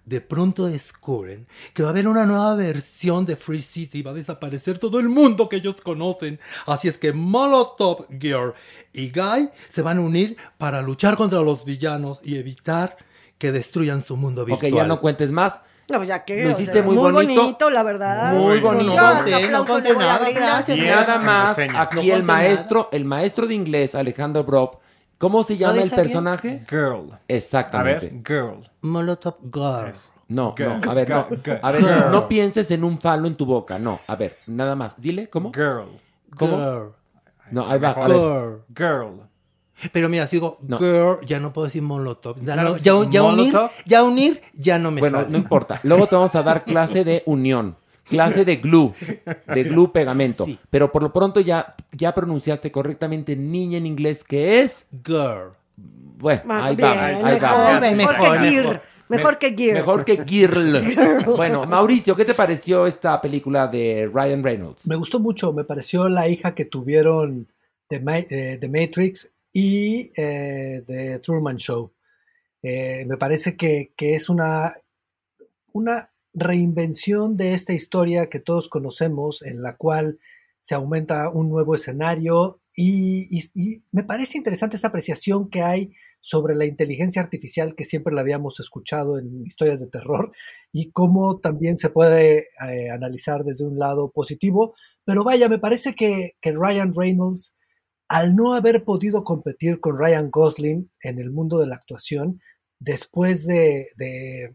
de 0.04 0.20
pronto 0.20 0.66
descubren 0.66 1.46
que 1.76 1.84
va 1.84 1.90
a 1.90 1.92
haber 1.92 2.08
una 2.08 2.26
nueva 2.26 2.56
versión 2.56 3.24
de 3.28 3.36
Free 3.36 3.62
City 3.62 4.02
va 4.02 4.10
a 4.10 4.16
desaparecer 4.16 4.80
todo 4.80 5.00
el 5.00 5.10
mundo 5.10 5.48
que 5.48 5.58
ellos 5.58 5.80
conocen. 5.80 6.40
Así 6.66 6.88
es 6.88 6.98
que 6.98 7.14
Molotov 7.14 8.08
Gear 8.20 8.56
y 8.94 9.12
Guy 9.12 9.52
se 9.70 9.84
van 9.84 10.00
a 10.00 10.02
unir 10.02 10.38
para 10.58 10.82
luchar 10.82 11.16
contra 11.18 11.42
los 11.42 11.64
villanos 11.64 12.20
y 12.24 12.38
evitar 12.38 12.98
que 13.42 13.52
destruyan 13.52 14.04
su 14.04 14.16
mundo 14.16 14.46
virtual. 14.46 14.72
Ok, 14.72 14.78
ya 14.78 14.86
no 14.86 15.02
cuentes 15.02 15.32
más. 15.32 15.60
No, 15.90 15.98
pues 15.98 16.08
ya 16.10 16.24
que. 16.24 16.44
Lo 16.44 16.50
o 16.50 16.52
hiciste 16.52 16.74
sea, 16.74 16.84
muy 16.84 16.96
muy 16.96 17.12
bonito. 17.12 17.42
bonito. 17.42 17.70
la 17.72 17.82
verdad. 17.82 18.34
Muy 18.36 18.60
bonito. 18.60 18.94
Yo 18.94 19.50
No 19.50 19.58
hasta 19.58 19.66
conté, 19.66 19.94
no 19.94 20.00
nada, 20.00 20.30
gracias. 20.30 20.78
Y 20.78 20.82
Nada 20.82 21.18
más, 21.18 21.58
aquí 21.58 22.08
No 22.08 22.16
el 22.16 22.22
maestro, 22.24 22.90
el 22.92 23.04
maestro 23.04 23.48
de 23.48 23.56
inglés, 23.56 23.96
Alejandro 23.96 24.44
Broff, 24.44 24.76
¿cómo 25.18 25.44
se 25.44 25.58
llama 25.58 25.82
el 25.82 25.90
personaje? 25.90 26.64
Girl. 26.70 27.14
A 27.14 27.20
Exactamente. 27.28 28.10
ver, 28.12 28.24
girl. 28.24 28.70
Molotov 28.82 29.38
Gear. 29.52 29.94
No, 30.28 30.54
Girl. 30.56 30.80
no, 30.86 30.92
a 30.92 30.94
ver, 30.94 31.10
no. 31.10 31.28
Girl. 31.44 31.60
A 31.64 31.72
ver, 31.72 31.82
no, 31.82 32.10
no 32.12 32.28
pienses 32.28 32.70
en 32.70 32.84
un 32.84 33.00
falo 33.02 33.26
en 33.26 33.36
tu 33.36 33.48
boca, 33.48 33.80
no. 33.80 34.02
A 34.06 34.16
ver, 34.16 34.38
nada 34.46 34.76
más. 34.76 35.02
Dile, 35.02 35.30
¿cómo? 35.32 35.52
Girl. 35.52 35.88
¿Cómo? 36.38 36.58
Girl. 36.58 36.92
No, 37.50 37.68
ahí 37.68 37.80
va. 37.80 37.94
Ver. 38.08 38.60
Girl. 38.78 39.31
Pero 39.92 40.10
mira, 40.10 40.28
si 40.28 40.36
digo 40.38 40.58
No. 40.68 40.78
girl, 40.78 41.26
ya 41.26 41.40
no 41.40 41.54
puedo 41.54 41.66
decir 41.66 41.82
molotov. 41.82 42.38
Ya, 42.44 42.54
Claro 42.54 42.70
no- 42.70 42.76
que 42.76 42.82
ya, 42.82 42.94
sí. 43.02 43.08
ya 43.12 43.24
unir, 43.24 43.54
ya 43.86 44.04
unir, 44.04 44.42
ya 44.54 44.80
no 44.80 44.92
me 44.92 45.00
Bueno, 45.02 45.20
sale. 45.20 45.30
no 45.32 45.38
importa. 45.38 45.80
Luego 45.84 46.08
te 46.08 46.16
vamos 46.16 46.36
a 46.36 46.44
dar 46.44 46.64
clase 46.66 47.04
de 47.04 47.24
unión, 47.26 47.76
clase 48.04 48.46
de 48.46 48.58
glue, 48.58 48.94
de 49.54 49.64
glue 49.64 49.88
pegamento. 49.92 50.46
Sí. 50.46 50.60
Pero 50.70 50.92
por 50.92 51.04
lo 51.04 51.12
pronto 51.14 51.40
ya, 51.40 51.76
ya 51.92 52.14
pronunciaste 52.14 52.72
correctamente 52.72 53.36
niña 53.36 53.78
en 53.78 53.86
inglés, 53.86 54.24
que 54.24 54.62
es. 54.62 54.86
Girl. 55.06 55.52
Bueno, 55.78 56.42
Más 56.46 56.68
ahí 56.68 56.76
bien, 56.76 56.90
vamos, 56.90 57.04
ahí 57.04 57.16
mejor, 57.24 57.42
vamos. 57.42 57.82
Mejor, 57.98 58.16
que 58.38 58.50
Gear. 58.50 58.64
mejor. 58.64 58.82
Mejor 59.10 59.38
que 59.40 59.54
Gear. 59.56 59.74
Mejor 59.74 60.06
que 60.06 60.24
Girl. 60.28 61.26
Bueno, 61.36 61.66
Mauricio, 61.66 62.16
¿qué 62.16 62.24
te 62.26 62.34
pareció 62.34 62.86
esta 62.88 63.20
película 63.20 63.68
de 63.68 64.10
Ryan 64.14 64.44
Reynolds? 64.44 64.88
Me 64.88 64.96
gustó 64.96 65.20
mucho, 65.20 65.52
me 65.52 65.64
pareció 65.64 66.08
la 66.08 66.28
hija 66.30 66.54
que 66.56 66.64
tuvieron 66.66 67.48
de, 67.90 68.00
Ma- 68.00 68.20
eh, 68.20 68.58
de 68.62 68.70
Matrix 68.70 69.30
y 69.54 70.12
eh, 70.16 70.84
de 70.88 71.20
Truman 71.20 71.58
Show. 71.58 71.94
Eh, 72.64 73.06
me 73.08 73.18
parece 73.18 73.56
que, 73.58 73.94
que 73.96 74.16
es 74.16 74.30
una, 74.30 74.76
una 75.74 76.12
reinvención 76.34 77.38
de 77.38 77.54
esta 77.54 77.74
historia 77.74 78.30
que 78.30 78.40
todos 78.40 78.70
conocemos, 78.70 79.42
en 79.42 79.62
la 79.62 79.76
cual 79.78 80.20
se 80.62 80.76
aumenta 80.76 81.30
un 81.30 81.50
nuevo 81.50 81.76
escenario 81.76 82.60
y 82.74 83.28
me 83.92 84.04
parece 84.04 84.38
interesante 84.38 84.78
esa 84.78 84.88
apreciación 84.88 85.50
que 85.50 85.62
hay 85.62 85.92
sobre 86.22 86.56
la 86.56 86.66
inteligencia 86.66 87.22
artificial 87.22 87.76
que 87.76 87.84
siempre 87.84 88.14
la 88.14 88.22
habíamos 88.22 88.60
escuchado 88.60 89.18
en 89.18 89.46
historias 89.46 89.80
de 89.80 89.88
terror 89.88 90.32
y 90.72 90.92
cómo 90.92 91.40
también 91.40 91.78
se 91.78 91.90
puede 91.90 92.48
eh, 92.70 92.90
analizar 92.92 93.44
desde 93.44 93.66
un 93.66 93.78
lado 93.78 94.12
positivo. 94.12 94.76
Pero 95.04 95.24
vaya, 95.24 95.50
me 95.50 95.60
parece 95.60 95.96
que, 95.96 96.36
que 96.40 96.52
Ryan 96.52 96.94
Reynolds, 96.94 97.56
al 98.12 98.36
no 98.36 98.54
haber 98.56 98.84
podido 98.84 99.24
competir 99.24 99.80
con 99.80 99.98
Ryan 99.98 100.30
Gosling 100.30 100.92
en 101.02 101.18
el 101.18 101.32
mundo 101.32 101.60
de 101.60 101.68
la 101.68 101.76
actuación, 101.76 102.42
después 102.78 103.46
de, 103.48 103.88
de 103.96 104.54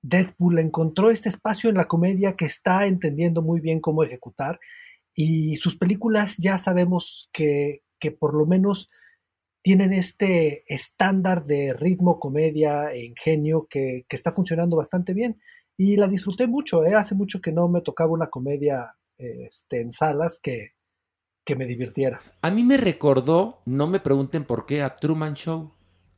Deadpool 0.00 0.58
encontró 0.58 1.10
este 1.10 1.28
espacio 1.28 1.68
en 1.68 1.76
la 1.76 1.84
comedia 1.84 2.34
que 2.34 2.46
está 2.46 2.86
entendiendo 2.86 3.42
muy 3.42 3.60
bien 3.60 3.80
cómo 3.80 4.04
ejecutar 4.04 4.58
y 5.14 5.56
sus 5.56 5.76
películas 5.76 6.38
ya 6.38 6.58
sabemos 6.58 7.28
que, 7.30 7.82
que 7.98 8.10
por 8.10 8.34
lo 8.34 8.46
menos 8.46 8.88
tienen 9.60 9.92
este 9.92 10.64
estándar 10.66 11.44
de 11.44 11.74
ritmo, 11.74 12.18
comedia 12.18 12.90
e 12.90 13.04
ingenio 13.04 13.66
que, 13.68 14.06
que 14.08 14.16
está 14.16 14.32
funcionando 14.32 14.78
bastante 14.78 15.12
bien. 15.12 15.38
Y 15.76 15.98
la 15.98 16.08
disfruté 16.08 16.46
mucho, 16.46 16.86
¿eh? 16.86 16.94
hace 16.94 17.14
mucho 17.14 17.42
que 17.42 17.52
no 17.52 17.68
me 17.68 17.82
tocaba 17.82 18.12
una 18.12 18.30
comedia 18.30 18.96
este, 19.18 19.82
en 19.82 19.92
salas 19.92 20.40
que, 20.42 20.73
que 21.44 21.56
me 21.56 21.66
divirtiera. 21.66 22.20
A 22.42 22.50
mí 22.50 22.62
me 22.64 22.76
recordó, 22.76 23.60
no 23.66 23.86
me 23.86 24.00
pregunten 24.00 24.44
por 24.44 24.66
qué, 24.66 24.82
a 24.82 24.96
Truman 24.96 25.34
Show. 25.34 25.70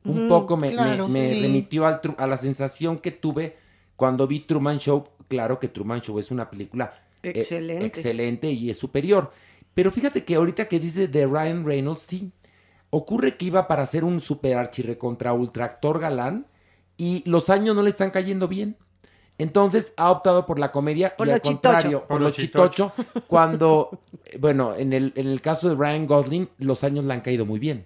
Un 0.05 0.25
Mm, 0.25 0.29
poco 0.29 0.55
me, 0.57 0.67
me- 0.67 0.73
claro, 0.73 1.07
me 1.09 1.29
sí. 1.29 1.41
remitió 1.41 1.85
al 1.85 2.01
Tru- 2.01 2.15
a 2.17 2.27
la 2.27 2.37
sensación 2.37 2.99
que 2.99 3.11
tuve 3.11 3.57
cuando 3.95 4.25
vi 4.27 4.39
Truman 4.41 4.77
Show. 4.79 5.09
Claro 5.27 5.59
que 5.59 5.67
Truman 5.67 6.01
Show 6.01 6.17
es 6.19 6.31
una 6.31 6.49
película 6.49 6.93
eh, 7.23 7.31
Excelente. 7.35 7.85
excelente 7.85 8.49
y 8.51 8.69
es 8.69 8.77
superior. 8.77 9.31
Pero 9.73 9.91
fíjate 9.91 10.23
que 10.23 10.35
ahorita 10.35 10.67
que 10.69 10.79
dice 10.79 11.07
de 11.09 11.25
Ryan 11.27 11.65
Reynolds, 11.65 12.01
sí, 12.01 12.31
ocurre 12.89 13.35
que 13.35 13.45
iba 13.45 13.67
para 13.67 13.85
ser 13.85 14.05
un 14.05 14.21
super 14.21 14.55
archirrecontra 14.55 15.33
ultra 15.33 15.65
actor 15.65 15.99
galán 15.99 16.47
y 16.95 17.21
los 17.29 17.49
años 17.49 17.75
no 17.75 17.83
le 17.83 17.89
están 17.89 18.11
cayendo 18.11 18.47
bien. 18.47 18.77
Entonces 19.37 19.93
ha 19.97 20.09
optado 20.09 20.45
por 20.45 20.57
la 20.57 20.71
comedia 20.71 21.15
Por 21.15 21.27
y 21.27 21.29
lo 21.29 21.35
al 21.35 21.41
chitocho. 21.41 21.61
contrario, 21.61 21.99
por, 21.99 22.07
Por 22.07 22.21
lo 22.21 22.31
chitocho, 22.31 22.91
cuando, 23.27 23.99
bueno, 24.39 24.75
en 24.75 24.93
el, 24.93 25.13
en 25.15 25.27
el 25.27 25.41
caso 25.41 25.69
de 25.69 25.75
Ryan 25.75 26.07
Gosling, 26.07 26.49
los 26.57 26.83
años 26.83 27.05
le 27.05 27.13
han 27.13 27.21
caído 27.21 27.45
muy 27.45 27.59
bien. 27.59 27.85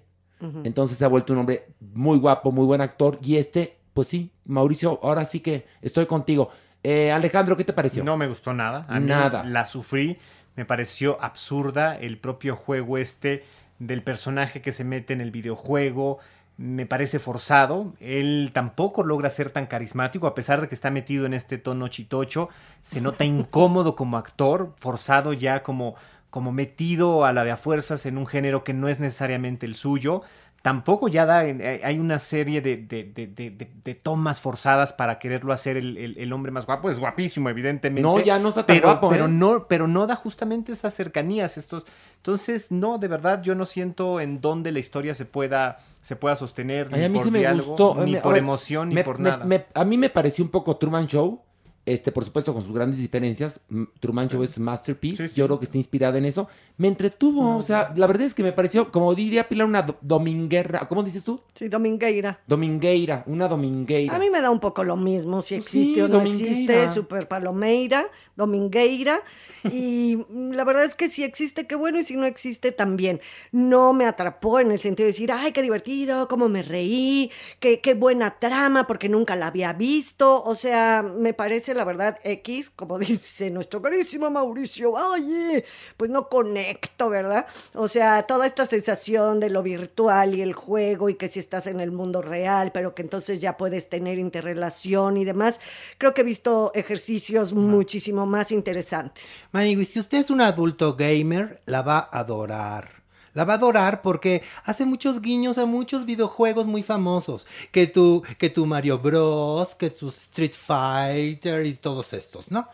Entonces 0.64 0.98
se 0.98 1.04
ha 1.04 1.08
vuelto 1.08 1.32
un 1.34 1.38
hombre 1.38 1.68
muy 1.94 2.18
guapo, 2.18 2.50
muy 2.50 2.66
buen 2.66 2.80
actor. 2.80 3.16
Y 3.22 3.36
este, 3.36 3.76
pues 3.94 4.08
sí, 4.08 4.32
Mauricio, 4.44 4.98
ahora 5.00 5.24
sí 5.24 5.38
que 5.38 5.66
estoy 5.82 6.06
contigo. 6.06 6.50
Eh, 6.82 7.12
Alejandro, 7.12 7.56
¿qué 7.56 7.62
te 7.62 7.72
pareció? 7.72 8.02
No 8.02 8.16
me 8.16 8.26
gustó 8.26 8.52
nada. 8.52 8.84
A 8.88 8.98
mí 8.98 9.06
Nada. 9.06 9.44
La 9.44 9.66
sufrí. 9.66 10.18
Me 10.56 10.64
pareció 10.64 11.16
absurda 11.22 11.96
el 11.96 12.18
propio 12.18 12.56
juego 12.56 12.98
este 12.98 13.44
del 13.78 14.02
personaje 14.02 14.60
que 14.60 14.72
se 14.72 14.82
mete 14.82 15.12
en 15.12 15.20
el 15.20 15.30
videojuego. 15.30 16.18
Me 16.56 16.86
parece 16.86 17.18
forzado. 17.18 17.92
Él 18.00 18.50
tampoco 18.52 19.04
logra 19.04 19.30
ser 19.30 19.50
tan 19.50 19.66
carismático, 19.66 20.26
a 20.26 20.34
pesar 20.34 20.60
de 20.60 20.68
que 20.68 20.74
está 20.74 20.90
metido 20.90 21.26
en 21.26 21.34
este 21.34 21.58
tono 21.58 21.88
chitocho. 21.88 22.48
Se 22.82 23.00
nota 23.00 23.24
incómodo 23.24 23.96
como 23.96 24.16
actor, 24.16 24.74
forzado 24.78 25.32
ya 25.32 25.62
como, 25.62 25.94
como 26.30 26.52
metido 26.52 27.24
a 27.24 27.32
la 27.32 27.44
de 27.44 27.52
a 27.52 27.56
fuerzas 27.56 28.06
en 28.06 28.18
un 28.18 28.26
género 28.26 28.64
que 28.64 28.74
no 28.74 28.88
es 28.88 29.00
necesariamente 29.00 29.66
el 29.66 29.74
suyo. 29.74 30.22
Tampoco 30.62 31.08
ya 31.08 31.26
da, 31.26 31.44
eh, 31.44 31.80
hay 31.82 31.98
una 31.98 32.20
serie 32.20 32.60
de, 32.62 32.76
de- 32.76 33.02
de- 33.04 33.94
tomas 33.96 34.38
forzadas 34.40 34.92
para 34.92 35.18
quererlo 35.18 35.52
hacer 35.52 35.76
el, 35.76 35.96
el- 35.98 36.16
el 36.18 36.32
hombre 36.32 36.52
más 36.52 36.66
guapo. 36.66 36.88
Es 36.88 37.00
guapísimo, 37.00 37.48
evidentemente. 37.48 38.02
No, 38.02 38.20
ya 38.20 38.38
no 38.38 38.50
está 38.50 38.64
tan 38.64 38.76
pero, 38.76 38.88
guapo, 38.88 39.08
pero 39.10 39.24
¿eh? 39.24 39.28
no, 39.28 39.66
pero 39.66 39.88
no 39.88 40.06
da 40.06 40.14
justamente 40.14 40.70
esas 40.70 40.94
cercanías. 40.94 41.58
Estos, 41.58 41.84
entonces, 42.16 42.70
no, 42.70 42.98
de 42.98 43.08
verdad, 43.08 43.42
yo 43.42 43.56
no 43.56 43.66
siento 43.66 44.20
en 44.20 44.40
dónde 44.40 44.70
la 44.70 44.78
historia 44.78 45.14
se 45.14 45.24
pueda, 45.24 45.78
se 46.00 46.14
pueda 46.14 46.36
sostener, 46.36 46.88
Ay, 46.92 47.00
ni 47.00 47.04
a 47.06 47.08
mí 47.08 47.16
por 47.18 47.24
sí 47.26 47.30
me 47.32 47.38
diálogo, 47.40 47.68
gustó. 47.70 48.04
ni 48.06 48.14
a 48.16 48.22
por 48.22 48.32
ver, 48.34 48.42
emoción, 48.42 48.88
ni 48.90 48.94
me- 48.94 49.04
por 49.04 49.18
me- 49.18 49.30
nada. 49.30 49.44
me- 49.44 49.66
a 49.74 49.84
mí 49.84 49.98
me 49.98 50.10
pareció 50.10 50.44
un 50.44 50.50
poco 50.52 50.76
Truman 50.76 51.08
Show. 51.08 51.42
Este, 51.84 52.12
por 52.12 52.24
supuesto, 52.24 52.54
con 52.54 52.62
sus 52.62 52.72
grandes 52.72 52.98
diferencias. 52.98 53.60
Truman 53.98 54.28
Show 54.28 54.42
es 54.44 54.56
masterpiece. 54.58 55.24
Sí, 55.24 55.34
sí. 55.34 55.40
Yo 55.40 55.46
creo 55.46 55.58
que 55.58 55.64
está 55.64 55.78
inspirada 55.78 56.16
en 56.16 56.24
eso. 56.24 56.46
Me 56.76 56.86
entretuvo. 56.86 57.56
O 57.56 57.62
sea, 57.62 57.92
la 57.96 58.06
verdad 58.06 58.22
es 58.26 58.34
que 58.34 58.44
me 58.44 58.52
pareció, 58.52 58.92
como 58.92 59.12
diría 59.16 59.48
Pilar, 59.48 59.66
una 59.66 59.82
do- 59.82 59.98
dominguera. 60.00 60.86
¿Cómo 60.88 61.02
dices 61.02 61.24
tú? 61.24 61.40
Sí, 61.54 61.66
Domingueira. 61.68 62.38
Domingueira. 62.46 63.24
Una 63.26 63.48
domingueira. 63.48 64.14
A 64.14 64.18
mí 64.20 64.30
me 64.30 64.40
da 64.40 64.50
un 64.50 64.60
poco 64.60 64.84
lo 64.84 64.96
mismo 64.96 65.42
si 65.42 65.56
existe 65.56 65.94
sí, 65.94 66.00
o 66.00 66.06
no 66.08 66.18
Domingueira. 66.18 66.50
existe, 66.50 66.90
Super 66.90 67.26
Palomeira, 67.26 68.06
Domingueira. 68.36 69.20
Y 69.64 70.18
la 70.30 70.64
verdad 70.64 70.84
es 70.84 70.94
que 70.94 71.08
si 71.08 71.24
existe, 71.24 71.66
qué 71.66 71.74
bueno, 71.74 71.98
y 71.98 72.04
si 72.04 72.14
no 72.16 72.26
existe, 72.26 72.72
también. 72.72 73.20
No 73.50 73.92
me 73.92 74.04
atrapó 74.06 74.60
en 74.60 74.70
el 74.70 74.78
sentido 74.78 75.06
de 75.06 75.12
decir, 75.12 75.32
ay, 75.32 75.52
qué 75.52 75.62
divertido, 75.62 76.28
cómo 76.28 76.48
me 76.48 76.62
reí, 76.62 77.30
qué, 77.60 77.80
qué 77.80 77.94
buena 77.94 78.38
trama, 78.38 78.86
porque 78.86 79.08
nunca 79.08 79.36
la 79.36 79.48
había 79.48 79.72
visto. 79.72 80.42
O 80.44 80.54
sea, 80.54 81.02
me 81.02 81.32
parece, 81.34 81.71
la 81.74 81.84
verdad, 81.84 82.18
X, 82.24 82.70
como 82.70 82.98
dice 82.98 83.50
nuestro 83.50 83.80
carísimo 83.82 84.30
Mauricio, 84.30 84.94
ay, 84.96 85.56
eh, 85.56 85.64
pues 85.96 86.10
no 86.10 86.28
conecto, 86.28 87.10
¿verdad? 87.10 87.46
O 87.74 87.88
sea, 87.88 88.24
toda 88.24 88.46
esta 88.46 88.66
sensación 88.66 89.40
de 89.40 89.50
lo 89.50 89.62
virtual 89.62 90.34
y 90.34 90.42
el 90.42 90.52
juego 90.52 91.08
y 91.08 91.14
que 91.14 91.28
si 91.28 91.38
estás 91.38 91.66
en 91.66 91.80
el 91.80 91.92
mundo 91.92 92.22
real, 92.22 92.72
pero 92.72 92.94
que 92.94 93.02
entonces 93.02 93.40
ya 93.40 93.56
puedes 93.56 93.88
tener 93.88 94.18
interrelación 94.18 95.16
y 95.16 95.24
demás, 95.24 95.60
creo 95.98 96.14
que 96.14 96.22
he 96.22 96.24
visto 96.24 96.72
ejercicios 96.74 97.52
muchísimo 97.52 98.26
más 98.26 98.52
interesantes. 98.52 99.46
Manigui, 99.52 99.84
si 99.84 100.00
usted 100.00 100.18
es 100.18 100.30
un 100.30 100.40
adulto 100.40 100.94
gamer, 100.96 101.60
la 101.66 101.82
va 101.82 101.98
a 101.98 102.20
adorar. 102.20 103.01
La 103.34 103.44
va 103.44 103.54
a 103.54 103.56
adorar 103.56 104.02
porque 104.02 104.42
hace 104.64 104.84
muchos 104.84 105.20
guiños 105.22 105.56
a 105.58 105.64
muchos 105.66 106.04
videojuegos 106.04 106.66
muy 106.66 106.82
famosos. 106.82 107.46
Que 107.70 107.86
tu, 107.86 108.22
que 108.38 108.50
tu 108.50 108.66
Mario 108.66 108.98
Bros, 108.98 109.74
que 109.74 109.90
tu 109.90 110.08
Street 110.08 110.52
Fighter 110.54 111.64
y 111.66 111.74
todos 111.74 112.12
estos, 112.12 112.50
¿no? 112.50 112.68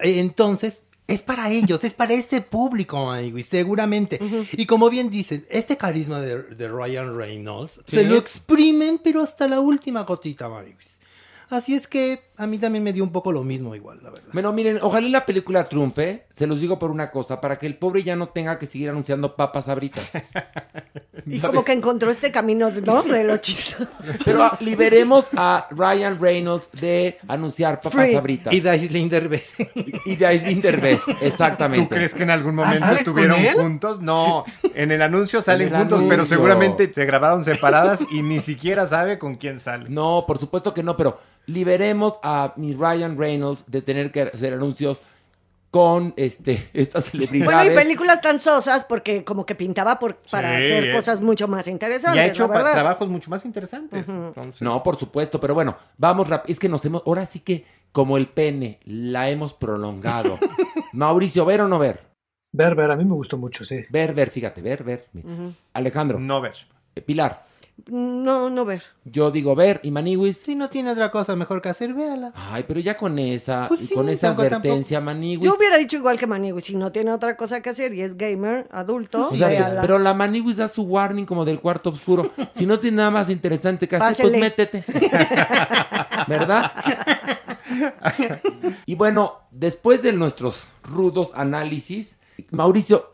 Eh, 0.00 0.20
Entonces, 0.20 0.82
es 1.06 1.22
para 1.22 1.50
ellos, 1.50 1.82
es 1.84 1.94
para 1.94 2.12
este 2.14 2.40
público, 2.42 3.10
amigo, 3.10 3.38
y 3.38 3.42
seguramente. 3.42 4.20
Y 4.52 4.66
como 4.66 4.90
bien 4.90 5.08
dicen, 5.08 5.46
este 5.48 5.76
carisma 5.78 6.20
de, 6.20 6.42
de 6.42 6.68
Ryan 6.68 7.16
Reynolds 7.16 7.80
Sí. 7.86 7.96
se 7.96 8.04
lo 8.04 8.16
exprimen, 8.16 9.00
pero 9.02 9.22
hasta 9.22 9.48
la 9.48 9.60
última 9.60 10.02
gotita, 10.02 10.44
amigos. 10.46 10.98
Así 11.48 11.74
es 11.74 11.86
que 11.86 12.27
a 12.38 12.46
mí 12.46 12.56
también 12.58 12.84
me 12.84 12.92
dio 12.92 13.02
un 13.02 13.10
poco 13.10 13.32
lo 13.32 13.42
mismo 13.42 13.74
igual, 13.74 13.98
la 14.02 14.10
verdad. 14.10 14.28
Bueno, 14.32 14.52
miren, 14.52 14.78
ojalá 14.80 15.08
la 15.08 15.26
película 15.26 15.68
triunfe, 15.68 16.26
se 16.30 16.46
los 16.46 16.60
digo 16.60 16.78
por 16.78 16.92
una 16.92 17.10
cosa, 17.10 17.40
para 17.40 17.58
que 17.58 17.66
el 17.66 17.76
pobre 17.76 18.04
ya 18.04 18.14
no 18.14 18.28
tenga 18.28 18.58
que 18.58 18.68
seguir 18.68 18.90
anunciando 18.90 19.34
papas 19.34 19.68
abritas. 19.68 20.12
Y 21.26 21.40
como 21.40 21.64
que 21.64 21.72
encontró 21.72 22.10
este 22.10 22.30
camino, 22.30 22.70
¿no? 22.70 23.02
De 23.02 23.24
lo 23.24 23.36
chistoso. 23.38 23.86
Pero 24.24 24.44
ah, 24.44 24.56
liberemos 24.60 25.26
a 25.36 25.66
Ryan 25.70 26.18
Reynolds 26.18 26.70
de 26.72 27.18
anunciar 27.28 27.80
papas 27.80 28.06
Free. 28.06 28.14
abritas. 28.14 28.52
Y 28.52 28.60
de 28.60 28.70
Aislinn 28.70 29.08
Derbez. 29.08 29.54
Y 30.06 30.16
de 30.16 30.26
Aislinn 30.26 30.60
Derbez, 30.60 31.02
exactamente. 31.20 31.86
¿Tú 31.86 31.94
crees 31.94 32.14
que 32.14 32.22
en 32.22 32.30
algún 32.30 32.58
¿Ah, 32.60 32.64
momento 32.64 32.86
estuvieron 32.92 33.44
juntos? 33.54 34.00
No, 34.00 34.44
en 34.74 34.90
el 34.90 35.02
anuncio 35.02 35.42
salen 35.42 35.68
el 35.68 35.80
juntos, 35.80 36.04
pero 36.08 36.24
seguramente 36.24 36.90
se 36.92 37.04
grabaron 37.04 37.44
separadas 37.44 38.02
y 38.10 38.22
ni 38.22 38.40
siquiera 38.40 38.86
sabe 38.86 39.18
con 39.18 39.34
quién 39.34 39.60
sale. 39.60 39.90
No, 39.90 40.24
por 40.26 40.38
supuesto 40.38 40.72
que 40.72 40.82
no, 40.82 40.96
pero 40.96 41.18
liberemos 41.48 42.14
a 42.22 42.52
mi 42.56 42.74
Ryan 42.74 43.18
Reynolds 43.18 43.64
de 43.66 43.82
tener 43.82 44.12
que 44.12 44.22
hacer 44.22 44.52
anuncios 44.54 45.02
con 45.70 46.14
este 46.16 46.70
estas 46.74 47.06
celebridades. 47.06 47.54
Bueno, 47.54 47.72
y 47.72 47.74
películas 47.74 48.20
tan 48.20 48.38
sosas 48.38 48.84
porque 48.84 49.24
como 49.24 49.44
que 49.44 49.54
pintaba 49.54 49.98
por, 49.98 50.16
para 50.30 50.58
Sí, 50.58 50.64
hacer 50.66 50.84
eh. 50.88 50.92
cosas 50.92 51.20
mucho 51.20 51.48
más 51.48 51.66
interesantes, 51.66 52.16
Y 52.16 52.20
ha 52.20 52.26
hecho 52.26 52.46
la 52.48 52.72
trabajos 52.72 53.08
mucho 53.08 53.30
más 53.30 53.44
interesantes. 53.44 54.08
entonces. 54.08 54.62
No, 54.62 54.82
por 54.82 54.96
supuesto, 54.96 55.40
pero 55.40 55.54
bueno, 55.54 55.76
vamos 55.96 56.28
rápido. 56.28 56.52
Es 56.52 56.58
que 56.58 56.68
nos 56.68 56.84
hemos, 56.84 57.02
ahora 57.06 57.26
sí 57.26 57.40
que 57.40 57.64
como 57.92 58.16
el 58.16 58.28
pene, 58.28 58.78
la 58.84 59.28
hemos 59.30 59.54
prolongado. 59.54 60.38
Mauricio, 60.92 61.44
¿ver 61.44 61.62
o 61.62 61.68
no 61.68 61.78
ver? 61.78 62.06
Ver, 62.52 62.74
ver, 62.74 62.90
a 62.90 62.96
mí 62.96 63.04
me 63.04 63.14
gustó 63.14 63.36
mucho, 63.36 63.64
sí. 63.64 63.80
Ver, 63.90 64.14
ver, 64.14 64.30
fíjate, 64.30 64.62
ver, 64.62 64.84
ver. 64.84 65.06
Alejandro. 65.74 66.18
No 66.18 66.40
ver. 66.40 66.54
Eh, 66.94 67.02
Pilar. 67.02 67.44
No, 67.86 68.50
no 68.50 68.64
ver. 68.64 68.82
Yo 69.04 69.30
digo 69.30 69.54
ver 69.54 69.80
y 69.82 69.90
Maniwis. 69.90 70.38
Si 70.38 70.54
no 70.54 70.68
tiene 70.68 70.90
otra 70.90 71.10
cosa 71.10 71.36
mejor 71.36 71.62
que 71.62 71.68
hacer, 71.68 71.94
véala. 71.94 72.32
Ay, 72.34 72.64
pero 72.66 72.80
ya 72.80 72.96
con 72.96 73.18
esa, 73.18 73.68
Pues 73.68 73.82
y 73.82 73.86
sí, 73.86 73.94
con 73.94 74.08
esa 74.08 74.30
advertencia, 74.30 75.00
Maniwis. 75.00 75.44
Yo 75.44 75.54
hubiera 75.56 75.78
dicho 75.78 75.96
igual 75.96 76.18
que 76.18 76.26
Manigui, 76.26 76.60
si 76.60 76.74
no 76.76 76.92
tiene 76.92 77.12
otra 77.12 77.36
cosa 77.36 77.62
que 77.62 77.70
hacer 77.70 77.94
y 77.94 78.02
es 78.02 78.16
gamer, 78.18 78.68
adulto, 78.70 79.30
véala. 79.30 79.80
pero 79.80 79.98
la 79.98 80.12
Maniwis 80.12 80.56
da 80.56 80.68
su 80.68 80.82
warning 80.82 81.24
como 81.24 81.44
del 81.44 81.60
cuarto 81.60 81.90
oscuro. 81.90 82.30
Si 82.54 82.66
no 82.66 82.80
tiene 82.80 82.96
nada 82.96 83.10
más 83.12 83.30
interesante 83.30 83.86
que 83.86 83.96
hacer, 83.96 84.08
Pásele. 84.08 84.30
pues 84.30 84.40
métete. 84.40 84.84
¿Verdad? 86.26 86.72
y 88.86 88.94
bueno, 88.94 89.34
después 89.50 90.02
de 90.02 90.12
nuestros 90.12 90.68
rudos 90.82 91.32
análisis, 91.34 92.16
Mauricio, 92.50 93.12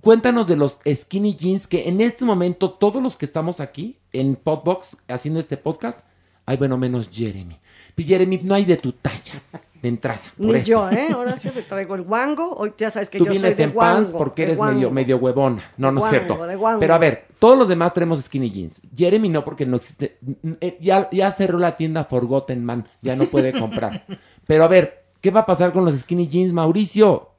cuéntanos 0.00 0.46
de 0.46 0.56
los 0.56 0.80
skinny 0.92 1.34
jeans 1.36 1.66
que 1.66 1.88
en 1.88 2.00
este 2.00 2.24
momento 2.24 2.70
todos 2.70 3.02
los 3.02 3.16
que 3.16 3.24
estamos 3.24 3.60
aquí 3.60 3.98
en 4.12 4.36
Podbox 4.36 4.96
haciendo 5.08 5.40
este 5.40 5.56
podcast, 5.56 6.04
ay 6.46 6.56
bueno, 6.56 6.76
menos 6.78 7.08
Jeremy. 7.10 7.58
Jeremy, 7.96 8.40
no 8.42 8.54
hay 8.54 8.64
de 8.64 8.76
tu 8.78 8.92
talla 8.92 9.42
de 9.82 9.88
entrada. 9.88 10.20
por 10.36 10.46
Ni 10.46 10.54
eso. 10.54 10.66
yo, 10.66 10.90
¿eh? 10.90 11.08
Ahora 11.12 11.36
sí 11.36 11.50
me 11.54 11.62
traigo 11.62 11.94
el 11.94 12.02
guango. 12.02 12.54
Hoy 12.56 12.72
ya 12.78 12.90
sabes 12.90 13.10
que 13.10 13.18
Tú 13.18 13.26
yo 13.26 13.32
soy 13.32 13.38
vienes 13.40 13.56
de 13.58 13.64
en 13.64 13.70
guango. 13.72 13.96
pants 13.96 14.12
porque 14.12 14.42
de 14.42 14.52
eres 14.52 14.58
medio, 14.58 14.72
guango. 14.72 14.90
medio 14.92 15.16
huevona. 15.18 15.62
No, 15.76 15.88
De 15.88 15.92
no 15.92 16.04
es 16.04 16.10
cierto. 16.10 16.46
de. 16.46 16.58
Pero 16.78 16.94
a 16.94 16.98
ver, 16.98 17.26
todos 17.38 17.58
los 17.58 17.68
demás 17.68 17.92
tenemos 17.92 18.20
skinny 18.20 18.50
jeans. 18.50 18.80
Jeremy 18.96 19.28
no, 19.28 19.44
porque 19.44 19.66
no 19.66 19.76
existe. 19.76 20.18
eh, 20.60 20.78
Ya, 20.80 21.08
ya 21.12 21.30
cerró 21.32 21.58
la 21.58 21.76
tienda 21.76 22.04
Forgotten 22.06 22.64
Man. 22.64 22.88
Ya 23.02 23.14
no 23.14 23.26
puede 23.26 23.52
comprar. 23.52 24.04
Pero 24.46 24.64
a 24.64 24.68
ver, 24.68 25.04
¿qué 25.20 25.30
va 25.30 25.40
a 25.40 25.46
pasar 25.46 25.72
con 25.72 25.84
los 25.84 25.94
skinny 25.98 26.28
jeans, 26.28 26.52
Mauricio? 26.52 27.31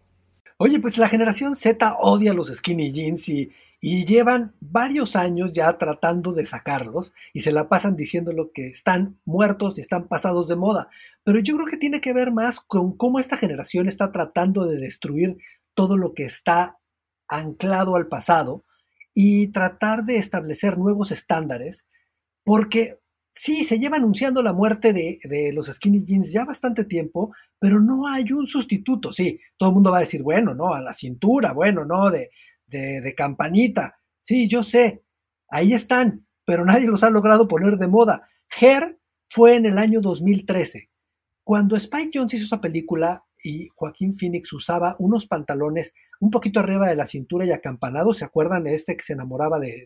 Oye, 0.58 0.80
pues 0.80 0.98
la 0.98 1.08
generación 1.08 1.56
Z 1.56 1.98
odia 2.00 2.34
los 2.34 2.48
skinny 2.54 2.92
jeans 2.92 3.28
y, 3.30 3.52
y 3.86 4.06
llevan 4.06 4.56
varios 4.62 5.18
años 5.18 5.52
ya 5.52 5.78
tratando 5.78 6.32
de 6.32 6.46
sacarlos 6.46 7.14
y 7.34 7.42
se 7.42 7.52
la 7.52 7.68
pasan 7.68 7.98
diciéndolo 7.98 8.52
que 8.54 8.68
están 8.68 9.20
muertos 9.26 9.78
y 9.78 9.82
están 9.82 10.08
pasados 10.08 10.48
de 10.48 10.56
moda. 10.56 10.90
Pero 11.26 11.40
yo 11.40 11.56
creo 11.56 11.68
que 11.68 11.78
tiene 11.78 12.00
que 12.00 12.14
ver 12.14 12.32
más 12.32 12.62
con 12.62 12.96
cómo 12.96 13.20
esta 13.20 13.36
generación 13.36 13.90
está 13.90 14.12
tratando 14.12 14.66
de 14.66 14.78
destruir 14.78 15.38
todo 15.74 15.98
lo 15.98 16.14
que 16.14 16.24
está 16.24 16.80
anclado 17.28 17.98
al 17.98 18.08
pasado 18.08 18.64
y 19.14 19.48
tratar 19.48 20.06
de 20.06 20.18
establecer 20.18 20.78
nuevos 20.78 21.12
estándares, 21.12 21.86
porque 22.46 23.00
sí, 23.34 23.66
se 23.66 23.80
lleva 23.80 23.98
anunciando 23.98 24.42
la 24.44 24.54
muerte 24.54 24.94
de, 24.94 25.20
de 25.24 25.52
los 25.54 25.68
skinny 25.68 26.04
jeans 26.06 26.32
ya 26.32 26.46
bastante 26.46 26.86
tiempo, 26.86 27.34
pero 27.60 27.80
no 27.82 28.08
hay 28.08 28.32
un 28.32 28.48
sustituto. 28.48 29.12
Sí, 29.12 29.40
todo 29.58 29.70
el 29.70 29.76
mundo 29.76 29.92
va 29.92 29.98
a 29.98 30.02
decir, 30.02 30.22
bueno, 30.24 30.54
no, 30.54 30.74
a 30.74 30.82
la 30.82 30.94
cintura, 30.94 31.52
bueno, 31.54 31.84
no, 31.86 32.10
de, 32.12 32.30
de, 32.68 33.02
de 33.02 33.16
campanita. 33.16 34.00
Sí, 34.22 34.48
yo 34.48 34.64
sé, 34.64 35.04
ahí 35.50 35.74
están, 35.74 36.26
pero 36.46 36.64
nadie 36.64 36.88
los 36.88 37.04
ha 37.04 37.10
logrado 37.10 37.48
poner 37.48 37.78
de 37.78 37.88
moda. 37.88 38.30
Her 38.62 39.00
fue 39.30 39.56
en 39.56 39.66
el 39.66 39.78
año 39.78 40.00
2013. 40.00 40.90
Cuando 41.44 41.76
Spike 41.76 42.12
Jones 42.14 42.36
hizo 42.36 42.46
esa 42.46 42.62
película 42.62 43.26
y 43.44 43.68
Joaquín 43.76 44.14
Phoenix 44.14 44.54
usaba 44.54 44.96
unos 45.00 45.28
pantalones 45.28 45.94
un 46.22 46.30
poquito 46.32 46.62
arriba 46.62 46.88
de 46.88 46.96
la 46.96 47.08
cintura 47.08 47.46
y 47.46 47.52
acampanados, 47.52 48.20
¿se 48.20 48.26
acuerdan 48.26 48.64
de 48.64 48.76
este 48.76 48.96
que 48.96 49.04
se 49.04 49.14
enamoraba 49.14 49.60
de, 49.60 49.86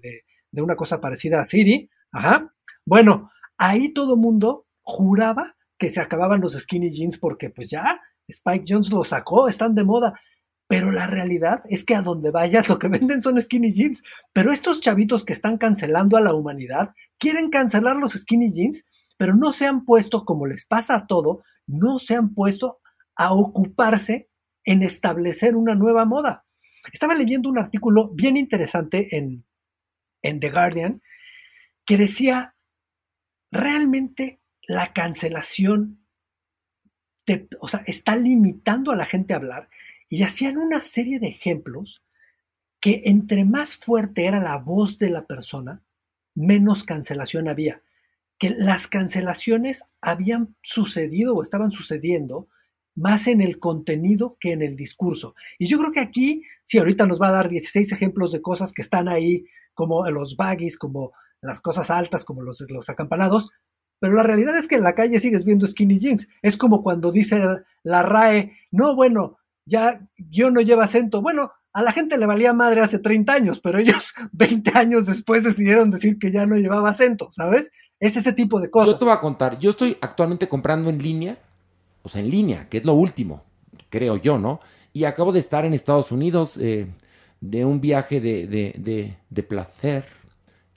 de 0.52 0.62
una 0.62 0.76
cosa 0.76 1.02
parecida 1.02 1.42
a 1.42 1.46
Siri? 1.46 1.90
Ajá. 2.12 2.54
Bueno, 2.86 3.32
ahí 3.58 3.90
todo 3.94 4.16
mundo 4.16 4.66
juraba 4.82 5.56
que 5.78 5.90
se 5.90 6.00
acababan 6.00 6.42
los 6.42 6.54
skinny 6.54 6.90
jeans 6.90 7.18
porque 7.20 7.50
pues 7.50 7.70
ya 7.70 8.00
Spike 8.28 8.66
Jones 8.68 8.90
los 8.92 9.10
sacó, 9.10 9.48
están 9.48 9.76
de 9.76 9.84
moda. 9.84 10.20
Pero 10.68 10.92
la 10.92 11.08
realidad 11.08 11.62
es 11.70 11.86
que 11.86 11.96
a 11.96 12.02
donde 12.02 12.30
vayas 12.30 12.68
lo 12.68 12.78
que 12.78 12.90
venden 12.90 13.22
son 13.22 13.42
skinny 13.42 13.72
jeans. 13.72 14.04
Pero 14.34 14.52
estos 14.52 14.82
chavitos 14.82 15.24
que 15.24 15.34
están 15.34 15.58
cancelando 15.58 16.18
a 16.18 16.22
la 16.22 16.34
humanidad 16.34 16.94
quieren 17.18 17.50
cancelar 17.50 17.96
los 17.96 18.14
skinny 18.14 18.52
jeans, 18.52 18.84
pero 19.18 19.34
no 19.36 19.54
se 19.54 19.66
han 19.66 19.86
puesto, 19.86 20.26
como 20.26 20.46
les 20.46 20.66
pasa 20.66 20.96
a 20.96 21.08
todo, 21.08 21.44
no 21.68 22.00
se 22.00 22.16
han 22.16 22.34
puesto 22.34 22.80
a 23.16 23.34
ocuparse 23.34 24.30
en 24.66 24.84
establecer 24.84 25.56
una 25.56 25.74
nueva 25.74 26.06
moda. 26.06 26.46
Estaba 26.92 27.16
leyendo 27.16 27.50
un 27.50 27.60
artículo 27.60 28.10
bien 28.14 28.36
interesante 28.36 29.16
en, 29.16 29.46
en 30.22 30.40
The 30.40 30.52
Guardian 30.52 31.02
que 31.86 31.98
decía, 31.98 32.56
realmente 33.52 34.40
la 34.68 34.94
cancelación 34.94 36.00
o 37.60 37.68
sea, 37.68 37.82
está 37.86 38.16
limitando 38.16 38.92
a 38.92 38.96
la 38.96 39.06
gente 39.06 39.34
a 39.34 39.38
hablar 39.38 39.70
y 40.10 40.24
hacían 40.24 40.58
una 40.58 40.82
serie 40.82 41.20
de 41.20 41.28
ejemplos 41.28 42.02
que 42.80 43.04
entre 43.06 43.44
más 43.44 43.76
fuerte 43.76 44.26
era 44.26 44.40
la 44.40 44.58
voz 44.58 44.98
de 44.98 45.10
la 45.10 45.26
persona, 45.26 45.82
menos 46.36 46.84
cancelación 46.84 47.48
había. 47.48 47.82
Que 48.38 48.52
las 48.52 48.88
cancelaciones 48.88 49.84
habían 50.00 50.56
sucedido 50.62 51.36
o 51.36 51.42
estaban 51.42 51.72
sucediendo 51.72 52.48
más 52.96 53.28
en 53.28 53.42
el 53.42 53.60
contenido 53.60 54.38
que 54.40 54.54
en 54.54 54.62
el 54.62 54.76
discurso. 54.76 55.36
Y 55.60 55.68
yo 55.68 55.80
creo 55.80 55.92
que 55.92 56.00
aquí, 56.00 56.44
sí, 56.64 56.78
ahorita 56.78 57.06
nos 57.08 57.22
va 57.22 57.30
a 57.30 57.34
dar 57.34 57.50
16 57.50 57.92
ejemplos 57.92 58.32
de 58.32 58.42
cosas 58.42 58.74
que 58.74 58.82
están 58.82 59.08
ahí, 59.08 59.46
como 59.74 60.10
los 60.10 60.36
baggies, 60.36 60.78
como 60.78 61.14
las 61.42 61.62
cosas 61.62 61.90
altas, 61.90 62.26
como 62.26 62.42
los, 62.42 62.64
los 62.70 62.90
acampanados, 62.90 63.50
pero 64.00 64.14
la 64.14 64.24
realidad 64.24 64.58
es 64.58 64.68
que 64.68 64.76
en 64.76 64.84
la 64.84 64.96
calle 64.96 65.20
sigues 65.20 65.46
viendo 65.46 65.66
skinny 65.66 66.00
jeans. 66.00 66.28
Es 66.42 66.58
como 66.58 66.84
cuando 66.84 67.12
dice 67.12 67.40
la 67.84 68.04
RAE, 68.04 68.54
no, 68.72 68.96
bueno, 68.96 69.38
ya 69.66 70.08
yo 70.18 70.52
no 70.52 70.62
lleva 70.62 70.86
acento. 70.86 71.22
Bueno, 71.22 71.52
a 71.74 71.82
la 71.82 71.92
gente 71.92 72.18
le 72.18 72.26
valía 72.26 72.54
madre 72.54 72.82
hace 72.82 73.00
30 73.00 73.34
años, 73.34 73.60
pero 73.60 73.80
ellos 73.80 74.14
20 74.34 74.78
años 74.78 75.06
después 75.06 75.44
decidieron 75.44 75.92
decir 75.92 76.20
que 76.20 76.32
ya 76.32 76.46
no 76.46 76.56
llevaba 76.56 76.90
acento, 76.90 77.30
¿sabes? 77.32 77.72
Es 78.00 78.16
ese 78.16 78.34
tipo 78.34 78.60
de 78.60 78.70
cosas. 78.70 78.94
Yo 78.94 79.00
te 79.00 79.06
voy 79.06 79.14
a 79.14 79.20
contar. 79.20 79.58
Yo 79.58 79.72
estoy 79.72 79.98
actualmente 80.02 80.48
comprando 80.48 80.90
en 80.90 81.00
línea, 81.00 81.38
o 82.04 82.10
sea, 82.10 82.22
en 82.22 82.30
línea, 82.30 82.70
que 82.70 82.78
es 82.78 82.86
lo 82.86 82.94
último, 82.94 83.44
creo 83.90 84.18
yo, 84.18 84.38
¿no? 84.38 84.60
Y 84.94 85.06
acabo 85.06 85.32
de 85.32 85.40
estar 85.40 85.66
en 85.66 85.74
Estados 85.74 86.12
Unidos 86.12 86.58
eh, 86.58 86.88
de 87.42 87.66
un 87.66 87.82
viaje 87.82 88.22
de, 88.22 88.48
de, 88.48 88.76
de, 88.78 89.18
de 89.30 89.44
placer 89.44 90.17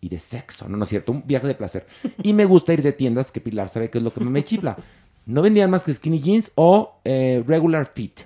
y 0.00 0.08
de 0.08 0.18
sexo, 0.18 0.68
no, 0.68 0.76
no 0.76 0.84
es 0.84 0.90
cierto, 0.90 1.12
un 1.12 1.26
viaje 1.26 1.46
de 1.46 1.54
placer. 1.54 1.86
Y 2.22 2.32
me 2.32 2.44
gusta 2.44 2.72
ir 2.72 2.82
de 2.82 2.92
tiendas 2.92 3.32
que 3.32 3.40
Pilar 3.40 3.68
sabe 3.68 3.90
que 3.90 3.98
es 3.98 4.04
lo 4.04 4.12
que 4.12 4.20
me 4.20 4.44
chifla. 4.44 4.76
No 5.26 5.42
vendían 5.42 5.70
más 5.70 5.84
que 5.84 5.92
skinny 5.92 6.20
jeans 6.20 6.50
o 6.54 7.00
eh, 7.04 7.44
regular 7.46 7.90
fit. 7.92 8.20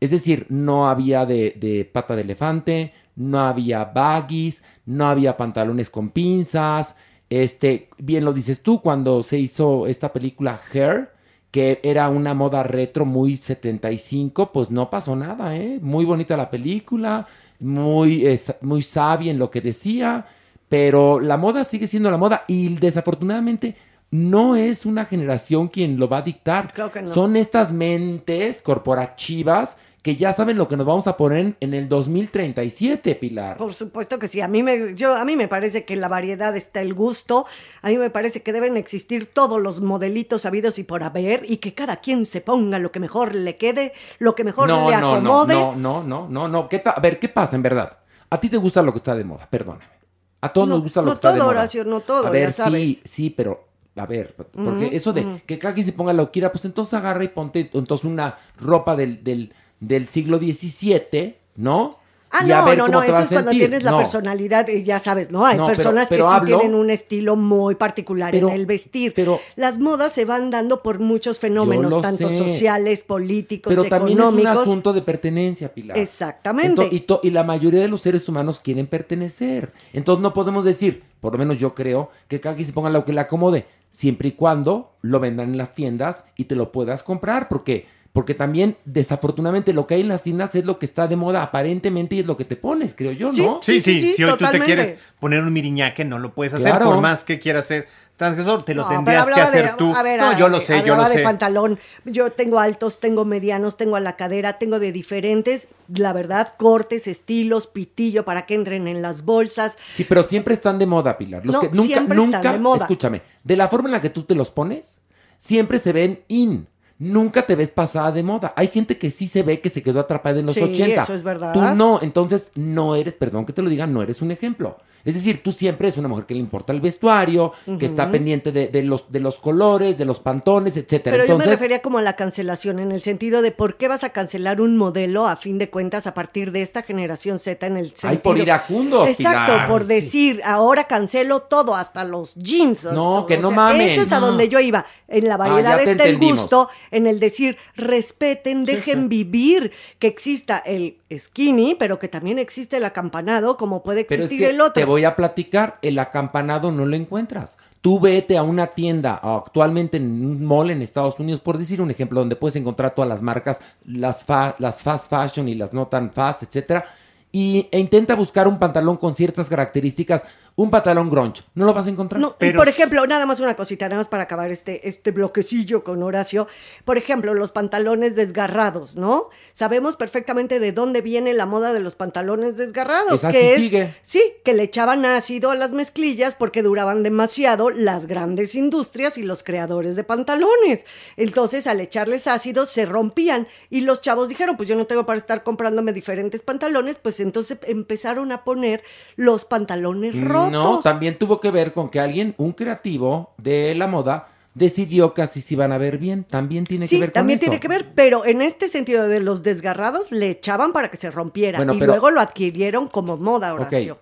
Es 0.00 0.10
decir, 0.10 0.46
no 0.48 0.88
había 0.88 1.26
de, 1.26 1.56
de 1.58 1.84
pata 1.84 2.16
de 2.16 2.22
elefante, 2.22 2.92
no 3.16 3.40
había 3.40 3.84
baggies, 3.84 4.62
no 4.86 5.06
había 5.06 5.36
pantalones 5.36 5.90
con 5.90 6.10
pinzas. 6.10 6.96
Este, 7.28 7.90
bien 7.98 8.24
lo 8.24 8.32
dices 8.32 8.62
tú, 8.62 8.80
cuando 8.80 9.22
se 9.22 9.38
hizo 9.38 9.86
esta 9.86 10.12
película 10.12 10.58
Hair, 10.72 11.10
que 11.50 11.80
era 11.82 12.08
una 12.08 12.34
moda 12.34 12.62
retro 12.62 13.04
muy 13.04 13.36
75, 13.36 14.52
pues 14.52 14.70
no 14.70 14.88
pasó 14.88 15.16
nada, 15.16 15.56
¿eh? 15.56 15.78
Muy 15.82 16.04
bonita 16.04 16.36
la 16.36 16.50
película, 16.50 17.26
muy, 17.60 18.24
muy 18.60 18.82
sabia 18.82 19.30
en 19.30 19.38
lo 19.38 19.50
que 19.50 19.60
decía, 19.60 20.26
pero 20.68 21.20
la 21.20 21.36
moda 21.36 21.64
sigue 21.64 21.86
siendo 21.86 22.10
la 22.10 22.16
moda 22.18 22.44
y 22.46 22.74
desafortunadamente 22.76 23.76
no 24.10 24.56
es 24.56 24.86
una 24.86 25.04
generación 25.04 25.68
quien 25.68 25.98
lo 25.98 26.08
va 26.08 26.18
a 26.18 26.22
dictar. 26.22 26.72
Creo 26.72 26.90
que 26.90 27.02
no. 27.02 27.12
Son 27.12 27.36
estas 27.36 27.72
mentes 27.72 28.62
corporativas 28.62 29.76
que 30.02 30.16
ya 30.16 30.32
saben 30.32 30.56
lo 30.56 30.68
que 30.68 30.76
nos 30.76 30.86
vamos 30.86 31.06
a 31.06 31.16
poner 31.16 31.56
en 31.60 31.74
el 31.74 31.88
2037, 31.88 33.14
Pilar. 33.16 33.56
Por 33.58 33.74
supuesto 33.74 34.18
que 34.18 34.28
sí. 34.28 34.40
A 34.40 34.48
mí 34.48 34.62
me, 34.62 34.94
yo, 34.94 35.14
a 35.14 35.24
mí 35.24 35.36
me 35.36 35.48
parece 35.48 35.84
que 35.84 35.96
la 35.96 36.08
variedad 36.08 36.56
está 36.56 36.80
el 36.80 36.94
gusto. 36.94 37.44
A 37.82 37.88
mí 37.88 37.98
me 37.98 38.08
parece 38.08 38.42
que 38.42 38.52
deben 38.52 38.76
existir 38.78 39.26
todos 39.26 39.60
los 39.60 39.80
modelitos 39.82 40.46
habidos 40.46 40.78
y 40.78 40.84
por 40.84 41.02
haber 41.02 41.44
y 41.50 41.58
que 41.58 41.74
cada 41.74 41.96
quien 41.96 42.24
se 42.26 42.40
ponga 42.40 42.78
lo 42.78 42.92
que 42.92 43.00
mejor 43.00 43.34
le 43.34 43.56
quede, 43.58 43.92
lo 44.18 44.34
que 44.34 44.44
mejor 44.44 44.68
no, 44.68 44.88
le 44.88 44.96
no, 44.96 45.12
acomode. 45.14 45.54
no, 45.54 45.74
no, 45.74 46.04
no, 46.04 46.28
no, 46.28 46.48
no. 46.48 46.68
¿Qué 46.68 46.78
ta- 46.78 46.92
a 46.92 47.00
ver, 47.00 47.18
¿qué 47.18 47.28
pasa 47.28 47.56
en 47.56 47.62
verdad? 47.62 47.98
A 48.30 48.40
ti 48.40 48.48
te 48.48 48.56
gusta 48.56 48.80
lo 48.82 48.92
que 48.92 48.98
está 48.98 49.14
de 49.14 49.24
moda, 49.24 49.46
perdóname. 49.50 49.97
A 50.40 50.52
todos 50.52 50.68
No, 50.68 50.74
nos 50.76 50.82
gusta 50.84 51.00
lo 51.00 51.06
no 51.06 51.12
que 51.12 51.14
está 51.16 51.32
de 51.32 51.38
todo, 51.38 51.48
moda. 51.48 51.58
Horacio, 51.60 51.84
no 51.84 52.00
todo, 52.00 52.26
A 52.26 52.30
ver, 52.30 52.48
ya 52.48 52.52
sabes. 52.52 52.80
sí, 52.82 53.02
sí, 53.04 53.30
pero 53.30 53.64
a 53.96 54.06
ver, 54.06 54.34
porque 54.52 54.90
eso 54.96 55.12
de 55.12 55.22
ujú. 55.22 55.40
que 55.44 55.58
cada 55.58 55.74
quien 55.74 55.84
se 55.84 55.92
ponga 55.92 56.12
lo 56.12 56.26
que 56.26 56.32
quiera, 56.32 56.52
pues 56.52 56.64
entonces 56.64 56.94
agarra 56.94 57.24
y 57.24 57.28
ponte 57.28 57.68
entonces 57.72 58.04
una 58.04 58.38
ropa 58.60 58.94
del, 58.94 59.24
del, 59.24 59.52
del 59.80 60.06
siglo 60.08 60.38
XVII, 60.38 61.34
¿no? 61.56 61.98
Ah, 62.30 62.44
Y 62.46 62.52
a 62.52 62.58
no, 62.60 62.64
ver 62.66 62.78
no, 62.78 62.84
cómo 62.86 62.94
no, 62.98 63.00
te 63.00 63.06
eso 63.06 63.14
vas 63.14 63.22
es 63.24 63.28
cuando 63.30 63.50
sentir. 63.52 63.68
tienes 63.68 63.84
la 63.84 63.90
No. 63.92 63.96
personalidad, 63.98 64.68
y 64.68 64.82
ya 64.82 64.98
sabes, 64.98 65.30
¿no? 65.30 65.46
Hay 65.46 65.56
No, 65.56 65.64
pero- 65.66 65.76
personas 65.76 66.08
pero 66.10 66.26
que 66.30 66.38
sí 66.40 66.44
tienen 66.58 66.74
un 66.74 66.90
estilo 66.90 67.36
muy 67.36 67.74
particular 67.74 68.32
Pero- 68.32 68.48
en 68.48 68.54
el 68.54 68.66
vestir. 68.66 69.14
Las 69.56 69.78
modas 69.78 70.12
se 70.12 70.24
van 70.26 70.50
dando 70.50 70.82
por 70.82 70.98
muchos 70.98 71.38
fenómenos, 71.38 72.00
tanto 72.02 72.28
sé. 72.28 72.36
sociales, 72.38 73.02
políticos, 73.02 73.70
Pero 73.74 73.84
también 73.88 74.18
es 74.18 74.24
un 74.24 74.38
económicos. 74.40 74.62
asunto 74.68 74.92
de 74.92 75.02
pertenencia, 75.02 75.72
Pilar. 75.72 75.96
Exactamente. 75.96 76.82
Ento- 76.82 76.88
y, 76.92 77.00
to- 77.00 77.20
y 77.22 77.30
la 77.30 77.44
mayoría 77.44 77.80
de 77.80 77.88
los 77.88 78.02
seres 78.02 78.28
humanos 78.28 78.60
quieren 78.62 78.86
pertenecer. 78.86 79.72
Entonces 79.92 80.22
no 80.22 80.34
podemos 80.34 80.64
decir, 80.64 81.02
por 81.20 81.32
lo 81.32 81.38
menos 81.38 81.58
yo 81.58 81.74
creo, 81.74 82.10
que 82.28 82.40
cada 82.40 82.54
quien 82.54 82.66
se 82.66 82.72
ponga 82.72 82.90
lo 82.90 83.04
que 83.04 83.12
le 83.12 83.20
acomode, 83.20 83.66
siempre 83.90 84.28
y 84.28 84.32
cuando 84.32 84.92
lo 85.00 85.18
vendan 85.18 85.48
en 85.50 85.56
las 85.56 85.74
tiendas 85.74 86.24
y 86.36 86.44
te 86.44 86.54
lo 86.54 86.72
puedas 86.72 87.02
comprar, 87.02 87.48
porque 87.48 87.86
porque 88.12 88.34
también 88.34 88.76
desafortunadamente 88.84 89.72
lo 89.72 89.86
que 89.86 89.94
hay 89.94 90.00
en 90.00 90.08
las 90.08 90.22
tiendas 90.22 90.54
es 90.54 90.64
lo 90.64 90.78
que 90.78 90.86
está 90.86 91.06
de 91.08 91.16
moda 91.16 91.42
aparentemente 91.42 92.16
y 92.16 92.20
es 92.20 92.26
lo 92.26 92.36
que 92.36 92.44
te 92.44 92.56
pones, 92.56 92.94
creo 92.96 93.12
yo, 93.12 93.32
¿no? 93.32 93.60
Sí, 93.62 93.80
sí, 93.80 94.12
si 94.14 94.24
hoy 94.24 94.36
tú 94.38 94.44
te 94.50 94.60
quieres 94.60 94.96
poner 95.20 95.40
un 95.42 95.52
miriñaque, 95.52 96.04
no 96.04 96.18
lo 96.18 96.32
puedes 96.34 96.54
hacer, 96.54 96.70
Claro. 96.70 96.86
por 96.86 97.00
más 97.00 97.24
que 97.24 97.38
quieras 97.38 97.66
ser 97.66 97.86
transgresor, 98.16 98.64
te 98.64 98.74
lo 98.74 98.82
No, 98.82 98.88
tendrías 98.88 99.24
pero 99.26 99.36
que 99.36 99.40
hacer 99.42 99.66
de- 99.70 99.76
tú. 99.76 99.94
a 99.94 100.02
ver, 100.02 100.18
no, 100.18 100.30
a- 100.30 100.36
yo 100.38 100.48
lo 100.48 100.60
sé, 100.60 100.82
yo 100.84 100.96
lo 100.96 101.08
de 101.08 101.14
sé. 101.18 101.22
pantalón. 101.22 101.78
Yo 102.04 102.32
tengo 102.32 102.58
altos, 102.58 102.98
tengo 102.98 103.24
medianos, 103.24 103.76
tengo 103.76 103.94
a 103.94 104.00
la 104.00 104.16
cadera, 104.16 104.54
tengo 104.58 104.80
de 104.80 104.90
diferentes, 104.90 105.68
la 105.94 106.12
verdad, 106.12 106.52
cortes, 106.56 107.06
estilos, 107.06 107.68
pitillo 107.68 108.24
para 108.24 108.44
que 108.46 108.54
entren 108.54 108.88
en 108.88 109.02
las 109.02 109.24
bolsas. 109.24 109.78
Sí, 109.94 110.02
pero 110.02 110.24
siempre 110.24 110.54
están 110.54 110.80
de 110.80 110.86
moda, 110.86 111.16
Pilar. 111.16 111.46
Los 111.46 111.54
No, 111.54 111.60
que 111.60 111.68
nunca, 111.68 111.82
siempre 111.84 112.16
nunca, 112.16 112.38
están 112.38 112.52
de 112.54 112.58
moda. 112.58 112.78
escúchame, 112.78 113.22
de 113.44 113.56
la 113.56 113.68
forma 113.68 113.88
en 113.88 113.92
la 113.92 114.00
que 114.00 114.10
tú 114.10 114.24
te 114.24 114.34
los 114.34 114.50
pones, 114.50 114.98
siempre 115.36 115.78
se 115.78 115.92
ven 115.92 116.24
in. 116.26 116.66
Nunca 116.98 117.46
te 117.46 117.54
ves 117.54 117.70
pasada 117.70 118.10
de 118.10 118.22
moda. 118.24 118.52
Hay 118.56 118.68
gente 118.68 118.98
que 118.98 119.10
sí 119.10 119.28
se 119.28 119.42
ve 119.44 119.60
que 119.60 119.70
se 119.70 119.82
quedó 119.82 120.00
atrapada 120.00 120.40
en 120.40 120.46
los 120.46 120.54
Sí, 120.56 120.62
80. 120.62 121.02
eso 121.04 121.14
es 121.14 121.22
verdad. 121.22 121.52
Tú 121.52 121.60
no, 121.76 122.00
entonces 122.02 122.50
no 122.56 122.96
eres, 122.96 123.14
perdón 123.14 123.46
que 123.46 123.52
te 123.52 123.62
lo 123.62 123.70
diga, 123.70 123.86
no 123.86 124.02
eres 124.02 124.20
un 124.20 124.30
ejemplo. 124.32 124.78
Es 125.04 125.14
decir, 125.14 125.42
tú 125.42 125.52
siempre 125.52 125.88
eres 125.88 125.98
una 125.98 126.08
mujer 126.08 126.26
que 126.26 126.34
le 126.34 126.40
importa 126.40 126.72
el 126.72 126.80
vestuario, 126.80 127.52
que 127.78 127.86
está 127.86 128.10
pendiente 128.10 128.52
de, 128.52 128.68
de 128.68 128.82
los, 128.82 129.10
de 129.10 129.20
los 129.20 129.36
colores, 129.38 129.96
de 129.96 130.04
los 130.04 130.20
pantones, 130.20 130.76
etcétera. 130.76 131.16
Pero 131.16 131.26
yo 131.26 131.38
me 131.38 131.46
refería 131.46 131.80
como 131.80 131.98
a 131.98 132.02
la 132.02 132.14
cancelación, 132.16 132.78
en 132.78 132.92
el 132.92 133.00
sentido 133.00 133.40
de 133.42 133.52
por 133.52 133.76
qué 133.76 133.88
vas 133.88 134.04
a 134.04 134.10
cancelar 134.10 134.60
un 134.60 134.76
modelo 134.76 135.26
a 135.26 135.36
fin 135.36 135.56
de 135.58 135.70
cuentas 135.70 136.06
a 136.06 136.14
partir 136.14 136.52
de 136.52 136.62
esta 136.62 136.82
generación 136.82 137.38
Z 137.38 137.66
en 137.66 137.76
el 137.76 137.86
sentido. 137.88 138.10
Ay, 138.10 138.18
por 138.18 138.36
iracundos, 138.38 139.08
Exacto, 139.08 139.52
Pilar. 139.52 139.68
por 139.68 139.86
decir, 139.86 140.42
ahora 140.44 140.84
cancelo 140.84 141.40
todo, 141.42 141.74
hasta 141.74 142.04
los 142.04 142.34
jeans. 142.34 142.84
No, 142.92 143.24
que 143.26 143.36
o 143.36 143.40
no 143.40 143.48
sea, 143.48 143.56
mamen, 143.56 143.88
Eso 143.88 144.02
es 144.02 144.12
a 144.12 144.20
donde 144.20 144.48
yo 144.48 144.60
iba. 144.60 144.84
En 145.08 145.26
la 145.28 145.34
Ah, 145.34 145.38
variedad 145.38 145.78
te 145.78 145.92
está 145.92 146.04
el 146.04 146.18
gusto, 146.18 146.68
en 146.90 147.06
el 147.06 147.18
decir, 147.20 147.56
respeten, 147.76 148.64
dejen 148.64 149.08
vivir, 149.08 149.72
que 149.98 150.06
exista 150.08 150.58
el 150.58 150.97
skinny, 151.16 151.74
pero 151.74 151.98
que 151.98 152.08
también 152.08 152.38
existe 152.38 152.76
el 152.76 152.84
acampanado, 152.84 153.56
como 153.56 153.82
puede 153.82 154.04
Pero 154.04 154.24
es 154.24 154.24
existir 154.26 154.46
que 154.48 154.54
el 154.54 154.60
otro. 154.60 154.74
te 154.74 154.84
voy 154.84 155.04
a 155.04 155.16
platicar, 155.16 155.78
el 155.82 155.98
acampanado 155.98 156.70
no 156.72 156.84
lo 156.86 156.96
encuentras. 156.96 157.56
Tú 157.80 158.00
vete 158.00 158.36
a 158.36 158.42
una 158.42 158.66
tienda, 158.68 159.14
actualmente 159.22 159.98
en 159.98 160.24
un 160.26 160.44
mall 160.44 160.70
en 160.70 160.82
Estados 160.82 161.18
Unidos, 161.20 161.40
por 161.40 161.58
decir 161.58 161.80
un 161.80 161.90
ejemplo, 161.90 162.18
donde 162.20 162.36
puedes 162.36 162.56
encontrar 162.56 162.94
todas 162.94 163.08
las 163.08 163.22
marcas, 163.22 163.60
las, 163.84 164.24
fa- 164.24 164.56
las 164.58 164.82
fast 164.82 165.08
fashion 165.08 165.48
y 165.48 165.54
las 165.54 165.72
no 165.72 165.86
tan 165.86 166.12
fast, 166.12 166.42
etcétera, 166.42 166.84
y, 167.30 167.68
e 167.70 167.78
intenta 167.78 168.14
buscar 168.16 168.48
un 168.48 168.58
pantalón 168.58 168.96
con 168.96 169.14
ciertas 169.14 169.48
características, 169.48 170.24
un 170.58 170.70
pantalón 170.70 171.08
grunge. 171.08 171.44
No 171.54 171.66
lo 171.66 171.72
vas 171.72 171.86
a 171.86 171.88
encontrar. 171.88 172.20
No, 172.20 172.34
y 172.40 172.50
por 172.52 172.68
ejemplo, 172.68 173.06
nada 173.06 173.26
más 173.26 173.38
una 173.38 173.54
cosita, 173.54 173.88
nada 173.88 174.00
más 174.00 174.08
para 174.08 174.24
acabar 174.24 174.50
este, 174.50 174.88
este 174.88 175.12
bloquecillo 175.12 175.84
con 175.84 176.02
Horacio. 176.02 176.48
Por 176.84 176.98
ejemplo, 176.98 177.32
los 177.32 177.52
pantalones 177.52 178.16
desgarrados, 178.16 178.96
¿no? 178.96 179.28
Sabemos 179.52 179.94
perfectamente 179.94 180.58
de 180.58 180.72
dónde 180.72 181.00
viene 181.00 181.32
la 181.32 181.46
moda 181.46 181.72
de 181.72 181.78
los 181.78 181.94
pantalones 181.94 182.56
desgarrados. 182.56 183.14
Esa 183.14 183.30
que 183.30 183.38
sí 183.38 183.46
es, 183.46 183.60
sigue. 183.60 183.94
Sí, 184.02 184.22
que 184.44 184.52
le 184.52 184.64
echaban 184.64 185.04
ácido 185.04 185.52
a 185.52 185.54
las 185.54 185.70
mezclillas 185.70 186.34
porque 186.34 186.64
duraban 186.64 187.04
demasiado 187.04 187.70
las 187.70 188.06
grandes 188.06 188.56
industrias 188.56 189.16
y 189.16 189.22
los 189.22 189.44
creadores 189.44 189.94
de 189.94 190.02
pantalones. 190.02 190.86
Entonces, 191.16 191.68
al 191.68 191.80
echarles 191.80 192.26
ácido, 192.26 192.66
se 192.66 192.84
rompían. 192.84 193.46
Y 193.70 193.82
los 193.82 194.00
chavos 194.00 194.28
dijeron, 194.28 194.56
pues 194.56 194.68
yo 194.68 194.74
no 194.74 194.86
tengo 194.86 195.06
para 195.06 195.18
estar 195.18 195.44
comprándome 195.44 195.92
diferentes 195.92 196.42
pantalones, 196.42 196.98
pues 196.98 197.20
entonces 197.20 197.58
empezaron 197.62 198.32
a 198.32 198.42
poner 198.42 198.82
los 199.14 199.44
pantalones 199.44 200.16
No, 200.52 200.80
también 200.80 201.18
tuvo 201.18 201.40
que 201.40 201.50
ver 201.50 201.72
con 201.72 201.88
que 201.88 202.00
alguien, 202.00 202.34
un 202.38 202.52
creativo 202.52 203.32
de 203.38 203.74
la 203.74 203.86
moda, 203.86 204.28
decidió 204.54 205.14
que 205.14 205.22
así 205.22 205.40
se 205.40 205.54
iban 205.54 205.70
a 205.72 205.78
ver 205.78 205.98
bien. 205.98 206.24
También 206.24 206.64
tiene 206.64 206.86
Sí, 206.88 206.96
que 206.96 207.00
ver 207.00 207.08
con 207.10 207.14
también 207.14 207.36
eso. 207.36 207.44
tiene 207.44 207.60
que 207.60 207.68
ver, 207.68 207.92
pero 207.94 208.26
en 208.26 208.42
este 208.42 208.66
sentido 208.68 209.06
de 209.08 209.20
los 209.20 209.42
desgarrados 209.42 210.10
le 210.10 210.30
echaban 210.30 210.72
para 210.72 210.90
que 210.90 210.96
se 210.96 211.10
rompiera 211.10 211.58
Bueno, 211.58 211.74
y 211.74 211.78
pero- 211.78 211.92
luego 211.92 212.10
lo 212.10 212.20
adquirieron 212.20 212.88
como 212.88 213.16
moda, 213.16 213.54
Horacio. 213.54 213.98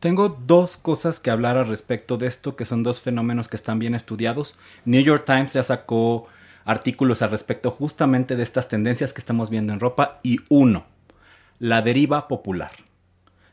Tengo 0.00 0.28
dos 0.28 0.76
cosas 0.76 1.20
que 1.20 1.30
hablar 1.30 1.56
al 1.56 1.68
respecto 1.68 2.18
de 2.18 2.26
esto, 2.26 2.54
que 2.54 2.64
son 2.66 2.82
dos 2.82 3.00
fenómenos 3.00 3.48
que 3.48 3.56
están 3.56 3.78
bien 3.78 3.94
estudiados. 3.94 4.58
New 4.84 5.00
York 5.02 5.24
Times 5.24 5.54
ya 5.54 5.62
sacó 5.62 6.26
artículos 6.66 7.22
al 7.22 7.30
respecto 7.30 7.70
justamente 7.70 8.36
de 8.36 8.42
estas 8.42 8.68
tendencias 8.68 9.12
que 9.14 9.20
estamos 9.20 9.48
viendo 9.50 9.72
en 9.72 9.80
ropa. 9.80 10.18
Y 10.22 10.40
uno, 10.48 10.84
la 11.60 11.80
deriva 11.80 12.28
popular. 12.28 12.72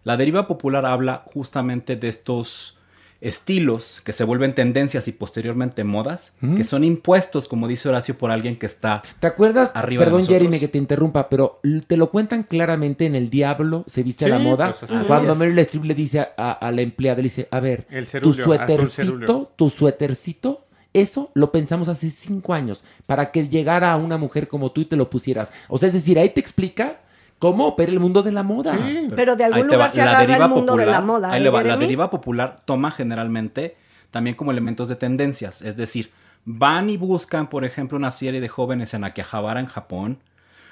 La 0.04 0.18
deriva 0.18 0.47
popular 0.47 0.86
habla 0.86 1.24
justamente 1.34 1.95
de 1.95 2.10
estos 2.10 2.78
estilos 3.22 4.01
que 4.04 4.12
se 4.12 4.26
vuelven 4.26 4.54
tendencias 4.54 5.08
y 5.08 5.14
posteriormente 5.14 5.86
modas, 5.86 6.34
que 6.58 6.66
son 6.66 6.84
impuestos, 6.84 7.47
como 7.47 7.70
dice 7.70 7.88
Horacio, 7.88 8.18
por 8.18 8.32
alguien 8.32 8.60
que 8.60 8.66
está 8.66 9.01
¿Te 9.22 9.28
acuerdas? 9.28 9.72
arriba 9.76 10.04
de 10.04 10.12
Perdón. 10.12 10.28
Jeremy, 10.28 10.60
que 10.60 10.68
te 10.68 10.78
interrumpa, 10.78 11.30
pero 11.30 11.62
te 11.88 11.95
lo 11.95 12.12
cuentan 12.12 12.43
claramente 12.43 13.06
en 13.06 13.16
El 13.16 13.30
Diablo 13.30 13.86
se 13.88 14.04
viste 14.04 14.26
a 14.26 14.28
la 14.28 14.39
moda. 14.39 14.76
pues, 14.78 14.91
así 14.91 15.06
cuando. 15.08 15.36
Meryl 15.36 15.58
Streep 15.60 15.86
le 15.86 15.95
dice 15.95 16.20
a, 16.20 16.51
a 16.51 16.72
la 16.74 16.82
empleada, 16.82 17.18
le 17.18 17.24
dice, 17.24 17.47
a 17.49 17.62
ver, 17.62 17.88
El 17.89 18.08
tu 18.08 18.34
suétercito, 18.34 19.54
tu 19.56 19.70
suétercito, 19.70 20.66
eso 20.91 21.32
lo 21.34 21.49
pensamos 21.54 21.88
hace 21.88 22.12
cinco 22.12 22.54
años, 22.54 22.84
para 23.06 23.32
que 23.32 23.47
llegara 23.47 23.93
a 23.93 23.95
una 23.95 24.18
mujer 24.18 24.49
como 24.49 24.74
tú 24.74 24.82
y 24.82 24.86
te 24.86 24.97
lo 24.97 25.10
pusieras. 25.10 25.54
O 25.70 25.78
sea, 25.78 25.88
es 25.88 25.93
decir, 25.93 26.20
ahí 26.20 26.30
te 26.30 26.41
explica 26.41 26.99
cómo 27.44 27.68
opera 27.68 27.91
el 27.91 28.00
mundo 28.00 28.24
de 28.24 28.32
la 28.32 28.41
moda. 28.41 28.80
Pero 29.18 29.36
de 29.36 29.44
algún 29.44 29.68
lugar 29.68 29.82
va, 29.82 29.89
se 29.89 30.00
la 30.00 30.18
agarra 30.18 30.46
el 30.46 30.50
mundo 30.50 30.78
de 30.78 30.86
la 30.86 31.02
moda. 31.02 31.30
ahí 31.34 31.41
¿eh, 31.41 31.44
le 31.44 31.50
va, 31.50 31.62
La 31.62 31.76
deriva 31.76 32.10
popular 32.10 32.56
toma 32.64 32.89
generalmente 32.89 33.76
también 34.12 34.38
como 34.38 34.52
elementos 34.52 34.88
de 34.88 34.96
tendencias. 34.96 35.62
Es 35.62 35.76
decir, 35.76 36.12
van 36.46 36.89
y 36.89 36.96
buscan, 36.96 37.50
por 37.50 37.66
ejemplo, 37.66 37.98
una 37.98 38.12
serie 38.12 38.39
de 38.39 38.48
jóvenes 38.48 38.94
en 38.94 39.04
Akihabara, 39.04 39.60
en 39.60 39.66
Japón. 39.66 40.20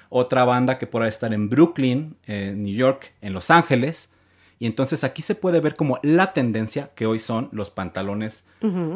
Otra 0.08 0.46
banda 0.46 0.78
que 0.78 0.88
pueda 0.88 1.10
estar 1.10 1.34
en 1.34 1.50
Brooklyn, 1.50 2.16
en 2.26 2.64
New 2.64 2.74
York, 2.74 3.12
en 3.22 3.34
Los 3.34 3.52
Ángeles. 3.52 4.10
Y 4.58 4.66
entonces 4.66 5.04
aquí 5.04 5.22
se 5.22 5.36
puede 5.36 5.60
ver 5.60 5.76
como 5.76 6.00
la 6.04 6.32
tendencia 6.32 6.92
que 6.96 7.06
hoy 7.06 7.20
son 7.20 7.50
los 7.52 7.70
pantalones, 7.70 8.46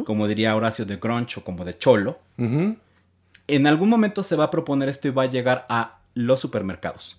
como 0.05 0.27
diría 0.29 0.55
Horacio, 0.55 0.85
de 0.85 0.95
grunge 0.95 1.41
o 1.41 1.43
como 1.43 1.65
de 1.65 1.77
cholo. 1.77 2.19
En 2.37 3.67
algún 3.67 3.89
momento 3.89 4.23
se 4.23 4.37
va 4.37 4.45
a 4.45 4.51
proponer 4.51 4.87
esto 4.87 5.09
y 5.09 5.11
va 5.11 5.23
a 5.23 5.29
llegar 5.29 5.65
a 5.67 5.97
los 6.13 6.39
supermercados. 6.39 7.17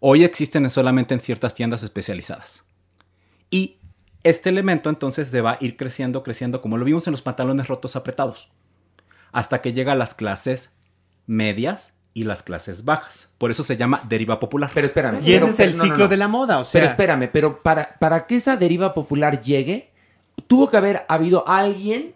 Hoy 0.00 0.24
existen 0.24 0.68
solamente 0.70 1.14
en 1.14 1.20
ciertas 1.20 1.54
tiendas 1.54 1.82
especializadas. 1.82 2.64
Y 3.50 3.76
este 4.22 4.48
elemento 4.48 4.88
entonces 4.88 5.28
se 5.28 5.40
va 5.40 5.52
a 5.52 5.58
ir 5.60 5.76
creciendo, 5.76 6.22
creciendo, 6.22 6.62
como 6.62 6.78
lo 6.78 6.84
vimos 6.84 7.06
en 7.06 7.12
los 7.12 7.22
pantalones 7.22 7.68
rotos 7.68 7.96
apretados, 7.96 8.48
hasta 9.32 9.60
que 9.60 9.72
llega 9.72 9.92
a 9.92 9.96
las 9.96 10.14
clases 10.14 10.70
medias 11.26 11.92
y 12.14 12.24
las 12.24 12.42
clases 12.42 12.84
bajas. 12.84 13.28
Por 13.38 13.50
eso 13.50 13.62
se 13.62 13.76
llama 13.76 14.02
deriva 14.08 14.40
popular. 14.40 14.70
Pero 14.74 14.86
espérame. 14.86 15.20
Y 15.22 15.32
ese 15.34 15.40
pero- 15.40 15.46
es 15.52 15.60
el 15.60 15.72
no, 15.72 15.76
no, 15.78 15.84
ciclo 15.84 16.04
no. 16.04 16.08
de 16.08 16.16
la 16.16 16.28
moda, 16.28 16.58
o 16.58 16.64
sea. 16.64 16.80
Pero 16.80 16.90
espérame, 16.90 17.30
pero 17.32 17.62
para, 17.62 17.96
para 17.98 18.26
que 18.26 18.36
esa 18.36 18.56
deriva 18.56 18.94
popular 18.94 19.40
llegue, 19.42 19.90
tuvo 20.46 20.70
que 20.70 20.76
haber 20.76 21.04
habido 21.08 21.46
alguien 21.46 22.14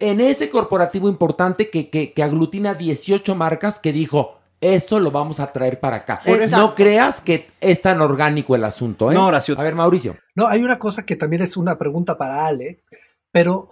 en 0.00 0.20
ese 0.20 0.50
corporativo 0.50 1.08
importante 1.08 1.70
que, 1.70 1.88
que, 1.88 2.12
que 2.12 2.22
aglutina 2.22 2.74
18 2.74 3.34
marcas 3.34 3.78
que 3.78 3.92
dijo, 3.92 4.38
eso 4.62 5.00
lo 5.00 5.10
vamos 5.10 5.40
a 5.40 5.52
traer 5.52 5.80
para 5.80 5.96
acá. 5.96 6.22
Exacto. 6.24 6.56
No 6.56 6.74
creas 6.74 7.20
que 7.20 7.48
es 7.60 7.80
tan 7.82 8.00
orgánico 8.00 8.54
el 8.56 8.64
asunto, 8.64 9.10
¿eh? 9.10 9.14
No, 9.14 9.26
Horacio. 9.26 9.58
A 9.58 9.62
ver, 9.64 9.74
Mauricio. 9.74 10.16
No, 10.34 10.46
hay 10.46 10.62
una 10.62 10.78
cosa 10.78 11.04
que 11.04 11.16
también 11.16 11.42
es 11.42 11.56
una 11.56 11.76
pregunta 11.76 12.16
para 12.16 12.46
Ale, 12.46 12.84
pero 13.30 13.68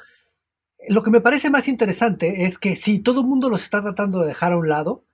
lo 0.88 1.02
que 1.02 1.10
me 1.10 1.20
parece 1.20 1.48
más 1.48 1.68
interesante 1.68 2.44
es 2.44 2.58
que 2.58 2.74
sí, 2.74 2.98
todo 2.98 3.20
el 3.20 3.26
mundo 3.28 3.48
los 3.48 3.62
está 3.62 3.80
tratando 3.80 4.20
de 4.20 4.28
dejar 4.28 4.52
a 4.52 4.58
un 4.58 4.68
lado 4.68 5.04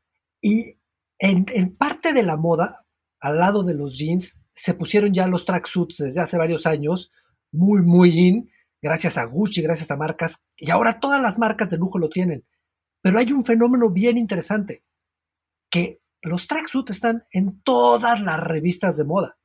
y 0.40 0.78
en, 1.18 1.44
en 1.52 1.76
parte 1.76 2.12
de 2.12 2.22
la 2.22 2.36
moda, 2.36 2.86
al 3.20 3.38
lado 3.38 3.62
de 3.62 3.74
los 3.74 3.98
jeans, 3.98 4.38
se 4.54 4.74
pusieron 4.74 5.12
ya 5.12 5.26
los 5.26 5.44
tracksuits 5.44 5.98
desde 5.98 6.20
hace 6.20 6.38
varios 6.38 6.66
años, 6.66 7.12
muy, 7.52 7.82
muy 7.82 8.18
in, 8.18 8.50
gracias 8.80 9.18
a 9.18 9.24
Gucci, 9.24 9.60
gracias 9.60 9.90
a 9.90 9.96
marcas, 9.96 10.42
y 10.56 10.70
ahora 10.70 11.00
todas 11.00 11.20
las 11.20 11.38
marcas 11.38 11.68
de 11.68 11.76
lujo 11.76 11.98
lo 11.98 12.08
tienen. 12.08 12.44
Pero 13.02 13.18
hay 13.18 13.32
un 13.32 13.44
fenómeno 13.44 13.90
bien 13.90 14.16
interesante, 14.16 14.82
que 15.70 16.00
los 16.22 16.46
tracksuits 16.46 16.90
están 16.90 17.24
en 17.30 17.60
todas 17.62 18.20
las 18.20 18.40
revistas 18.40 18.96
de 18.96 19.04
moda, 19.04 19.38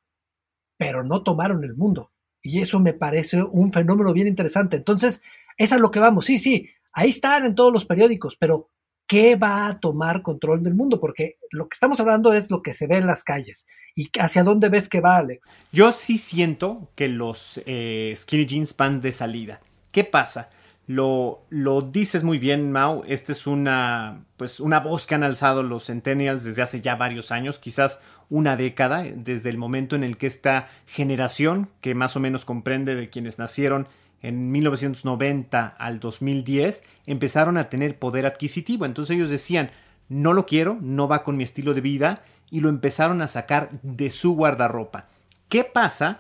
pero 0.78 1.04
no 1.04 1.24
tomaron 1.24 1.64
el 1.64 1.76
mundo. 1.76 2.12
Y 2.42 2.62
eso 2.62 2.80
me 2.80 2.94
parece 2.94 3.44
un 3.44 3.72
fenómeno 3.72 4.14
bien 4.14 4.28
interesante. 4.28 4.78
Entonces, 4.78 5.22
es 5.58 5.72
a 5.72 5.78
lo 5.78 5.92
que 5.92 6.00
vamos. 6.00 6.26
Sí, 6.26 6.40
sí, 6.40 6.70
ahí 6.94 7.10
están 7.10 7.46
en 7.46 7.56
todos 7.56 7.72
los 7.72 7.86
periódicos, 7.86 8.36
pero 8.36 8.70
¿qué 9.08 9.36
va 9.36 9.68
a 9.68 9.80
tomar 9.80 10.24
control 10.24 10.64
del 10.64 10.74
mundo? 10.74 11.00
Porque 11.00 11.38
lo 11.52 11.68
que 11.68 11.76
estamos 11.76 12.00
hablando 12.00 12.34
es 12.34 12.50
lo 12.50 12.62
que 12.62 12.74
se 12.74 12.88
ve 12.88 12.98
en 12.98 13.06
las 13.06 13.24
calles. 13.24 13.68
¿Y 13.96 14.10
hacia 14.20 14.44
dónde 14.44 14.70
ves 14.70 14.90
que 14.90 15.02
va, 15.02 15.18
Alex? 15.18 15.56
Yo 15.72 15.92
sí 15.92 16.18
siento 16.18 16.90
que 16.96 17.10
los 17.10 17.62
eh, 17.66 18.14
skinny 18.16 18.46
jeans 18.46 18.76
van 18.76 19.02
de 19.02 19.12
salida. 19.12 19.62
¿Qué 19.92 20.04
pasa? 20.04 20.50
Lo, 20.92 21.46
lo 21.50 21.82
dices 21.82 22.26
muy 22.26 22.38
bien, 22.38 22.74
Mau. 22.74 23.04
Esta 23.08 23.32
es 23.32 23.48
una, 23.48 24.26
pues, 24.36 24.60
una 24.60 24.82
voz 24.82 25.08
que 25.08 25.16
han 25.16 25.24
alzado 25.24 25.64
los 25.64 25.86
centennials 25.86 26.44
desde 26.44 26.62
hace 26.62 26.82
ya 26.82 26.98
varios 26.98 27.32
años, 27.32 27.60
quizás 27.60 28.02
una 28.30 28.58
década, 28.58 29.04
desde 29.04 29.50
el 29.50 29.58
momento 29.58 29.96
en 29.96 30.04
el 30.04 30.18
que 30.18 30.28
esta 30.28 30.68
generación, 30.88 31.70
que 31.80 31.96
más 31.96 32.18
o 32.18 32.20
menos 32.20 32.44
comprende 32.44 32.96
de 32.96 33.10
quienes 33.10 33.40
nacieron 33.40 33.88
en 34.22 34.52
1990 34.52 35.66
al 35.66 36.02
2010, 36.02 36.84
empezaron 37.06 37.58
a 37.58 37.70
tener 37.70 37.98
poder 37.98 38.26
adquisitivo. 38.26 38.86
Entonces 38.86 39.16
ellos 39.16 39.30
decían, 39.30 39.72
no 40.10 40.34
lo 40.34 40.46
quiero, 40.46 40.78
no 40.82 41.08
va 41.08 41.24
con 41.24 41.38
mi 41.38 41.46
estilo 41.46 41.74
de 41.74 41.80
vida, 41.80 42.22
y 42.50 42.60
lo 42.60 42.68
empezaron 42.68 43.22
a 43.22 43.28
sacar 43.28 43.70
de 43.82 44.10
su 44.10 44.36
guardarropa. 44.36 45.08
¿Qué 45.48 45.64
pasa? 45.64 46.18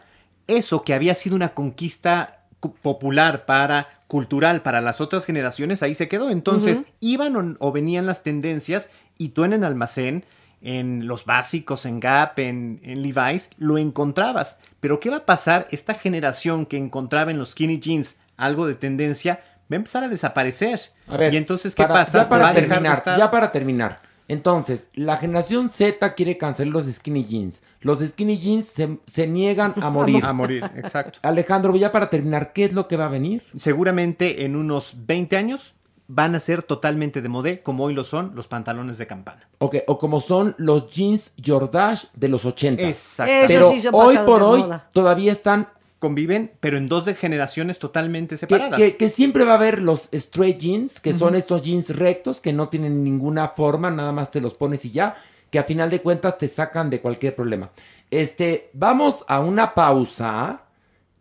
Eso 0.48 0.84
que 0.84 0.94
había 0.94 1.14
sido 1.14 1.36
una 1.36 1.54
conquista 1.54 2.41
popular 2.82 3.46
para 3.46 3.88
cultural 4.08 4.62
para 4.62 4.82
las 4.82 5.02
otras 5.02 5.26
generaciones 5.26 5.84
ahí 5.84 5.96
se 5.96 6.08
quedó. 6.08 6.30
Entonces 6.30 6.84
iban 7.00 7.36
o, 7.36 7.56
o 7.60 7.72
venían 7.72 8.06
las 8.06 8.24
tendencias 8.24 8.90
y 9.18 9.30
tú 9.30 9.44
en 9.44 9.54
el 9.54 9.64
almacén 9.64 10.26
en 10.62 11.08
los 11.08 11.26
básicos 11.26 11.86
en 11.88 12.00
Gap 12.00 12.38
en, 12.38 12.80
en 12.84 13.02
Levi's 13.02 13.50
lo 13.58 13.78
encontrabas. 13.78 14.58
Pero 14.80 15.00
qué 15.00 15.10
va 15.10 15.18
a 15.18 15.26
pasar 15.26 15.68
esta 15.72 15.94
generación 15.96 16.66
que 16.66 16.78
encontraba 16.78 17.32
en 17.32 17.40
los 17.40 17.52
skinny 17.52 17.80
jeans 17.80 18.18
algo 18.38 18.68
de 18.68 18.76
tendencia 18.76 19.42
va 19.72 19.76
a 19.76 19.78
empezar 19.78 20.04
a 20.04 20.08
desaparecer. 20.10 20.80
A 21.08 21.18
ver, 21.18 21.34
y 21.34 21.38
entonces 21.38 21.74
qué 21.74 21.84
para- 21.84 21.94
pasa 21.96 22.18
Ya 22.24 22.30
para 22.30 22.44
Va 22.44 22.50
a 22.50 22.54
dejar 22.54 22.70
de 22.70 22.74
terminar, 22.76 22.98
estar- 22.98 23.18
ya 23.18 23.32
para 23.32 23.52
terminar. 23.52 24.00
Entonces, 24.32 24.90
la 24.94 25.18
generación 25.18 25.68
Z 25.68 26.16
quiere 26.16 26.38
cancelar 26.38 26.72
los 26.72 26.86
skinny 26.86 27.26
jeans. 27.26 27.62
Los 27.82 28.00
skinny 28.00 28.38
jeans 28.38 28.66
se, 28.66 28.98
se 29.06 29.28
niegan 29.28 29.74
a 29.82 29.90
morir. 29.98 30.24
A 30.24 30.32
morir, 30.32 30.64
exacto. 30.78 31.20
Alejandro, 31.24 31.76
ya 31.76 31.92
para 31.92 32.10
terminar, 32.10 32.54
¿qué 32.54 32.64
es 32.64 32.72
lo 32.72 32.88
que 32.88 32.96
va 32.96 33.08
a 33.08 33.10
venir? 33.10 33.44
seguramente 33.58 34.46
en 34.46 34.56
unos 34.56 34.94
20 35.06 35.36
años 35.36 35.74
van 36.08 36.36
a 36.36 36.40
ser 36.40 36.64
totalmente 36.64 37.22
de 37.22 37.28
modé, 37.28 37.62
como 37.62 37.84
hoy 37.84 37.94
lo 37.94 38.06
son 38.06 38.32
los 38.34 38.48
pantalones 38.48 38.98
de 38.98 39.06
campana. 39.06 39.50
Ok, 39.58 39.78
o 39.88 39.98
como 39.98 40.22
son 40.22 40.56
los 40.58 40.90
jeans 40.92 41.34
Jordache 41.46 42.08
de 42.16 42.30
los 42.30 42.46
80. 42.46 42.84
Exacto. 42.84 43.34
Pero 43.48 43.72
sí 43.72 43.86
hoy 43.92 44.18
por 44.26 44.44
hoy 44.44 44.62
moda. 44.64 44.90
todavía 44.94 45.34
están 45.34 45.68
Conviven, 46.02 46.52
pero 46.60 46.78
en 46.78 46.90
dos 46.90 47.06
de 47.06 47.14
generaciones 47.14 47.78
totalmente 47.78 48.36
separadas. 48.36 48.80
que- 48.80 48.98
que 48.98 49.08
siempre 49.08 49.44
va 49.44 49.52
a 49.52 49.56
haber 49.56 49.84
los 49.84 50.10
straight 50.12 50.58
jeans, 50.58 51.00
que 51.00 51.14
son 51.14 51.36
estos 51.36 51.62
jeans 51.62 51.96
rectos, 51.96 52.42
que 52.42 52.54
no 52.54 52.70
tienen 52.70 53.04
ninguna 53.04 53.50
forma, 53.50 53.92
nada 53.92 54.12
más 54.12 54.32
te 54.32 54.42
los 54.42 54.56
pones 54.56 54.84
y 54.84 54.90
ya, 54.90 55.16
que 55.52 55.60
a 55.60 55.64
final 55.64 55.92
de 55.92 56.02
cuentas 56.02 56.40
te 56.40 56.48
sacan 56.48 56.90
de 56.90 57.02
cualquier 57.02 57.36
problema. 57.36 57.70
Este, 58.10 58.72
vamos 58.74 59.24
a 59.28 59.42
una 59.42 59.76
pausa. 59.76 60.64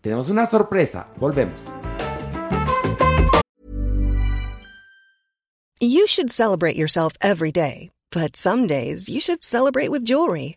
Tenemos 0.00 0.30
una 0.30 0.46
sorpresa. 0.46 1.08
Volvemos. 1.16 1.60
You 5.82 6.06
should 6.06 6.30
celebrate 6.30 6.76
yourself 6.76 7.14
every 7.20 7.52
day, 7.52 7.90
but 8.10 8.34
some 8.34 8.66
days 8.66 9.08
you 9.08 9.20
should 9.20 9.42
celebrate 9.42 9.90
with 9.90 10.04
jewelry. 10.04 10.56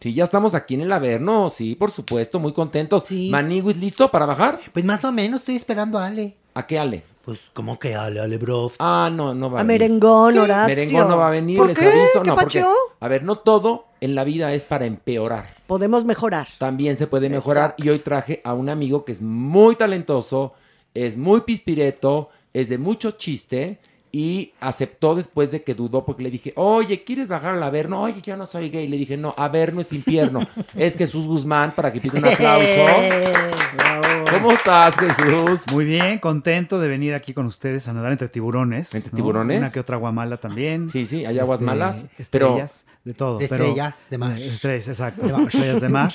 Sí, 0.00 0.14
ya 0.14 0.24
estamos 0.24 0.54
aquí 0.54 0.74
en 0.74 0.80
el 0.80 0.92
Averno, 0.92 1.50
sí, 1.50 1.74
por 1.74 1.90
supuesto, 1.90 2.38
muy 2.40 2.52
contentos. 2.54 3.04
Maniguis, 3.10 3.76
¿listo 3.76 4.10
para 4.10 4.24
bajar? 4.24 4.58
Pues 4.72 4.82
más 4.84 5.04
o 5.04 5.12
menos 5.12 5.40
estoy 5.40 5.56
esperando 5.56 5.98
a 5.98 6.06
Ale. 6.06 6.36
¿A 6.54 6.66
qué 6.66 6.78
Ale? 6.78 7.02
Pues, 7.22 7.38
¿cómo 7.52 7.78
que 7.78 7.94
Ale, 7.94 8.18
Ale, 8.18 8.38
bro? 8.38 8.72
Ah, 8.78 9.10
no, 9.12 9.34
no 9.34 9.50
va 9.50 9.58
a, 9.58 9.60
A 9.60 9.64
venir. 9.64 9.80
merengón, 9.82 10.38
Horacio. 10.38 10.74
Merengón 10.74 11.06
no 11.06 11.18
va 11.18 11.28
a 11.28 11.30
venir, 11.30 11.58
¿Por 11.58 11.68
les 11.68 11.78
qué? 11.78 11.84
aviso. 11.84 12.22
¿Qué 12.22 12.28
no, 12.30 12.34
porque, 12.34 12.64
a 12.98 13.08
ver, 13.08 13.24
no 13.24 13.36
todo 13.36 13.88
en 14.00 14.14
la 14.14 14.24
vida 14.24 14.54
es 14.54 14.64
para 14.64 14.86
empeorar. 14.86 15.54
Podemos 15.66 16.06
mejorar. 16.06 16.48
También 16.56 16.96
se 16.96 17.06
puede 17.06 17.28
mejorar. 17.28 17.74
Y 17.76 17.90
hoy 17.90 17.98
traje 17.98 18.40
a 18.42 18.54
un 18.54 18.70
amigo 18.70 19.04
que 19.04 19.12
es 19.12 19.20
muy 19.20 19.76
talentoso, 19.76 20.54
es 20.94 21.18
muy 21.18 21.42
pispireto, 21.42 22.30
es 22.54 22.70
de 22.70 22.78
mucho 22.78 23.10
chiste, 23.12 23.80
y 24.12 24.52
aceptó 24.60 25.14
después 25.14 25.52
de 25.52 25.62
que 25.62 25.74
dudó 25.74 26.04
porque 26.04 26.22
le 26.24 26.30
dije, 26.30 26.52
oye, 26.56 27.04
¿quieres 27.04 27.28
bajar 27.28 27.54
al 27.54 27.62
Averno? 27.62 28.02
Oye, 28.02 28.20
yo 28.22 28.36
no 28.36 28.46
soy 28.46 28.68
gay. 28.70 28.88
Le 28.88 28.96
dije, 28.96 29.16
no, 29.16 29.34
Averno 29.36 29.80
es 29.80 29.92
infierno. 29.92 30.40
es 30.74 30.96
Jesús 30.96 31.26
Guzmán 31.26 31.72
para 31.76 31.92
que 31.92 32.00
pida 32.00 32.18
un 32.18 32.24
aplauso. 32.26 32.66
¿Cómo 34.32 34.52
estás, 34.52 34.94
Jesús? 34.96 35.62
Muy 35.72 35.84
bien, 35.84 36.18
contento 36.18 36.78
de 36.78 36.88
venir 36.88 37.14
aquí 37.14 37.34
con 37.34 37.46
ustedes 37.46 37.88
a 37.88 37.92
nadar 37.92 38.12
entre 38.12 38.28
tiburones. 38.28 38.94
¿Entre 38.94 39.10
¿no? 39.12 39.16
tiburones? 39.16 39.58
Una 39.58 39.72
que 39.72 39.80
otra 39.80 39.96
guamala 39.96 40.36
también. 40.38 40.88
Sí, 40.90 41.04
sí, 41.06 41.24
hay 41.24 41.38
aguas 41.38 41.60
Este, 41.60 41.64
malas, 41.66 42.06
pero- 42.30 42.46
Estrellas, 42.48 42.86
de 43.04 43.14
todo. 43.14 43.38
De 43.38 43.48
pero- 43.48 43.64
estrellas 43.64 43.94
de 44.08 44.18
mar. 44.18 44.38
Estrellas, 44.38 44.88
exacto. 44.88 45.26
De 45.26 45.32
mar. 45.32 45.42
Estrellas 45.42 45.80
de 45.80 45.88
mar. 45.88 46.12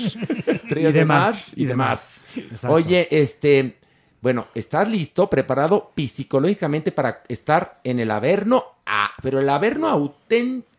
Estrellas 0.48 0.90
y 0.90 0.94
de 0.94 1.00
demás. 1.00 1.34
mar 1.34 1.36
y 1.56 1.66
demás. 1.66 2.12
Exacto. 2.36 2.74
Oye, 2.76 3.08
este, 3.12 3.78
bueno, 4.26 4.48
¿estás 4.56 4.90
listo, 4.90 5.30
preparado 5.30 5.92
psicológicamente 5.96 6.92
para 6.92 7.22
estar 7.28 7.80
en 7.84 8.00
el 8.00 8.10
Averno? 8.10 8.64
Ah, 8.84 9.12
pero 9.22 9.40
el 9.40 9.48
Averno 9.48 9.88
auténtico. 9.88 10.75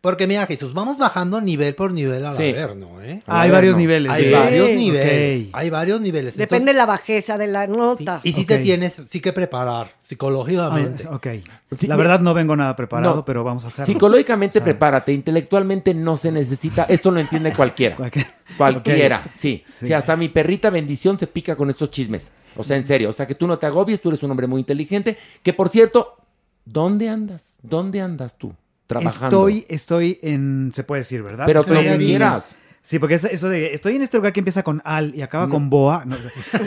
Porque 0.00 0.26
mira, 0.26 0.46
Jesús, 0.46 0.74
vamos 0.74 0.98
bajando 0.98 1.40
nivel 1.40 1.76
por 1.76 1.92
nivel 1.92 2.26
al 2.26 2.36
Sí. 2.36 2.48
Averno, 2.50 3.00
¿eh? 3.02 3.22
Ah, 3.26 3.42
hay 3.42 3.50
varios 3.52 3.76
niveles. 3.76 4.10
Hay 4.10 4.24
Sí. 4.24 4.30
varios 4.32 4.68
Ok. 4.68 4.74
niveles. 4.74 5.48
Hay 5.52 5.70
varios 5.70 6.00
niveles. 6.00 6.36
Depende 6.36 6.72
de 6.72 6.78
la 6.78 6.86
bajeza 6.86 7.38
de 7.38 7.46
la 7.46 7.68
nota. 7.68 8.20
Y 8.24 8.32
Ok. 8.40 8.46
te 8.48 8.58
tienes, 8.58 8.94
sí 9.08 9.20
que 9.20 9.32
preparar 9.32 9.90
Ah, 9.92 9.96
psicológicamente. 10.00 11.06
ok. 11.06 11.26
Sí, 11.78 11.86
La 11.86 11.94
verdad 11.96 12.18
no 12.18 12.34
vengo 12.34 12.56
nada 12.56 12.74
preparado, 12.74 13.16
No. 13.16 13.24
pero 13.24 13.44
vamos 13.44 13.64
a 13.64 13.68
hacerlo. 13.68 13.92
Psicológicamente 13.92 14.58
O 14.58 14.60
sea, 14.60 14.64
prepárate, 14.64 15.12
intelectualmente 15.12 15.94
no 15.94 16.16
se 16.16 16.32
necesita, 16.32 16.84
esto 16.88 17.12
lo 17.12 17.20
entiende 17.20 17.52
cualquiera. 17.52 17.94
cualquier- 17.96 18.26
Cualquiera, 18.56 19.22
Ok. 19.24 19.32
sí. 19.36 19.62
Sí. 19.66 19.86
Sí, 19.86 19.92
hasta 19.92 20.16
mi 20.16 20.28
perrita 20.30 20.70
bendición 20.70 21.16
se 21.16 21.28
pica 21.28 21.54
con 21.54 21.70
estos 21.70 21.90
chismes. 21.90 22.32
O 22.56 22.64
sea, 22.64 22.76
en 22.76 22.84
serio, 22.84 23.10
o 23.10 23.12
sea, 23.12 23.26
que 23.26 23.34
tú 23.36 23.46
no 23.46 23.56
te 23.58 23.66
agobies, 23.66 24.00
tú 24.00 24.08
eres 24.08 24.22
un 24.24 24.30
hombre 24.32 24.48
muy 24.48 24.58
inteligente, 24.60 25.16
que 25.44 25.52
por 25.52 25.68
cierto, 25.68 26.16
¿dónde 26.64 27.08
andas? 27.08 27.54
¿Dónde 27.62 28.00
andas 28.00 28.36
tú? 28.36 28.52
Trabajando. 28.92 29.48
Estoy, 29.48 29.66
estoy 29.68 30.18
en, 30.22 30.70
se 30.74 30.84
puede 30.84 31.00
decir, 31.00 31.22
¿verdad? 31.22 31.44
Pero 31.46 31.60
estoy 31.60 31.76
lo 31.76 31.82
que 31.82 31.98
quieras. 31.98 32.56
Sí, 32.82 32.98
porque 32.98 33.14
eso, 33.14 33.28
eso 33.28 33.48
de, 33.48 33.74
estoy 33.74 33.96
en 33.96 34.02
este 34.02 34.16
lugar 34.16 34.32
que 34.32 34.40
empieza 34.40 34.62
con 34.62 34.82
Al 34.84 35.14
y 35.14 35.22
acaba 35.22 35.48
con 35.48 35.70
Boa. 35.70 36.04
no, 36.04 36.16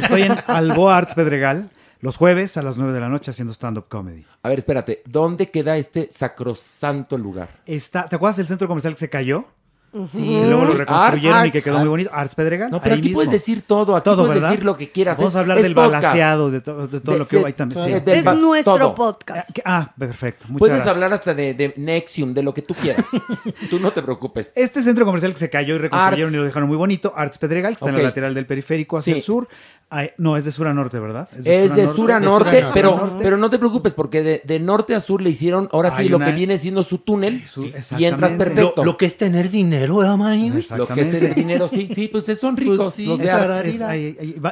estoy 0.02 0.24
en 0.24 0.38
Alboa 0.48 0.98
Arts 0.98 1.14
Pedregal 1.14 1.72
los 2.06 2.18
jueves 2.18 2.56
a 2.58 2.62
las 2.62 2.78
9 2.78 2.94
de 2.94 3.00
la 3.00 3.10
noche 3.10 3.32
haciendo 3.32 3.52
stand-up 3.52 3.88
comedy. 3.90 4.26
A 4.44 4.50
ver, 4.50 4.60
espérate, 4.60 5.02
¿dónde 5.06 5.50
queda 5.50 5.76
este 5.76 6.10
sacrosanto 6.12 7.18
lugar? 7.18 7.62
Está, 7.66 8.08
¿Te 8.08 8.16
acuerdas 8.16 8.38
del 8.38 8.48
centro 8.48 8.68
comercial 8.68 8.94
que 8.94 9.00
se 9.00 9.10
cayó? 9.10 9.48
Que 10.12 10.20
luego 10.46 10.66
lo 10.66 10.72
Sí, 10.74 10.78
reconstruyeron 10.78 11.46
y 11.46 11.52
que 11.52 11.62
quedó 11.62 11.80
muy 11.80 11.88
bonito. 11.88 12.10
Arts 12.14 12.36
Pedregal. 12.36 12.70
No, 12.70 12.82
pero 12.82 12.96
ahí 12.96 13.00
aquí 13.00 13.08
mismo. 13.08 13.18
puedes 13.20 13.32
decir 13.32 13.64
todo, 13.66 13.96
aquí 13.96 14.04
todo, 14.04 14.26
puedes 14.26 14.36
¿verdad? 14.36 14.50
decir 14.50 14.66
lo 14.66 14.76
que 14.76 14.92
quieras. 14.92 15.18
Vamos 15.18 15.36
a 15.36 15.40
hablar 15.40 15.58
es 15.60 15.64
del 15.64 15.74
podcast. 15.74 15.94
balaseado, 16.04 16.52
de, 16.52 16.60
to- 16.62 16.88
de 16.88 17.00
todo 17.00 17.14
De- 17.14 17.20
lo 17.20 17.28
que 17.28 17.38
de- 17.38 17.46
hay 17.46 17.54
también. 17.54 18.04
de- 18.04 18.14
sí. 18.14 18.20
Es 18.20 18.26
nuestro 18.40 18.78
todo. 18.78 18.96
podcast. 18.96 19.58
Ah, 19.64 19.94
perfecto. 19.98 20.48
Muchas 20.50 20.60
Puedes 20.60 20.76
gracias. 20.76 20.96
hablar 20.96 21.14
hasta 21.14 21.34
de, 21.34 21.54
de 21.54 21.74
Nexium, 21.78 22.34
de 22.34 22.44
lo 22.44 22.54
que 22.54 22.62
tú 22.62 22.74
quieras. 22.74 23.06
tú 23.70 23.80
no 23.80 23.92
te 23.92 24.02
preocupes. 24.02 24.52
Este 24.56 24.82
centro 24.84 25.06
comercial 25.06 25.32
que 25.32 25.40
se 25.40 25.50
cayó 25.50 25.76
y 25.76 25.78
reconstruyeron 25.78 26.28
Arts. 26.28 26.34
y 26.34 26.38
lo 26.40 26.44
dejaron 26.46 26.68
muy 26.68 26.78
bonito, 26.78 27.14
Arts 27.16 27.38
Pedregal, 27.38 27.72
que 27.72 27.76
está 27.76 27.90
en 27.90 27.96
la 27.98 28.04
lateral 28.04 28.34
del 28.34 28.46
periférico 28.46 28.98
hacia 28.98 29.14
Sí. 29.14 29.20
el 29.20 29.24
sur. 29.24 29.48
Ay, 29.90 30.10
no, 30.18 30.36
es 30.36 30.44
de 30.46 30.52
sur 30.52 30.68
a 30.68 30.74
norte, 30.74 31.00
¿verdad? 31.00 31.30
Es 31.38 31.44
de 31.76 31.88
sur 31.88 32.12
a 32.12 32.20
de 32.20 32.26
norte, 32.26 32.60
sur 32.62 32.70
a 32.70 32.74
pero, 32.74 32.96
norte. 32.98 33.24
pero 33.24 33.38
no 33.38 33.50
te 33.50 33.60
preocupes, 33.60 33.94
porque 33.94 34.24
de, 34.24 34.42
de 34.44 34.60
norte 34.60 34.96
a 34.96 35.00
sur 35.00 35.22
le 35.22 35.30
hicieron 35.30 35.70
ahora 35.72 35.92
sí 35.92 35.98
Hay 36.04 36.10
lo 36.10 36.18
una- 36.18 36.26
que 36.26 36.32
viene 36.34 36.58
siendo 36.58 36.84
su 36.84 36.98
túnel 36.98 37.46
Su- 37.46 37.72
y 37.98 38.06
entras 38.06 38.34
perfecto. 38.34 38.74
Lo, 38.78 38.84
lo 38.84 38.98
que 38.98 39.06
es 39.06 39.16
tener 39.16 39.50
dinero, 39.50 40.04
¿eh? 40.04 40.08
Lo 40.76 40.88
que 40.88 41.02
es 41.02 41.14
el 41.14 41.36
dinero, 41.36 41.68
sí, 41.68 41.88
sí, 41.94 42.08
pues 42.08 42.26
son 42.40 42.58
ricos. 42.58 42.78
Pues 42.78 42.94
sí, 42.96 43.06
los 43.06 43.20
de 43.20 43.26
Es- 43.26 43.80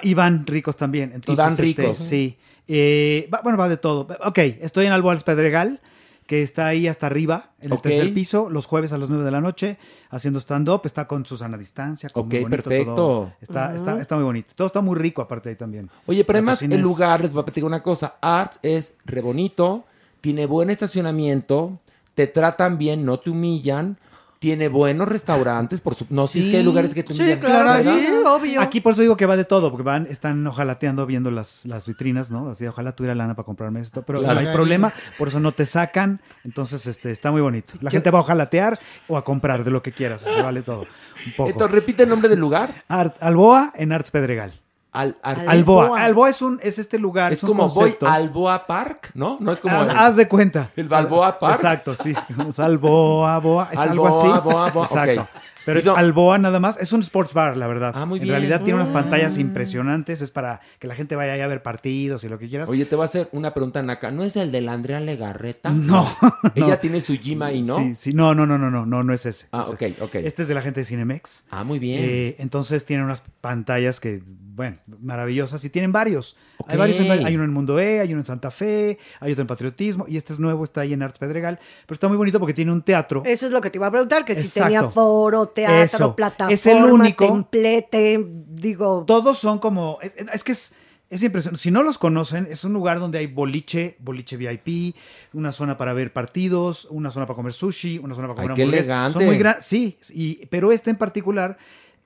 y 0.03 0.13
van 0.13 0.45
ricos 0.45 0.77
también. 0.77 1.11
Entonces, 1.15 1.43
van 1.43 1.51
este, 1.53 1.63
ricos. 1.63 1.97
sí. 1.97 2.38
Eh, 2.67 3.27
va- 3.34 3.41
bueno, 3.43 3.57
va 3.57 3.67
de 3.67 3.77
todo. 3.77 4.07
Ok, 4.23 4.38
estoy 4.38 4.86
en 4.86 4.93
Alboars 4.93 5.23
Pedregal, 5.23 5.81
que 6.28 6.41
está 6.41 6.67
ahí 6.67 6.88
hasta 6.88 7.05
arriba, 7.07 7.51
en 7.59 7.74
el 7.74 7.82
tercer 7.82 8.13
piso, 8.13 8.49
los 8.49 8.65
jueves 8.65 8.93
a 8.93 8.97
las 8.97 9.09
9 9.09 9.24
de 9.26 9.32
la 9.32 9.41
noche, 9.41 9.78
haciendo 10.09 10.39
stand-up. 10.39 10.82
Está 10.86 11.07
con 11.07 11.26
Susana 11.26 11.57
Distancia. 11.57 12.09
con 12.09 12.28
muy 12.30 12.39
bonito 12.43 12.63
perfecto. 12.63 12.95
todo. 12.95 13.34
Está, 13.41 13.76
está, 13.76 13.99
está 13.99 14.15
muy 14.15 14.24
bonito. 14.24 14.53
Todo 14.55 14.67
está 14.67 14.82
muy 14.82 14.95
rico 14.97 15.21
aparte 15.21 15.49
ahí 15.49 15.55
también. 15.55 15.89
Oye, 16.05 16.24
pero 16.24 16.38
La 16.38 16.39
además 16.39 16.61
el 16.61 16.74
es- 16.74 16.80
lugar, 16.80 17.21
les 17.21 17.32
voy 17.32 17.41
a 17.41 17.45
platicar 17.45 17.67
una 17.67 17.84
cosa, 17.84 18.15
Arts 18.21 18.59
es 18.61 18.93
re 19.05 19.21
bonito, 19.21 19.84
tiene 20.21 20.45
buen 20.45 20.69
estacionamiento, 20.69 21.80
te 22.15 22.28
tratan 22.28 22.78
bien, 22.78 23.03
no 23.05 23.19
te 23.19 23.30
humillan, 23.30 23.97
tiene 24.44 24.68
buenos 24.68 25.08
restaurantes, 25.08 25.80
por 25.80 25.96
su... 25.96 26.06
no, 26.10 26.28
si 26.28 26.41
es 26.41 26.46
que 26.52 26.58
hay 26.58 26.64
lugares 26.64 26.94
que 26.94 27.02
te 27.02 27.14
Sí, 27.14 27.24
claro, 27.39 27.70
¿verdad? 27.76 27.94
sí, 27.94 28.08
obvio. 28.26 28.60
Aquí 28.60 28.82
por 28.82 28.91
eso 28.91 29.02
digo 29.02 29.16
que 29.16 29.26
va 29.26 29.38
de 29.38 29.46
todo, 29.46 29.72
porque 29.72 29.84
van, 29.86 30.06
están 30.10 30.46
ojalateando 30.46 31.06
viendo 31.06 31.32
las, 31.32 31.66
las 31.66 31.88
vitrinas, 31.88 32.30
¿no? 32.30 32.50
Así, 32.50 32.68
ojalá 32.68 32.94
tuviera 32.94 33.16
lana 33.16 33.36
para 33.36 33.46
comprarme 33.46 33.80
esto, 33.80 34.02
pero 34.02 34.20
Claro. 34.20 34.41
no 34.41 34.46
hay 34.50 34.54
problema, 34.54 34.91
por 35.18 35.30
eso 35.30 35.39
no 35.39 35.54
te 35.54 35.66
sacan, 35.66 36.20
entonces 36.44 36.86
este 36.88 37.10
está 37.12 37.32
muy 37.32 37.39
bonito. 37.39 37.76
La 37.80 37.89
gente 37.89 38.12
va 38.12 38.18
a 38.20 38.22
ojalatear 38.24 38.78
o 39.08 39.16
a 39.16 39.24
comprar 39.24 39.64
de 39.64 39.72
lo 39.72 39.82
que 39.82 39.94
quieras, 39.94 40.20
se 40.24 40.41
vale 40.41 40.62
todo. 40.62 40.82
Un 41.26 41.32
poco. 41.38 41.50
Entonces, 41.50 41.74
repite 41.74 42.04
el 42.04 42.10
nombre 42.10 42.28
del 42.28 42.39
lugar. 42.41 42.84
Art- 42.89 43.16
Alboa 43.22 43.72
en 43.78 43.94
Arts 43.94 44.12
Pedregal. 44.12 44.52
Al, 44.94 45.18
al- 45.24 45.50
Alboa. 45.50 46.00
Alboa 46.04 46.30
es 46.30 46.41
un 46.44 46.60
es 46.62 46.78
este 46.78 47.00
lugar, 47.00 47.34
es 47.34 47.41
un 47.41 47.50
como 47.50 47.64
concepto. 47.68 48.06
voy 48.06 48.16
al 48.16 48.30
Boa 48.30 48.68
Park, 48.68 49.10
¿no? 49.16 49.38
No 49.39 49.52
es 49.52 49.60
como... 49.60 49.76
Ah, 49.76 49.84
el- 49.89 49.89
haz 49.98 50.16
de 50.16 50.28
cuenta. 50.28 50.70
el 50.76 50.88
Balboa 50.88 51.39
Park. 51.39 51.56
Exacto, 51.56 51.96
sí. 51.96 52.14
Es 52.48 52.60
Alboa, 52.60 53.39
Boa, 53.39 53.70
es 53.72 53.80
algo 53.80 54.06
Alboa, 54.08 54.36
así. 54.38 54.44
Boa, 54.50 54.72
Boa, 54.72 54.86
Exacto. 54.86 55.22
ok. 55.22 55.28
Pero 55.66 55.80
es 55.80 55.86
no- 55.86 55.95
Alboa 55.95 56.38
nada 56.38 56.59
más. 56.59 56.78
Es 56.80 56.91
un 56.93 57.01
sports 57.01 57.34
bar, 57.34 57.55
la 57.57 57.68
verdad. 57.68 57.91
Ah, 57.95 58.05
muy 58.05 58.20
en 58.20 58.24
bien. 58.24 58.34
realidad 58.34 58.59
tiene 58.61 58.76
unas 58.76 58.89
Mm. 58.89 58.93
pantallas 58.93 59.38
impresionantes. 59.38 60.22
Es 60.22 60.32
para 60.32 60.61
que 60.80 60.88
la 60.88 60.95
gente 60.95 61.16
vaya 61.16 61.34
ahí 61.34 61.41
a 61.41 61.47
ver 61.47 61.64
partidos 61.64 62.24
y 62.24 62.30
lo 62.30 62.38
que 62.39 62.49
quieras. 62.49 62.70
Oye, 62.70 62.86
te 62.86 62.95
voy 62.95 63.03
a 63.03 63.05
hacer 63.05 63.30
una 63.32 63.53
pregunta, 63.53 63.82
Naka. 63.82 64.11
¿No 64.11 64.24
es 64.24 64.36
el 64.36 64.51
de 64.51 64.61
la 64.61 64.74
Andrea 64.74 64.99
Legarreta? 64.99 65.70
No, 65.72 66.07
Ella 66.55 66.80
tiene 66.82 67.01
su 67.01 67.14
gym 67.18 67.41
ahí, 67.41 67.61
¿no? 67.64 67.78
Sí, 67.78 67.95
sí. 67.95 68.14
No, 68.14 68.36
no, 68.36 68.45
no, 68.45 68.57
no, 68.57 68.70
no, 68.70 68.86
no, 68.86 69.03
no 69.03 69.14
es 69.14 69.26
ese. 69.26 69.47
Ah, 69.51 69.61
Ese. 69.66 69.74
ok, 69.93 70.01
ok. 70.01 70.16
Este 70.16 70.41
es 70.43 70.47
de 70.47 70.53
la 70.53 70.61
gente 70.61 70.82
de 70.82 70.86
Cinemex. 70.86 71.45
Ah, 71.49 71.64
muy 71.64 71.80
bien. 71.80 71.99
Eh, 72.03 72.36
entonces 72.39 72.86
tienen 72.86 73.05
unas 73.05 73.24
pantallas 73.41 73.99
que, 73.99 74.22
bueno, 74.26 74.78
maravillosas 75.01 75.64
y 75.66 75.70
tienen 75.70 75.91
varios. 75.91 76.36
Hay 76.68 76.78
varios, 76.78 76.99
en- 76.99 77.11
hay 77.26 77.36
uno 77.36 77.43
en 77.43 77.51
Mundo 77.51 77.78
E, 77.80 77.99
hay 77.99 78.09
uno 78.14 78.22
en 78.22 78.26
Santa 78.26 78.49
Fe, 78.49 78.97
hay 79.20 79.32
otro 79.34 79.41
en 79.41 79.47
Patriotismo 79.47 80.05
y 80.07 80.16
este 80.18 80.32
es 80.34 80.39
nuevo, 80.39 80.64
está 80.64 80.82
ahí 80.82 80.93
en 80.93 81.01
Arts 81.03 81.18
Pedregal, 81.20 81.59
pero 81.86 81.93
está 81.95 82.07
muy 82.07 82.16
bonito 82.16 82.39
porque 82.39 82.53
tiene 82.53 82.72
un 82.72 82.82
teatro. 82.82 83.24
Eso 83.26 83.45
es 83.47 83.51
lo 83.51 83.59
que 83.59 83.70
te 83.70 83.78
iba 83.78 83.88
a 83.88 83.91
preguntar, 83.91 84.24
que 84.24 84.34
si 84.36 84.47
Exacto. 84.47 84.64
tenía 84.64 84.84
foro, 84.89 85.47
teatro, 85.54 85.84
Eso. 85.84 86.16
plataforma, 86.16 86.54
Es 86.54 86.66
el 86.66 86.84
único- 86.84 87.26
templete, 87.28 88.26
digo... 88.49 89.04
Todos 89.08 89.38
son 89.39 89.60
como, 89.60 89.99
es, 90.34 90.43
que 90.43 90.51
es, 90.51 90.74
es 91.10 91.24
impresionante. 91.24 91.62
Si 91.62 91.72
no 91.72 91.84
los 91.84 91.97
conocen, 91.97 92.47
es 92.49 92.64
un 92.64 92.74
lugar 92.74 92.99
donde 92.99 93.20
hay 93.20 93.28
boliche, 93.28 93.95
boliche 93.99 94.36
VIP, 94.38 94.95
una 95.34 95.51
zona 95.51 95.78
para 95.78 95.93
ver 95.93 96.12
partidos, 96.12 96.86
una 96.89 97.12
zona 97.12 97.26
para 97.28 97.36
comer 97.38 97.54
sushi, 97.54 97.99
una 97.99 98.16
zona 98.16 98.28
para 98.30 98.41
Ay, 98.41 98.47
comer 98.47 98.56
qué 98.56 98.62
hamburguesas. 98.64 98.86
elegante. 98.88 99.14
Son 99.14 99.26
muy 99.26 99.38
grandes, 99.38 99.66
sí, 99.66 99.97
y, 100.12 100.45
pero 100.47 100.72
este 100.72 100.89
en 100.89 100.97
particular 100.97 101.58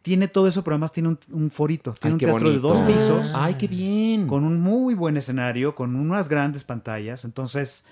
tiene 0.02 0.28
todo 0.30 0.48
eso, 0.48 0.64
pero 0.64 0.76
además 0.76 0.92
tiene 0.94 1.10
un, 1.10 1.20
un 1.32 1.52
forito, 1.52 1.94
tiene 2.00 2.12
Ay, 2.12 2.14
un 2.14 2.20
qué 2.20 2.26
teatro 2.28 2.52
de 2.52 2.60
dos 2.60 2.80
pisos. 2.82 3.34
Ay, 3.36 3.56
qué 3.56 3.68
bien. 3.68 4.26
Con 4.28 4.46
un 4.46 4.62
muy 4.62 4.94
buen 4.94 5.18
escenario, 5.18 5.76
con 5.76 5.96
unas 5.98 6.30
grandes 6.30 6.64
pantallas. 6.64 7.26
Entonces, 7.26 7.84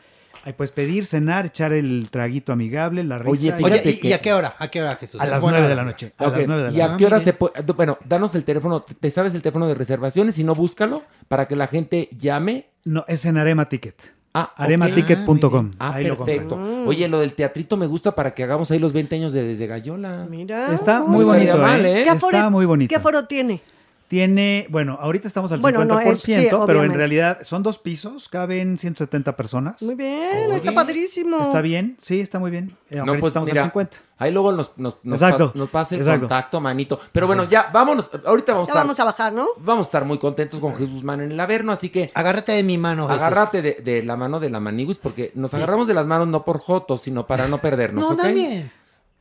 ahí 0.46 0.54
puedes 0.54 0.72
pedir, 0.72 1.06
cenar, 1.06 1.48
echar 1.48 1.74
el 1.74 2.08
traguito 2.10 2.54
amigable, 2.54 3.04
la 3.04 3.18
risa. 3.18 3.30
Oye, 3.32 3.48
y- 3.50 3.52
fíjate 3.52 3.82
Oye, 3.82 3.90
¿y, 3.92 3.98
que- 4.00 4.08
y 4.10 4.14
a 4.14 4.22
qué 4.22 4.32
hora? 4.34 4.56
¿A 4.58 4.68
qué 4.70 4.82
hora, 4.82 4.96
Jesús? 4.96 5.20
A 5.20 5.26
las 5.26 5.44
nueve 5.44 5.68
de 5.68 5.76
la 5.76 5.84
noche. 5.84 6.14
A 6.18 6.28
las 6.28 6.48
nueve 6.48 6.64
de 6.64 6.72
la 6.72 6.78
¿Y 6.78 6.82
a 6.82 6.88
noche. 6.88 6.98
qué 7.00 7.06
hora 7.08 7.20
se 7.20 7.34
puede? 7.34 7.62
Bueno, 7.76 7.98
danos 8.08 8.34
el 8.36 8.44
teléfono. 8.46 8.82
¿Te 8.82 9.12
sabes 9.12 9.34
el 9.34 9.42
teléfono 9.42 9.68
de 9.68 9.74
reservaciones? 9.76 10.36
Si 10.36 10.44
no, 10.44 10.56
búscalo 10.56 11.04
para 11.28 11.48
que 11.48 11.56
la 11.56 11.68
gente 11.68 12.08
llame. 12.18 12.68
No, 12.86 13.04
es 13.08 13.26
en 13.26 13.38
Arema 13.38 13.68
Ticket. 13.68 14.14
Ah, 14.38 14.52
ok. 14.54 14.60
Arematicket.com. 14.62 15.72
Ah, 15.80 15.94
ahí 15.96 16.06
lo 16.08 16.18
perfecto. 16.18 16.56
Oye, 16.86 17.08
lo 17.08 17.20
del 17.22 17.34
teatrito 17.34 17.78
me 17.78 17.86
gusta 17.88 18.14
para 18.14 18.34
que 18.34 18.44
hagamos 18.44 18.70
ahí 18.70 18.80
los 18.80 18.92
20 18.94 19.16
años 19.16 19.32
de 19.34 19.44
Desde 19.44 19.66
Gallola. 19.66 20.28
Mira. 20.30 20.74
Está 20.74 21.02
uy. 21.04 21.10
muy 21.10 21.24
bonito, 21.26 21.58
mal, 21.58 21.86
¿eh? 21.86 22.02
¿eh? 22.02 22.04
¿Qué 22.04 22.10
aforo- 22.10 22.36
Está 22.38 22.50
muy 22.50 22.66
bonito. 22.66 22.90
¿Qué 22.90 22.96
aforo 22.98 23.26
tiene? 23.28 23.62
Tiene, 24.08 24.68
bueno, 24.70 25.00
ahorita 25.02 25.28
estamos 25.28 25.52
al 25.52 25.60
Bueno, 25.62 25.84
no, 25.84 26.00
50%, 26.00 26.12
eh, 26.14 26.16
sí, 26.18 26.56
pero 26.68 26.84
en 26.84 26.94
realidad 26.94 27.40
son 27.42 27.64
dos 27.64 27.80
pisos, 27.80 28.30
caben 28.30 28.78
170 28.78 29.36
personas. 29.36 29.82
Muy 29.82 29.96
bien, 29.96 30.52
está 30.54 30.74
padrísimo. 30.74 31.38
Está 31.42 31.60
bien, 31.62 31.98
sí, 32.00 32.20
está 32.20 32.38
muy 32.38 32.52
bien. 32.52 32.78
Eh, 32.92 33.00
aunque 33.00 33.14
No, 33.16 33.20
pues 33.20 33.32
estamos 33.32 33.50
mira, 33.50 33.64
al 33.64 33.70
50. 33.70 33.98
ahí 34.20 34.32
luego 34.32 34.52
nos, 34.52 34.72
nos, 34.78 34.98
nos, 35.04 35.20
Exacto, 35.20 35.52
pas- 35.54 35.56
nos 35.56 35.70
pasa 35.70 35.96
el 35.96 36.02
exacto. 36.02 36.20
contacto, 36.22 36.62
manito. 36.62 37.00
Pero 37.12 37.26
bueno, 37.26 37.46
ya, 37.46 37.72
vámonos. 37.74 38.12
Ahorita 38.26 38.54
vamos 38.54 38.70
a 38.70 38.74
Ya 38.74 38.74
estar, 38.74 38.84
vamos 38.84 39.00
a 39.00 39.04
bajar, 39.06 39.34
¿no? 39.34 39.48
vamos 39.58 39.86
a 39.86 39.88
estar 39.88 40.06
muy 40.06 40.20
contentos 40.20 40.60
con 40.60 40.76
Jesús 40.76 41.04
Man 41.04 41.22
en 41.22 41.32
el 41.32 41.40
Averno, 41.40 41.72
así 41.72 41.90
que 41.90 42.12
Agárrate 42.14 42.52
de 42.52 42.62
mi 42.62 42.78
mano, 42.78 43.08
Jesús. 43.08 43.20
agárrate 43.22 43.64
de, 43.64 43.74
de 43.84 44.04
la 44.04 44.16
mano 44.16 44.40
de 44.40 44.52
la 44.52 44.60
maniguis, 44.60 44.98
porque 44.98 45.32
nos 45.34 45.52
agarramos 45.56 45.88
de 45.88 45.96
las 45.96 46.06
manos 46.06 46.28
no 46.28 46.46
por 46.46 46.60
jotos, 46.60 47.02
sino 47.02 47.26
para 47.26 47.48
no 47.48 47.58
perdernos, 47.62 48.04
No, 48.04 48.10
¿ok? 48.12 48.22
también. 48.22 48.72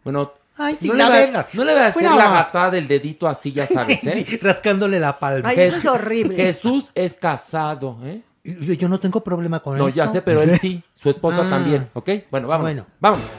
Bueno, 0.05 0.33
Ay, 0.57 0.77
sí, 0.81 0.89
no, 0.89 0.95
la 0.95 1.05
le 1.07 1.11
va, 1.11 1.19
verdad. 1.27 1.49
no 1.53 1.65
le 1.65 1.73
voy 1.73 1.83
a 1.83 1.87
hacer 1.87 2.03
la 2.05 2.31
gatada 2.31 2.71
del 2.71 2.87
dedito 2.87 3.27
así, 3.27 3.51
ya 3.53 3.67
sabes, 3.69 4.05
¿eh? 4.05 4.25
Sí, 4.27 4.37
rascándole 4.39 5.01
la 5.01 5.19
palma. 5.19 5.49
Ay, 5.49 5.61
eso 5.61 5.77
es 5.77 5.87
horrible. 5.87 6.37
Jesús 6.37 6.91
es 6.95 7.15
casado, 7.17 7.99
¿eh? 8.05 8.21
Yo, 8.45 8.75
yo 8.75 8.89
no 8.89 9.01
tengo 9.01 9.23
problema 9.25 9.61
con 9.61 9.79
No, 9.79 9.89
eso. 9.89 9.97
ya 9.97 10.07
sé, 10.09 10.21
pero 10.23 10.43
él 10.43 10.59
sí, 10.59 10.83
su 11.03 11.11
esposa 11.11 11.43
Ah. 11.47 11.51
también, 11.51 11.89
¿ok? 11.95 12.11
Bueno, 12.31 12.47
vámonos. 12.49 12.73
Bueno. 12.75 12.87
Vámonos. 13.01 13.31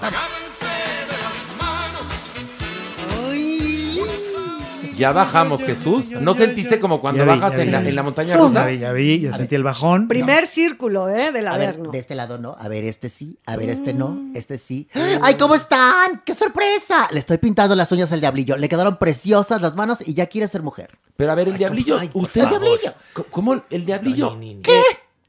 Ya 4.98 5.12
bajamos, 5.12 5.64
Jesús. 5.64 6.12
¿No 6.12 6.34
sentiste 6.34 6.80
como 6.80 7.02
cuando 7.02 7.26
Ya 7.26 7.32
vi, 7.34 7.40
bajas 7.40 7.58
ya 7.58 7.62
en 7.64 7.68
vi. 7.68 7.72
la, 7.72 7.80
en 7.90 7.96
la 7.96 8.04
montaña 8.04 8.30
Ya 8.36 8.38
rusa? 8.38 8.66
vi, 8.66 8.80
ya 8.80 8.92
vi, 8.94 9.22
ya 9.22 9.32
sentí 9.34 9.56
el 9.56 9.64
bajón. 9.64 10.08
Primer 10.08 10.48
círculo, 10.48 11.10
¿eh? 11.10 11.32
Del 11.32 11.48
A 11.48 11.58
ver, 11.58 11.70
Averno. 11.70 11.92
de 11.92 12.00
este 12.00 12.16
lado 12.16 12.38
no. 12.38 12.56
A 12.60 12.68
ver, 12.68 12.84
este 12.86 13.10
sí. 13.10 13.38
A 13.46 13.56
ver, 13.58 13.70
este 13.70 13.94
no. 13.94 14.20
Este 14.34 14.58
sí. 14.58 14.88
¡Ay, 15.22 15.36
cómo 15.36 15.56
están! 15.56 16.22
¡Qué 16.26 16.34
sorpresa! 16.34 17.08
Le 17.12 17.20
estoy 17.20 17.38
pintando 17.38 17.76
las 17.76 17.92
uñas 17.92 18.12
al 18.12 18.22
diablillo. 18.22 18.58
Le 18.58 18.70
quedaron 18.70 18.98
preciosas 18.98 19.62
las 19.62 19.76
manos 19.76 20.00
y 20.06 20.14
ya 20.14 20.28
quiere 20.28 20.48
ser 20.48 20.64
mujer. 20.64 20.98
Pero 21.18 21.32
a 21.32 21.36
ver, 21.36 21.48
el 21.50 21.58
diablillo, 21.58 22.00
usted 22.14 22.44
favor. 22.44 22.62
diablillo. 22.62 22.94
¿Cómo 23.32 23.62
el 23.70 23.86
diablillo? 23.86 24.38
¿Qué? 24.64 24.82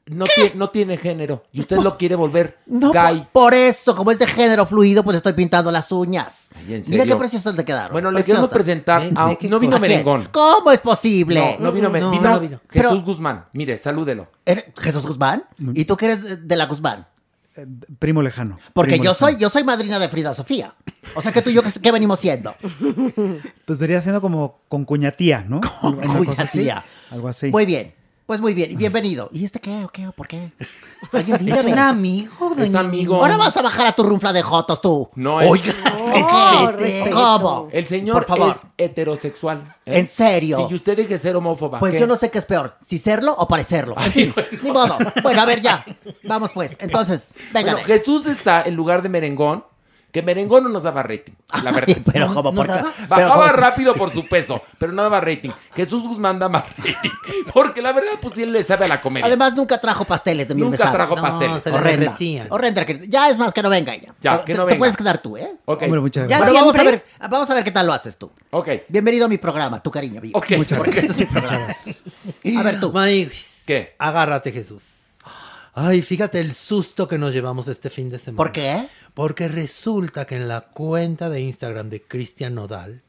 No, 0.09 0.25
Tiene, 0.33 0.53
no 0.55 0.71
tiene 0.71 0.97
género. 0.99 1.43
Y 1.53 1.61
usted 1.61 1.79
lo 1.79 1.99
quiere 1.99 2.15
volver 2.15 2.59
No, 2.67 2.93
gay. 2.93 3.27
por, 3.33 3.43
por 3.51 3.55
eso, 3.55 3.97
como 3.97 4.13
es 4.13 4.19
de 4.21 4.27
género 4.29 4.65
fluido, 4.65 5.03
pues 5.03 5.17
estoy 5.17 5.33
pintando 5.33 5.73
las 5.73 5.91
uñas. 5.91 6.49
Ay, 6.55 6.75
¿en 6.75 6.85
Mira 6.87 7.05
qué 7.05 7.17
preciosas 7.17 7.57
le 7.57 7.65
quedaron. 7.65 7.91
Bueno, 7.93 8.13
le 8.13 8.23
queremos 8.23 8.49
Preciosas. 8.49 8.85
presentar 8.85 9.03
a 9.17 9.27
un- 9.31 9.39
No 9.51 9.59
vino 9.59 9.79
merengón. 9.81 10.29
¿Cómo 10.31 10.71
es 10.71 10.79
posible? 10.79 11.57
No, 11.59 11.65
no 11.67 11.73
vino, 11.73 11.91
me- 11.91 11.99
No, 12.01 12.13
vino 12.13 12.23
no 12.31 12.39
vino. 12.41 12.61
Jesús 12.71 12.91
Pero- 12.93 13.01
Guzmán. 13.03 13.47
Mire, 13.53 13.79
salúdelo. 13.79 14.29
¿Eres 14.45 14.67
Jesús 14.79 15.05
Guzmán? 15.05 15.43
¿Y 15.75 15.85
tú 15.87 15.97
que 15.97 16.07
eres 16.07 16.47
de 16.47 16.55
la 16.57 16.67
Guzmán? 16.67 17.07
Primo 17.99 18.23
lejano. 18.23 18.59
Porque 18.75 18.91
primo 18.93 19.05
yo 19.07 19.11
lejano. 19.11 19.31
soy, 19.33 19.41
yo 19.41 19.49
soy 19.49 19.65
madrina 19.65 19.99
de 19.99 20.09
Frida 20.09 20.35
Sofía. 20.35 20.75
O 21.17 21.23
sea 21.23 21.33
que 21.33 21.43
tú 21.43 21.51
y 21.51 21.55
yo, 21.55 21.63
¿qué, 21.65 21.71
qué 21.83 21.91
venimos 21.91 22.21
siendo? 22.21 22.55
Pues 23.65 23.79
vería 23.79 24.01
siendo 24.01 24.21
como 24.21 24.61
con 24.69 24.85
cuñatía, 24.85 25.45
¿no? 25.49 25.61
Así, 25.83 26.25
cuñatía. 26.27 26.85
Algo 27.11 27.29
así. 27.29 27.51
Muy 27.51 27.67
bien. 27.67 27.95
Pues 28.27 28.41
muy 28.41 28.55
bien, 28.55 28.72
y 28.72 28.77
bienvenido. 28.77 29.29
¿Y 29.33 29.45
este 29.45 29.61
qué 29.61 29.85
o 29.85 29.89
qué 29.89 30.09
o 30.09 30.12
por 30.12 30.27
qué? 30.27 30.53
Alguien 31.12 31.37
Es 31.41 31.45
dígame. 31.45 31.72
un 31.72 31.79
amigo 31.79 32.55
Es 32.59 32.74
amigo. 32.74 33.16
Ahora 33.16 33.37
vas 33.37 33.57
a 33.57 33.62
bajar 33.62 33.87
a 33.87 33.93
tu 33.93 34.03
runfla 34.03 34.33
de 34.33 34.43
jotos 34.43 34.81
tú. 34.81 35.09
No 35.14 35.41
es. 35.41 35.49
Oiga, 35.51 35.72
No. 35.85 37.12
¿Cómo? 37.12 37.68
El 37.72 37.87
señor 37.87 38.27
Por 38.27 38.37
favor. 38.37 38.51
es 38.57 38.62
heterosexual. 38.79 39.74
¿eh? 39.87 39.99
¿En 40.01 40.09
serio? 40.09 40.66
Si 40.68 40.74
usted 40.74 40.97
deje 40.97 41.11
de 41.14 41.18
ser 41.18 41.37
homófoba. 41.37 41.79
Pues 41.79 41.93
¿qué? 41.93 42.01
yo 42.01 42.07
no 42.07 42.16
sé 42.16 42.31
qué 42.31 42.39
es 42.39 42.45
peor, 42.45 42.77
si 42.83 42.99
serlo 42.99 43.35
o 43.39 43.47
parecerlo. 43.47 43.95
En 44.05 44.12
fin, 44.12 44.35
ni 44.62 44.72
modo. 44.72 44.97
Bueno, 45.22 45.43
a 45.43 45.45
ver 45.47 45.61
ya. 45.61 45.85
Vamos 46.24 46.51
pues. 46.53 46.77
Entonces, 46.81 47.31
venga. 47.53 47.72
Bueno, 47.72 47.87
Jesús 47.87 48.27
está 48.27 48.62
en 48.62 48.74
lugar 48.74 49.03
de 49.03 49.09
merengón, 49.09 49.64
que 50.17 50.23
merengón 50.23 50.64
no 50.64 50.71
nos 50.71 50.83
daba 50.83 51.03
rating, 51.03 51.35
la 51.62 51.73
verdad. 51.73 51.99
pero 52.11 52.33
como 52.33 52.51
no 52.51 52.57
por 52.57 52.67
daba. 52.69 52.91
Pero 52.97 53.07
Bajaba 53.29 53.53
rápido 53.53 53.93
por 53.95 54.11
su 54.11 54.27
peso, 54.27 54.62
pero 54.79 54.91
no 54.91 55.03
daba 55.03 55.21
rating. 55.21 55.51
Jesús 55.75 56.05
Guzmán 56.05 56.39
da 56.39 56.49
más 56.49 56.64
rating. 56.79 57.11
Porque 57.53 57.83
la 57.83 57.93
verdad, 57.93 58.12
pues 58.23 58.33
sí 58.35 58.43
él 58.43 58.51
le 58.51 58.64
sabe 58.64 58.87
a 58.87 58.89
la 58.89 59.03
comedia. 59.03 59.27
Además, 59.27 59.55
nunca 59.55 59.79
trajo 59.79 60.07
pasteles 60.07 60.49
de 60.49 60.55
miel 60.55 60.71
Nunca 60.71 60.91
trajo 60.91 61.17
No, 61.17 61.21
pasteles. 61.21 61.67
Horrenda. 61.67 62.17
Horrenda. 62.49 62.87
Ya 63.09 63.29
es 63.29 63.37
más 63.37 63.53
que 63.53 63.61
no 63.62 63.69
venga 63.69 63.93
ella. 63.95 64.14
Ya, 64.23 64.39
Te- 64.39 64.45
que 64.47 64.55
no 64.55 64.61
Te 64.62 64.67
venga. 64.69 64.79
puedes 64.79 64.97
quedar 64.97 65.19
tú, 65.19 65.37
¿eh? 65.37 65.51
Ok, 65.67 65.83
Hombre, 65.83 66.01
muchas 66.01 66.27
Ya 66.29 66.39
gracias. 66.39 66.51
Pero 66.51 66.64
vamos 66.64 66.79
a 66.81 66.83
ver, 66.91 67.05
vamos 67.29 67.51
a 67.51 67.55
ver 67.55 67.64
qué 67.64 67.71
tal 67.73 67.87
lo 67.87 67.93
haces 67.93 68.17
tú. 68.17 68.33
ok. 68.53 68.69
Bienvenido 68.89 69.27
a 69.27 69.29
mi 69.29 69.37
programa, 69.37 69.83
tu 69.83 69.91
cariño 69.91 70.23
vivo. 70.23 70.39
Ok. 70.39 70.51
Mi 70.53 70.64
programa. 70.64 71.67
A 72.59 72.62
ver 72.62 72.81
tú. 72.81 72.91
¿Qué? 73.67 73.95
Agárrate, 73.99 74.51
Jesús. 74.51 75.19
Ay, 75.79 76.01
fíjate 76.01 76.41
el 76.41 76.55
susto 76.55 77.07
que 77.07 77.19
nos 77.19 77.35
llevamos 77.35 77.69
este 77.69 77.91
fin 77.91 78.09
de 78.09 78.19
semana. 78.19 78.39
¿Por 78.39 78.51
qué? 78.51 78.89
Porque 79.17 79.49
resulta 79.49 80.27
que 80.27 80.37
en 80.37 80.47
la 80.47 80.61
cuenta 80.61 81.31
de 81.31 81.41
Instagram 81.41 81.89
de 81.89 82.03
Cristian 82.03 82.55
Nodal 82.55 83.01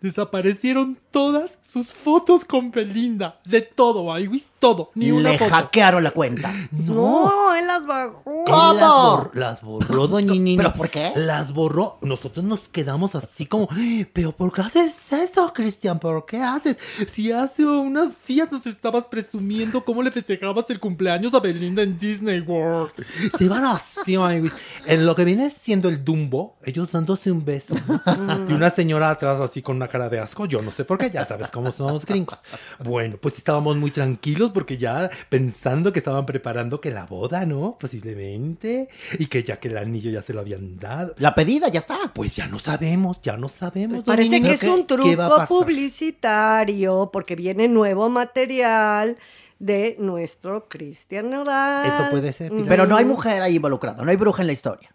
desaparecieron 0.00 0.98
todas 1.10 1.58
sus 1.62 1.92
fotos 1.92 2.44
con 2.44 2.70
Belinda. 2.70 3.40
De 3.44 3.62
todo, 3.62 4.12
Aywis, 4.12 4.46
todo. 4.58 4.90
Ni 4.94 5.10
una 5.10 5.30
Le 5.32 5.38
foto. 5.38 5.50
hackearon 5.50 6.02
la 6.04 6.10
cuenta. 6.10 6.52
No, 6.72 7.54
él 7.54 7.66
las 7.66 7.86
bajó. 7.86 8.22
¿Cómo? 8.24 8.74
Las, 8.74 8.82
bor- 8.88 9.30
las 9.34 9.62
borró, 9.62 10.06
doña 10.08 10.32
Nini. 10.32 10.56
¿Pero 10.56 10.72
por 10.74 10.90
qué? 10.90 11.12
Las 11.16 11.52
borró. 11.52 11.98
Nosotros 12.02 12.44
nos 12.44 12.68
quedamos 12.68 13.14
así 13.14 13.46
como, 13.46 13.68
pero 14.12 14.32
¿por 14.32 14.52
qué 14.52 14.60
haces 14.62 15.12
eso, 15.12 15.52
Cristian? 15.52 15.98
¿Por 15.98 16.24
qué 16.26 16.40
haces? 16.42 16.78
Si 17.12 17.32
hace 17.32 17.64
unos 17.64 18.08
días 18.26 18.50
nos 18.50 18.66
estabas 18.66 19.06
presumiendo 19.06 19.84
cómo 19.84 20.02
le 20.02 20.10
festejabas 20.10 20.64
el 20.70 20.80
cumpleaños 20.80 21.32
a 21.34 21.40
Belinda 21.40 21.82
en 21.82 21.98
Disney 21.98 22.40
World. 22.40 22.92
Se 23.38 23.48
van 23.48 23.64
así, 23.64 24.16
Maywis. 24.16 24.52
En 24.86 25.06
lo 25.06 25.14
que 25.14 25.24
viene 25.24 25.50
siendo 25.50 25.88
el 25.88 26.04
Dumbo, 26.04 26.56
ellos 26.62 26.90
dándose 26.92 27.30
un 27.32 27.44
beso. 27.44 27.74
y 28.48 28.52
una 28.52 28.70
señora 28.70 29.10
atrás 29.10 29.40
así 29.40 29.62
con 29.62 29.76
una 29.76 29.85
cara 29.88 30.08
de 30.08 30.18
asco. 30.20 30.46
Yo 30.46 30.62
no 30.62 30.70
sé 30.70 30.84
por 30.84 30.98
qué, 30.98 31.10
ya 31.10 31.24
sabes 31.26 31.50
cómo 31.50 31.72
son 31.72 31.94
los 31.94 32.06
gringos. 32.06 32.38
Bueno, 32.84 33.16
pues 33.20 33.36
estábamos 33.38 33.76
muy 33.76 33.90
tranquilos 33.90 34.50
porque 34.52 34.76
ya 34.76 35.10
pensando 35.28 35.92
que 35.92 35.98
estaban 36.00 36.26
preparando 36.26 36.80
que 36.80 36.90
la 36.90 37.06
boda, 37.06 37.44
¿no? 37.46 37.76
Posiblemente. 37.78 38.88
Y 39.18 39.26
que 39.26 39.42
ya 39.42 39.58
que 39.58 39.68
el 39.68 39.78
anillo 39.78 40.10
ya 40.10 40.22
se 40.22 40.32
lo 40.32 40.40
habían 40.40 40.78
dado. 40.78 41.14
La 41.18 41.34
pedida 41.34 41.68
ya 41.68 41.80
está. 41.80 41.98
Pues 42.14 42.36
ya 42.36 42.46
no 42.46 42.58
sabemos, 42.58 43.18
ya 43.22 43.36
no 43.36 43.48
sabemos. 43.48 44.02
Pues 44.02 44.06
parece 44.06 44.40
que 44.42 44.52
es 44.52 44.60
¿Qué- 44.60 44.68
un 44.70 44.86
truco 44.86 45.44
publicitario 45.48 47.10
porque 47.12 47.36
viene 47.36 47.68
nuevo 47.68 48.08
material 48.08 49.16
de 49.58 49.96
nuestro 49.98 50.68
Cristian 50.68 51.30
Nodal. 51.30 51.86
Eso 51.86 52.10
puede 52.10 52.32
ser, 52.32 52.50
Pilar. 52.50 52.66
Pero 52.68 52.86
no 52.86 52.96
hay 52.96 53.04
mujer 53.04 53.42
ahí 53.42 53.56
involucrada, 53.56 54.04
no 54.04 54.10
hay 54.10 54.16
bruja 54.16 54.42
en 54.42 54.48
la 54.48 54.52
historia. 54.52 54.90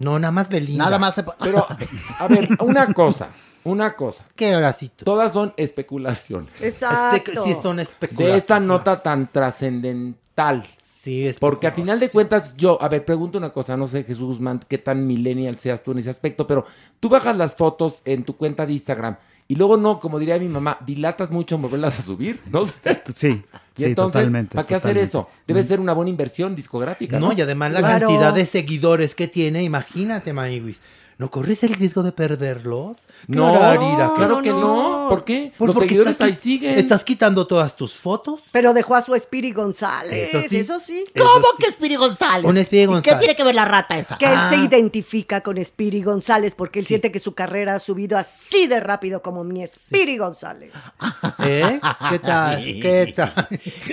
No, 0.00 0.18
nada 0.18 0.32
más 0.32 0.48
Belinda. 0.48 0.84
Nada 0.84 0.98
más 0.98 1.14
se... 1.14 1.22
Pero, 1.22 1.66
a 2.18 2.26
ver, 2.26 2.48
una 2.60 2.92
cosa, 2.92 3.28
una 3.64 3.94
cosa. 3.94 4.24
¿Qué 4.34 4.56
horacito? 4.56 5.04
Todas 5.04 5.32
son 5.32 5.54
especulaciones. 5.56 6.60
Exacto. 6.62 7.44
Sí, 7.44 7.54
son 7.62 7.78
especulaciones. 7.78 8.32
De 8.32 8.38
esta 8.38 8.58
nota 8.58 9.00
tan 9.00 9.28
trascendental. 9.30 10.66
Sí, 11.00 11.26
es 11.26 11.38
Porque 11.38 11.66
a 11.66 11.72
final 11.72 12.00
de 12.00 12.10
cuentas, 12.10 12.54
yo, 12.56 12.80
a 12.82 12.88
ver, 12.88 13.04
pregunto 13.04 13.38
una 13.38 13.50
cosa, 13.50 13.76
no 13.76 13.86
sé, 13.88 14.04
Jesús 14.04 14.26
Guzmán, 14.26 14.60
qué 14.68 14.76
tan 14.76 15.06
millennial 15.06 15.56
seas 15.58 15.82
tú 15.82 15.92
en 15.92 15.98
ese 15.98 16.10
aspecto, 16.10 16.46
pero 16.46 16.66
tú 16.98 17.08
bajas 17.08 17.36
las 17.36 17.56
fotos 17.56 18.02
en 18.04 18.24
tu 18.24 18.36
cuenta 18.36 18.66
de 18.66 18.72
Instagram 18.74 19.16
y 19.50 19.56
luego 19.56 19.76
no, 19.76 19.98
como 19.98 20.20
diría 20.20 20.38
mi 20.38 20.46
mamá, 20.46 20.78
dilatas 20.86 21.32
mucho 21.32 21.56
en 21.56 21.62
volverlas 21.62 21.98
a 21.98 22.02
subir, 22.02 22.38
¿no? 22.52 22.62
Sí, 23.16 23.42
Y 23.76 23.82
sí, 23.82 23.84
entonces, 23.88 24.20
totalmente. 24.22 24.54
¿para 24.54 24.64
qué 24.64 24.76
hacer 24.76 24.90
totalmente. 24.94 25.02
eso? 25.02 25.28
Debe 25.44 25.64
ser 25.64 25.80
una 25.80 25.92
buena 25.92 26.08
inversión 26.08 26.54
discográfica, 26.54 27.18
¿no? 27.18 27.30
No, 27.30 27.32
y 27.36 27.40
además 27.40 27.72
la 27.72 27.80
Claro. 27.80 28.06
cantidad 28.06 28.32
de 28.32 28.46
seguidores 28.46 29.16
que 29.16 29.26
tiene, 29.26 29.64
imagínate, 29.64 30.32
Maywis. 30.32 30.80
¿No 31.20 31.30
corres 31.30 31.62
el 31.64 31.74
riesgo 31.74 32.02
de 32.02 32.12
perderlos? 32.12 32.96
No, 33.26 33.50
Clararira, 33.50 34.10
claro 34.16 34.36
no, 34.36 34.42
que 34.42 34.48
no. 34.48 35.02
no. 35.02 35.08
¿Por 35.10 35.22
qué? 35.24 35.52
Pues 35.58 35.66
Los 35.68 35.74
porque 35.74 35.88
seguidores 35.90 36.12
estás 36.12 36.28
ahí 36.28 36.34
siguen. 36.34 36.78
Estás 36.78 37.04
quitando 37.04 37.46
todas 37.46 37.76
tus 37.76 37.92
fotos. 37.94 38.40
Pero 38.52 38.72
dejó 38.72 38.94
a 38.94 39.02
su 39.02 39.14
Espiri 39.14 39.52
González. 39.52 40.30
Eso 40.30 40.38
Eso 40.38 40.78
sí. 40.80 41.04
Eso 41.14 41.22
¿Cómo 41.22 41.46
sí. 41.48 41.56
que 41.62 41.68
Espiri 41.68 41.96
González? 41.96 42.48
Un 42.50 42.56
Espiri 42.56 42.84
¿Y 42.84 42.86
qué 42.86 42.92
González. 42.92 43.18
tiene 43.18 43.36
que 43.36 43.44
ver 43.44 43.54
la 43.54 43.66
rata 43.66 43.98
esa? 43.98 44.16
Que 44.16 44.24
él 44.32 44.38
se 44.48 44.54
Ah. 44.54 44.64
identifica 44.64 45.42
con 45.42 45.58
Espiri 45.58 46.02
González 46.02 46.54
porque 46.54 46.78
él 46.78 46.86
siente 46.86 47.12
que 47.12 47.18
su 47.18 47.34
carrera 47.34 47.74
ha 47.74 47.78
subido 47.80 48.16
así 48.16 48.66
de 48.66 48.80
rápido 48.80 49.20
como 49.20 49.44
mi 49.44 49.62
Espiri 49.62 50.16
González. 50.16 50.72
¿Eh? 51.44 51.80
¿Qué 52.08 52.18
tal? 52.20 52.64
¿Qué 52.64 53.12
tal? 53.16 53.48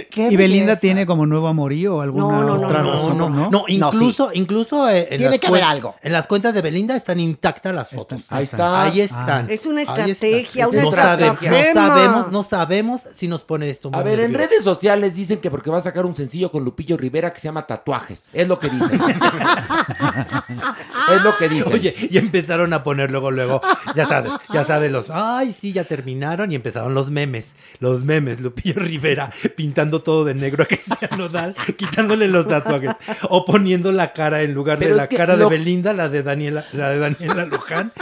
¿Qué 0.10 0.30
¿Y 0.32 0.38
Belinda 0.38 0.78
tiene 0.78 1.06
como 1.06 1.26
nuevo 1.26 1.50
amorío 1.50 1.98
o 1.98 2.02
alguna 2.02 2.24
No, 2.26 2.42
no, 2.44 2.58
no, 2.58 2.66
otra 2.68 2.84
no, 2.84 2.92
razón? 2.94 3.18
no, 3.18 3.30
no, 3.30 3.50
¿no? 3.52 3.66
incluso, 3.68 4.30
incluso 4.34 4.88
eh, 4.90 5.02
en 5.12 5.18
Tiene 5.18 5.32
las 5.32 5.40
que 5.42 5.48
haber 5.48 5.64
algo. 5.66 5.96
En 6.02 6.14
las 6.14 6.26
cuentas 6.26 6.54
de 6.54 6.62
Belinda 6.62 6.96
están 6.96 7.17
intactas 7.20 7.74
las 7.74 7.90
fotos. 7.90 8.24
Ahí 8.30 8.44
está. 8.44 8.84
Ahí 8.84 9.02
están. 9.02 9.50
Es 9.50 9.66
una 9.66 9.82
Ahí 9.82 9.88
están. 9.88 10.10
estrategia, 10.10 10.68
una 10.68 10.82
no 10.84 10.92
sabemos, 10.92 11.44
estratagema. 11.44 11.58
no 11.58 11.74
sabemos, 11.90 12.32
no 12.32 12.44
sabemos 12.44 13.02
si 13.16 13.28
nos 13.28 13.44
pone 13.44 13.70
esto. 13.70 13.90
muy 13.92 14.00
A 14.00 14.04
ver, 14.04 14.20
en 14.20 14.34
redes 14.34 14.64
sociales 14.64 15.16
dicen 15.16 15.40
que 15.40 15.52
porque 15.52 15.70
va 15.70 15.78
a 15.78 15.82
sacar 15.82 16.06
un 16.06 16.16
sencillo 16.16 16.52
con 16.52 16.64
Lupillo 16.64 16.98
Rivera 16.98 17.32
que 17.34 17.40
se 17.40 17.48
llama 17.48 17.66
Tatuajes. 17.68 18.30
Es 18.34 18.48
lo 18.48 18.60
que 18.60 18.70
dicen. 18.70 19.00
es 21.16 21.22
lo 21.24 21.38
que 21.38 21.50
dicen. 21.50 21.74
Oye, 21.74 21.96
y 22.10 22.18
empezaron 22.18 22.74
a 22.74 22.84
poner 22.84 23.12
luego, 23.12 23.32
luego, 23.32 23.62
ya 23.96 24.06
sabes, 24.08 24.32
ya 24.54 24.66
sabes 24.66 24.92
los, 24.92 25.10
ay, 25.10 25.54
sí, 25.54 25.74
ya 25.74 25.84
terminaron 25.84 26.52
y 26.52 26.56
empezaron 26.56 26.94
los 26.94 27.12
memes, 27.12 27.56
los 27.80 28.04
memes, 28.04 28.40
Lupillo 28.40 28.76
Rivera 28.76 29.32
pintando 29.56 30.02
todo 30.02 30.26
de 30.26 30.36
negro 30.36 30.64
a 30.64 30.66
Cristian 30.66 31.12
Nodal, 31.18 31.56
quitándole 31.78 32.28
los 32.28 32.48
tatuajes 32.48 32.92
o 33.30 33.46
poniendo 33.46 33.92
la 33.92 34.14
cara 34.14 34.42
en 34.42 34.54
lugar 34.54 34.78
Pero 34.80 34.92
de 34.92 34.98
la 34.98 35.08
que 35.08 35.18
cara 35.18 35.36
lo- 35.36 35.50
de 35.50 35.58
Belinda, 35.58 35.94
la 35.94 36.10
de 36.10 36.24
Daniela, 36.24 36.66
la 36.74 36.90
de 36.90 37.00
Daniela 37.00 37.07
Luján. 37.50 37.92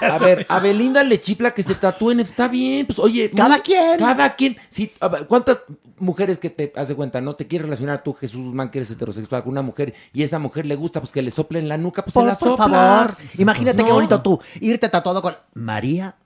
A 0.00 0.18
ver, 0.18 0.44
a 0.48 0.58
Belinda 0.58 1.04
le 1.04 1.20
chifla 1.20 1.52
que 1.54 1.62
se 1.62 1.76
tatúen, 1.76 2.18
está 2.18 2.48
bien, 2.48 2.86
pues 2.86 2.98
oye. 2.98 3.30
Cada 3.30 3.50
muy- 3.50 3.60
quien. 3.60 3.96
Cada 3.98 4.34
quien. 4.34 4.56
Sí, 4.68 4.92
a 4.98 5.06
ver, 5.08 5.26
¿cuántas 5.28 5.58
mujeres 5.98 6.38
que 6.38 6.50
te 6.50 6.72
hace 6.74 6.94
cuenta, 6.96 7.20
no 7.20 7.34
te 7.36 7.46
quieres 7.46 7.66
relacionar 7.66 8.02
tú, 8.02 8.12
Jesús 8.12 8.44
Guzmán, 8.44 8.70
que 8.70 8.78
eres 8.78 8.90
heterosexual 8.90 9.44
con 9.44 9.52
una 9.52 9.62
mujer 9.62 9.94
y 10.12 10.24
esa 10.24 10.40
mujer 10.40 10.66
le 10.66 10.74
gusta, 10.74 11.00
pues 11.00 11.12
que 11.12 11.22
le 11.22 11.30
sople 11.30 11.60
en 11.60 11.68
la 11.68 11.78
nuca, 11.78 12.02
pues 12.02 12.12
se 12.14 12.18
Por, 12.18 12.28
la 12.28 12.34
por 12.34 12.58
favor, 12.58 13.10
imagínate 13.38 13.78
qué 13.78 13.88
No. 13.88 13.94
bonito 13.94 14.20
tú, 14.20 14.40
irte 14.60 14.88
tatuado 14.88 15.22
con 15.22 15.36
María 15.54 16.16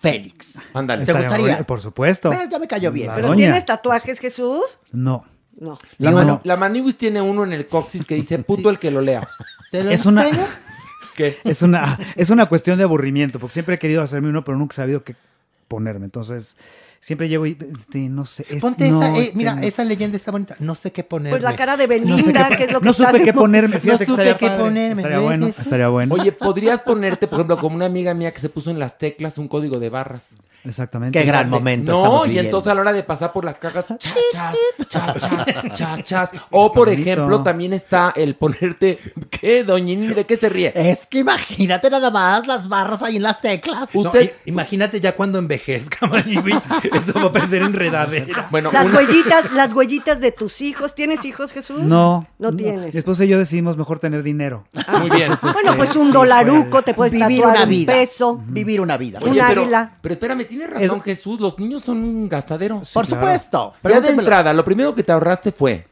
Félix. 0.00 0.58
Ándale. 0.72 1.04
¿Te 1.04 1.12
gustaría? 1.12 1.66
Por 1.66 1.80
supuesto. 1.80 2.30
Ya 2.48 2.58
me 2.58 2.68
cayó 2.68 2.92
bien. 2.92 3.08
La 3.08 3.14
¿Pero 3.16 3.28
doña. 3.28 3.36
tienes 3.38 3.66
tatuajes, 3.66 4.20
Jesús? 4.20 4.78
No. 4.92 5.24
No. 5.58 5.76
La, 5.98 6.40
la 6.42 6.56
Maniwis 6.56 6.96
tiene 6.96 7.20
uno 7.20 7.44
en 7.44 7.52
el 7.52 7.66
coxis 7.66 8.04
que 8.06 8.14
dice 8.14 8.38
puto 8.44 8.70
el 8.70 8.78
que 8.78 8.90
lo 8.90 9.00
lea. 9.00 9.26
¿Te 9.70 9.84
lo 9.84 9.90
Es 9.90 10.06
una? 10.06 10.24
Es, 11.44 11.62
una, 11.62 11.98
es 12.16 12.30
una 12.30 12.46
cuestión 12.46 12.78
de 12.78 12.84
aburrimiento, 12.84 13.38
porque 13.38 13.54
siempre 13.54 13.76
he 13.76 13.78
querido 13.78 14.02
hacerme 14.02 14.28
uno, 14.28 14.44
pero 14.44 14.58
nunca 14.58 14.74
he 14.74 14.76
sabido 14.76 15.04
qué 15.04 15.14
ponerme. 15.68 16.04
Entonces, 16.04 16.56
siempre 17.02 17.28
llego 17.28 17.44
y 17.46 17.58
este, 17.78 17.98
no 18.08 18.24
sé. 18.24 18.46
es- 18.48 18.60
Ponte 18.62 18.88
no, 18.88 19.02
esa, 19.02 19.16
eh, 19.18 19.22
este, 19.24 19.36
mira, 19.36 19.56
no. 19.56 19.62
esa 19.62 19.84
leyenda 19.84 20.16
está 20.16 20.30
bonita. 20.30 20.54
No 20.60 20.74
sé 20.76 20.92
qué 20.92 21.02
ponerme. 21.02 21.30
Pues 21.30 21.42
la 21.42 21.56
cara 21.56 21.76
de 21.76 21.86
No 21.88 21.92
sé 21.92 22.00
Belinda, 22.22 22.48
qué- 22.48 22.56
que 22.56 22.64
es 22.64 22.72
lo 22.72 22.80
que 22.80 22.86
no 22.86 22.92
supe 22.92 23.22
qué 23.22 23.32
ponerme. 23.32 23.80
Fíjate 23.80 24.06
No 24.06 24.16
que 24.16 24.22
supe 24.22 24.36
qué 24.38 24.46
padre. 24.46 24.62
ponerme, 24.62 25.02
Estaría 25.02 25.16
¿ves? 25.18 25.26
bueno, 25.26 25.46
estaría 25.48 25.88
bueno. 25.88 26.14
Oye, 26.14 26.30
podrías 26.32 26.80
ponerte, 26.80 27.26
por 27.26 27.38
ejemplo, 27.40 27.58
como 27.58 27.74
una 27.76 27.86
amiga 27.86 28.14
mía 28.14 28.32
que 28.32 28.40
se 28.40 28.48
puso 28.48 28.70
en 28.70 28.78
las 28.78 28.96
teclas 28.98 29.36
un 29.36 29.48
código 29.48 29.78
de 29.80 29.90
barras. 29.90 30.36
Exactamente. 30.64 31.18
Qué 31.18 31.26
gran 31.26 31.50
momento 31.50 31.90
No, 31.90 31.98
estamos 31.98 32.28
y 32.28 32.38
entonces 32.38 32.70
a 32.70 32.74
la 32.76 32.82
hora 32.82 32.92
de 32.92 33.02
pasar 33.02 33.32
por 33.32 33.44
las 33.44 33.56
cajas, 33.56 33.86
chachas, 33.98 34.56
chachas, 34.88 35.74
chachas. 35.74 36.30
O, 36.50 36.72
por 36.72 36.88
bonito. 36.88 37.02
ejemplo, 37.10 37.42
también 37.42 37.72
está 37.72 38.12
el 38.14 38.36
ponerte. 38.36 38.98
¿Qué, 39.28 39.64
doñini? 39.64 40.08
¿De 40.14 40.24
qué 40.24 40.36
se 40.36 40.48
ríe? 40.48 40.72
Es 40.74 41.06
que 41.06 41.18
imagínate 41.18 41.90
nada 41.90 42.10
más 42.12 42.46
las 42.46 42.68
barras 42.68 43.02
ahí 43.02 43.16
en 43.16 43.22
las 43.24 43.40
teclas. 43.40 43.90
Usted- 43.92 44.34
imagínate 44.44 45.00
ya 45.00 45.16
cuando 45.16 45.40
envejezca, 45.40 46.06
Maniwis, 46.06 46.56
Eso 46.94 47.12
va 47.14 47.26
a 47.26 47.32
parecer 47.32 47.62
enredadera. 47.62 48.48
Bueno, 48.50 48.70
Las 48.72 48.86
una- 48.86 48.98
huellitas, 48.98 49.52
las 49.52 49.72
huellitas 49.72 50.20
de 50.20 50.32
tus 50.32 50.60
hijos. 50.60 50.94
¿Tienes 50.94 51.24
hijos, 51.24 51.52
Jesús? 51.52 51.80
No. 51.80 52.26
No 52.38 52.54
tienes. 52.54 52.92
Mi 52.94 52.98
esposa 52.98 53.24
y 53.24 53.28
yo 53.28 53.38
decidimos 53.38 53.76
mejor 53.76 53.98
tener 53.98 54.22
dinero. 54.22 54.64
Muy 55.00 55.10
bien. 55.10 55.32
Bueno, 55.52 55.76
pues 55.76 55.94
un 55.96 56.08
Sí, 56.08 56.12
dolaruco, 56.12 56.82
te 56.82 56.94
puedes 56.94 57.12
Vivir 57.12 57.38
tatuar 57.40 57.54
una 57.56 57.64
un 57.64 57.70
vida. 57.70 57.92
peso. 57.92 58.40
Vivir 58.46 58.80
una 58.80 58.96
vida. 58.96 59.18
Un 59.22 59.32
pero, 59.32 59.44
águila. 59.62 59.98
pero 60.00 60.12
espérame, 60.14 60.44
tienes 60.46 60.70
razón, 60.70 61.00
Jesús. 61.00 61.40
Los 61.40 61.58
niños 61.58 61.82
son 61.82 61.98
un 62.04 62.28
gastadero. 62.28 62.82
Por 62.92 63.06
claro. 63.06 63.22
supuesto. 63.22 63.74
Ya 63.84 64.00
de 64.00 64.10
entrada, 64.10 64.52
lo 64.52 64.64
primero 64.64 64.94
que 64.94 65.02
te 65.02 65.12
ahorraste 65.12 65.52
fue 65.52 65.86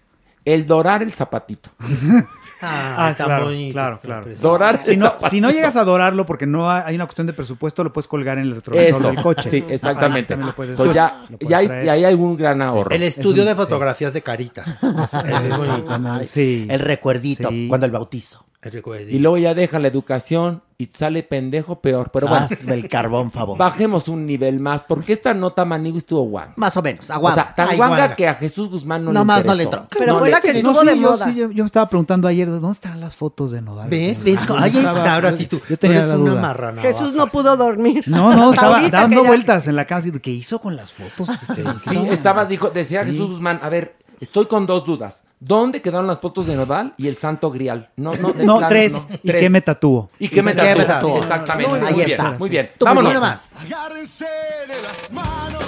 el 0.44 0.66
dorar 0.66 1.02
el 1.02 1.12
zapatito. 1.12 1.70
Ah, 2.62 3.14
tan 3.16 3.26
claro, 3.26 3.44
bonito, 3.46 3.72
claro, 3.72 3.94
está 3.96 4.06
claro. 4.06 4.26
Dorar 4.40 4.82
Si 4.82 4.96
no, 4.96 5.14
si 5.30 5.40
no 5.40 5.50
llegas 5.50 5.76
a 5.76 5.84
dorarlo 5.84 6.26
porque 6.26 6.46
no 6.46 6.70
hay 6.70 6.82
hay 6.86 6.94
una 6.96 7.06
cuestión 7.06 7.26
de 7.26 7.32
presupuesto, 7.32 7.82
lo 7.84 7.92
puedes 7.92 8.06
colgar 8.08 8.38
en 8.38 8.44
el 8.44 8.54
retrovisor 8.56 9.02
del 9.02 9.22
coche. 9.22 9.48
sí, 9.50 9.64
Ahí 9.66 9.74
exactamente. 9.74 10.28
también 10.28 10.48
lo 10.48 10.54
puedes- 10.56 10.76
Pues 10.76 10.92
ya, 10.92 11.24
lo 11.28 11.38
ya, 11.48 11.58
hay, 11.58 11.68
ya 11.84 11.92
hay 11.92 12.04
algún 12.04 12.36
gran 12.36 12.60
ahorro. 12.62 12.90
El 12.90 13.02
estudio 13.02 13.42
un- 13.42 13.48
de 13.48 13.54
sí. 13.54 13.56
fotografías 13.56 14.12
de 14.12 14.22
caritas. 14.22 14.68
Es 14.82 15.10
bonito. 15.12 15.74
Exactamente, 15.76 16.24
Sí. 16.26 16.66
El 16.68 16.80
recuerdito 16.80 17.48
Sí. 17.48 17.66
cuando 17.68 17.86
el 17.86 17.92
bautizo. 17.92 18.44
El 18.62 18.72
recuerdito. 18.72 19.10
Y 19.16 19.18
luego 19.20 19.38
ya 19.38 19.54
deja 19.54 19.78
la 19.78 19.88
educación 19.88 20.62
y 20.80 20.86
sale 20.86 21.22
pendejo 21.22 21.80
peor. 21.80 22.10
Pero 22.10 22.26
bueno, 22.26 22.46
Hazme 22.50 22.72
el 22.74 22.88
carbón, 22.88 23.30
favor. 23.30 23.58
bajemos 23.58 24.08
un 24.08 24.24
nivel 24.24 24.60
más, 24.60 24.82
porque 24.84 25.12
esta 25.12 25.34
nota 25.34 25.64
Manigo 25.66 25.98
estuvo 25.98 26.22
guanga. 26.22 26.54
Más 26.56 26.74
o 26.76 26.82
menos, 26.82 27.10
O 27.10 27.12
aguanta. 27.12 27.42
sea, 27.44 27.54
tan 27.54 27.68
Ay, 27.68 27.76
guanga 27.76 27.96
guanga. 27.96 28.16
que 28.16 28.26
a 28.28 28.34
Jesús 28.34 28.70
Guzmán 28.70 29.04
no, 29.04 29.12
No 29.12 29.20
le 29.20 29.24
más 29.26 29.44
no 29.44 29.54
le 29.54 29.64
entró. 29.64 29.86
Pero 29.98 30.12
No 30.14 30.18
fue 30.20 30.30
la 30.30 30.40
que 30.40 30.50
estuvo 30.52 30.72
No, 30.72 30.84
de 30.84 30.92
sí, 30.94 31.00
yo, 31.00 31.10
moda. 31.10 31.24
sí, 31.26 31.34
yo, 31.34 31.50
yo 31.50 31.64
me 31.64 31.66
estaba 31.66 31.88
preguntando 31.88 32.26
ayer, 32.28 32.46
¿de 32.50 32.58
dónde 32.60 32.72
están 32.72 32.98
las 32.98 33.14
fotos 33.14 33.50
de 33.50 33.60
Nodal? 33.60 33.90
¿Ves? 33.90 34.22
¿Ves? 34.24 34.38
Yo 34.46 34.56
Ahí 34.58 34.76
está, 34.76 35.14
ahora 35.14 35.36
sí 35.36 35.46
tú. 35.46 35.60
Yo 35.68 35.76
tenía 35.76 35.98
tú 35.98 36.02
eres 36.04 36.08
la 36.08 36.18
una 36.18 36.30
duda. 36.30 36.40
marrana. 36.40 36.82
Jesús 36.82 37.12
no 37.12 37.26
pudo 37.26 37.56
dormir. 37.56 38.04
No, 38.10 38.32
no, 38.34 38.52
estaba 38.52 38.80
dando 38.88 39.22
vueltas 39.24 39.68
en 39.68 39.76
la 39.76 39.84
casa. 39.84 40.08
y, 40.08 40.12
¿Qué 40.12 40.30
hizo 40.30 40.58
con 40.60 40.76
las 40.76 40.92
fotos? 40.92 41.28
Este, 41.50 41.64
Sí, 41.90 42.08
estaba, 42.10 42.46
dijo, 42.46 42.70
decía 42.70 43.04
Sí. 43.04 43.12
Jesús 43.12 43.32
Guzmán, 43.32 43.60
a 43.62 43.68
ver, 43.68 43.96
estoy 44.20 44.46
con 44.46 44.66
dos 44.66 44.84
dudas. 44.86 45.22
¿Dónde 45.38 45.80
quedaron 45.80 46.06
las 46.06 46.18
fotos 46.20 46.46
de 46.46 46.54
Nodal 46.54 46.92
y 46.98 47.08
el 47.08 47.16
Santo 47.16 47.50
Grial? 47.50 47.88
No, 47.96 48.14
no, 48.16 48.28
No, 48.36 48.58
plano, 48.58 48.68
tres. 48.68 48.92
no. 48.92 49.06
¿Y 49.22 49.28
Tres. 49.28 49.40
qué 49.42 49.48
me 49.50 49.60
tatúo? 49.62 50.10
¿Y 50.18 50.28
qué 50.28 50.42
me 50.42 50.54
qué 50.54 50.74
tatuó? 50.86 51.16
Exactamente. 51.18 51.78
Muy 51.78 51.92
bien. 51.94 52.10
está. 52.10 52.30
muy 52.32 52.50
bien. 52.50 52.70
Tú, 52.78 52.84
Vámonos. 52.84 53.20
más. 53.20 53.40
Agárrense 53.64 54.26
de 54.68 54.82
las 54.82 55.10
manos, 55.10 55.64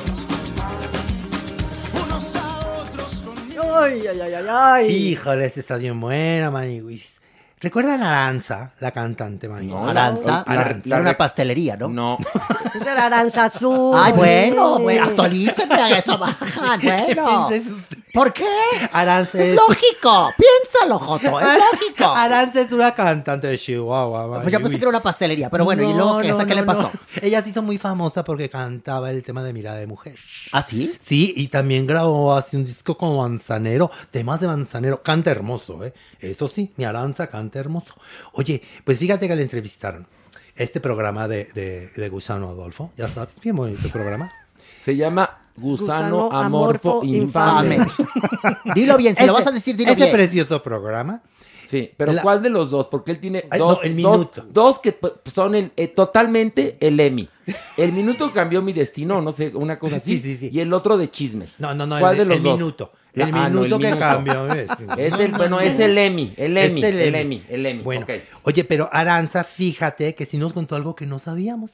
unos 2.05 2.36
a 2.36 2.59
otros 2.82 3.22
conmigo. 3.24 3.62
Ay, 3.76 4.07
ay, 4.07 4.20
ay, 4.20 4.34
ay, 4.34 4.46
ay. 4.50 4.90
Híjole, 5.12 5.46
este 5.46 5.61
está 5.61 5.76
bien 5.76 5.98
buena, 6.00 6.50
Maniwis. 6.50 7.20
¿Recuerdan 7.61 8.03
a 8.03 8.09
Aranza, 8.24 8.72
la 8.80 8.90
cantante, 8.90 9.48
Maniwis? 9.48 9.72
No, 9.72 9.88
Aranza, 9.88 10.44
la- 10.46 10.76
era 10.84 10.98
una 11.00 11.16
pastelería, 11.16 11.76
¿no? 11.76 11.88
No. 11.88 12.18
Esa 12.78 12.92
era 12.92 13.07
Aranzazú. 13.07 13.92
Ay, 13.96 14.12
sí. 14.12 14.18
bueno, 14.18 14.78
bueno, 14.80 15.05
actualícenme 15.05 15.74
a 15.76 15.96
eso, 15.98 16.18
bajan, 16.18 16.80
bueno. 16.82 17.42
usted? 17.48 17.62
¿Por 18.13 18.33
qué? 18.33 18.47
Aranza 18.93 19.41
Es 19.41 19.49
es... 19.51 19.57
lógico, 19.57 20.33
piénsalo, 20.37 20.99
Joto, 20.99 21.41
es 21.41 21.47
lógico. 21.47 22.05
Aranza 22.15 22.61
es 22.61 22.71
una 22.73 22.95
cantante 22.95 23.47
de 23.47 23.57
Chihuahua. 23.59 24.43
Pues 24.43 24.53
yo 24.53 24.61
pensé 24.61 24.77
que 24.77 24.83
era 24.83 24.91
una 24.91 25.03
pastelería, 25.03 25.49
pero 25.49 25.65
bueno, 25.65 25.83
¿y 25.83 25.95
luego 25.95 26.21
qué? 26.21 26.29
No, 26.29 26.35
¿Esa 26.35 26.43
no, 26.43 26.49
qué 26.49 26.55
le 26.55 26.63
pasó? 26.63 26.83
no. 26.83 26.91
Ella 27.23 27.43
se 27.43 27.49
hizo 27.51 27.63
muy 27.63 27.79
famosa 27.79 28.23
porque 28.23 28.51
cantaba 28.51 29.11
el 29.11 29.23
tema 29.23 29.43
de 29.43 29.53
Mirada 29.55 29.79
de 29.79 29.87
Mujer. 29.87 30.17
¿Ah, 30.53 30.63
sí? 30.63 30.93
Sí, 31.05 31.33
y 31.37 31.49
también 31.49 31.87
grabó 31.87 32.35
así 32.35 32.57
un 32.57 32.67
disco 32.67 32.99
como 32.99 33.23
Manzanero, 33.23 33.91
temas 34.11 34.41
de 34.41 34.47
Manzanero, 34.47 35.03
canta 35.03 35.31
hermoso, 35.31 35.83
¿eh? 35.85 35.95
Eso 36.21 36.49
sí, 36.49 36.71
mi 36.77 36.85
Aranza 36.85 37.29
canta 37.29 37.59
hermoso. 37.61 37.95
Oye, 38.33 38.61
pues 38.85 38.99
fíjate 38.99 39.27
que 39.27 39.35
le 39.37 39.43
entrevistaron. 39.43 40.07
Este 40.55 40.81
programa 40.81 41.29
de, 41.29 41.47
de, 41.55 41.89
de 41.89 42.09
Gusano 42.11 42.51
Adolfo, 42.51 42.93
ya 42.95 43.09
sabes, 43.09 43.41
bien 43.41 43.57
bonito 43.57 43.81
el 43.87 43.91
programa. 43.91 44.31
Se 44.85 44.95
llama 44.95 45.41
Gusano, 45.57 46.24
Gusano 46.24 46.32
Amorfo, 46.32 46.90
Amorfo 47.03 47.05
Infame. 47.05 47.78
Dilo 48.74 48.96
bien, 48.96 49.16
si 49.16 49.26
lo 49.26 49.32
vas 49.34 49.46
a 49.46 49.50
decir, 49.50 49.76
dilo 49.76 49.92
ese 49.92 50.00
bien. 50.03 50.12
precioso 50.12 50.62
programa. 50.62 51.22
Sí, 51.68 51.90
pero 51.96 52.12
La- 52.12 52.20
¿cuál 52.22 52.42
de 52.42 52.50
los 52.50 52.70
dos? 52.70 52.86
Porque 52.88 53.12
él 53.12 53.18
tiene 53.18 53.44
Ay, 53.50 53.59
dos, 53.59 53.78
no, 53.78 53.82
el 53.82 54.03
dos- 54.03 54.18
minuto. 54.18 54.46
dos 54.50 54.78
que 54.78 54.92
pues, 54.92 55.14
son 55.32 55.55
el, 55.55 55.72
eh, 55.76 55.88
totalmente 55.88 56.76
el 56.80 57.00
Emmy. 57.00 57.28
El 57.78 57.92
minuto 57.92 58.30
cambió 58.30 58.61
mi 58.61 58.74
destino, 58.74 59.22
no 59.22 59.32
sé, 59.32 59.53
una 59.55 59.78
cosa 59.78 59.96
así. 59.96 60.18
Sí, 60.18 60.22
sí, 60.22 60.36
sí. 60.36 60.50
Y 60.53 60.61
el 60.61 60.72
otro 60.74 60.98
de 60.98 61.11
chismes. 61.11 61.59
No, 61.61 61.74
no, 61.74 61.86
no, 61.86 61.98
¿Cuál 61.98 62.12
el, 62.12 62.18
de 62.18 62.24
los 62.26 62.36
el 62.36 62.42
dos? 62.42 62.59
minuto. 62.59 62.92
La- 63.14 63.24
El 63.24 63.34
ah, 63.34 63.48
no, 63.48 63.61
minuto 63.62 63.76
el 63.76 63.82
que 63.82 63.86
minuto. 63.88 64.00
cambió. 64.00 64.46
Es 64.98 65.18
el, 65.18 65.32
no, 65.32 65.38
bueno, 65.38 65.57
no. 65.57 65.61
es 65.61 65.78
el 65.80 65.96
Emmy, 65.96 66.34
el 66.36 66.57
Emmy, 66.59 66.82
el 66.84 67.00
el 67.00 67.14
Emmy. 67.14 67.42
El 67.48 67.66
Emmy. 67.66 67.82
Bueno, 67.82 68.07
oye, 68.42 68.64
pero 68.64 68.88
Aranza, 68.92 69.42
fíjate 69.44 70.14
que 70.14 70.26
sí 70.26 70.36
nos 70.36 70.53
contó 70.53 70.76
algo 70.76 70.94
que 70.94 71.07
no 71.07 71.18
sabíamos. 71.18 71.70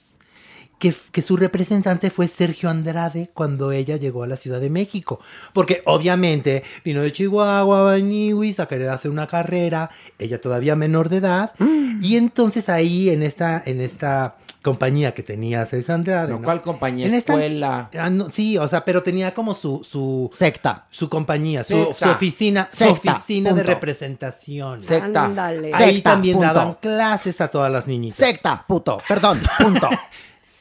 Que, 0.79 0.95
que 1.11 1.23
su 1.23 1.37
representante 1.37 2.09
fue 2.11 2.29
Sergio 2.29 2.71
Andrade 2.71 3.31
cuando 3.35 3.73
ella 3.73 3.97
llegó 3.97 4.23
a 4.23 4.27
la 4.29 4.37
Ciudad 4.37 4.61
de 4.61 4.71
México. 4.71 5.19
Porque 5.53 5.83
obviamente 5.87 6.63
vino 6.85 7.03
de 7.03 7.11
Chihuahua, 7.13 7.83
Baniwis, 7.83 8.61
a 8.61 8.67
querer 8.67 8.89
hacer 8.91 9.11
una 9.11 9.27
carrera, 9.27 9.91
ella 10.19 10.41
todavía 10.41 10.77
menor 10.77 11.09
de 11.09 11.17
edad. 11.17 11.53
Mm. 11.59 12.03
Y 12.03 12.17
entonces 12.17 12.69
ahí 12.69 13.11
en 13.11 13.25
esta, 13.25 13.61
en 13.67 13.81
esta 13.81 14.37
compañía 14.63 15.15
que 15.15 15.23
tenía 15.23 15.65
Sergio 15.67 15.95
Andrade. 15.95 16.33
No, 16.33 16.43
¿cuál 16.43 16.61
compañía? 16.63 17.07
En 17.07 17.15
esta- 17.15 17.33
Escuela. 17.33 17.91
Ah, 17.99 18.11
no, 18.11 18.31
sí, 18.31 18.57
o 18.59 18.69
sea, 18.69 18.85
pero 18.85 19.03
tenía 19.03 19.33
como 19.35 19.55
su, 19.55 19.83
su, 19.89 20.29
Secta. 20.33 20.87
su 20.91 21.09
compañía, 21.09 21.65
su, 21.65 21.75
Secta. 21.87 21.95
su 22.07 22.11
oficina, 22.11 22.69
su 22.71 22.85
Secta, 22.85 23.13
oficina 23.13 23.53
de 23.53 23.63
representación. 23.63 24.83
Secta. 24.83 25.25
Ándale. 25.25 25.71
Ahí 25.75 25.95
Secta, 25.97 26.11
también 26.13 26.37
punto. 26.37 26.55
daban 26.55 26.75
clases 26.75 27.41
a 27.41 27.49
todas 27.49 27.73
las 27.73 27.87
niñitas. 27.87 28.17
Secta, 28.19 28.65
puto, 28.69 29.01
perdón, 29.09 29.41
punto. 29.59 29.89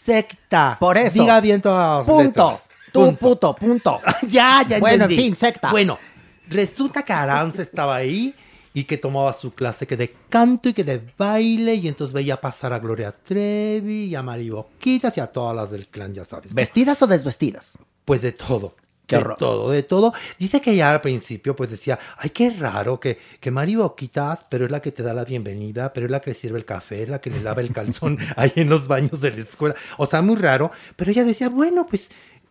Secta. 0.07 0.77
Por 0.79 0.97
eso. 0.97 1.21
Diga 1.21 1.41
bien 1.41 1.61
todas 1.61 1.97
las 1.99 2.07
Punto. 2.07 2.23
letras. 2.51 2.63
Tú, 2.93 3.15
puto, 3.17 3.53
punto. 3.53 3.99
ya, 4.27 4.63
ya 4.67 4.79
Bueno, 4.79 5.03
entendí. 5.03 5.15
en 5.15 5.21
fin, 5.21 5.35
secta. 5.35 5.69
Bueno, 5.69 5.99
resulta 6.47 7.03
que 7.03 7.11
Aranza 7.11 7.61
estaba 7.61 7.97
ahí 7.97 8.33
y 8.73 8.85
que 8.85 8.97
tomaba 8.97 9.33
su 9.33 9.53
clase 9.53 9.85
que 9.85 9.97
de 9.97 10.15
canto 10.29 10.69
y 10.69 10.73
que 10.73 10.85
de 10.85 11.01
baile 11.17 11.75
y 11.75 11.89
entonces 11.89 12.13
veía 12.13 12.39
pasar 12.39 12.71
a 12.71 12.79
Gloria 12.79 13.11
Trevi 13.11 14.05
y 14.05 14.15
a 14.15 14.21
Mari 14.23 14.49
Boquitas 14.49 15.17
y 15.17 15.19
a 15.19 15.27
todas 15.27 15.53
las 15.55 15.71
del 15.71 15.87
clan, 15.89 16.13
ya 16.13 16.23
sabes. 16.23 16.53
¿Vestidas 16.53 17.01
o 17.01 17.07
desvestidas? 17.07 17.77
Pues 18.05 18.21
de 18.21 18.31
todo. 18.31 18.75
Qué 19.07 19.17
de 19.17 19.23
todo, 19.39 19.71
de 19.71 19.83
todo. 19.83 20.13
Dice 20.37 20.59
que 20.61 20.75
ya 20.75 20.91
al 20.91 21.01
principio 21.01 21.55
pues 21.55 21.69
decía, 21.69 21.97
ay, 22.17 22.29
qué 22.29 22.49
raro 22.49 22.99
que, 22.99 23.17
que 23.39 23.51
Mari 23.51 23.75
Boquitas, 23.75 24.45
pero 24.49 24.65
es 24.65 24.71
la 24.71 24.81
que 24.81 24.91
te 24.91 25.01
da 25.01 25.13
la 25.13 25.23
bienvenida, 25.23 25.93
pero 25.93 26.05
es 26.05 26.11
la 26.11 26.19
que 26.19 26.33
sirve 26.33 26.59
el 26.59 26.65
café, 26.65 27.03
es 27.03 27.09
la 27.09 27.19
que 27.19 27.29
le 27.29 27.41
lava 27.41 27.61
el 27.61 27.71
calzón 27.71 28.17
ahí 28.35 28.51
en 28.55 28.69
los 28.69 28.87
baños 28.87 29.21
de 29.21 29.31
la 29.31 29.41
escuela. 29.41 29.75
O 29.97 30.05
sea, 30.05 30.21
muy 30.21 30.35
raro. 30.35 30.71
Pero 30.97 31.09
ella 31.09 31.23
decía, 31.23 31.47
bueno, 31.47 31.87
pues 31.87 32.09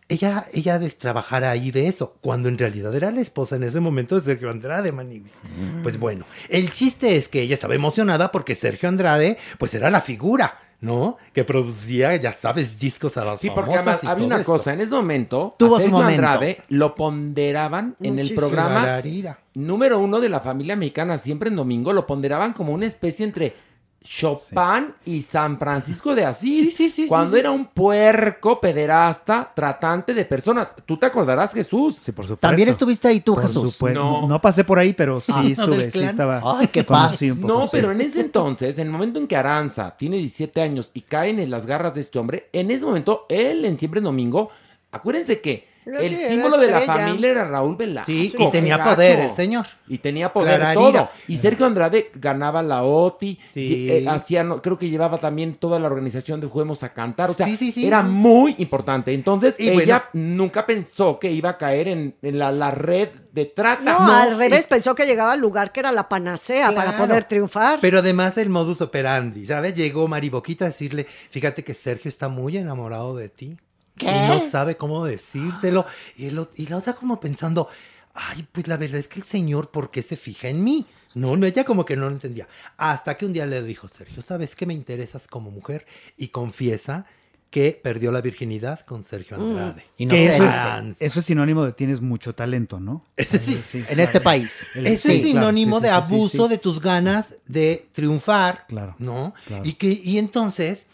ella, 0.09 0.45
ella 0.53 0.79
de 0.79 0.89
trabajar 0.89 1.43
ahí 1.43 1.69
de 1.69 1.87
eso, 1.87 2.15
cuando 2.21 2.49
en 2.49 2.57
realidad 2.57 2.95
era 2.95 3.11
la 3.11 3.21
esposa 3.21 3.57
en 3.57 3.63
ese 3.63 3.79
momento 3.79 4.15
de 4.15 4.21
Sergio 4.21 4.49
Andrade, 4.49 4.91
Maniguis. 4.91 5.35
Pues 5.83 5.99
bueno, 5.99 6.25
el 6.49 6.71
chiste 6.71 7.17
es 7.17 7.27
que 7.27 7.41
ella 7.41 7.53
estaba 7.53 7.75
emocionada 7.75 8.31
porque 8.31 8.55
Sergio 8.55 8.89
Andrade, 8.89 9.37
pues 9.57 9.73
era 9.73 9.89
la 9.89 10.01
figura. 10.01 10.66
¿No? 10.79 11.17
Que 11.33 11.43
producía, 11.43 12.15
ya 12.17 12.31
sabes, 12.33 12.77
discos 12.79 13.17
a 13.17 13.25
las 13.25 13.39
Sí, 13.39 13.49
porque 13.49 13.73
además 13.75 13.99
y 14.03 14.05
había 14.07 14.15
todo 14.15 14.25
una 14.27 14.35
esto. 14.37 14.51
cosa, 14.51 14.73
en 14.73 14.81
ese 14.81 14.93
momento, 14.93 15.55
Tuvo 15.57 15.79
su 15.79 15.89
momento. 15.89 16.21
Andrade 16.27 16.61
lo 16.69 16.93
ponderaban 16.93 17.95
en 17.99 18.19
el 18.19 18.31
programa 18.35 19.01
número 19.55 19.97
uno 19.99 20.19
de 20.19 20.29
la 20.29 20.39
familia 20.39 20.75
mexicana, 20.75 21.17
siempre 21.17 21.49
en 21.49 21.55
domingo, 21.55 21.93
lo 21.93 22.05
ponderaban 22.05 22.53
como 22.53 22.73
una 22.73 22.85
especie 22.85 23.25
entre 23.25 23.55
Chopin 24.07 24.93
y 25.05 25.21
San 25.21 25.59
Francisco 25.59 26.15
de 26.15 26.25
Asís, 26.25 26.67
Sí, 26.67 26.71
sí, 26.77 26.89
sí, 26.89 27.07
cuando 27.07 27.35
era 27.35 27.51
un 27.51 27.65
puerco 27.65 28.59
pederasta, 28.61 29.51
tratante 29.53 30.13
de 30.13 30.23
personas. 30.25 30.69
Tú 30.85 30.97
te 30.97 31.05
acordarás, 31.07 31.53
Jesús. 31.53 31.97
Sí, 31.99 32.11
por 32.13 32.25
supuesto. 32.25 32.47
También 32.47 32.69
estuviste 32.69 33.07
ahí 33.09 33.19
tú, 33.19 33.33
Por 33.35 33.43
Jesús. 33.43 33.73
supuesto. 33.73 33.99
No. 33.99 34.27
No. 34.27 34.39
pasé 34.41 34.63
por 34.63 34.79
ahí, 34.79 34.93
pero 34.93 35.19
sí 35.19 35.31
Ah, 35.35 35.41
¿no 35.43 35.47
estuve, 35.49 35.91
sí 35.91 36.03
estaba. 36.03 36.41
Ay, 36.43 36.67
qué 36.67 36.83
paz. 36.83 37.21
un 37.23 37.41
poco, 37.41 37.47
No, 37.53 37.61
sí. 37.63 37.69
pero 37.73 37.91
en 37.91 38.01
ese 38.01 38.21
entonces, 38.21 38.77
en 38.77 38.87
el 38.87 38.93
momento 38.93 39.19
en 39.19 39.27
que 39.27 39.35
Aranza 39.35 39.95
tiene 39.97 40.17
17 40.17 40.61
años 40.61 40.89
y 40.93 41.01
caen 41.01 41.39
en 41.39 41.49
las 41.51 41.65
garras 41.65 41.93
de 41.93 42.01
este 42.01 42.17
hombre, 42.17 42.49
en 42.53 42.71
ese 42.71 42.85
momento, 42.85 43.25
él 43.29 43.65
en 43.65 43.77
Siempre 43.77 43.97
en 43.99 44.05
Domingo, 44.05 44.49
acuérdense 44.91 45.41
que 45.41 45.67
el 45.87 46.09
Sí, 46.09 46.15
símbolo 46.29 46.57
de 46.57 46.67
la 46.71 46.81
familia 46.81 47.31
era 47.31 47.45
Raúl 47.45 47.75
Velasco. 47.75 48.11
Sí, 48.11 48.33
y 48.37 48.49
tenía 48.51 48.83
poder 48.83 49.19
el 49.19 49.35
señor. 49.35 49.65
Y 49.87 49.97
tenía 49.99 50.33
poder 50.33 50.73
todo. 50.73 51.09
Y 51.27 51.37
Sergio 51.37 51.65
Andrade 51.65 52.11
ganaba 52.15 52.61
la 52.61 52.83
OTI, 52.83 53.39
Sí. 53.53 53.59
y, 53.59 53.89
eh, 53.91 54.05
hacía, 54.09 54.43
no, 54.43 54.61
creo 54.61 54.77
que 54.77 54.89
llevaba 54.89 55.17
también 55.19 55.55
toda 55.55 55.79
la 55.79 55.87
organización 55.87 56.41
de 56.41 56.47
Juguemos 56.47 56.83
a 56.83 56.93
Cantar. 56.93 57.29
O 57.29 57.33
sea, 57.33 57.47
Sí, 57.47 57.55
sí, 57.55 57.71
sí. 57.71 57.87
era 57.87 58.01
muy 58.03 58.55
importante. 58.57 59.13
Entonces, 59.13 59.55
Y 59.59 59.69
ella 59.69 60.05
nunca 60.13 60.65
pensó 60.65 61.19
que 61.19 61.31
iba 61.31 61.51
a 61.51 61.57
caer 61.57 61.87
en, 61.87 62.15
en 62.21 62.37
la, 62.39 62.51
la 62.51 62.71
red 62.71 63.09
de 63.31 63.45
trata. 63.45 63.83
No, 63.83 64.11
al 64.11 64.37
revés, 64.37 64.67
pensó 64.67 64.95
que 64.95 65.05
llegaba 65.05 65.33
al 65.33 65.39
lugar 65.39 65.71
que 65.71 65.79
era 65.79 65.91
la 65.91 66.09
panacea 66.09 66.73
para 66.73 66.97
poder 66.97 67.23
triunfar. 67.25 67.79
Pero 67.81 67.99
además 67.99 68.37
el 68.37 68.49
modus 68.49 68.81
operandi, 68.81 69.45
¿sabes? 69.45 69.75
Llegó 69.75 70.07
Mariboquita 70.07 70.65
a 70.65 70.69
decirle, 70.69 71.05
fíjate 71.29 71.63
que 71.63 71.73
Sergio 71.73 72.09
está 72.09 72.29
muy 72.29 72.57
enamorado 72.57 73.15
de 73.15 73.29
ti. 73.29 73.57
¿Qué? 73.97 74.05
Y 74.07 74.27
no 74.27 74.49
sabe 74.51 74.77
cómo 74.77 75.05
decírtelo. 75.05 75.85
Y, 76.17 76.25
el 76.27 76.47
y 76.55 76.67
la 76.67 76.77
otra 76.77 76.93
como 76.93 77.19
pensando, 77.19 77.67
ay, 78.13 78.45
pues 78.51 78.67
la 78.67 78.77
verdad 78.77 78.99
es 78.99 79.07
que 79.07 79.19
el 79.19 79.25
señor, 79.25 79.69
¿por 79.71 79.91
qué 79.91 80.01
se 80.01 80.15
fija 80.17 80.47
en 80.49 80.63
mí? 80.63 80.85
No, 81.15 81.35
no, 81.35 81.45
ella 81.47 81.63
como 81.63 81.83
que 81.85 81.95
no 81.95 82.03
lo 82.07 82.11
entendía. 82.11 82.47
Hasta 82.77 83.17
que 83.17 83.25
un 83.25 83.33
día 83.33 83.45
le 83.47 83.63
dijo, 83.63 83.87
Sergio, 83.87 84.21
¿sabes 84.21 84.55
que 84.55 84.65
me 84.67 84.73
interesas 84.73 85.27
como 85.27 85.49
mujer? 85.49 85.85
Y 86.15 86.27
confiesa 86.27 87.05
que 87.49 87.79
perdió 87.81 88.11
la 88.11 88.19
virginidad 88.21 88.81
con 88.81 89.05
Sergio 89.05 89.37
Andrade. 89.37 89.85
Y 89.97 90.05
no 90.05 90.13
eso, 90.13 90.43
es, 90.43 90.51
eso 90.99 91.19
es 91.21 91.25
sinónimo 91.25 91.63
de 91.65 91.71
tienes 91.71 92.01
mucho 92.01 92.35
talento, 92.35 92.79
¿no? 92.79 93.05
Sí, 93.17 93.83
en 93.87 93.99
este 94.01 94.19
país. 94.19 94.67
El- 94.75 94.85
Eso 94.87 95.07
sí, 95.07 95.15
es 95.15 95.21
claro, 95.21 95.37
sinónimo 95.39 95.77
sí, 95.79 95.83
de 95.85 95.89
sí, 95.89 95.95
sí, 95.95 96.07
sí, 96.07 96.13
abuso 96.13 96.43
sí. 96.45 96.49
de 96.49 96.57
tus 96.57 96.81
ganas 96.81 97.35
de 97.47 97.87
triunfar, 97.93 98.65
Claro, 98.67 98.95
¿no? 98.99 99.33
claro. 99.47 99.63
Y 99.65 99.73
que 99.73 99.87
y 99.87 100.17
entonces 100.19 100.87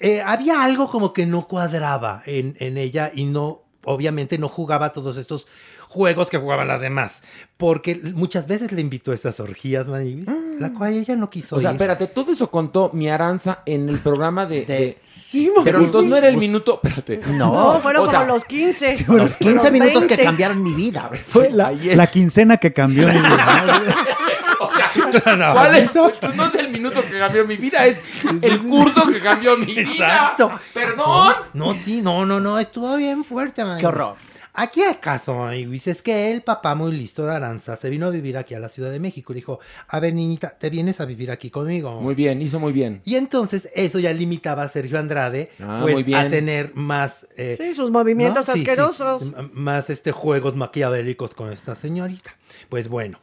eh, 0.00 0.20
había 0.22 0.62
algo 0.62 0.88
como 0.88 1.12
que 1.12 1.26
no 1.26 1.46
cuadraba 1.48 2.22
en, 2.26 2.56
en 2.60 2.76
ella 2.78 3.10
y 3.14 3.24
no, 3.24 3.62
obviamente 3.84 4.38
no 4.38 4.48
jugaba 4.48 4.92
todos 4.92 5.16
estos 5.16 5.46
juegos 5.88 6.28
que 6.28 6.36
jugaban 6.36 6.68
las 6.68 6.82
demás, 6.82 7.22
porque 7.56 7.98
muchas 8.14 8.46
veces 8.46 8.72
le 8.72 8.82
invitó 8.82 9.10
a 9.10 9.14
esas 9.14 9.40
orgías, 9.40 9.86
Manibis, 9.88 10.26
la 10.60 10.70
cual 10.74 10.92
ella 10.92 11.16
no 11.16 11.30
quiso 11.30 11.56
O 11.56 11.60
sea, 11.60 11.70
ir. 11.70 11.76
espérate, 11.76 12.08
todo 12.08 12.30
eso 12.32 12.50
contó 12.50 12.90
mi 12.92 13.08
Aranza 13.08 13.62
en 13.64 13.88
el 13.88 13.98
programa 13.98 14.44
de... 14.46 14.64
de- 14.66 14.98
Sí, 15.30 15.50
pero 15.62 15.80
entonces 15.80 16.08
no 16.08 16.16
era 16.16 16.28
el 16.28 16.38
minuto... 16.38 16.80
Espérate. 16.82 17.20
No, 17.34 17.74
No, 17.74 17.80
fueron 17.82 18.06
o 18.08 18.10
sea, 18.10 18.20
como 18.20 18.32
los 18.32 18.46
15. 18.46 19.04
Los 19.08 19.36
15 19.36 19.70
minutos 19.70 20.06
que 20.06 20.16
cambiaron. 20.16 20.62
mi 20.62 20.72
vida. 20.72 21.10
Fue 21.26 21.50
la, 21.50 21.70
la 21.70 22.06
quincena 22.06 22.56
que 22.56 22.72
cambió 22.72 23.06
mi 23.08 23.12
vida. 23.12 23.82
O 24.68 24.70
sea, 24.74 25.52
¿cuál 25.52 25.74
es? 25.76 25.90
Pues 25.92 26.34
no 26.36 26.46
es 26.46 26.54
el 26.56 26.68
minuto 26.70 27.00
que 27.02 27.18
cambió 27.18 27.46
mi 27.46 27.56
vida, 27.56 27.86
es 27.86 28.00
el 28.42 28.58
curso 28.60 29.06
que 29.08 29.20
cambió 29.20 29.56
mi 29.56 29.66
vida. 29.74 29.90
Exacto. 29.92 30.50
Perdón. 30.74 31.34
No, 31.54 31.74
sí, 31.74 32.00
no, 32.02 32.24
no, 32.26 32.40
no, 32.40 32.58
estuvo 32.58 32.96
bien 32.96 33.24
fuerte, 33.24 33.64
man. 33.64 33.78
Qué 33.78 33.86
horror. 33.86 34.16
Aquí 34.60 34.82
el 34.82 34.98
caso, 34.98 35.48
Luis, 35.52 35.86
es 35.86 36.02
que 36.02 36.32
el 36.32 36.42
papá 36.42 36.74
muy 36.74 36.90
listo 36.90 37.24
de 37.24 37.32
Aranza 37.32 37.76
se 37.76 37.88
vino 37.90 38.06
a 38.06 38.10
vivir 38.10 38.36
aquí 38.36 38.54
a 38.54 38.58
la 38.58 38.68
Ciudad 38.68 38.90
de 38.90 38.98
México 38.98 39.32
y 39.32 39.36
dijo, 39.36 39.60
a 39.86 40.00
ver, 40.00 40.12
niñita, 40.14 40.50
te 40.58 40.68
vienes 40.68 41.00
a 41.00 41.04
vivir 41.04 41.30
aquí 41.30 41.48
conmigo. 41.48 42.00
Muy 42.00 42.16
bien, 42.16 42.42
hizo 42.42 42.58
muy 42.58 42.72
bien. 42.72 43.00
Y 43.04 43.14
entonces 43.14 43.68
eso 43.72 44.00
ya 44.00 44.12
limitaba 44.12 44.64
a 44.64 44.68
Sergio 44.68 44.98
Andrade 44.98 45.52
Ah, 45.62 45.78
pues, 45.80 45.94
muy 45.94 46.02
bien. 46.02 46.18
a 46.18 46.28
tener 46.28 46.72
más... 46.74 47.28
eh, 47.36 47.54
Sí, 47.56 47.72
sus 47.72 47.92
movimientos 47.92 48.48
¿no? 48.48 48.54
Sí, 48.54 48.58
sí, 48.58 48.64
asquerosos. 48.68 49.32
más 49.52 49.90
este 49.90 50.10
juegos 50.10 50.56
maquiavélicos 50.56 51.34
con 51.34 51.52
esta 51.52 51.76
señorita. 51.76 52.34
Pues 52.68 52.88
bueno, 52.88 53.20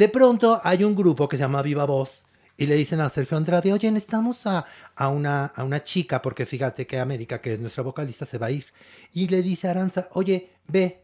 de 0.00 0.08
pronto 0.08 0.62
hay 0.64 0.82
un 0.82 0.96
grupo 0.96 1.28
que 1.28 1.36
se 1.36 1.42
llama 1.42 1.60
Viva 1.60 1.84
Voz 1.84 2.22
y 2.56 2.64
le 2.64 2.74
dicen 2.74 3.02
a 3.02 3.10
Sergio 3.10 3.36
Andrade, 3.36 3.70
oye, 3.70 3.90
necesitamos 3.90 4.46
a, 4.46 4.64
a 4.96 5.08
una, 5.08 5.44
a 5.44 5.62
una 5.62 5.84
chica, 5.84 6.22
porque 6.22 6.46
fíjate 6.46 6.86
que 6.86 6.98
América, 6.98 7.42
que 7.42 7.52
es 7.52 7.60
nuestra 7.60 7.82
vocalista, 7.82 8.24
se 8.24 8.38
va 8.38 8.46
a 8.46 8.50
ir. 8.50 8.64
Y 9.12 9.28
le 9.28 9.42
dice 9.42 9.68
a 9.68 9.72
Aranza, 9.72 10.08
oye, 10.12 10.52
ve. 10.68 11.02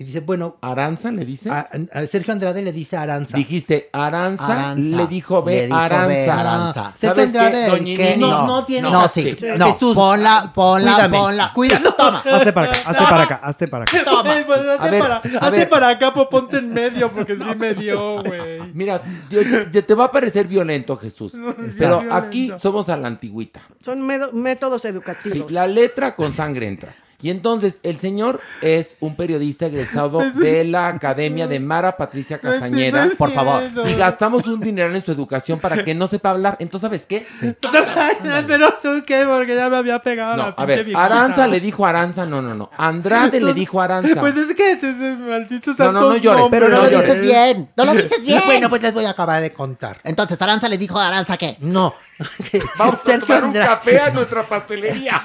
Y 0.00 0.04
dice, 0.04 0.20
bueno, 0.20 0.56
¿Aranza 0.62 1.10
le 1.10 1.26
dice? 1.26 1.50
a, 1.50 1.68
a 1.92 2.06
Sergio 2.06 2.32
Andrade 2.32 2.62
le 2.62 2.72
dice 2.72 2.96
Aranza. 2.96 3.36
Dijiste, 3.36 3.90
Aranza, 3.92 4.46
Aranza. 4.46 4.96
le 4.96 5.06
dijo 5.06 5.42
ve 5.42 5.56
Le 5.56 5.66
dijo, 5.66 5.76
Aranza. 5.76 6.40
Aranza. 6.40 6.92
Sergio 6.98 7.08
¿Sabes 7.26 7.32
qué, 7.32 7.38
Andrade, 7.38 7.66
doña 7.68 8.16
no, 8.16 8.46
no 8.46 8.64
tiene... 8.64 8.90
No, 8.90 9.08
sí. 9.08 9.36
sí. 9.38 9.46
No, 9.58 9.74
Jesús, 9.74 9.94
ponla, 9.94 10.50
ponla, 10.54 10.92
cuídame. 10.94 11.18
ponla. 11.18 11.52
Cuídame. 11.52 11.92
Toma. 11.98 12.18
Hazte 12.24 12.52
para 12.54 12.70
acá, 12.72 12.80
hazte 12.86 13.04
para 13.04 13.22
acá, 13.24 13.40
hazte 13.42 13.68
para 13.68 13.84
acá. 13.84 14.04
Toma. 14.06 14.20
A 14.20 14.88
ver, 14.88 15.02
a 15.38 15.50
ver. 15.50 15.68
para 15.68 15.88
acá, 15.90 16.14
pues 16.14 16.28
ponte 16.30 16.56
en 16.56 16.72
medio, 16.72 17.10
porque 17.12 17.36
sí 17.36 17.44
me 17.58 17.74
dio, 17.74 18.22
güey. 18.22 18.72
Mira, 18.72 19.02
yo- 19.28 19.42
yo- 19.70 19.84
te 19.84 19.94
va 19.94 20.04
a 20.06 20.10
parecer 20.10 20.46
violento, 20.48 20.96
Jesús. 20.96 21.32
pero 21.78 22.00
violento. 22.00 22.14
aquí 22.14 22.52
somos 22.58 22.88
a 22.88 22.96
la 22.96 23.06
antigüita. 23.08 23.60
Son 23.84 24.00
métodos 24.32 24.80
Sí, 24.80 24.88
educativos. 24.88 25.52
la 25.52 25.66
letra 25.66 26.16
con 26.16 26.32
sangre 26.32 26.68
entra. 26.68 26.94
Y 27.22 27.30
entonces 27.30 27.78
el 27.82 27.98
señor 27.98 28.40
es 28.62 28.96
un 29.00 29.14
periodista 29.14 29.66
egresado 29.66 30.20
de 30.34 30.64
la 30.64 30.88
Academia 30.88 31.46
de 31.46 31.60
Mara 31.60 31.96
Patricia 31.96 32.38
Castañeda. 32.38 33.10
Por 33.16 33.32
favor. 33.32 33.62
Y 33.88 33.94
gastamos 33.94 34.46
un 34.46 34.60
dinero 34.60 34.94
en 34.94 35.04
su 35.04 35.12
educación 35.12 35.58
para 35.58 35.84
que 35.84 35.94
no 35.94 36.06
sepa 36.06 36.30
hablar. 36.30 36.56
Entonces, 36.60 36.80
¿sabes 36.82 37.06
qué? 37.06 37.26
Pero 38.46 38.74
¿tú 38.82 39.02
qué? 39.06 39.24
Porque 39.26 39.54
ya 39.54 39.68
me 39.68 39.76
había 39.76 39.98
pegado 40.00 40.36
No, 40.36 40.42
la 40.44 40.54
a 40.56 40.64
ver. 40.64 40.86
Aranza 40.94 41.46
le 41.46 41.60
dijo 41.60 41.86
a 41.86 41.90
Aranza, 41.90 42.26
no, 42.26 42.40
no, 42.42 42.54
no. 42.54 42.70
Andrade 42.76 43.40
le 43.40 43.54
dijo 43.54 43.80
a 43.80 43.84
Aranza. 43.84 44.20
Pues 44.20 44.36
es 44.36 44.54
que 44.54 44.72
ese 44.72 44.92
maldito 44.92 45.74
No, 45.78 45.92
no, 45.92 46.00
no 46.10 46.16
llores, 46.16 46.46
Pero 46.50 46.68
no 46.68 46.78
lo 46.78 46.84
Pero 46.84 47.00
dices 47.00 47.20
bien. 47.20 47.68
No 47.76 47.84
lo 47.84 47.94
dices 47.94 48.22
bien. 48.22 48.42
Bueno, 48.46 48.68
pues 48.68 48.82
les 48.82 48.94
voy 48.94 49.04
a 49.04 49.10
acabar 49.10 49.40
de 49.40 49.52
contar. 49.52 49.98
Entonces 50.04 50.40
Aranza 50.40 50.68
le 50.68 50.78
dijo 50.78 50.98
a 50.98 51.08
Aranza 51.08 51.36
que. 51.36 51.56
No. 51.60 51.94
Vamos 52.78 53.00
a 53.06 53.18
tomar 53.18 53.44
un 53.44 53.52
café 53.52 54.00
a 54.00 54.10
nuestra 54.10 54.42
pastelería. 54.42 55.20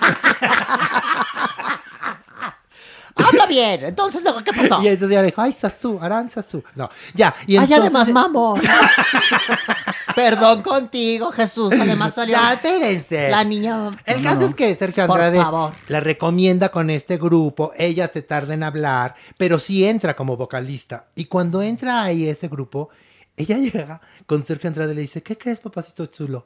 Habla 3.15 3.45
bien. 3.45 3.85
Entonces, 3.85 4.21
luego, 4.23 4.43
¿qué 4.43 4.51
pasó? 4.51 4.81
Y 4.83 4.87
entonces 4.89 5.09
ya 5.15 5.21
le 5.21 5.27
dijo, 5.27 5.41
ay, 5.41 5.53
Sasú, 5.53 5.97
Aranza 6.01 6.41
Sasú. 6.43 6.63
No, 6.75 6.89
ya. 7.13 7.33
Y 7.47 7.55
Ay, 7.57 7.63
entonces, 7.63 7.79
además, 7.79 8.09
mamón. 8.09 8.61
Perdón 10.15 10.61
contigo, 10.61 11.31
Jesús. 11.31 11.73
Además 11.73 12.13
salió 12.15 12.35
Ya, 12.35 12.53
espérense. 12.53 13.29
la 13.29 13.43
niña. 13.43 13.91
El 14.05 14.21
caso 14.23 14.45
es 14.45 14.53
que 14.53 14.73
Sergio 14.75 15.07
Por 15.07 15.19
Andrade 15.21 15.41
favor. 15.43 15.73
la 15.87 15.99
recomienda 15.99 16.69
con 16.69 16.89
este 16.89 17.17
grupo, 17.17 17.73
ella 17.75 18.09
se 18.13 18.21
tarda 18.21 18.53
en 18.53 18.63
hablar, 18.63 19.15
pero 19.37 19.59
sí 19.59 19.85
entra 19.85 20.15
como 20.15 20.37
vocalista. 20.37 21.07
Y 21.15 21.25
cuando 21.25 21.61
entra 21.61 22.03
ahí 22.03 22.27
ese 22.27 22.47
grupo, 22.47 22.89
ella 23.37 23.57
llega 23.59 24.01
con 24.25 24.45
Sergio 24.45 24.67
Andrade 24.69 24.93
y 24.93 24.95
le 24.95 25.01
dice, 25.01 25.21
¿qué 25.23 25.37
crees, 25.37 25.59
papacito 25.59 26.05
chulo? 26.07 26.45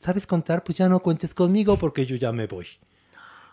¿Sabes 0.00 0.26
contar? 0.26 0.62
Pues 0.64 0.76
ya 0.78 0.88
no 0.88 1.00
cuentes 1.00 1.32
conmigo 1.34 1.76
porque 1.78 2.04
yo 2.06 2.16
ya 2.16 2.30
me 2.32 2.46
voy. 2.46 2.66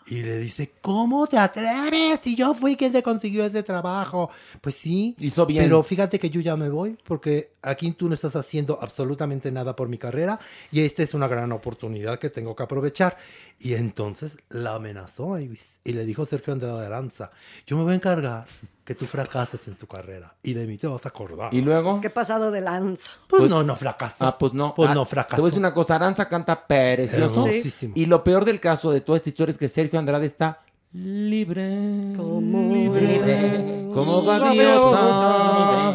Y 0.06 0.22
le 0.22 0.38
dice, 0.38 0.72
¿cómo 0.80 1.26
te 1.26 1.38
atreves? 1.38 2.20
Si 2.22 2.34
yo 2.34 2.54
fui 2.54 2.76
quien 2.76 2.92
te 2.92 3.02
consiguió 3.02 3.44
ese 3.44 3.62
trabajo. 3.62 4.30
Pues 4.60 4.74
sí. 4.74 5.14
Hizo 5.18 5.46
bien. 5.46 5.64
Pero 5.64 5.82
fíjate 5.82 6.18
que 6.18 6.30
yo 6.30 6.40
ya 6.40 6.56
me 6.56 6.68
voy 6.68 6.98
porque 7.04 7.52
aquí 7.62 7.92
tú 7.92 8.08
no 8.08 8.14
estás 8.14 8.36
haciendo 8.36 8.78
absolutamente 8.80 9.50
nada 9.50 9.76
por 9.76 9.88
mi 9.88 9.98
carrera 9.98 10.38
y 10.70 10.80
esta 10.80 11.02
es 11.02 11.14
una 11.14 11.28
gran 11.28 11.52
oportunidad 11.52 12.18
que 12.18 12.30
tengo 12.30 12.56
que 12.56 12.62
aprovechar. 12.62 13.16
Y 13.58 13.74
entonces 13.74 14.36
la 14.48 14.74
amenazó 14.74 15.38
y, 15.38 15.58
y 15.84 15.92
le 15.92 16.04
dijo 16.04 16.26
Sergio 16.26 16.52
Andrade 16.52 16.86
Aranza, 16.86 17.30
yo 17.66 17.76
me 17.76 17.84
voy 17.84 17.92
a 17.92 17.96
encargar 17.96 18.46
que 18.92 18.98
tú 18.98 19.06
fracases 19.06 19.66
en 19.68 19.74
tu 19.76 19.86
carrera 19.86 20.34
y 20.42 20.52
de 20.52 20.66
mí 20.66 20.76
te 20.76 20.86
vas 20.86 21.04
a 21.06 21.08
acordar. 21.08 21.52
Y 21.54 21.62
luego. 21.62 21.98
¿Qué 22.02 22.10
pasado 22.10 22.50
de 22.50 22.60
lanza? 22.60 23.10
Pues, 23.26 23.48
no, 23.48 23.62
no 23.62 23.74
fracasó. 23.74 24.16
Ah, 24.20 24.36
pues 24.38 24.52
no. 24.52 24.74
Pues 24.74 24.90
Ah, 24.90 24.94
no 24.94 25.04
Te 25.04 25.10
fracasó. 25.10 25.40
voy 25.40 25.48
a 25.48 25.50
decir 25.50 25.58
una 25.60 25.72
cosa, 25.72 25.94
Aranza 25.96 26.28
canta 26.28 26.66
precioso. 26.66 27.46
Hermosísimo. 27.46 27.94
Y 27.96 28.04
lo 28.06 28.22
peor 28.22 28.44
del 28.44 28.60
caso 28.60 28.90
de 28.90 29.00
toda 29.00 29.16
esta 29.16 29.30
historia 29.30 29.52
es 29.52 29.58
que 29.58 29.68
Sergio 29.70 29.98
Andrade 29.98 30.26
está 30.26 30.60
libre. 30.92 32.12
Como 32.16 32.74
Libre. 32.74 33.88
Como 33.94 34.22
gaviota. 34.24 35.94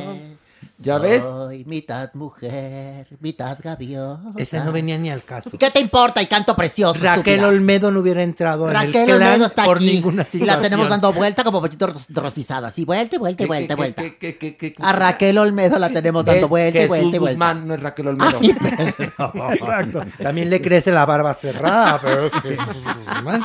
¿Ya 0.80 0.98
ves? 0.98 1.24
Mitad 1.68 2.14
mujer, 2.14 3.08
mitad 3.20 3.58
gaviota. 3.62 4.22
Ese 4.38 4.62
no 4.64 4.72
venía 4.72 4.98
ni 4.98 5.10
al 5.12 5.22
caso. 5.22 5.50
¿Y 5.52 5.58
qué 5.58 5.70
te 5.70 5.82
importa? 5.82 6.22
Y 6.22 6.28
canto 6.28 6.56
precioso. 6.56 6.98
Raquel 7.04 7.34
estúpida. 7.36 7.48
Olmedo 7.50 7.92
no 7.92 8.00
hubiera 8.00 8.24
entrado 8.24 8.70
en 8.70 8.74
Raquel 8.74 8.96
el 9.10 9.18
clan 9.18 9.22
Olmedo 9.34 9.46
está 9.48 9.66
por 9.66 9.76
aquí. 9.76 9.88
ninguna 9.88 10.22
y 10.22 10.26
situación. 10.32 10.48
la 10.48 10.62
tenemos 10.62 10.88
dando 10.88 11.12
vuelta 11.12 11.44
como 11.44 11.60
pollito 11.60 11.88
ros- 11.88 12.08
rostizado. 12.10 12.68
Así, 12.68 12.86
vuelta, 12.86 13.18
y 13.18 13.20
vuelta, 13.20 13.44
y 13.44 13.46
¿Qué- 13.46 13.48
vuelta, 13.48 13.66
y 13.66 13.68
qué- 13.68 13.76
vuelta. 13.76 14.02
qué- 14.02 14.18
qué- 14.18 14.38
qué- 14.38 14.56
qué- 14.56 14.74
qué- 14.76 14.82
A 14.82 14.94
Raquel 14.94 15.38
Olmedo 15.40 15.78
la 15.78 15.90
tenemos 15.90 16.24
dando 16.24 16.48
vuelta 16.48 16.78
y 16.78 16.82
Jesús 16.84 16.88
vuelta 16.88 17.16
y 17.18 17.20
vuelta. 17.20 17.34
Guzmán, 17.46 17.68
no 17.68 17.74
es 17.74 17.82
Raquel 17.82 18.08
Olmedo. 18.08 18.40
Exacto. 19.54 20.02
También 20.24 20.50
le 20.50 20.62
crece 20.62 20.92
la 20.94 21.06
barba 21.06 21.34
cerrada, 21.34 22.00
pero 22.02 22.28
es 22.28 22.32
que 22.32 22.56
Jesús 22.56 22.84
Guzmán. 23.14 23.42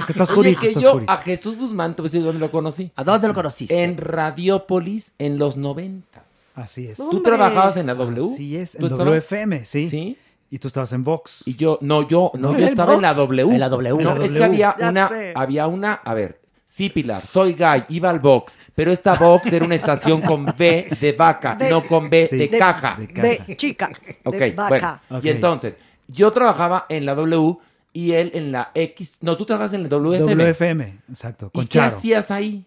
Es 0.00 0.04
que 0.06 0.12
está 0.12 0.22
Oye, 0.24 0.30
oscurito, 0.32 0.60
que 0.60 0.68
está 0.68 0.80
yo 0.80 0.88
oscurito. 0.90 1.12
a 1.12 1.16
Jesús 1.16 1.56
Guzmán, 1.56 1.96
te 1.96 2.02
voy 2.02 2.08
a 2.08 2.10
decir 2.10 2.22
dónde 2.24 2.40
lo 2.40 2.50
conocí. 2.50 2.92
¿A 2.94 3.04
dónde 3.04 3.28
lo 3.28 3.32
conociste? 3.34 3.82
En 3.84 3.96
Radiópolis 3.96 5.12
en 5.18 5.38
los 5.38 5.56
90. 5.56 6.25
Así 6.56 6.88
es. 6.88 6.96
¿Tú 6.96 7.22
trabajabas 7.22 7.76
en 7.76 7.86
la 7.86 7.94
W? 7.94 8.32
Así 8.34 8.56
es, 8.56 8.74
en 8.74 8.80
¿Tú 8.80 8.86
estabas? 8.86 9.06
WFM, 9.06 9.64
sí. 9.64 9.88
Sí. 9.88 10.18
Y 10.50 10.58
tú 10.58 10.68
estabas 10.68 10.92
en 10.92 11.04
Vox. 11.04 11.42
Y 11.46 11.54
yo, 11.54 11.78
no, 11.82 12.08
yo, 12.08 12.32
no, 12.38 12.52
¿En 12.54 12.58
yo 12.60 12.66
estaba 12.66 12.94
en 12.94 13.02
la? 13.02 13.14
W. 13.14 13.52
En 13.52 13.60
la 13.60 13.68
W. 13.68 14.02
No, 14.02 14.14
la 14.16 14.24
es 14.24 14.32
que 14.32 14.42
había 14.44 14.74
Ya 14.78 14.88
una, 14.90 15.08
sé. 15.08 15.32
había 15.36 15.66
una, 15.66 15.92
a 15.94 16.14
ver, 16.14 16.40
sí, 16.64 16.88
Pilar, 16.88 17.26
soy 17.26 17.52
gay, 17.54 17.84
iba 17.90 18.10
al 18.10 18.20
box, 18.20 18.56
pero 18.74 18.90
esta 18.92 19.14
box 19.14 19.52
era 19.52 19.64
una 19.64 19.74
estación 19.74 20.20
con 20.22 20.46
B 20.56 20.88
de 21.00 21.12
vaca, 21.12 21.56
De- 21.56 21.68
no 21.70 21.86
con 21.86 22.08
B 22.08 22.26
Sí. 22.28 22.36
de, 22.36 22.48
De- 22.48 22.58
caja. 22.58 22.96
de 22.98 23.56
chica. 23.56 23.90
Ok, 24.24 24.34
de 24.36 24.50
bueno. 24.52 24.70
vaca. 24.70 25.02
Ok. 25.10 25.24
Y 25.24 25.28
entonces, 25.30 25.76
yo 26.08 26.30
trabajaba 26.30 26.86
en 26.88 27.04
la 27.06 27.14
W 27.14 27.56
y 27.92 28.12
él 28.12 28.30
en 28.34 28.52
la 28.52 28.70
X. 28.74 29.18
No, 29.22 29.36
tú 29.36 29.44
trabajas 29.44 29.72
en 29.72 29.80
el 29.82 29.88
WFM. 29.88 30.44
WFM, 30.44 30.98
exacto. 31.10 31.50
Con 31.50 31.64
¿Y 31.64 31.66
qué 31.66 31.80
hacías 31.80 32.30
ahí? 32.30 32.64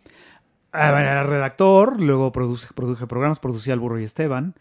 Ah, 0.71 0.91
bueno, 0.91 1.09
era 1.09 1.23
redactor, 1.23 1.99
luego 1.99 2.31
produce, 2.31 2.67
produje 2.73 3.07
programas, 3.07 3.39
producía 3.39 3.73
El 3.73 3.79
Burro 3.79 3.99
y 3.99 4.03
Esteban, 4.03 4.55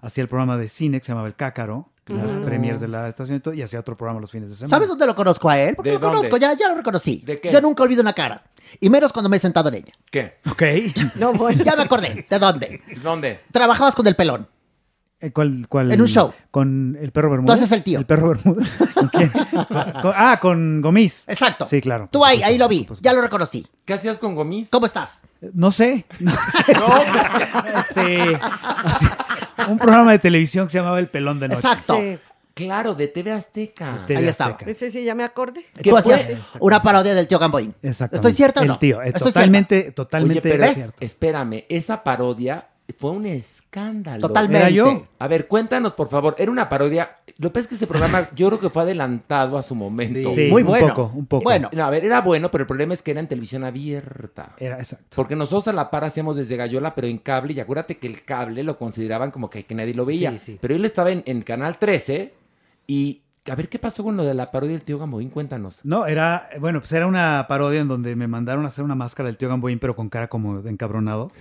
hacía 0.00 0.22
el 0.22 0.28
programa 0.28 0.56
de 0.56 0.68
cine 0.68 0.98
que 0.98 1.06
se 1.06 1.12
llamaba 1.12 1.28
El 1.28 1.36
Cácaro, 1.36 1.88
las 2.06 2.32
premiers 2.40 2.80
de 2.80 2.88
la 2.88 3.08
estación 3.08 3.36
y 3.38 3.40
todo, 3.40 3.54
y 3.54 3.62
hacía 3.62 3.78
otro 3.78 3.96
programa 3.96 4.20
los 4.20 4.30
fines 4.30 4.50
de 4.50 4.56
semana. 4.56 4.70
¿Sabes 4.70 4.88
dónde 4.88 5.06
lo 5.06 5.14
conozco 5.14 5.48
a 5.48 5.58
él? 5.58 5.76
Porque 5.76 5.90
¿De 5.90 5.98
lo 5.98 6.00
conozco, 6.00 6.36
ya, 6.36 6.52
ya 6.54 6.68
lo 6.68 6.74
reconocí. 6.74 7.22
¿De 7.24 7.40
qué? 7.40 7.52
Yo 7.52 7.60
nunca 7.60 7.84
olvido 7.84 8.02
una 8.02 8.12
cara. 8.12 8.42
Y 8.80 8.90
menos 8.90 9.12
cuando 9.12 9.28
me 9.28 9.36
he 9.36 9.40
sentado 9.40 9.68
en 9.68 9.76
ella. 9.76 9.92
¿Qué? 10.10 10.38
Ok. 10.50 10.62
No, 11.16 11.32
bueno. 11.34 11.62
Ya 11.62 11.76
me 11.76 11.82
acordé. 11.82 12.26
¿De 12.28 12.38
dónde? 12.38 12.82
¿Dónde? 13.02 13.40
Trabajabas 13.52 13.94
con 13.94 14.06
el 14.06 14.16
pelón. 14.16 14.48
Eh, 15.22 15.30
¿Cuál, 15.32 15.66
cuál? 15.68 15.92
En 15.92 16.00
un 16.00 16.08
show. 16.08 16.32
Con 16.50 16.98
el 17.00 17.12
perro 17.12 17.30
Bermúdez. 17.30 17.46
Tú 17.58 17.64
haces 17.64 17.72
el 17.72 17.84
tío. 17.84 17.98
El 17.98 18.06
perro 18.06 18.30
Bermúdez. 18.30 18.68
¿Con 18.94 19.08
quién? 19.08 19.30
Con- 19.30 20.12
ah, 20.16 20.38
con 20.42 20.80
Gomis. 20.82 21.24
Exacto. 21.28 21.64
Sí, 21.64 21.80
claro. 21.80 22.08
Tú 22.10 22.24
ahí, 22.24 22.42
ahí 22.42 22.58
lo 22.58 22.68
vi. 22.68 22.88
Ya 23.00 23.12
lo 23.12 23.22
reconocí. 23.22 23.64
¿Qué 23.84 23.94
hacías 23.94 24.18
con 24.18 24.34
Gomis? 24.34 24.68
¿Cómo 24.70 24.86
estás? 24.86 25.22
No 25.54 25.70
sé. 25.72 26.04
No, 26.20 27.80
este, 27.80 28.38
así, 28.84 29.06
un 29.68 29.78
programa 29.78 30.12
de 30.12 30.18
televisión 30.18 30.66
que 30.66 30.72
se 30.72 30.78
llamaba 30.78 30.98
El 30.98 31.08
Pelón 31.08 31.38
de 31.40 31.48
Noche. 31.48 31.60
Exacto. 31.60 31.96
Sí. 31.96 32.18
Claro, 32.54 32.94
de 32.94 33.08
TV 33.08 33.32
Azteca. 33.32 34.04
TV 34.06 34.20
Ahí 34.20 34.28
Azteca. 34.28 34.50
estaba. 34.50 34.70
Ese 34.70 34.90
sí, 34.90 35.04
ya 35.04 35.14
me 35.14 35.24
acordé. 35.24 35.64
Tú 35.82 35.96
hacías 35.96 36.28
una 36.60 36.82
parodia 36.82 37.14
del 37.14 37.26
tío 37.26 37.38
Gamboín. 37.38 37.74
Exactamente. 37.82 38.16
¿Estoy 38.16 38.32
cierto 38.36 38.60
o 38.60 38.62
El 38.64 38.68
no? 38.68 38.78
tío, 38.78 39.00
es 39.00 39.14
Estoy 39.14 39.32
totalmente, 39.32 39.92
totalmente 39.92 40.50
Oye, 40.50 40.58
pero 40.58 40.74
cierto. 40.74 40.96
espérame, 41.00 41.64
esa 41.68 42.02
parodia 42.04 42.66
fue 42.92 43.10
un 43.10 43.26
escándalo. 43.26 44.20
Totalmente. 44.20 44.58
¿Era 44.66 44.70
yo? 44.70 45.06
A 45.18 45.28
ver, 45.28 45.46
cuéntanos, 45.48 45.92
por 45.92 46.08
favor. 46.08 46.34
Era 46.38 46.50
una 46.50 46.68
parodia. 46.68 47.18
Lo 47.38 47.48
que 47.48 47.54
pasa 47.54 47.60
es 47.62 47.68
que 47.68 47.74
ese 47.76 47.86
programa 47.86 48.28
yo 48.34 48.48
creo 48.48 48.60
que 48.60 48.68
fue 48.70 48.82
adelantado 48.82 49.58
a 49.58 49.62
su 49.62 49.74
momento. 49.74 50.32
Sí, 50.34 50.48
Muy 50.50 50.62
un 50.62 50.68
bueno. 50.68 50.88
poco, 50.88 51.12
un 51.14 51.26
poco. 51.26 51.44
Bueno. 51.44 51.70
No, 51.72 51.84
a 51.84 51.90
ver, 51.90 52.04
era 52.04 52.20
bueno, 52.20 52.50
pero 52.50 52.62
el 52.62 52.68
problema 52.68 52.94
es 52.94 53.02
que 53.02 53.10
era 53.12 53.20
en 53.20 53.28
televisión 53.28 53.64
abierta. 53.64 54.54
Era 54.58 54.78
exacto. 54.78 55.06
Porque 55.16 55.36
nosotros 55.36 55.68
a 55.68 55.72
la 55.72 55.90
par 55.90 56.04
hacíamos 56.04 56.36
desde 56.36 56.56
Gallola, 56.56 56.94
pero 56.94 57.06
en 57.06 57.18
cable. 57.18 57.52
Y 57.52 57.60
acuérdate 57.60 57.98
que 57.98 58.06
el 58.06 58.24
cable 58.24 58.62
lo 58.62 58.78
consideraban 58.78 59.30
como 59.30 59.50
que, 59.50 59.64
que 59.64 59.74
nadie 59.74 59.94
lo 59.94 60.04
veía. 60.04 60.32
Sí, 60.32 60.38
sí. 60.44 60.58
Pero 60.60 60.74
él 60.74 60.84
estaba 60.84 61.10
en, 61.10 61.22
en 61.26 61.42
Canal 61.42 61.78
13 61.78 62.32
y... 62.86 63.22
A 63.50 63.56
ver, 63.56 63.68
¿qué 63.68 63.80
pasó 63.80 64.04
con 64.04 64.16
lo 64.16 64.22
de 64.24 64.34
la 64.34 64.52
parodia 64.52 64.76
del 64.76 64.82
tío 64.82 65.00
Gamboín? 65.00 65.28
Cuéntanos. 65.28 65.80
No, 65.82 66.06
era, 66.06 66.48
bueno, 66.60 66.78
pues 66.78 66.92
era 66.92 67.08
una 67.08 67.46
parodia 67.48 67.80
en 67.80 67.88
donde 67.88 68.14
me 68.14 68.28
mandaron 68.28 68.64
a 68.64 68.68
hacer 68.68 68.84
una 68.84 68.94
máscara 68.94 69.26
del 69.26 69.36
tío 69.36 69.48
Gamboín, 69.48 69.80
pero 69.80 69.96
con 69.96 70.08
cara 70.08 70.28
como 70.28 70.62
de 70.62 70.70
encabronado. 70.70 71.32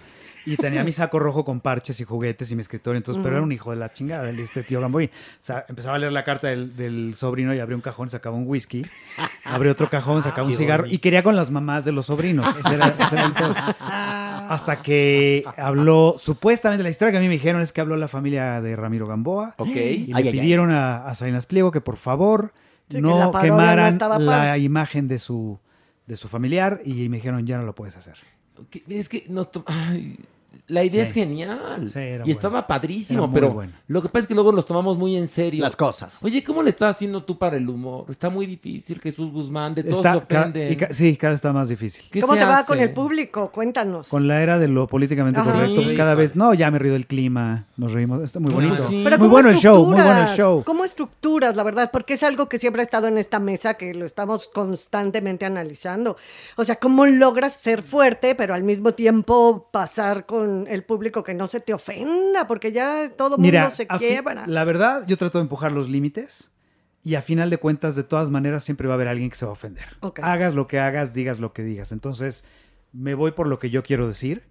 Y 0.45 0.57
tenía 0.57 0.83
mi 0.83 0.91
saco 0.91 1.19
rojo 1.19 1.45
con 1.45 1.59
parches 1.59 1.99
y 2.01 2.03
juguetes 2.03 2.49
y 2.51 2.55
mi 2.55 2.61
escritorio, 2.61 2.97
entonces, 2.97 3.21
pero 3.23 3.35
era 3.35 3.43
un 3.43 3.51
hijo 3.51 3.69
de 3.71 3.77
la 3.77 3.93
chingada, 3.93 4.29
el- 4.29 4.39
este 4.39 4.63
tío 4.63 4.81
Gamboín. 4.81 5.09
O 5.09 5.37
sea, 5.43 5.65
empezaba 5.69 5.95
a 5.95 5.99
leer 5.99 6.11
la 6.11 6.23
carta 6.23 6.47
del, 6.47 6.75
del 6.75 7.13
sobrino 7.15 7.53
y 7.53 7.59
abría 7.59 7.75
un 7.75 7.81
cajón, 7.81 8.09
sacaba 8.09 8.35
un 8.35 8.45
whisky, 8.47 8.85
abría 9.43 9.71
otro 9.71 9.89
cajón, 9.89 10.23
sacaba 10.23 10.47
un 10.47 10.55
cigarro 10.55 10.85
y 10.87 10.97
quería 10.99 11.21
con 11.23 11.35
las 11.35 11.51
mamás 11.51 11.85
de 11.85 11.91
los 11.91 12.07
sobrinos. 12.07 12.47
Ese 12.57 12.73
era, 12.73 12.87
ese 12.87 13.15
era 13.15 13.25
el 13.25 13.33
pedo. 13.33 13.53
Hasta 14.49 14.81
que 14.81 15.43
habló, 15.57 16.15
supuestamente 16.17 16.83
la 16.83 16.89
historia 16.89 17.11
que 17.11 17.17
a 17.17 17.21
mí 17.21 17.27
me 17.27 17.33
dijeron 17.33 17.61
es 17.61 17.71
que 17.71 17.81
habló 17.81 17.95
la 17.95 18.07
familia 18.07 18.61
de 18.61 18.75
Ramiro 18.75 19.07
Gamboa. 19.07 19.55
Ok. 19.57 19.67
Y 19.67 19.77
Ay, 19.77 20.07
le 20.07 20.15
ay, 20.17 20.27
ay. 20.27 20.31
pidieron 20.31 20.71
a, 20.71 21.05
a 21.05 21.15
Salinas 21.15 21.45
Pliego 21.45 21.71
que 21.71 21.81
por 21.81 21.97
favor 21.97 22.53
Sí, 22.89 22.97
que 22.97 23.01
no 23.01 23.31
no 23.31 23.39
quemaran 23.39 23.97
la 24.19 24.57
imagen 24.57 25.07
de 25.07 25.19
su, 25.19 25.57
de 26.07 26.15
su 26.17 26.27
familiar 26.27 26.81
y 26.83 27.07
me 27.07 27.17
dijeron 27.17 27.45
ya 27.47 27.57
no 27.57 27.63
lo 27.63 27.73
puedes 27.73 27.95
hacer. 27.95 28.15
Es 28.87 29.09
que 29.09 29.25
to- 29.45 29.63
ay, 29.65 30.17
la 30.71 30.83
idea 30.83 31.03
Sí. 31.03 31.09
es 31.09 31.13
genial. 31.13 31.89
Sí, 31.91 31.99
era 31.99 32.23
y 32.27 32.31
estaba 32.31 32.65
padrísimo, 32.65 33.23
Era 33.23 33.27
muy 33.27 33.33
pero 33.39 33.53
bueno. 33.53 33.73
lo 33.87 34.01
que 34.01 34.09
pasa 34.09 34.21
es 34.21 34.27
que 34.27 34.33
luego 34.33 34.51
nos 34.51 34.65
tomamos 34.65 34.97
muy 34.97 35.15
en 35.17 35.27
serio. 35.27 35.61
Las 35.63 35.75
cosas. 35.75 36.23
Oye, 36.23 36.43
¿cómo 36.43 36.63
le 36.63 36.69
estás 36.69 36.95
haciendo 36.95 37.23
tú 37.23 37.37
para 37.37 37.57
el 37.57 37.67
humor? 37.69 38.05
Está 38.09 38.29
muy 38.29 38.45
difícil, 38.45 38.99
Jesús 38.99 39.31
Guzmán, 39.31 39.75
de 39.75 39.83
todos 39.83 39.97
se 40.05 40.77
ca- 40.77 40.87
sí, 40.91 41.17
cada 41.17 41.31
vez 41.31 41.37
está 41.37 41.51
más 41.53 41.69
difícil. 41.69 42.05
¿Qué 42.09 42.21
¿Cómo 42.21 42.33
te 42.35 42.43
va 42.45 42.65
con 42.65 42.79
el 42.79 42.91
público? 42.91 43.51
Cuéntanos. 43.51 44.07
Con 44.07 44.27
la 44.27 44.41
era 44.41 44.59
de 44.59 44.67
lo 44.67 44.87
políticamente 44.87 45.39
Ajá. 45.39 45.51
correcto, 45.51 45.81
pues 45.83 45.93
cada 45.93 46.15
vez, 46.15 46.35
no, 46.35 46.53
ya 46.53 46.71
me 46.71 46.79
río 46.79 46.93
del 46.93 47.05
clima, 47.07 47.65
nos 47.77 47.91
reímos, 47.91 48.21
está 48.21 48.39
muy 48.39 48.53
bonito. 48.53 48.87
sí. 48.87 49.01
Pero 49.03 49.17
Muy 49.17 49.27
¿cómo 49.27 49.29
bueno 49.29 49.49
el 49.49 49.57
show, 49.57 49.85
muy 49.85 50.01
bueno 50.01 50.21
el 50.29 50.37
show. 50.37 50.63
¿Cómo 50.63 50.85
estructuras, 50.85 51.55
la 51.55 51.63
verdad? 51.63 51.89
Porque 51.91 52.13
es 52.13 52.23
algo 52.23 52.47
que 52.47 52.59
siempre 52.59 52.81
ha 52.81 52.83
estado 52.83 53.07
en 53.07 53.17
esta 53.17 53.39
mesa, 53.39 53.73
que 53.75 53.93
lo 53.93 54.05
estamos 54.05 54.47
constantemente 54.47 55.45
analizando. 55.45 56.17
O 56.55 56.63
sea, 56.65 56.77
¿cómo 56.77 57.05
logras 57.05 57.53
ser 57.53 57.83
fuerte, 57.83 58.35
pero 58.35 58.53
al 58.53 58.63
mismo 58.63 58.93
tiempo 58.93 59.67
pasar 59.71 60.25
con 60.25 60.60
el 60.67 60.83
público 60.83 61.23
que 61.23 61.33
no 61.33 61.47
se 61.47 61.59
te 61.59 61.73
ofenda? 61.73 62.47
Porque 62.47 62.71
ya 62.71 63.11
todo 63.15 63.31
mundo 63.31 63.43
Mira, 63.43 63.71
se 63.71 63.87
quiebra. 63.87 64.45
la 64.47 64.63
verdad, 64.63 65.05
yo 65.07 65.17
trato 65.17 65.37
de 65.37 65.43
empujar 65.43 65.71
los 65.71 65.89
límites 65.89 66.51
y 67.03 67.15
a 67.15 67.21
final 67.21 67.49
de 67.49 67.57
cuentas, 67.57 67.95
de 67.95 68.03
todas 68.03 68.29
maneras, 68.29 68.63
siempre 68.63 68.87
va 68.87 68.93
a 68.93 68.95
haber 68.95 69.07
alguien 69.07 69.29
que 69.29 69.35
se 69.35 69.45
va 69.45 69.49
a 69.49 69.53
ofender. 69.53 69.85
Ok. 70.01 70.19
Hagas 70.21 70.53
lo 70.53 70.67
que 70.67 70.79
hagas, 70.79 71.13
digas 71.13 71.39
lo 71.39 71.51
que 71.53 71.63
digas. 71.63 71.91
Entonces, 71.91 72.45
me 72.93 73.15
voy 73.15 73.31
por 73.31 73.47
lo 73.47 73.59
que 73.59 73.69
yo 73.69 73.83
quiero 73.83 74.05
decir. 74.07 74.43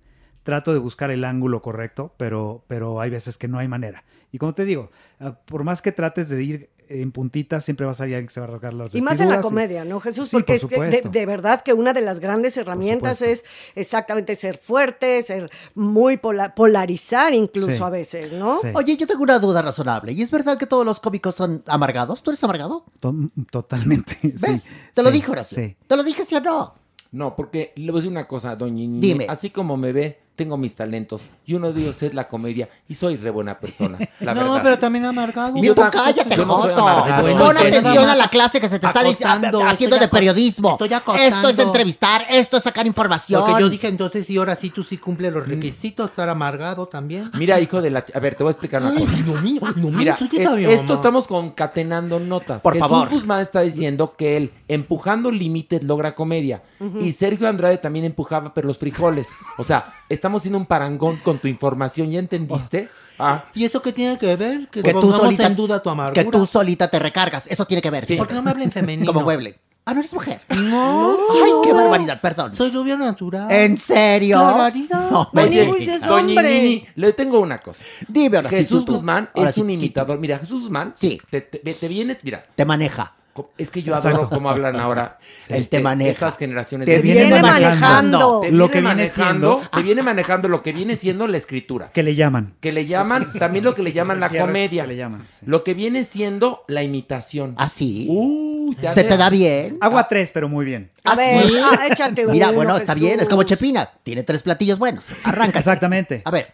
Trato 0.43 0.73
de 0.73 0.79
buscar 0.79 1.11
el 1.11 1.25
ángulo 1.25 1.63
correcto, 1.63 2.15
pero, 2.17 2.65
pero 2.67 3.01
hay 3.01 3.11
veces 3.11 3.37
que 3.39 3.47
no 3.47 3.59
hay 3.59 3.69
manera. 3.69 4.05
Y 4.33 4.39
como 4.39 4.55
te 4.55 4.65
digo, 4.65 4.91
ah, 5.21 5.39
por 5.45 5.65
más 5.65 5.83
que 5.83 5.93
trates 5.93 6.29
de 6.29 6.43
ir 6.43 6.71
en 6.91 7.13
puntitas, 7.13 7.65
siempre 7.65 7.87
va 7.87 7.93
a 7.93 7.95
salir 7.95 8.17
alguien 8.17 8.27
que 8.29 8.35
se 8.35 8.41
va 8.41 8.47
a 8.47 8.51
rasgar 8.51 8.75
las 8.75 8.95
Y 8.95 9.01
más 9.01 9.19
en 9.21 9.29
la 9.29 9.41
comedia, 9.41 9.85
¿no, 9.85 10.01
Jesús? 10.01 10.29
Sí, 10.29 10.37
Porque 10.37 10.59
por 10.59 10.87
es 10.87 11.01
que 11.01 11.09
de, 11.09 11.09
de 11.21 11.27
verdad 11.27 11.63
que 11.63 11.73
una 11.73 11.93
de 11.93 12.01
las 12.01 12.21
grandes 12.21 12.57
herramientas 12.57 13.23
es 13.23 13.45
exactamente 13.75 14.35
ser 14.37 14.59
fuerte, 14.59 15.23
ser 15.23 15.51
muy 15.75 16.17
pola- 16.17 16.55
polarizar 16.55 17.33
incluso 17.33 17.71
Sí. 17.77 17.83
a 17.83 17.89
veces, 17.91 18.33
¿no? 18.33 18.59
Sí. 18.61 18.69
Oye, 18.75 18.97
yo 18.97 19.07
tengo 19.07 19.23
una 19.23 19.39
duda 19.39 19.63
razonable. 19.63 20.13
¿Y 20.13 20.23
es 20.23 20.31
verdad 20.31 20.59
que 20.59 20.67
todos 20.67 20.85
los 20.85 21.01
cómicos 21.01 21.35
son 21.35 21.63
amargados? 21.67 22.23
¿Tú 22.23 22.31
eres 22.31 22.43
amargado? 22.45 22.85
To- 23.01 23.15
totalmente. 23.51 24.19
¿Ves? 24.23 24.63
sí, 24.63 24.77
Te 24.95 25.03
lo 25.03 25.11
dije, 25.11 25.31
Horacio. 25.31 25.57
Sí. 25.59 25.77
¿Te 25.87 25.97
lo 25.97 26.03
dije 26.05 26.25
sí 26.25 26.35
o 26.35 26.41
no? 26.41 26.75
No, 27.13 27.35
porque 27.35 27.73
le 27.77 27.91
voy 27.91 27.99
a 27.99 28.03
decir 28.03 28.11
una 28.13 28.29
cosa, 28.29 28.55
doña. 28.55 28.85
Dime. 29.01 29.27
Así 29.29 29.51
como 29.51 29.77
me 29.77 29.93
ve, 29.93 30.21
tengo 30.41 30.57
mis 30.57 30.75
talentos. 30.75 31.21
Y 31.45 31.53
uno 31.53 31.71
de 31.71 31.83
ellos 31.83 32.03
es 32.03 32.15
la 32.15 32.27
comedia. 32.27 32.67
Y 32.89 32.95
soy 32.95 33.19
re 33.19 33.29
buena 33.29 33.59
persona, 33.61 33.99
la 34.21 34.33
no, 34.33 34.41
verdad. 34.45 34.61
pero 34.63 34.79
también 34.79 35.05
amargado. 35.05 35.51
Y 35.55 35.61
pues 35.61 35.75
tampoco- 35.75 36.03
cállate, 36.03 36.37
no 36.39 36.45
Joto. 36.47 36.83
Bueno, 37.21 37.39
Pon 37.45 37.57
atención 37.59 38.09
a 38.09 38.17
la 38.17 38.29
clase 38.29 38.59
que 38.59 38.71
se 38.71 38.79
te 38.79 38.87
está 38.87 39.03
diciendo, 39.03 39.63
haciendo 39.67 39.99
de 39.99 40.09
periodismo. 40.09 40.79
estoy 40.81 40.89
Esto 41.19 41.49
es 41.51 41.59
entrevistar, 41.59 42.25
esto 42.31 42.57
es 42.57 42.63
sacar 42.63 42.87
información. 42.87 43.43
Lo 43.47 43.55
que 43.55 43.61
yo 43.61 43.69
dije 43.69 43.89
entonces, 43.89 44.27
sí, 44.27 44.39
ahora 44.39 44.57
sí 44.57 44.71
tú 44.71 44.83
sí 44.83 44.97
cumples 44.97 45.31
los 45.33 45.47
requisitos, 45.47 46.09
estar 46.09 46.29
amargado 46.31 46.87
también. 46.87 47.31
Mira, 47.35 47.61
hijo 47.61 47.83
de 47.83 47.91
la... 47.91 48.03
A 48.15 48.19
ver, 48.19 48.35
te 48.35 48.43
voy 48.43 48.51
a 48.51 48.53
explicar 48.53 48.81
una 48.81 48.93
Ay, 48.93 49.05
cosa. 49.05 49.25
no 49.27 49.35
mío, 49.43 49.61
no 49.77 49.91
Mira, 49.91 50.17
tú 50.17 50.27
ya 50.29 50.55
es- 50.55 50.71
esto 50.71 50.83
mamá. 50.85 50.95
estamos 50.95 51.27
concatenando 51.27 52.19
notas. 52.19 52.63
Por 52.63 52.73
Jesús 52.73 52.89
favor. 52.89 53.09
Guzmán 53.11 53.41
está 53.43 53.61
diciendo 53.61 54.15
que 54.17 54.37
él, 54.39 54.53
empujando 54.75 55.31
límites, 55.31 55.83
logra 55.83 56.15
comedia. 56.15 56.63
Y 57.01 57.13
Sergio 57.13 57.49
Andrade 57.49 57.79
también 57.79 58.05
empujaba, 58.05 58.55
pero 58.55 58.69
los 58.69 58.79
frijoles. 58.79 59.29
O 59.59 59.65
sea, 59.65 59.93
estamos 60.09 60.41
haciendo 60.43 60.59
un 60.59 60.67
parangón 60.67 61.17
con 61.19 61.39
tu 61.39 61.49
información. 61.49 62.11
¿Ya 62.11 62.19
entendiste? 62.21 62.89
Ah, 63.19 63.45
¿Y 63.55 63.65
eso 63.65 63.83
qué 63.83 63.93
tiene 63.93 64.17
que 64.17 64.35
ver? 64.37 64.69
Que, 64.71 64.83
que 64.83 64.95
tú 64.95 65.11
solita, 65.13 65.47
en 65.47 65.57
duda 65.57 65.83
tu 65.83 65.91
amargura. 65.91 66.23
que 66.25 66.31
tú 66.31 66.47
solita 66.47 66.89
te 66.89 66.99
recargas. 66.99 67.47
Eso 67.49 67.67
tiene 67.67 67.83
que 67.83 67.91
ver. 67.91 68.07
Sí. 68.07 68.15
¿sí? 68.15 68.19
¿Por 68.19 68.29
qué 68.29 68.35
no 68.35 68.43
me 68.43 68.51
hablen 68.51 68.71
femenino? 68.73 69.13
Como 69.13 69.27
Webley. 69.27 69.55
Ah, 69.85 69.95
no 69.95 70.01
eres 70.01 70.13
mujer. 70.15 70.41
No. 70.51 71.17
Ay, 71.43 71.51
qué 71.65 71.73
barbaridad, 71.73 72.21
perdón. 72.21 72.55
Soy 72.55 72.71
rubio 72.71 72.97
natural. 72.97 73.51
¿En 73.51 73.77
serio? 73.77 74.39
Claridad. 74.39 75.11
No, 75.11 75.29
me 75.33 75.45
es 75.45 76.07
doña 76.07 76.29
hombre. 76.29 76.63
Nini, 76.63 76.87
le 76.95 77.13
tengo 77.13 77.41
una 77.41 77.59
cosa. 77.59 77.83
Dime 78.07 78.37
ahora 78.37 78.51
sí, 78.51 78.57
Jesús 78.57 78.81
tú, 78.81 78.85
tú. 78.85 78.93
Guzmán 78.95 79.31
Ahora 79.35 79.49
es 79.49 79.55
sí, 79.55 79.63
un 79.63 79.71
imitador. 79.71 80.19
Mira, 80.19 80.39
Jesús 80.39 80.63
Guzmán, 80.63 80.93
Sí. 80.95 81.21
te, 81.31 81.41
te, 81.41 81.59
te 81.75 81.89
vienes, 81.89 82.19
mira, 82.23 82.43
Te 82.55 82.65
maneja. 82.65 83.15
Es 83.59 83.71
que 83.71 83.83
yo 83.83 83.95
adoro 83.95 84.29
cómo 84.29 84.51
hablan 84.51 84.77
ahora 84.81 85.19
este, 85.43 85.57
Él 85.57 85.69
te 85.69 85.81
maneja. 85.81 86.11
estas 86.11 86.37
generaciones. 86.39 86.87
Te 86.87 86.93
de- 86.93 86.99
viene 87.01 87.25
Viene 87.27 87.43
manejando. 87.43 88.19
manejando. 88.19 88.41
Te 88.41 88.51
Lo 88.53 88.69
viene 88.69 88.71
que 88.73 88.81
viene 88.81 88.89
manejando, 88.95 89.53
siendo- 89.59 89.71
te 89.71 89.83
viene 89.83 90.03
manejando 90.03 90.49
lo 90.49 90.63
que 90.63 90.73
viene 90.73 90.97
siendo 90.97 91.27
la 91.27 91.37
escritura. 91.37 91.91
Que 91.93 92.03
le 92.03 92.15
llaman. 92.15 92.55
Que 92.61 92.73
le 92.73 92.87
llaman, 92.87 93.33
también 93.33 93.65
lo 93.65 93.75
que 93.75 93.83
le 93.83 93.93
llaman 93.93 94.21
la 94.21 94.29
comedia. 94.29 94.83
que 94.83 94.89
le 94.89 94.97
llaman, 94.97 95.27
sí. 95.29 95.47
Lo 95.47 95.65
que 95.65 95.75
viene 95.75 96.05
siendo 96.05 96.65
la 96.69 96.83
imitación. 96.83 97.55
¿Ah, 97.59 97.69
sí? 97.69 98.07
Uy, 98.11 98.77
te 98.77 98.91
¿Se 98.93 99.05
te 99.05 99.17
da 99.17 99.31
bien? 99.31 99.79
Agua 99.81 100.07
tres, 100.09 100.31
pero 100.33 100.49
muy 100.49 100.65
bien. 100.65 100.91
A 101.05 101.13
¿Ah, 101.13 101.17
ver, 101.17 101.43
sí? 101.47 101.55
ah, 101.63 101.87
échate 101.91 102.27
Mira, 102.27 102.49
uno, 102.49 102.57
bueno, 102.57 102.77
está 102.77 102.95
Jesús. 102.95 103.09
bien. 103.09 103.21
Es 103.21 103.29
como 103.29 103.43
Chepina. 103.43 103.89
Tiene 104.03 104.23
tres 104.23 104.43
platillos 104.43 104.79
buenos. 104.79 105.09
Arranca. 105.25 105.59
Exactamente. 105.59 106.23
A 106.25 106.31
ver. 106.31 106.53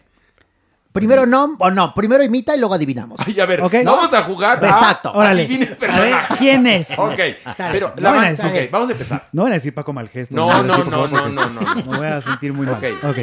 Primero 0.99 1.25
no, 1.25 1.55
o 1.59 1.71
no. 1.71 1.93
Primero 1.93 2.23
imita 2.23 2.55
y 2.55 2.59
luego 2.59 2.73
adivinamos. 2.73 3.19
Ay, 3.25 3.39
a 3.39 3.45
ver, 3.45 3.61
Ok. 3.61 3.73
vamos 3.85 4.13
a 4.13 4.21
jugar. 4.23 4.63
Exacto. 4.63 5.11
Órale. 5.13 5.43
Adivina 5.43 5.65
el 5.65 5.71
A 5.71 5.75
ver, 5.75 5.79
personaje. 5.79 6.35
¿quién 6.37 6.67
es? 6.67 6.91
Ok, 6.97 7.19
pero 7.71 7.93
No 7.95 8.01
la 8.01 8.09
van 8.09 8.19
a 8.19 8.21
van- 8.23 8.35
decir- 8.35 8.63
ok, 8.65 8.71
vamos 8.71 8.89
a 8.89 8.91
empezar. 8.93 9.29
No 9.31 9.43
van 9.43 9.51
a 9.51 9.55
decir 9.55 9.73
Paco 9.73 9.93
Malgesto. 9.93 10.35
No, 10.35 10.47
van 10.47 10.57
a 10.57 10.61
no, 10.61 10.77
no, 10.77 10.83
no, 10.85 11.09
porque 11.09 11.29
no, 11.31 11.49
no. 11.49 11.75
Me 11.75 11.81
voy 11.97 12.07
a 12.07 12.21
sentir 12.21 12.53
muy 12.53 12.65
mal. 12.65 12.75
Ok. 12.75 13.03
Ok. 13.03 13.17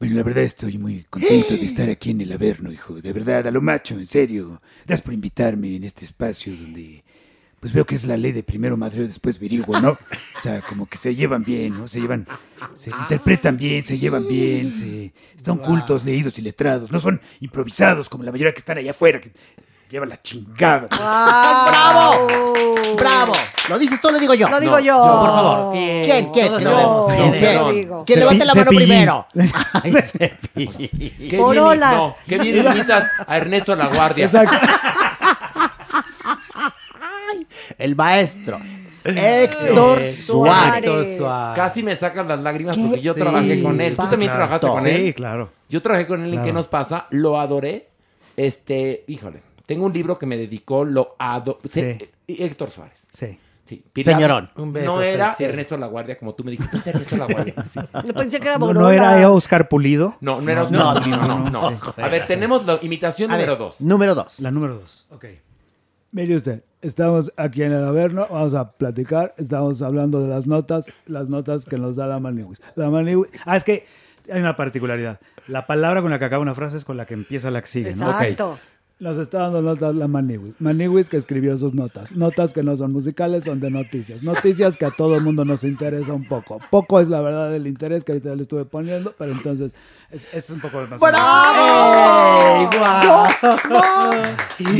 Bueno, 0.00 0.14
la 0.14 0.22
verdad 0.22 0.44
estoy 0.44 0.78
muy 0.78 1.04
contento 1.10 1.54
de 1.54 1.64
estar 1.64 1.88
aquí 1.90 2.10
en 2.12 2.20
el 2.20 2.30
Averno, 2.32 2.70
hijo. 2.70 2.94
De 3.00 3.12
verdad, 3.12 3.46
a 3.48 3.50
lo 3.50 3.60
macho, 3.60 3.94
en 3.94 4.06
serio. 4.06 4.62
Gracias 4.86 5.02
por 5.04 5.12
invitarme 5.12 5.74
en 5.74 5.82
este 5.82 6.04
espacio 6.04 6.52
donde, 6.54 7.02
pues 7.60 7.72
veo 7.72 7.84
que 7.84 7.94
es 7.94 8.04
la 8.04 8.16
ley 8.16 8.32
de 8.32 8.42
primero 8.42 8.76
madreo, 8.76 9.06
después 9.06 9.38
virigo, 9.38 9.80
¿no? 9.80 9.90
O 9.90 10.40
sea, 10.42 10.60
como 10.62 10.86
que 10.86 10.96
se 10.96 11.14
llevan 11.14 11.42
bien, 11.44 11.76
¿no? 11.78 11.88
Se 11.88 12.00
llevan, 12.00 12.26
se 12.74 12.90
interpretan 12.90 13.56
bien, 13.56 13.82
se 13.84 13.98
llevan 13.98 14.26
bien, 14.28 14.74
se, 14.76 15.12
están 15.36 15.56
cultos, 15.58 16.04
leídos 16.04 16.38
y 16.38 16.42
letrados. 16.42 16.90
No 16.92 17.00
son 17.00 17.20
improvisados 17.40 18.08
como 18.08 18.22
la 18.24 18.32
mayoría 18.32 18.52
que 18.52 18.60
están 18.60 18.78
allá 18.78 18.92
afuera. 18.92 19.20
que 19.20 19.32
lleva 19.90 20.04
la 20.06 20.20
chingada. 20.22 20.86
¡Bravo! 20.88 22.26
¡Bravo! 22.96 23.32
¿Lo 23.68 23.78
dices 23.78 24.00
tú 24.00 24.08
o 24.08 24.12
lo 24.12 24.18
digo 24.18 24.34
yo? 24.34 24.48
Lo 24.48 24.60
digo 24.60 24.72
No, 24.72 24.80
yo. 24.80 24.96
Por 24.96 25.30
favor. 25.30 25.72
¿Quién? 25.74 26.04
¿Quién? 26.04 26.30
¿Quién? 26.32 26.52
No. 26.52 26.60
No, 26.60 27.06
¿Quién? 27.32 27.88
¿Quién 28.06 28.18
levante 28.20 28.44
la 28.44 28.54
mano 28.54 28.70
Cepillín. 28.70 28.88
primero? 28.88 29.26
Ay, 29.82 29.92
Qué 31.30 31.36
Por 31.38 31.52
bien, 31.52 31.64
olas. 31.64 31.94
no, 31.94 32.16
qué 32.26 32.38
bien 32.38 32.66
imitas 32.66 33.10
a 33.26 33.36
Ernesto 33.36 33.74
La 33.76 33.86
Guardia. 33.88 34.26
Exacto. 34.26 34.56
El 37.78 37.96
maestro. 37.96 38.58
Héctor 39.04 40.02
Eh, 40.02 40.12
Suárez. 40.12 41.20
Casi 41.54 41.82
me 41.82 41.96
sacas 41.96 42.26
las 42.26 42.40
lágrimas 42.40 42.76
¿Qué? 42.76 42.82
porque 42.82 43.00
yo 43.00 43.14
Sí, 43.14 43.20
trabajé 43.20 43.62
con 43.62 43.80
él. 43.80 43.96
¿Tú 43.96 44.02
también 44.02 44.30
claro. 44.32 44.36
trabajaste 44.36 44.66
con 44.66 44.86
él? 44.86 45.06
Sí, 45.06 45.12
claro. 45.14 45.50
Yo 45.68 45.82
trabajé 45.82 46.06
con 46.06 46.22
él 46.24 46.34
en. 46.34 46.42
¿Qué 46.42 46.52
nos 46.52 46.66
pasa? 46.66 47.06
Lo 47.10 47.38
adoré. 47.40 47.88
Este, 48.36 49.04
híjole, 49.08 49.42
tengo 49.66 49.86
un 49.86 49.92
libro 49.92 50.18
que 50.18 50.26
me 50.26 50.36
dedicó, 50.36 50.84
lo 50.84 51.16
adoré. 51.18 51.58
Sí. 51.68 51.98
Héctor 52.26 52.70
Suárez. 52.70 53.06
Sí. 53.12 53.38
Sí. 53.64 53.84
Señorón. 54.02 54.50
Un 54.56 54.72
beso, 54.72 54.96
No 54.96 55.02
era. 55.02 55.36
Ernesto 55.38 55.76
La 55.76 55.86
Guardia, 55.88 56.18
como 56.18 56.34
tú 56.34 56.42
me 56.42 56.50
dijiste, 56.52 56.78
es 56.78 56.86
Ernesto 56.86 57.16
La 57.18 57.26
Guardia. 57.26 57.54
Sí. 57.68 57.80
Pensé 58.14 58.40
que 58.40 58.48
era 58.48 58.58
No, 58.58 58.72
no 58.72 58.90
era 58.90 59.30
Oscar 59.30 59.68
Pulido. 59.68 60.14
No, 60.20 60.40
no 60.40 60.50
era 60.50 60.62
No, 60.70 60.94
no, 60.94 61.00
no, 61.06 61.50
no, 61.50 61.70
no. 61.70 61.80
A 61.96 62.08
ver, 62.08 62.26
tenemos 62.26 62.64
la 62.66 62.78
imitación 62.82 63.30
A 63.30 63.36
ver, 63.36 63.46
número 63.46 63.64
dos. 63.64 63.80
Número 63.80 64.14
dos. 64.14 64.40
La 64.40 64.50
número 64.50 64.76
dos. 64.80 65.06
Ok. 65.10 65.26
Mire 66.12 66.36
usted, 66.36 66.62
estamos 66.82 67.32
aquí 67.36 67.62
en 67.62 67.72
el 67.72 67.84
Averno, 67.84 68.26
vamos 68.30 68.54
a 68.54 68.72
platicar, 68.72 69.34
estamos 69.36 69.82
hablando 69.82 70.20
de 70.20 70.28
las 70.28 70.46
notas, 70.46 70.92
las 71.06 71.28
notas 71.28 71.64
que 71.64 71.78
nos 71.78 71.96
da 71.96 72.06
la 72.06 72.20
Maniwis. 72.20 72.60
La 72.74 72.90
Maniwis. 72.90 73.30
Ah, 73.44 73.56
es 73.56 73.64
que 73.64 73.86
hay 74.30 74.40
una 74.40 74.56
particularidad. 74.56 75.20
La 75.46 75.66
palabra 75.66 76.02
con 76.02 76.10
la 76.10 76.18
que 76.18 76.26
acaba 76.26 76.42
una 76.42 76.54
frase 76.54 76.76
es 76.76 76.84
con 76.84 76.96
la 76.96 77.06
que 77.06 77.14
empieza 77.14 77.50
la 77.50 77.60
que 77.60 77.68
sigue, 77.68 77.94
¿no? 77.94 78.10
Exacto. 78.10 78.58
Nos 79.00 79.16
está 79.16 79.38
dando 79.38 79.62
notas 79.62 79.94
la 79.94 80.08
Maniwis. 80.08 80.56
Maniwis 80.58 81.08
que 81.08 81.16
escribió 81.16 81.56
sus 81.56 81.72
notas. 81.72 82.10
Notas 82.10 82.52
que 82.52 82.64
no 82.64 82.76
son 82.76 82.92
musicales, 82.92 83.44
son 83.44 83.60
de 83.60 83.70
noticias. 83.70 84.24
Noticias 84.24 84.76
que 84.76 84.86
a 84.86 84.90
todo 84.90 85.14
el 85.14 85.22
mundo 85.22 85.44
nos 85.44 85.62
interesa 85.62 86.12
un 86.12 86.26
poco. 86.26 86.60
Poco 86.68 86.98
es 86.98 87.06
la 87.06 87.20
verdad 87.20 87.52
del 87.52 87.68
interés 87.68 88.02
que 88.02 88.10
ahorita 88.10 88.34
le 88.34 88.42
estuve 88.42 88.64
poniendo, 88.64 89.14
pero 89.16 89.30
entonces 89.30 89.70
es, 90.10 90.34
es 90.34 90.50
un 90.50 90.60
poco 90.60 90.84
más. 90.90 90.98
¡Bravo! 90.98 92.70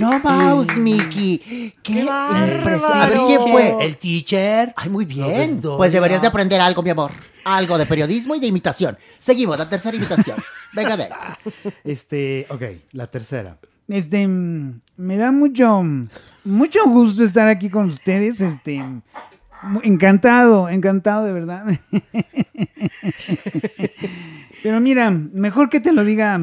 No 0.01 0.19
mouse, 0.19 0.77
Mickey. 0.77 1.73
Qué, 1.81 2.01
impresión. 2.01 2.93
A 2.93 3.07
ver, 3.07 3.19
¿quién 3.29 3.41
fue? 3.41 3.77
El 3.81 3.99
teacher. 3.99 4.73
Ay, 4.75 4.89
muy 4.89 5.05
bien. 5.05 5.61
Dóriga. 5.61 5.77
Pues 5.77 5.93
deberías 5.93 6.23
de 6.23 6.27
aprender 6.27 6.61
algo, 6.61 6.83
mi 6.83 6.91
amor. 6.91 7.13
Algo 7.45 7.79
de 7.79 7.87
periodismo 7.87 8.35
y 8.35 8.41
de 8.41 8.49
imitación. 8.49 8.99
Seguimos, 9.21 9.57
la 9.57 9.69
tercera 9.69 9.97
imitación. 9.97 10.39
Venga 10.73 10.97
de 10.97 11.05
ahí. 11.05 11.11
Este, 11.85 12.49
ok, 12.51 12.63
la 12.93 13.07
tercera. 13.07 13.59
Este, 13.89 14.29
me 14.29 15.17
da 15.17 15.33
mucho, 15.33 15.83
mucho 16.45 16.85
gusto 16.87 17.25
estar 17.25 17.49
aquí 17.49 17.71
con 17.71 17.87
ustedes. 17.87 18.41
Este, 18.43 18.85
encantado, 19.83 20.69
encantado 20.69 21.25
de 21.25 21.33
verdad. 21.33 21.67
Pero 24.63 24.81
mira, 24.81 25.11
mejor 25.11 25.71
que 25.71 25.81
te 25.81 25.93
lo 25.93 26.05
diga 26.05 26.39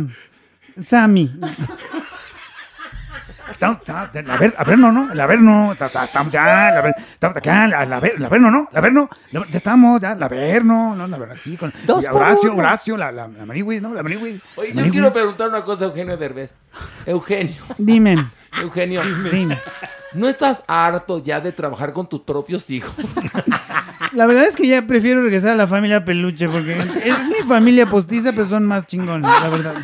Sammy. 0.82 1.32
Estamos- 3.52 3.78
está- 3.80 4.02
A 4.02 4.38
ver, 4.38 4.56
a 4.58 4.64
ver, 4.64 4.78
no, 4.78 4.92
no, 4.92 5.10
a 5.22 5.28
ver, 5.28 5.40
no, 5.42 5.72
está- 5.72 5.86
está- 5.86 6.06
estamos 6.06 6.34
ya, 6.34 6.70
estamos 7.14 7.38
acá, 7.38 7.68
la, 7.68 7.86
la 7.86 8.00
ver, 8.00 8.20
la 8.20 8.28
ver, 8.28 8.42
no, 8.42 8.50
no, 8.52 8.68
la 8.72 8.82
ver, 8.82 8.92
no, 8.94 9.10
la- 9.32 9.46
ya 9.48 9.58
estamos, 9.58 10.02
ya, 10.02 10.16
la 10.16 10.28
ver, 10.28 10.66
no, 10.66 10.96
no, 10.96 11.06
la 11.08 11.18
ver, 11.18 11.32
aquí 11.32 11.56
con 11.56 11.72
Dos 11.86 12.04
y 12.04 12.08
por 12.08 12.22
Horacio, 12.22 12.52
uno. 12.54 12.60
Horacio, 12.64 12.98
la, 12.98 13.12
la, 13.12 13.28
la 13.28 13.46
Maniwis, 13.46 13.82
¿no? 13.82 13.94
La 13.94 14.02
Maniwis. 14.04 14.42
Oye, 14.56 14.70
yo 14.70 14.76
Maniwis. 14.76 14.92
quiero 14.94 15.14
preguntar 15.14 15.50
una 15.50 15.64
cosa 15.64 15.86
a 15.86 15.88
Eugenio 15.90 16.18
Derbez. 16.18 16.56
Eugenio, 17.06 17.62
Dime. 17.78 18.30
Eugenio, 18.62 19.02
Sí. 19.30 19.48
¿no 20.14 20.28
estás 20.30 20.64
harto 20.68 21.22
ya 21.24 21.40
de 21.42 21.52
trabajar 21.52 21.92
con 21.94 22.08
tus 22.08 22.22
propios 22.22 22.70
hijos? 22.70 22.94
La 24.14 24.26
verdad 24.26 24.46
es 24.46 24.56
que 24.56 24.66
ya 24.68 24.82
prefiero 24.88 25.22
regresar 25.22 25.52
a 25.52 25.56
la 25.56 25.68
familia 25.68 26.06
peluche 26.06 26.48
porque 26.48 26.80
es 26.80 27.28
mi 27.28 27.46
familia 27.48 27.86
postiza, 27.86 28.32
pero 28.32 28.48
son 28.48 28.66
más 28.66 28.88
chingones, 28.88 29.30
la 29.42 29.50
verdad. 29.50 29.76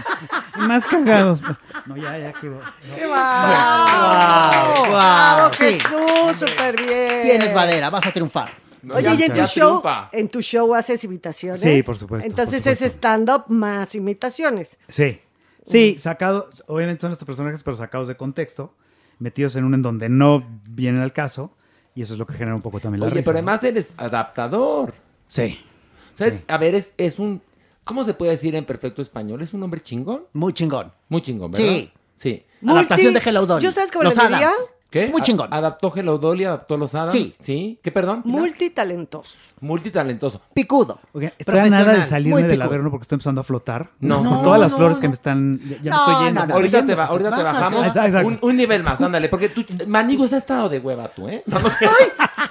Más 0.68 0.86
cagados. 0.86 1.41
No, 1.86 1.95
ya, 1.98 2.18
ya 2.18 2.34
quedó. 2.34 2.60
¡Qué. 2.95 3.06
Guau, 3.07 4.91
¡Bravo, 4.91 5.53
sí. 5.57 5.65
Jesús! 5.80 6.40
¡Súper 6.49 6.76
bien! 6.86 7.22
Tienes 7.23 7.53
madera, 7.53 7.90
vas 7.90 8.06
a 8.06 8.11
triunfar. 8.11 8.52
No, 8.84 8.95
Oye, 8.95 9.03
ya- 9.03 9.14
¿y 9.15 9.23
en 9.23 9.34
tu 9.36 9.45
show? 9.45 9.69
triunfa. 9.82 10.10
¿En 10.11 10.30
tu 10.30 10.41
show 10.41 10.73
haces 10.73 11.03
imitaciones? 11.03 11.61
Sí, 11.61 11.84
por 11.84 11.98
supuesto, 11.98 12.28
Entonces 12.28 12.64
por 12.64 12.72
es 12.73 12.80
supuesto. 12.80 12.98
stand-up 12.98 13.44
más 13.49 13.94
imitaciones. 13.95 14.78
Sí. 14.88 15.22
Sí, 15.64 15.98
sacado, 15.99 16.49
obviamente 16.68 17.02
son 17.02 17.11
estos 17.11 17.26
personajes, 17.28 17.61
pero 17.61 17.76
sacados 17.78 18.07
de 18.07 18.18
contexto, 18.18 18.73
metidos 19.19 19.56
en 19.56 19.64
un 19.65 19.76
en 19.76 19.84
donde 19.84 20.10
no 20.10 20.44
vienen 20.68 21.02
al 21.03 21.14
caso, 21.14 21.56
y 21.94 22.02
eso 22.02 22.14
es 22.14 22.19
lo 22.19 22.26
que 22.26 22.34
genera 22.34 22.56
un 22.56 22.64
poco 22.64 22.80
también 22.80 23.02
la 23.02 23.06
Oye, 23.06 23.15
risa, 23.18 23.26
pero 23.32 23.34
¿no? 23.44 23.49
además 23.52 23.64
eres 23.64 23.90
adaptador. 23.98 24.95
Sí. 25.28 25.64
¿Sabes? 26.15 26.34
Sí. 26.36 26.44
A 26.48 26.57
ver, 26.57 26.73
es, 26.73 26.94
es 26.98 27.19
un... 27.19 27.41
¿Cómo 27.84 28.03
se 28.03 28.14
puede 28.14 28.32
decir 28.32 28.56
en 28.56 28.66
perfecto 28.66 29.02
español? 29.02 29.41
¿Es 29.41 29.53
un 29.53 29.64
hombre 29.64 29.82
chingón? 29.82 30.26
Muy 30.34 30.53
chingón. 30.53 30.91
Muy 31.10 31.22
chingón, 31.22 31.52
¿verdad? 31.52 31.68
Sí. 31.68 31.91
Sí. 32.16 32.44
Adaptación 32.68 33.14
de 33.14 33.22
Hello 33.26 33.45
Dolly. 33.45 33.64
¿Yo 33.64 33.72
sabes? 33.72 33.91
Adams. 33.95 34.56
¿Qué? 34.91 35.07
Muy 35.07 35.22
A- 35.22 35.23
chingón. 35.23 35.47
¿Adaptó 35.53 35.91
Hello 35.95 36.18
Dolly? 36.18 36.43
¿Adaptó 36.43 36.76
los 36.77 36.93
Adams? 36.93 37.13
Sí. 37.13 37.34
¿Sí? 37.39 37.80
¿Qué, 37.81 37.91
perdón? 37.91 38.22
Multitalentoso. 38.26 39.38
Multitalentoso. 39.61 40.41
Picudo. 40.53 40.99
Oigan, 41.13 41.31
está 41.39 41.65
nada 41.69 41.93
de 41.93 42.03
salirme 42.03 42.43
del 42.43 42.61
averno 42.61 42.91
porque 42.91 43.03
estoy 43.03 43.15
empezando 43.15 43.39
a 43.41 43.43
flotar. 43.45 43.89
No. 44.01 44.18
Con 44.18 44.23
No, 44.26 44.41
todas 44.41 44.59
las 44.59 44.72
no, 44.72 44.77
flores 44.77 44.97
no. 44.97 45.01
que 45.01 45.07
me 45.07 45.13
están. 45.13 45.59
Ya, 45.59 45.77
ya 45.77 45.77
me 45.84 45.89
No, 45.91 45.97
estoy 46.11 46.26
yendo. 46.26 46.41
no, 46.41 46.47
no. 46.47 46.53
ahorita 46.55 46.77
te, 46.77 46.85
yendo, 46.88 46.97
va- 46.97 47.05
ahorita 47.05 47.30
te 47.30 47.35
Bájate. 47.38 47.53
bajamos 47.53 47.88
Exacto, 47.88 48.07
exacto. 48.07 48.27
un, 48.27 48.39
un 48.41 48.57
nivel 48.57 48.84
más, 48.84 49.01
ándale, 49.01 49.30
porque 49.30 49.49
tú, 49.49 49.65
Maniguis 49.88 50.34
ha 50.34 50.38
estado 50.38 50.68
de 50.68 50.80
hueva 50.80 51.07
tú, 51.07 51.30
¿eh? 51.30 51.41
Vamos 51.45 51.72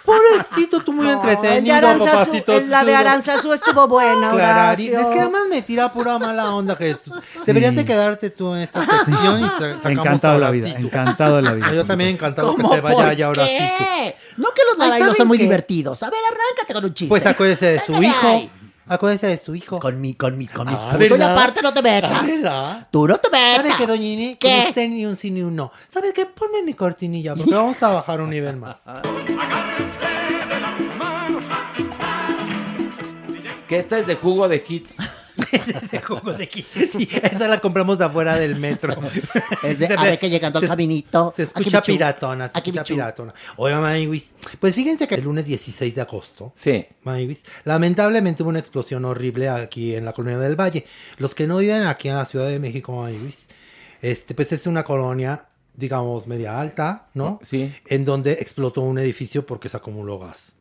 Pobrecito, 0.04 0.80
tú 0.80 0.92
muy 0.92 1.04
No, 1.06 1.12
el 1.20 1.26
de 1.26 1.32
entretenido, 1.32 1.76
Aranzazu- 1.76 2.10
papacito 2.10 2.52
el- 2.52 2.70
la 2.70 2.78
de 2.84 2.92
chulo. 2.92 2.98
Aranzazu 2.98 3.52
estuvo 3.52 3.86
buena, 3.88 4.32
Horacio. 4.32 4.98
Es 4.98 5.06
que 5.06 5.16
nada 5.16 5.28
más 5.30 5.42
me 5.48 5.62
tira 5.62 5.92
pura 5.92 6.18
mala 6.18 6.54
onda, 6.54 6.74
Jesús. 6.76 7.12
Deberías 7.44 7.74
de 7.74 7.84
quedarte 7.84 8.30
tú 8.30 8.54
en 8.54 8.62
esta 8.62 8.82
y 8.82 8.86
sacamos 9.10 9.84
Encantado 9.84 10.34
de 10.34 10.40
la 10.40 10.50
vida, 10.50 10.68
encantado 10.70 11.36
de 11.36 11.42
la 11.42 11.52
vida. 11.52 11.72
Yo 11.74 11.84
también 11.84 12.10
encantado 12.10 12.29
que 12.34 12.40
¿Cómo? 12.42 12.74
se 12.74 12.80
vaya 12.80 12.96
¿Por 12.96 13.16
ya 13.16 13.28
Horacito. 13.30 13.58
qué? 13.78 14.16
No 14.36 14.48
que 14.54 14.62
los 14.64 14.76
¿saben 14.88 15.14
son 15.14 15.28
muy 15.28 15.38
qué? 15.38 15.44
divertidos. 15.44 16.02
A 16.02 16.10
ver, 16.10 16.20
arráncate 16.24 16.72
con 16.74 16.84
un 16.84 16.94
chiste. 16.94 17.08
Pues 17.08 17.26
acuérdese 17.26 17.66
de 17.72 17.80
su 17.80 18.02
hijo. 18.02 18.26
ahí. 18.26 18.50
Acuérdese 18.88 19.28
de 19.28 19.38
su 19.38 19.54
hijo. 19.54 19.78
Con 19.78 20.00
mi, 20.00 20.14
con 20.14 20.36
mi, 20.36 20.48
con 20.48 20.66
mi 20.66 20.74
Ah, 20.76 20.96
puto. 20.98 21.16
Y 21.16 21.22
aparte 21.22 21.62
no 21.62 21.72
te 21.72 21.80
metas. 21.80 22.10
Ah, 22.12 22.22
¿verdad? 22.26 22.88
Tú 22.90 23.06
no 23.06 23.18
te 23.18 23.30
metas. 23.30 23.56
¿Sabe 23.58 23.70
qué, 23.78 23.86
doña 23.86 24.02
Ini? 24.02 24.34
¿Qué? 24.36 24.48
Como 24.50 24.68
usted 24.68 24.88
ni 24.88 25.06
un 25.06 25.16
sí 25.16 25.30
ni 25.30 25.42
un 25.42 25.54
no. 25.54 25.70
¿Sabes 25.88 26.12
qué? 26.12 26.26
Ponme 26.26 26.62
mi 26.64 26.74
cortinilla 26.74 27.34
porque 27.36 27.54
vamos 27.54 27.80
a 27.82 27.88
bajar 27.90 28.20
un 28.20 28.30
nivel 28.30 28.56
más. 28.56 28.78
Que 33.70 33.78
esta 33.78 33.98
es 33.98 34.06
de 34.06 34.16
jugo 34.16 34.48
de 34.48 34.62
hits. 34.68 34.96
Ese 35.52 36.02
jugo 36.02 36.32
de 36.32 36.44
aquí. 36.44 36.66
Sí, 36.74 37.08
esa 37.22 37.48
la 37.48 37.60
compramos 37.60 37.98
de 37.98 38.04
afuera 38.04 38.34
del 38.36 38.56
metro. 38.56 38.94
Es 39.62 39.78
de, 39.78 39.86
a 39.86 39.88
ve- 40.02 40.10
ver 40.10 40.18
que 40.18 40.28
llegando 40.28 40.58
al 40.58 40.64
se- 40.64 40.68
caminito. 40.68 41.32
Se 41.34 41.42
aquí 41.44 41.50
escucha 41.60 41.80
bichú, 41.80 41.92
piratona, 41.92 42.48
se 42.48 42.58
Aquí 42.58 42.70
escucha 42.70 42.84
piratona. 42.94 43.32
Oiga, 43.56 43.80
Maniwis, 43.80 44.26
pues 44.58 44.74
fíjense 44.74 45.06
que 45.08 45.14
el 45.14 45.22
lunes 45.22 45.46
16 45.46 45.94
de 45.94 46.00
agosto, 46.02 46.52
Sí. 46.56 46.84
Maniwis, 47.04 47.42
lamentablemente 47.64 48.42
hubo 48.42 48.50
una 48.50 48.58
explosión 48.58 49.04
horrible 49.06 49.48
aquí 49.48 49.94
en 49.94 50.04
la 50.04 50.12
colonia 50.12 50.38
del 50.40 50.56
Valle. 50.60 50.84
Los 51.18 51.34
que 51.34 51.46
no 51.46 51.58
viven 51.58 51.84
aquí 51.84 52.08
en 52.08 52.16
la 52.16 52.26
Ciudad 52.26 52.48
de 52.48 52.58
México, 52.58 52.92
Maniwis, 53.00 53.46
este, 54.02 54.34
pues 54.34 54.52
es 54.52 54.66
una 54.66 54.82
colonia, 54.84 55.46
digamos, 55.74 56.26
media 56.26 56.60
alta, 56.60 57.06
¿no? 57.14 57.38
Sí. 57.44 57.72
En 57.86 58.04
donde 58.04 58.32
explotó 58.32 58.82
un 58.82 58.98
edificio 58.98 59.46
porque 59.46 59.68
se 59.70 59.76
acumuló 59.78 60.18
gas. 60.18 60.52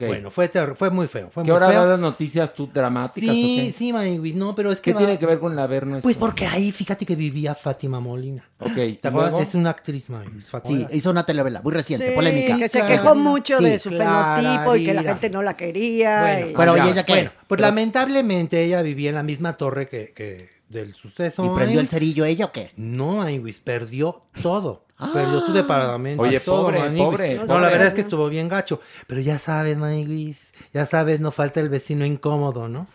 Bueno, 0.00 0.30
fue, 0.30 0.48
fue 0.74 0.90
muy 0.90 1.06
feo. 1.06 1.30
Fue 1.30 1.44
¿Qué 1.44 1.50
muy 1.50 1.54
ahora 1.62 1.70
feo. 1.72 1.86
das 1.86 1.98
noticias 1.98 2.52
tú 2.52 2.68
dramáticas 2.72 3.34
Sí, 3.34 3.74
sí, 3.76 3.92
Maniwis, 3.92 4.34
no, 4.34 4.54
pero 4.54 4.70
es 4.70 4.80
que 4.80 4.90
¿Qué 4.90 4.94
va- 4.94 4.98
tiene 4.98 5.18
que 5.18 5.24
ver 5.24 5.38
con 5.38 5.56
la 5.56 5.62
Averno? 5.62 6.00
Pues 6.00 6.16
esto? 6.16 6.26
porque 6.26 6.46
ahí, 6.46 6.72
fíjate 6.72 7.06
que 7.06 7.16
vivía 7.16 7.54
Fátima 7.54 7.98
Molina. 8.00 8.44
Ok. 8.58 8.74
¿Te. 8.74 9.00
Es 9.40 9.54
una 9.54 9.70
actriz, 9.70 10.10
Maniwis, 10.10 10.46
Sí, 10.64 10.86
hizo 10.92 11.10
una 11.10 11.24
telenovela 11.24 11.62
muy 11.62 11.72
reciente, 11.72 12.08
Sí, 12.10 12.14
polémica. 12.14 12.58
que 12.58 12.68
se 12.68 12.80
Claro. 12.80 12.92
quejó 12.94 13.14
mucho 13.14 13.58
de 13.60 13.78
su 13.78 13.90
fenotipo 13.90 14.76
y 14.76 14.84
que 14.84 14.94
la 14.94 15.02
gente 15.04 15.30
no 15.30 15.42
la 15.42 15.56
quería. 15.56 16.20
Bueno, 16.20 16.46
y- 16.50 16.54
Pero, 16.54 16.76
ya, 16.76 16.86
¿y 16.86 16.90
ella 16.90 17.04
qué? 17.04 17.12
Bueno, 17.12 17.30
pues 17.46 17.58
Pero- 17.58 17.68
lamentablemente 17.68 18.62
ella 18.64 18.82
vivía 18.82 19.08
en 19.10 19.14
la 19.14 19.22
misma 19.22 19.54
torre 19.54 19.88
que, 19.88 20.12
que 20.14 20.50
del 20.68 20.92
suceso. 20.94 21.44
¿Y 21.46 21.56
prendió 21.56 21.80
el 21.80 21.88
cerillo 21.88 22.24
ella 22.26 22.46
o 22.46 22.52
qué? 22.52 22.72
No, 22.76 23.16
Maniwis, 23.18 23.58
perdió 23.60 24.22
todo. 24.42 24.84
Perdió 25.12 25.40
su 25.46 25.52
departamento. 25.52 26.22
Oye, 26.22 26.40
todo, 26.40 26.64
pobre, 26.64 26.80
pobre, 26.96 27.34
No, 27.36 27.46
pobre. 27.46 27.60
la 27.60 27.68
verdad 27.68 27.86
es 27.88 27.94
que 27.94 28.00
estuvo 28.00 28.28
bien 28.28 28.48
gacho. 28.48 28.80
Pero 29.06 29.20
ya 29.20 29.38
sabes, 29.38 29.76
Maniwis, 29.78 30.52
ya 30.72 30.86
sabes, 30.86 31.20
no 31.20 31.30
falta 31.30 31.60
el 31.60 31.68
vecino 31.68 32.04
incómodo, 32.04 32.68
¿no? 32.68 32.88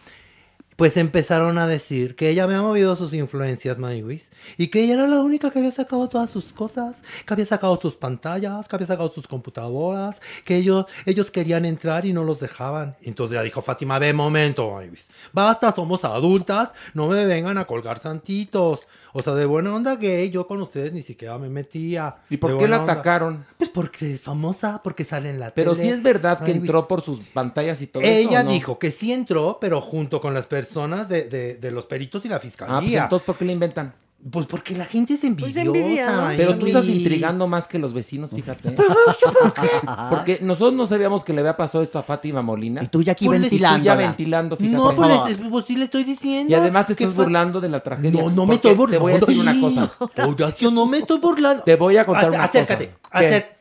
Pues 0.76 0.98
empezaron 0.98 1.60
a 1.60 1.68
decir 1.68 2.16
que 2.16 2.30
ella 2.30 2.46
había 2.46 2.60
movido 2.62 2.96
sus 2.96 3.14
influencias, 3.14 3.78
Maniwis, 3.78 4.32
y 4.58 4.68
que 4.70 4.84
ella 4.84 4.96
era 4.96 5.08
la 5.08 5.20
única 5.22 5.52
que 5.52 5.60
había 5.60 5.72
sacado 5.72 6.10
todas 6.10 6.32
sus 6.32 6.52
cosas, 6.52 7.04
que 7.28 7.34
había 7.34 7.46
sacado 7.46 7.80
sus 7.80 7.96
pantallas, 7.96 8.68
que 8.68 8.76
había 8.76 8.88
sacado 8.88 9.12
sus 9.14 9.28
computadoras, 9.28 10.20
que 10.44 10.56
ellos, 10.58 10.86
ellos 11.06 11.30
querían 11.30 11.64
entrar 11.66 12.08
y 12.08 12.12
no 12.12 12.24
los 12.24 12.40
dejaban. 12.40 12.96
Entonces 13.04 13.36
ya 13.36 13.44
dijo 13.44 13.62
Fátima, 13.62 14.00
ve 14.00 14.14
momento, 14.14 14.72
Maniwis, 14.72 15.08
basta, 15.32 15.72
somos 15.72 16.04
adultas, 16.06 16.72
no 16.96 17.08
me 17.08 17.24
vengan 17.28 17.60
a 17.60 17.66
colgar 17.66 18.00
santitos. 18.00 18.80
O 19.16 19.22
sea, 19.22 19.34
de 19.36 19.46
buena 19.46 19.74
onda 19.76 19.96
gay, 19.96 20.32
yo 20.32 20.48
con 20.48 20.60
ustedes 20.62 20.92
ni 20.92 21.02
siquiera 21.04 21.38
me 21.38 21.48
metía. 21.50 22.16
¿Y 22.30 22.38
por 22.38 22.58
qué 22.58 22.68
la 22.68 22.82
onda. 22.82 22.94
atacaron? 22.94 23.46
Pues 23.58 23.70
porque 23.70 24.14
es 24.16 24.22
famosa, 24.22 24.82
porque 24.84 25.04
sale 25.04 25.30
en 25.30 25.40
la 25.40 25.52
Pero 25.52 25.72
tele. 25.74 25.84
sí 25.84 25.90
es 25.90 26.02
verdad 26.02 26.44
que 26.44 26.52
entró 26.52 26.88
por 26.88 27.02
sus 27.04 27.20
pantallas 27.28 27.82
y 27.82 27.88
todo 27.88 28.02
eso. 28.04 28.12
Ella 28.12 28.42
¿o 28.42 28.44
no? 28.46 28.52
dijo 28.52 28.80
que 28.80 28.90
sí 28.92 29.14
entró, 29.14 29.60
pero 29.62 29.82
junto 29.82 30.20
con 30.20 30.34
las 30.34 30.48
personas 30.48 31.08
de, 31.10 31.26
de- 31.26 31.56
de 31.56 31.72
los 31.72 31.86
peritos 31.86 32.26
y 32.26 32.30
la 32.30 32.40
fiscalía. 32.40 32.76
Ah, 32.78 32.82
pues 32.82 32.94
entonces, 32.94 33.26
¿por 33.26 33.38
qué 33.38 33.46
le 33.46 33.54
inventan? 33.54 33.94
Pues 34.32 34.46
porque 34.48 34.74
la 34.76 34.86
gente 34.86 35.16
es 35.16 35.24
envidiosa. 35.26 35.62
envidia, 35.62 36.10
¿no? 36.10 36.26
ay, 36.28 36.38
Pero 36.38 36.58
tú 36.58 36.66
estás 36.68 36.86
intrigando 36.86 37.46
más 37.48 37.68
que 37.68 37.78
los 37.78 37.94
vecinos, 37.94 38.30
fíjate. 38.34 38.72
Porque 40.10 40.40
nosotros 40.42 40.74
no 40.74 40.86
sabíamos 40.86 41.24
que 41.24 41.34
le 41.34 41.42
había 41.42 41.58
pasado 41.58 41.84
esto 41.84 42.00
a 42.00 42.04
Fátima 42.04 42.42
Molina. 42.42 42.82
Y 42.84 42.88
tú 42.88 43.04
ya 43.04 43.12
aquí 43.14 43.26
Pues, 43.26 43.52
y 43.52 43.58
tú 43.60 43.66
ya 43.82 43.96
ventilando, 43.96 44.56
fíjate. 44.56 44.78
No, 44.78 44.96
pues, 44.96 45.10
les- 45.40 45.50
pues 45.50 45.66
sí 45.66 45.76
le 45.76 45.86
estoy 45.86 46.04
diciendo. 46.06 46.50
Y 46.52 46.56
además 46.56 46.88
te 46.88 46.94
estás 46.94 47.14
burlando 47.14 47.60
de 47.60 47.70
la 47.70 47.82
tragedia. 47.82 48.22
No, 48.22 48.30
no 48.30 48.46
me 48.46 48.56
estoy 48.56 48.76
burlando. 48.76 48.98
Te 48.98 49.12
voy 49.12 49.14
a 49.14 49.20
decir 49.20 49.40
una 49.40 49.60
cosa. 49.60 49.92
Horacio, 50.26 50.72
no 50.72 50.86
me 50.86 51.00
estoy 51.00 51.20
burlando. 51.20 51.64
Te 51.64 51.76
voy 51.76 51.98
a 51.98 52.06
contar 52.06 52.26
Ac- 52.32 52.36
una 52.36 52.44
acércate, 52.46 52.88
cosa. 52.90 53.20
¿Qué? 53.20 53.26
acércate. 53.28 53.54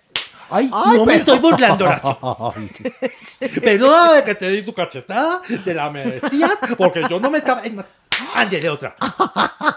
Ay, 0.54 0.70
no 0.70 1.06
me 1.06 1.14
estoy 1.16 1.38
burlando, 1.38 1.84
Horacio. 1.86 2.18
Perdóname 3.62 4.22
que 4.24 4.34
te 4.34 4.48
di 4.50 4.62
tu 4.62 4.72
cachetada, 4.74 5.40
te 5.64 5.74
la 5.74 5.90
merecías, 5.90 6.52
porque 6.76 7.02
yo 7.08 7.18
no 7.18 7.30
me 7.30 7.38
estaba... 7.38 7.62
Ándele 8.34 8.68
otra. 8.70 8.96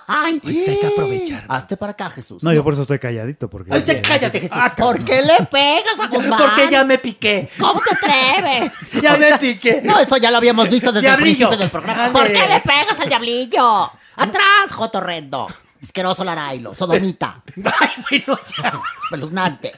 Ay, 0.07 0.39
Pues 0.39 0.55
hay 0.67 0.79
que 0.79 0.87
aprovechar. 0.87 1.45
Hazte 1.47 1.77
para 1.77 1.91
acá, 1.91 2.09
Jesús. 2.09 2.41
No, 2.43 2.51
yo 2.53 2.63
por 2.63 2.73
eso 2.73 2.83
estoy 2.83 2.99
calladito. 2.99 3.49
Porque 3.49 3.71
Ay, 3.73 3.81
te- 3.81 4.01
cállate, 4.01 4.39
Jesús. 4.41 4.57
¿Por 4.77 5.03
qué 5.03 5.21
le 5.21 5.45
pegas 5.45 5.99
a 5.99 6.07
Guzmán? 6.07 6.39
Porque 6.39 6.69
ya 6.71 6.83
me 6.83 6.97
piqué. 6.97 7.49
¿Cómo 7.59 7.81
te 7.81 7.95
atreves? 7.95 8.71
Ya 9.01 9.17
me 9.17 9.37
piqué. 9.37 9.81
No, 9.83 9.99
eso 9.99 10.17
ya 10.17 10.31
lo 10.31 10.37
habíamos 10.37 10.69
visto 10.69 10.91
desde 10.91 11.07
el 11.07 11.15
Diablillo. 11.15 11.47
principio 11.49 11.57
del 11.57 11.69
programa. 11.69 12.05
Ándale. 12.05 12.29
¿Por 12.29 12.33
qué 12.41 12.47
le 12.53 12.59
pegas 12.61 12.99
al 12.99 13.09
diablillo? 13.09 13.91
¡Atrás, 14.15 14.71
Jotorrendo! 14.71 15.47
Asqueroso 15.83 16.23
larailo, 16.23 16.73
sodomita. 16.73 17.41
Ay, 17.79 18.23
bueno, 18.25 18.39
ya. 18.57 18.81
Espeluznante. 19.03 19.73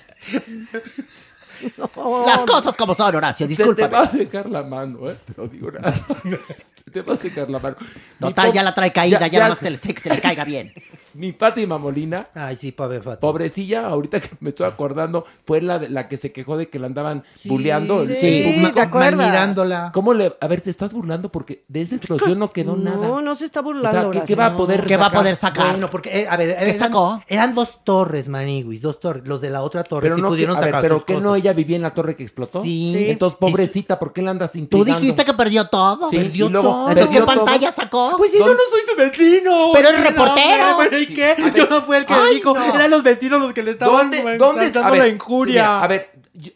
Las 2.26 2.44
cosas 2.44 2.76
como 2.76 2.94
son, 2.94 3.16
Horacio, 3.16 3.48
Se 3.48 3.74
te 3.74 3.88
va 3.88 4.02
a 4.02 4.10
secar 4.10 4.50
la 4.50 4.64
mano, 4.64 5.10
¿eh? 5.10 5.16
Te 5.26 5.34
lo 5.42 5.48
digo 5.48 5.72
nada. 5.72 5.94
Se 6.84 6.92
te 6.92 7.02
va 7.02 7.14
a 7.14 7.18
secar 7.18 7.50
la 7.50 7.60
mano. 7.60 7.76
Total, 8.20 8.54
ya 8.54 8.64
la 8.64 8.74
trae 8.74 8.92
caída, 8.92 9.28
ya, 9.28 9.40
nada 9.40 9.50
más 9.50 9.60
que 9.60 9.70
le, 9.70 9.78
que 9.78 10.00
se 10.00 10.10
le 10.10 10.22
caiga 10.22 10.44
bien. 10.46 10.74
Mi 11.18 11.34
Fátima 11.34 11.80
Molina. 11.80 12.30
Ay, 12.36 12.58
sí, 12.58 12.72
pobre 12.72 12.98
Fátima. 13.00 13.20
Pobrecilla, 13.20 13.88
ahorita 13.88 14.20
que 14.20 14.30
me 14.40 14.50
estoy 14.50 14.68
acordando, 14.68 15.26
fue 15.48 15.62
la, 15.62 15.80
la 15.80 16.08
que 16.08 16.16
se 16.16 16.32
quejó 16.32 16.58
de 16.58 16.70
que 16.70 16.78
la 16.78 16.86
andaban 16.86 17.24
bulleando. 17.44 18.06
sí, 18.06 18.14
Sí, 18.16 18.72
¿te 18.72 18.82
acuerdas? 18.82 19.26
mirándola. 19.26 19.92
¿Cómo 19.96 20.14
le.? 20.14 20.36
A 20.40 20.48
ver, 20.48 20.62
te 20.62 20.70
estás 20.70 20.94
burlando 20.94 21.32
porque 21.32 21.64
de 21.68 21.82
esa 21.82 21.96
explosión 21.96 22.38
no 22.38 22.52
quedó 22.52 22.76
nada. 22.76 23.08
No, 23.08 23.22
no 23.22 23.34
se 23.34 23.46
está 23.46 23.62
O 23.62 23.64
burlando. 23.64 24.14
sea, 24.14 24.24
¿qué, 24.26 24.36
va 24.36 24.46
a 24.46 24.56
poder 24.58 24.86
¿Qué 24.86 24.96
va 24.96 25.06
a 25.06 25.10
sacar? 25.10 25.20
poder 25.22 25.36
sacar? 25.36 25.72
Bueno, 25.72 25.90
porque, 25.90 26.20
eh, 26.22 26.28
a 26.30 26.38
ver, 26.38 26.56
¿Qué 26.56 26.64
eran, 26.66 26.80
sacó? 26.80 27.24
eran 27.28 27.56
dos 27.56 27.84
torres, 27.84 28.28
Maniguis, 28.28 28.84
dos 28.84 29.00
torres. 29.00 29.24
Los 29.26 29.42
de 29.42 29.50
la 29.50 29.64
otra 29.64 29.84
torre 29.84 30.04
Pero 30.04 30.18
sí 30.18 30.22
no, 30.22 30.28
pudieron 30.30 30.56
a 30.56 30.60
ver, 30.60 30.68
sacar 30.70 30.82
pero 30.84 31.04
que 31.04 31.14
cosas. 31.14 31.24
no 31.24 31.36
ella 31.36 31.54
vivía 31.54 31.78
en 31.78 31.82
la 31.82 31.96
torre 31.96 32.16
que 32.16 32.22
explotó. 32.22 32.62
Sí. 32.62 32.92
Sí. 32.96 33.10
Entonces, 33.10 33.40
pobrecita, 33.40 33.98
¿por 33.98 34.14
qué 34.14 34.22
la 34.22 34.30
andas 34.32 34.52
Tú 34.52 34.60
intrigando? 34.60 35.00
dijiste 35.00 35.26
que 35.26 35.34
perdió 35.34 35.66
todo. 35.68 36.12
Sí, 36.12 36.16
perdió 36.18 36.48
luego 36.48 36.68
todo. 36.70 36.90
Entonces, 36.90 37.18
¿qué 37.18 37.24
pantalla 37.26 37.72
sacó? 37.72 38.14
Pues 38.18 38.32
yo 38.34 38.46
no 38.46 38.54
soy 38.70 38.82
su 38.88 38.96
vecino. 38.96 39.72
Pero 39.74 39.92
No, 39.92 40.04
reportero. 40.04 41.07
Bueno, 41.08 41.14
¿y 41.14 41.16
qué? 41.16 41.42
A 41.42 41.46
ver. 41.46 41.54
Yo 41.56 41.68
no 41.70 41.82
fui 41.84 41.98
el 41.98 42.06
que 42.06 42.14
Ay, 42.14 42.36
dijo. 42.36 42.54
no. 42.54 42.76
Eran 42.76 42.92
los 42.92 43.04
vecinos 43.04 43.42
los 43.42 43.54
que 43.54 43.64
le 43.64 43.72
estaban 43.72 44.10
¿Dónde, 44.12 44.38
dónde 44.38 44.72
dando 44.72 44.92
ver, 44.92 45.00
la 45.02 45.08
injuria. 45.08 45.54
mira, 45.54 45.84
a 45.84 45.88
ver, 45.88 46.10
yo- 46.34 46.52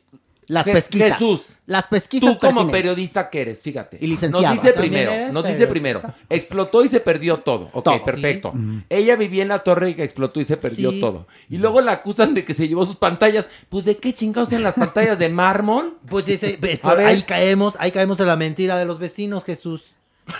Las 0.48 0.68
Je- 0.68 0.74
pesquisas. 0.74 1.14
Jesús, 1.14 1.42
Las 1.66 1.88
pesquisas 1.88 2.34
tú 2.34 2.40
como 2.40 2.52
pertinentes. 2.62 2.74
periodista 2.82 3.30
que 3.30 3.42
eres, 3.42 3.62
fíjate. 3.62 3.98
Y 4.02 4.08
licenciado. 4.08 4.54
Nos 4.54 4.62
dice 4.62 4.74
primero, 4.74 5.32
nos 5.32 5.48
dice 5.48 5.66
primero, 5.68 6.02
explotó 6.30 6.84
y 6.84 6.90
se 6.90 7.00
perdió 7.00 7.38
todo. 7.40 7.70
Ok, 7.72 7.86
Todo, 7.86 8.04
perfecto. 8.04 8.54
Ella 8.90 9.16
vivía 9.16 9.44
en 9.44 9.48
la 9.48 9.60
torre 9.60 9.92
y 9.92 9.94
que 9.94 10.04
explotó 10.04 10.42
y 10.42 10.44
se 10.44 10.58
perdió 10.58 10.92
Sí. 10.92 11.00
todo. 11.00 11.28
Y 11.50 11.58
luego 11.58 11.80
la 11.80 11.94
acusan 11.94 12.34
de 12.34 12.44
que 12.44 12.54
se 12.54 12.68
llevó 12.68 12.86
sus 12.86 12.98
pantallas. 12.98 13.48
Pues 13.70 13.86
de 13.86 13.96
qué 13.96 14.14
chingados 14.14 14.52
en 14.52 14.64
las 14.64 14.74
pantallas 14.74 15.18
de 15.20 15.30
mármol. 15.30 15.98
Pues 16.10 16.26
dice, 16.26 16.58
ver. 16.60 16.82
ahí 17.06 17.22
caemos, 17.24 17.74
ahí 17.80 17.92
caemos 17.92 18.20
en 18.20 18.28
la 18.28 18.36
mentira 18.36 18.78
de 18.78 18.84
los 18.84 19.00
vecinos, 19.00 19.46
Jesús. 19.46 19.84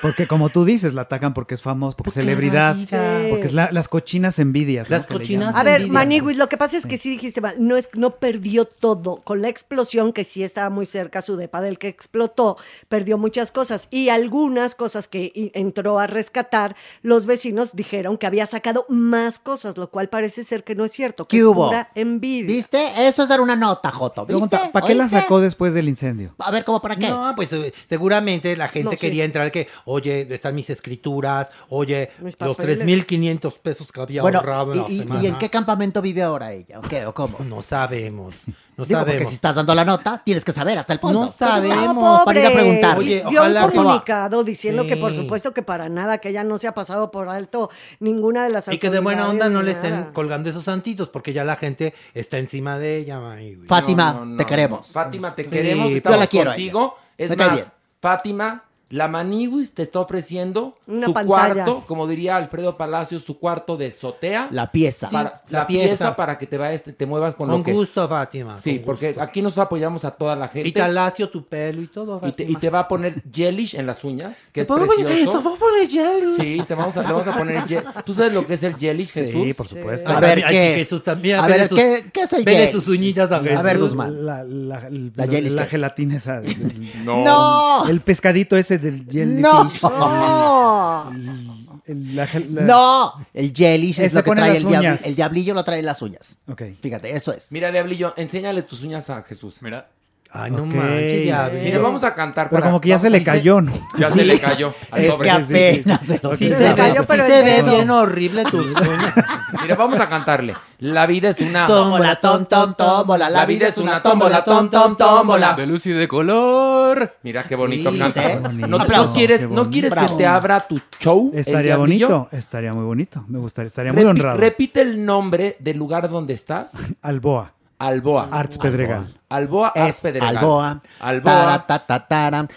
Porque 0.02 0.28
como 0.28 0.50
tú 0.50 0.64
dices, 0.64 0.94
la 0.94 1.02
atacan 1.04 1.34
porque 1.34 1.54
es 1.56 1.62
famoso, 1.62 1.98
porque 1.98 2.10
es 2.10 2.14
celebridad, 2.16 2.76
Sí. 2.78 2.96
porque 3.30 3.46
es 3.46 3.54
la- 3.54 3.72
las 3.72 3.88
cochinas 3.88 4.40
envidias. 4.40 4.90
¿no? 4.90 4.96
Las 4.98 5.10
le 5.10 5.18
cochinas. 5.18 5.56
A 5.56 5.64
ver. 5.64 5.88
Maniguis, 5.88 6.38
lo 6.38 6.48
que 6.48 6.56
pasa 6.58 6.78
es 6.78 6.86
que 6.86 6.98
sí 6.98 7.10
dijiste 7.10 7.42
mal, 7.42 7.56
no 7.60 7.76
es 7.76 7.90
no 7.96 8.12
perdió 8.16 8.66
todo. 8.66 9.18
Con 9.24 9.42
la 9.42 9.50
explosión, 9.50 10.14
que 10.14 10.24
sí 10.24 10.44
estaba 10.44 10.70
muy 10.70 10.86
cerca 10.86 11.22
su 11.22 11.36
depa 11.36 11.62
del 11.62 11.78
que 11.78 11.88
explotó, 11.88 12.58
perdió 12.90 13.18
muchas 13.18 13.52
cosas. 13.52 13.88
Y 13.92 14.10
algunas 14.10 14.76
cosas 14.76 15.08
que 15.08 15.52
entró 15.56 16.00
a 16.00 16.08
rescatar, 16.08 16.76
los 17.02 17.26
vecinos 17.26 17.72
dijeron 17.76 18.18
que 18.18 18.28
había 18.28 18.46
sacado 18.46 18.86
más 18.88 19.40
cosas, 19.40 19.78
lo 19.78 19.90
cual 19.90 20.10
parece 20.10 20.44
ser 20.44 20.64
que 20.64 20.76
no 20.76 20.86
es 20.86 20.92
cierto. 20.92 21.28
Que 21.28 21.38
¿Qué 21.38 21.40
es 21.40 21.44
hubo? 21.44 21.68
pura 21.68 21.90
envidia. 21.96 22.48
¿Viste? 22.56 23.08
Eso 23.08 23.24
es 23.24 23.30
dar 23.30 23.42
una 23.42 23.56
nota, 23.56 23.92
Joto. 23.92 24.22
¿Viste? 24.22 24.34
Pregunta, 24.34 24.72
¿para 24.72 24.88
qué 24.88 24.96
la 24.96 25.10
sacó 25.10 25.42
después 25.42 25.74
del 25.74 25.90
incendio? 25.90 26.34
A 26.40 26.52
ver, 26.52 26.64
¿cómo 26.64 26.82
para 26.82 26.96
qué? 26.96 27.10
No, 27.10 27.34
pues 27.36 27.52
eh, 27.54 27.74
seguramente 27.90 28.56
la 28.56 28.68
gente 28.68 28.86
No, 28.86 28.92
sí. 28.92 28.98
quería 28.98 29.26
entrar 29.26 29.52
que, 29.52 29.68
oye, 29.86 30.28
están 30.34 30.56
mis 30.56 30.70
escrituras, 30.70 31.50
oye, 31.70 32.12
Mis 32.20 32.36
los 32.40 32.56
papeles. 32.58 32.80
3.500 32.80 33.54
pesos 33.60 33.92
que 33.92 34.02
había 34.02 34.22
Bueno, 34.22 34.40
ahorrado 34.40 34.74
en 34.74 34.80
la 34.80 34.86
y, 34.90 34.94
y- 34.94 35.00
semana. 35.00 35.24
y 35.24 35.28
en 35.28 35.38
qué 35.38 35.50
campamento 35.50 36.02
vive 36.02 36.24
ahora 36.24 36.54
ella? 36.54 36.80
¿O 36.80 36.82
qué? 36.82 37.06
¿O 37.06 37.14
cómo? 37.14 37.38
No 37.46 37.62
sabemos, 37.62 38.36
no 38.78 38.86
Digo, 38.86 39.00
porque 39.00 39.12
sabemos. 39.14 39.30
si 39.30 39.36
estás 39.36 39.56
dando 39.56 39.76
la 39.76 39.86
nota, 39.86 40.22
tienes 40.24 40.44
que 40.44 40.52
saber 40.52 40.78
hasta 40.80 40.94
el 40.94 41.00
fondo. 41.00 41.26
No 41.26 41.34
sabemos. 41.38 42.22
Para 42.24 42.40
ir 42.40 42.46
a 42.46 42.50
pobre. 42.50 42.62
preguntar. 42.64 42.98
Oye, 42.98 43.16
dio 43.30 43.42
un 43.42 43.48
ojalá 43.50 43.68
que- 43.70 43.78
comunicado 43.78 44.44
diciendo 44.44 44.86
que 44.86 44.98
por 44.98 45.12
Sí. 45.12 45.18
supuesto 45.18 45.54
que 45.54 45.62
para 45.64 45.90
nada, 45.90 46.18
que 46.20 46.30
ella 46.30 46.44
no 46.44 46.58
se 46.58 46.68
ha 46.68 46.74
pasado 46.74 47.12
por 47.12 47.30
alto 47.30 47.70
ninguna 48.00 48.44
de 48.44 48.50
las 48.50 48.68
Y 48.68 48.78
que 48.78 48.90
de 48.90 49.00
buena 49.00 49.30
onda 49.30 49.50
no 49.50 49.62
le 49.62 49.72
estén 49.72 49.92
nada. 49.92 50.14
colgando 50.14 50.50
esos 50.50 50.64
santitos, 50.64 51.10
porque 51.10 51.34
ya 51.34 51.44
la 51.44 51.56
gente 51.56 51.94
está 52.14 52.38
encima 52.38 52.78
de 52.80 52.98
ella. 52.98 53.20
ay. 53.32 53.58
Fátima, 53.68 54.14
No, 54.14 54.26
no, 54.26 54.38
te 54.38 54.46
queremos. 54.46 54.88
no. 54.88 54.94
Fátima, 54.94 55.36
te 55.36 55.44
Sí, 55.44 55.50
queremos. 55.50 55.90
yo 55.90 55.98
Estamos 55.98 56.20
la 56.20 56.28
quiero 56.28 56.52
contigo. 56.52 56.96
Es 57.18 57.38
más, 57.38 57.52
bien. 57.54 57.66
Fátima, 58.02 58.64
la 58.92 59.08
Maniguis 59.08 59.74
te 59.74 59.84
está 59.84 60.00
ofreciendo 60.00 60.76
Una 60.88 61.08
su 61.08 61.14
pantalla. 61.14 61.54
cuarto, 61.64 61.84
como 61.88 62.08
diría 62.08 62.36
Alfredo 62.38 62.78
Palacios, 62.78 63.24
su 63.24 63.40
cuarto 63.40 63.78
de 63.78 63.90
sotea. 63.92 64.48
La 64.52 64.72
pieza. 64.72 65.10
para- 65.10 65.42
la 65.50 65.60
la 65.62 65.68
pieza. 65.68 65.88
pieza. 65.88 66.16
para 66.16 66.38
que 66.38 66.46
te 66.46 66.58
vayas, 66.58 66.84
te, 66.84 66.94
te 66.94 67.06
muevas 67.06 67.36
con, 67.36 67.50
Con 67.50 67.60
lo 67.60 67.64
que. 67.64 67.72
gusto, 67.74 68.08
Fátima. 68.08 68.60
Sí, 68.62 68.78
con 68.78 68.86
porque 68.86 69.08
gusto. 69.10 69.24
aquí 69.24 69.42
nos 69.42 69.58
apoyamos 69.58 70.06
a 70.06 70.12
toda 70.12 70.36
la 70.36 70.48
gente. 70.48 70.68
Y 70.70 70.72
talacio 70.72 71.30
tu 71.30 71.46
pelo 71.46 71.82
y 71.82 71.88
todo, 71.88 72.22
Y 72.26 72.32
te, 72.34 72.44
y 72.44 72.46
Fátima. 72.48 72.60
te 72.60 72.70
va 72.70 72.80
a 72.80 72.88
poner 72.88 73.24
gelish 73.34 73.76
en 73.76 73.86
las 73.88 74.04
uñas, 74.04 74.38
que 74.52 74.62
es 74.62 74.68
¿Te 74.68 74.74
puedo 74.74 74.86
poner- 74.86 75.06
precioso. 75.06 75.38
¿Te 75.38 75.44
puedo 75.44 75.56
poner 75.56 75.90
gel? 75.90 76.36
Sí, 76.40 76.64
te 76.68 76.76
vamos 76.76 76.98
a, 76.98 77.02
te 77.04 77.12
vamos 77.12 77.28
a 77.28 77.38
poner 77.38 77.68
gel. 77.68 77.84
¿Tú 78.06 78.14
sabes 78.14 78.34
lo 78.34 78.46
que 78.46 78.54
es 78.56 78.64
el 78.64 78.76
gelish, 78.76 79.12
Jesús? 79.12 79.42
Sí, 79.44 79.54
por 79.54 79.68
supuesto. 79.68 80.10
A 80.10 80.16
Ay, 80.18 80.22
ver, 80.22 80.44
¿qué 80.50 80.74
es? 80.74 80.78
Jesús 80.80 81.04
también, 81.04 81.40
A 81.40 81.48
ver, 81.48 81.70
sus- 81.70 81.78
¿qué, 81.80 82.10
¿qué 82.14 82.22
es 82.22 82.34
el 82.34 82.44
Vele 82.44 82.58
gel? 82.66 82.72
sus 82.74 82.88
uñitas 82.88 83.32
a 83.32 83.38
A 83.38 83.40
ver. 83.40 83.78
Guzmán. 83.80 84.26
La, 84.26 84.44
la, 84.44 84.90
La 85.16 85.26
la- 85.26 85.66
gelatina 85.66 86.18
esa. 86.18 86.42
No. 87.06 87.88
El 87.88 88.02
pescadito 88.02 88.58
ese 88.58 88.78
del 88.82 89.06
jellyfish. 89.10 89.42
No. 89.84 91.12
No. 91.12 91.82
El- 91.86 92.16
la 92.16 92.28
No, 92.50 93.14
el 93.34 93.54
jelly 93.54 93.94
es 93.98 94.14
lo 94.14 94.24
que 94.24 94.28
pone 94.30 94.42
trae 94.42 94.50
las 94.54 94.58
el 94.64 94.68
diablo. 94.68 94.90
uñas. 94.90 95.06
El 95.06 95.16
diablillo 95.16 95.54
lo 95.54 95.64
trae 95.64 95.80
en 95.80 95.86
las 95.86 96.02
uñas. 96.02 96.38
Ok. 96.48 96.62
Fíjate, 96.82 97.12
eso 97.16 97.34
es. 97.34 97.52
Mira, 97.52 97.72
Diablillo, 97.72 98.14
enséñale 98.18 98.62
tus 98.64 98.84
uñas 98.84 99.10
a 99.10 99.24
Jesús. 99.24 99.62
Mira. 99.62 99.90
Ay, 100.34 100.50
no 100.52 100.66
manches, 100.66 101.26
ya 101.28 101.50
vi. 101.50 101.60
Mira, 101.60 101.80
vamos 101.80 102.04
a 102.04 102.14
cantar. 102.14 102.50
Pero 102.50 102.62
para- 102.62 102.72
como 102.72 102.80
que 102.80 102.88
ya 102.90 102.96
vamos 102.96 103.02
se 103.02 103.10
le 103.10 103.22
cayó, 103.24 103.60
¿no? 103.60 103.72
Ya 103.98 104.10
se 104.10 104.24
le 104.24 104.40
cayó. 104.40 104.74
al 104.92 105.02
Es 105.04 105.12
pobre. 105.12 105.26
que 105.26 105.32
apenas 105.32 106.06
se 106.06 106.20
lo 106.24 106.36
Sí 106.38 106.48
Se 106.48 106.74
cayó, 106.74 107.02
sí 107.04 107.18
se 107.18 107.44
ve 107.44 107.64
bien 107.64 107.90
horrible 107.90 108.44
uñas. 108.54 109.14
Mira, 109.62 109.76
vamos 109.76 110.00
a 110.00 110.08
cantarle. 110.08 110.56
La 110.80 111.06
vida 111.06 111.30
es 111.30 111.40
una... 111.42 111.68
Tómbola, 111.68 112.16
tom, 112.16 112.46
tom, 112.46 112.74
tómbola. 112.76 113.30
La 113.30 113.46
vida 113.46 113.68
es 113.68 113.78
una 113.78 114.02
tómbola, 114.02 114.44
tom, 114.46 114.70
tom, 114.70 114.96
tómbola. 114.98 115.54
De 115.54 115.66
luz 115.68 115.86
y 115.86 115.92
de 115.92 116.08
color. 116.08 117.18
Mira 117.24 117.44
qué 117.44 117.56
bonito 117.56 117.92
¿Viste? 117.92 118.12
canta. 118.14 118.48
Bonito. 118.50 118.68
¿No, 118.68 119.14
quieres, 119.14 119.50
¿no 119.50 119.70
quieres 119.70 119.94
que 119.94 120.08
te 120.18 120.26
abra 120.26 120.62
tu 120.68 120.80
show? 121.00 121.30
Estaría 121.34 121.76
bonito, 121.78 122.30
estaría 122.32 122.74
muy 122.74 122.86
bonito. 122.86 123.24
Me 123.28 123.38
gustaría, 123.38 123.68
estaría 123.68 123.92
muy 123.94 124.02
Repi- 124.04 124.10
honrado. 124.10 124.38
Repite 124.38 124.82
el 124.82 125.06
nombre 125.06 125.58
del 125.60 125.78
lugar 125.78 126.10
donde 126.10 126.34
estás. 126.34 126.72
Alboa, 127.02 127.54
Alboa. 127.82 128.30
Arts 128.32 128.60
Pedregal. 128.60 129.12
Alboa 129.28 129.70
Arts 129.70 129.98
Es 129.98 130.02
Pedregal. 130.02 130.38
Alboa. 130.38 130.82
Alboa. 131.00 131.66
Tara. 132.08 132.48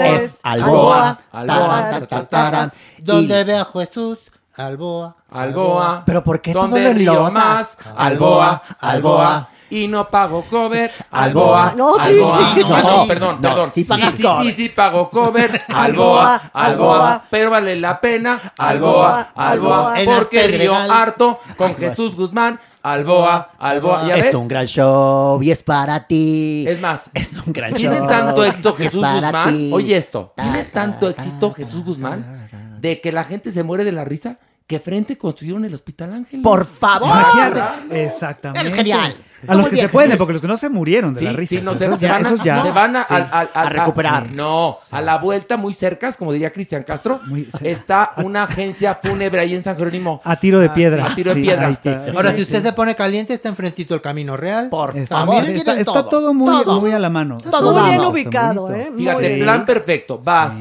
Es 0.00 0.40
Alboa. 0.42 1.18
Alboa. 1.30 1.56
Tara, 1.58 2.00
ta, 2.00 2.06
ta, 2.06 2.24
tara. 2.24 2.72
Donde 2.98 3.44
ve 3.44 3.58
a 3.58 3.64
Jesús, 3.66 4.18
Alboa. 4.56 5.16
Alboa. 5.30 6.02
Pero 6.06 6.24
¿por 6.24 6.40
qué 6.40 6.54
todo 6.54 6.78
lo 6.78 7.30
más. 7.30 7.76
Alboa, 7.94 8.62
Alboa. 8.80 9.48
Y 9.70 9.86
no 9.88 10.08
pago 10.08 10.42
cover. 10.50 10.90
Alboa. 11.10 11.74
No, 11.76 11.94
sí, 11.94 12.00
Alboa. 12.20 12.38
sí, 12.38 12.44
sí. 12.54 12.60
No, 12.68 12.82
no, 12.82 13.06
perdón, 13.06 13.36
no, 13.40 13.48
perdón. 13.48 13.70
sí 13.72 13.84
pagas 13.84 14.14
y, 14.14 14.16
sí- 14.16 14.22
cover. 14.22 14.46
y 14.46 14.52
sí 14.52 14.68
pago 14.68 15.10
cover. 15.10 15.62
Alboa, 15.68 16.36
Alboa, 16.52 16.96
Alboa. 16.96 17.24
Pero 17.30 17.50
vale 17.50 17.76
la 17.76 18.00
pena. 18.00 18.40
Alboa, 18.58 19.28
Alboa, 19.34 19.94
Alboa. 19.94 20.14
Porque 20.16 20.46
río 20.48 20.74
harto 20.74 21.38
con 21.56 21.74
Jesús 21.76 22.16
Guzmán. 22.16 22.58
Alboa, 22.82 23.50
Alboa. 23.58 24.06
¿Ya 24.08 24.14
Es 24.16 24.24
ves? 24.26 24.34
un 24.34 24.48
gran 24.48 24.66
show 24.66 25.40
y 25.42 25.50
es 25.50 25.62
para 25.62 26.06
ti. 26.06 26.64
Es 26.66 26.80
más, 26.80 27.10
Es 27.14 27.34
un 27.34 27.52
gran 27.52 27.74
Tiene 27.74 27.98
show. 27.98 28.08
tanto 28.08 28.44
éxito 28.44 28.70
es 28.70 28.76
Jesús 28.76 29.04
Guzmán. 29.06 29.54
ti. 29.54 29.70
Oye 29.72 29.96
esto, 29.96 30.32
tiene 30.34 30.64
Ta, 30.64 30.70
tanto 30.72 31.14
ta, 31.14 31.22
éxito 31.22 31.52
Jesús 31.54 31.84
Guzmán 31.84 32.48
de 32.80 33.00
que 33.02 33.12
la 33.12 33.24
gente 33.24 33.52
se 33.52 33.62
muere 33.62 33.84
de 33.84 33.92
la 33.92 34.04
risa 34.04 34.38
que 34.66 34.80
frente 34.80 35.18
construyeron 35.18 35.64
el 35.66 35.74
Hospital 35.74 36.12
Ángeles. 36.14 36.42
Por 36.42 36.64
favor. 36.64 37.08
Imagínate. 37.08 38.04
Exactamente. 38.06 38.60
Eres 38.60 38.74
genial. 38.74 39.16
A 39.46 39.54
los 39.54 39.68
que 39.68 39.76
se 39.76 39.88
pueden, 39.88 40.18
porque 40.18 40.32
los 40.34 40.42
que 40.42 40.48
no 40.48 40.56
se 40.56 40.68
murieron 40.68 41.14
de 41.14 41.20
Sí, 41.20 41.24
la 41.24 41.32
risa. 41.32 41.56
sí, 41.56 41.60
no, 41.64 41.74
se, 41.74 41.84
esos, 41.86 41.98
se 42.00 42.06
ya, 42.06 42.12
van 42.12 42.24
a, 42.24 42.28
esos 42.28 42.44
ya- 42.44 42.62
se 42.62 42.70
van 42.72 42.96
a, 42.96 43.04
Sí. 43.04 43.14
al- 43.14 43.28
al- 43.32 43.50
A 43.54 43.60
al- 43.62 43.68
recuperar. 43.70 44.30
No, 44.32 44.76
a 44.90 45.00
la 45.00 45.18
vuelta, 45.18 45.56
muy 45.56 45.72
cerca, 45.74 46.12
como 46.12 46.32
diría 46.32 46.52
Cristian 46.52 46.82
Castro, 46.82 47.20
está 47.62 48.12
una 48.18 48.44
agencia 48.44 48.98
fúnebre 49.02 49.40
ahí 49.40 49.54
en 49.54 49.64
San 49.64 49.76
Jerónimo. 49.76 50.20
A 50.24 50.36
tiro 50.36 50.60
de 50.60 50.68
piedra. 50.70 51.06
A 51.06 51.14
tiro 51.14 51.30
de 51.34 51.40
Sí, 51.40 51.46
piedra. 51.46 51.70
Ahora, 52.14 52.30
Sí, 52.30 52.36
si 52.36 52.42
usted 52.42 52.58
sí. 52.58 52.62
se 52.64 52.72
pone 52.72 52.94
caliente, 52.94 53.34
está 53.34 53.48
enfrentito 53.48 53.94
el 53.94 54.00
Camino 54.00 54.36
Real. 54.36 54.68
Por 54.68 54.96
Está, 54.96 55.18
favor, 55.26 55.44
está, 55.44 56.08
todo 56.08 56.34
muy, 56.34 56.62
Todo. 56.64 56.80
muy 56.80 56.92
a 56.92 56.98
la 56.98 57.10
mano. 57.10 57.38
Todo 57.38 57.72
Muy 57.80 57.88
bien 57.90 58.00
ubicado. 58.02 58.72
¿eh? 58.74 58.90
Fíjate, 58.96 59.38
plan 59.38 59.64
perfecto. 59.64 60.18
Vas, 60.22 60.54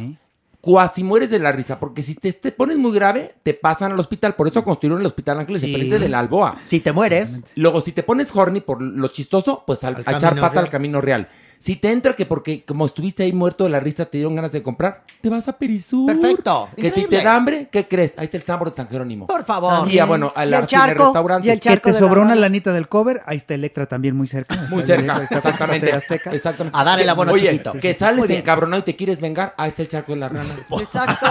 cuasi 0.62 1.04
mueres 1.04 1.30
de 1.30 1.40
la 1.40 1.52
risa, 1.52 1.80
porque 1.80 2.02
si 2.04 2.16
te, 2.16 2.34
te 2.34 2.52
pones 2.52 2.78
muy 2.78 2.92
grave, 2.94 3.36
te 3.44 3.54
pasan 3.54 3.92
al 3.94 4.00
hospital. 4.00 4.36
Por 4.36 4.48
eso 4.48 4.64
construyeron 4.64 5.00
el 5.00 5.08
Hospital 5.08 5.40
Ángeles 5.40 5.62
Sí. 5.62 5.72
de 5.90 6.10
la 6.10 6.20
Alboa. 6.20 6.58
Si 6.66 6.80
te 6.82 6.92
mueres, 6.92 7.44
Luego, 7.56 7.80
si 7.82 7.92
te 7.94 8.04
pones 8.04 8.36
horny 8.36 8.60
por 8.62 8.82
lo 8.82 9.08
chistoso, 9.08 9.64
pues 9.66 9.84
al, 9.84 9.96
Al 9.96 10.04
a 10.06 10.18
echar 10.18 10.36
pata 10.36 10.50
real. 10.56 10.66
al 10.66 10.70
camino 10.70 11.00
real. 11.02 11.30
Si 11.60 11.76
te 11.76 11.92
entra 11.92 12.14
que 12.14 12.26
porque 12.26 12.64
como 12.64 12.86
estuviste 12.86 13.24
ahí 13.24 13.34
muerto 13.34 13.66
de 13.66 13.70
la 13.70 13.82
risa 13.82 14.06
te 14.06 14.18
dieron 14.18 14.34
ganas 14.34 14.54
de 14.54 14.64
comprar, 14.64 15.04
te 15.20 15.28
vas 15.28 15.46
a 15.50 15.58
Perisur. 15.58 16.08
Perfecto, 16.08 16.70
Que 16.78 16.90
si 16.90 17.04
te 17.06 17.22
da 17.22 17.36
hambre, 17.36 17.68
¿qué 17.70 17.86
crees? 17.86 18.18
Ahí 18.18 18.24
está 18.26 18.38
el 18.38 18.44
Sambor 18.44 18.70
de 18.70 18.78
San 18.78 18.88
Jerónimo. 18.88 19.28
por 19.28 19.44
favor. 19.44 19.86
Y 19.90 19.96
ya, 19.96 20.06
bueno, 20.06 20.32
a 20.38 20.46
Y 20.46 20.50
la 20.50 20.60
el 20.60 20.68
charco, 20.68 21.14
y 21.44 21.44
Que 21.44 21.60
charco 21.60 21.90
te 21.90 21.94
la 21.94 22.00
sobró 22.00 22.22
una 22.22 22.36
lanita 22.36 22.72
del 22.72 22.88
cover, 22.88 23.22
ahí 23.26 23.36
está 23.36 23.56
Electra 23.56 23.88
también 23.88 24.16
muy 24.16 24.26
cerca. 24.28 24.56
Muy 24.70 24.84
cerca, 24.84 25.18
Electra, 25.18 25.38
exactamente. 25.38 25.92
Azteca. 25.92 26.32
exactamente. 26.32 26.80
A 26.80 26.84
dar 26.86 27.02
el 27.02 27.10
abono 27.10 27.34
Oye, 27.34 27.52
chiquito. 27.52 27.74
que 27.74 27.94
sales 27.94 28.30
encabronado 28.30 28.80
y 28.80 28.84
te 28.86 28.96
quieres 28.96 29.20
vengar, 29.20 29.54
ahí 29.58 29.68
está 29.70 29.82
el 29.82 29.90
charco 29.90 30.14
de 30.14 30.20
las 30.20 30.32
ranas. 30.32 30.56
Exacto. 30.80 31.28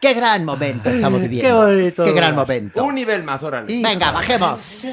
Qué 0.00 0.14
gran 0.14 0.44
momento 0.44 0.88
estamos 0.88 1.20
viviendo. 1.20 1.48
Qué 1.48 1.52
bonito. 1.74 2.04
Qué 2.04 2.12
gran 2.12 2.36
momento. 2.36 2.84
Un 2.84 2.94
nivel 2.94 3.24
más, 3.24 3.42
órale. 3.42 3.72
Y- 3.72 3.82
Venga, 3.82 4.12
bajemos. 4.12 4.84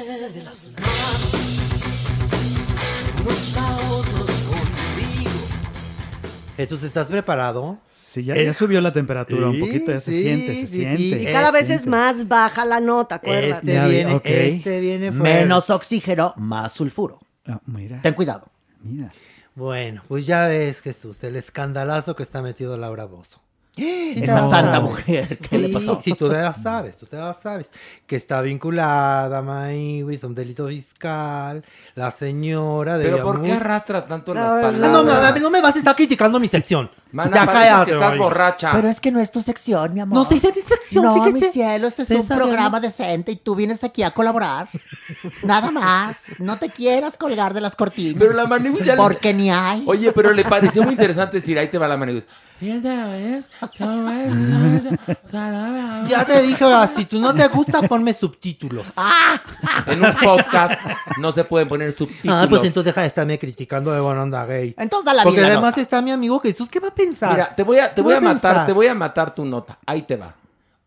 Jesús, 6.56 6.82
¿estás 6.84 7.08
preparado? 7.08 7.78
Sí, 7.90 8.22
ya, 8.24 8.36
ya 8.36 8.54
subió 8.54 8.80
la 8.80 8.92
temperatura 8.92 9.48
un 9.48 9.58
poquito, 9.58 9.90
ya 9.90 10.00
se 10.00 10.12
sí, 10.12 10.20
siente, 10.22 10.54
se 10.54 10.66
sí, 10.66 10.74
siente. 10.78 10.96
sí. 10.98 11.28
Y 11.28 11.32
cada 11.32 11.50
vez 11.50 11.68
es 11.70 11.84
más 11.86 12.28
baja 12.28 12.64
la 12.64 12.78
nota, 12.78 13.16
acuérdate. 13.16 13.72
Este 13.72 13.88
viene, 13.88 14.14
ok. 14.14 14.26
este 14.26 14.80
viene 14.80 15.10
fuerte. 15.10 15.40
Menos 15.40 15.70
oxígeno, 15.70 16.32
más 16.36 16.72
sulfuro. 16.72 17.18
Ah, 17.46 17.60
mira, 17.66 18.00
Ten 18.02 18.14
cuidado. 18.14 18.46
mira. 18.82 19.12
Bueno, 19.56 20.02
pues 20.08 20.26
ya 20.26 20.46
ves, 20.48 20.80
Jesús, 20.80 21.22
el 21.24 21.36
escandalazo 21.36 22.14
que 22.16 22.22
está 22.24 22.42
metido 22.42 22.76
Laura 22.76 23.04
Bozo. 23.04 23.40
Esa 23.76 24.40
no, 24.40 24.50
santa 24.50 24.78
mujer, 24.80 25.38
¿qué 25.38 25.58
le 25.58 25.66
Sí, 25.68 25.72
pasó? 25.72 26.00
Sí, 26.02 26.12
tú 26.14 26.30
ya 26.30 26.54
sabes, 26.54 26.96
tú 26.96 27.06
ya 27.10 27.34
sabes. 27.34 27.68
Que 28.06 28.16
está 28.16 28.40
vinculada, 28.40 29.42
Maíwis, 29.42 30.22
a 30.22 30.26
un 30.28 30.34
delito 30.34 30.68
fiscal. 30.68 31.64
La 31.96 32.10
señora 32.10 32.98
de. 32.98 33.04
Pero 33.04 33.22
¿por 33.24 33.42
qué 33.42 33.52
arrastra 33.52 34.06
tanto 34.06 34.32
las 34.32 34.50
palabras? 34.52 34.78
No, 34.78 35.02
no, 35.02 35.02
no, 35.02 35.38
no 35.38 35.50
me 35.50 35.60
vas 35.60 35.74
a 35.74 35.78
estar 35.78 35.96
criticando 35.96 36.38
mi 36.38 36.48
sección. 36.48 36.90
Mana, 37.10 37.36
ya 37.36 37.46
cállate, 37.46 37.90
que 37.90 37.96
estás 37.96 38.18
borracha. 38.18 38.72
Pero 38.72 38.88
es 38.88 39.00
que 39.00 39.10
no 39.12 39.20
es 39.20 39.30
tu 39.30 39.40
sección, 39.40 39.94
mi 39.94 40.00
amor. 40.00 40.18
No, 40.18 40.26
sí, 40.28 40.40
es 40.42 40.56
mi 40.56 40.62
sección, 40.62 41.04
No, 41.04 41.14
fíjate. 41.14 41.32
mi 41.32 41.40
cielo, 41.42 41.86
este 41.86 42.02
es 42.02 42.10
un 42.10 42.26
programa 42.26 42.80
de- 42.80 42.88
decente 42.88 43.32
y 43.32 43.36
tú 43.36 43.54
vienes 43.54 43.82
aquí 43.84 44.02
a 44.02 44.10
colaborar. 44.10 44.68
Nada 45.42 45.70
más. 45.70 46.38
No 46.38 46.58
te 46.58 46.68
quieras 46.70 47.16
colgar 47.16 47.54
de 47.54 47.60
las 47.60 47.74
cortinas. 47.76 48.16
Pero 48.18 48.32
la 48.34 48.46
Manigus 48.46 48.84
ya 48.84 48.94
le- 48.94 49.02
Porque 49.02 49.32
ni 49.32 49.50
hay. 49.50 49.82
Oye, 49.86 50.12
pero 50.12 50.32
le 50.32 50.44
pareció 50.44 50.82
muy 50.82 50.92
interesante 50.92 51.36
decir, 51.38 51.58
ahí 51.58 51.68
te 51.68 51.78
va 51.78 51.88
la 51.88 51.96
Manigus. 51.96 52.26
Ya 56.08 56.24
te 56.24 56.42
dije, 56.42 56.64
si 56.96 57.04
tú 57.04 57.18
no 57.20 57.34
te 57.34 57.48
gusta, 57.48 57.82
ponme 57.82 58.12
subtítulos. 58.14 58.86
En 59.86 60.02
un 60.02 60.14
podcast 60.14 60.80
no 61.18 61.32
se 61.32 61.44
pueden 61.44 61.68
poner 61.68 61.92
subtítulos. 61.92 62.36
Ah, 62.36 62.46
pues 62.48 62.62
entonces 62.64 62.86
deja 62.86 63.00
de 63.02 63.08
estarme 63.08 63.38
criticando 63.38 63.92
de 63.92 64.00
buena 64.00 64.22
onda 64.22 64.46
gay. 64.46 64.74
Entonces 64.78 65.04
da 65.04 65.14
la 65.14 65.24
Porque 65.24 65.40
vida. 65.40 65.48
además 65.48 65.76
está 65.78 66.00
mi 66.00 66.10
amigo 66.10 66.38
Jesús, 66.40 66.68
¿qué 66.70 66.80
va 66.80 66.88
a 66.88 66.94
pensar? 66.94 67.32
Mira, 67.32 67.54
te 67.54 67.62
voy 67.62 67.78
a, 67.78 67.88
te 67.88 67.96
¿Qué 67.96 68.02
voy 68.02 68.14
a 68.14 68.20
matar, 68.20 68.52
pensar? 68.52 68.66
te 68.66 68.72
voy 68.72 68.86
a 68.86 68.94
matar 68.94 69.34
tu 69.34 69.44
nota. 69.44 69.78
Ahí 69.84 70.02
te 70.02 70.16
va. 70.16 70.34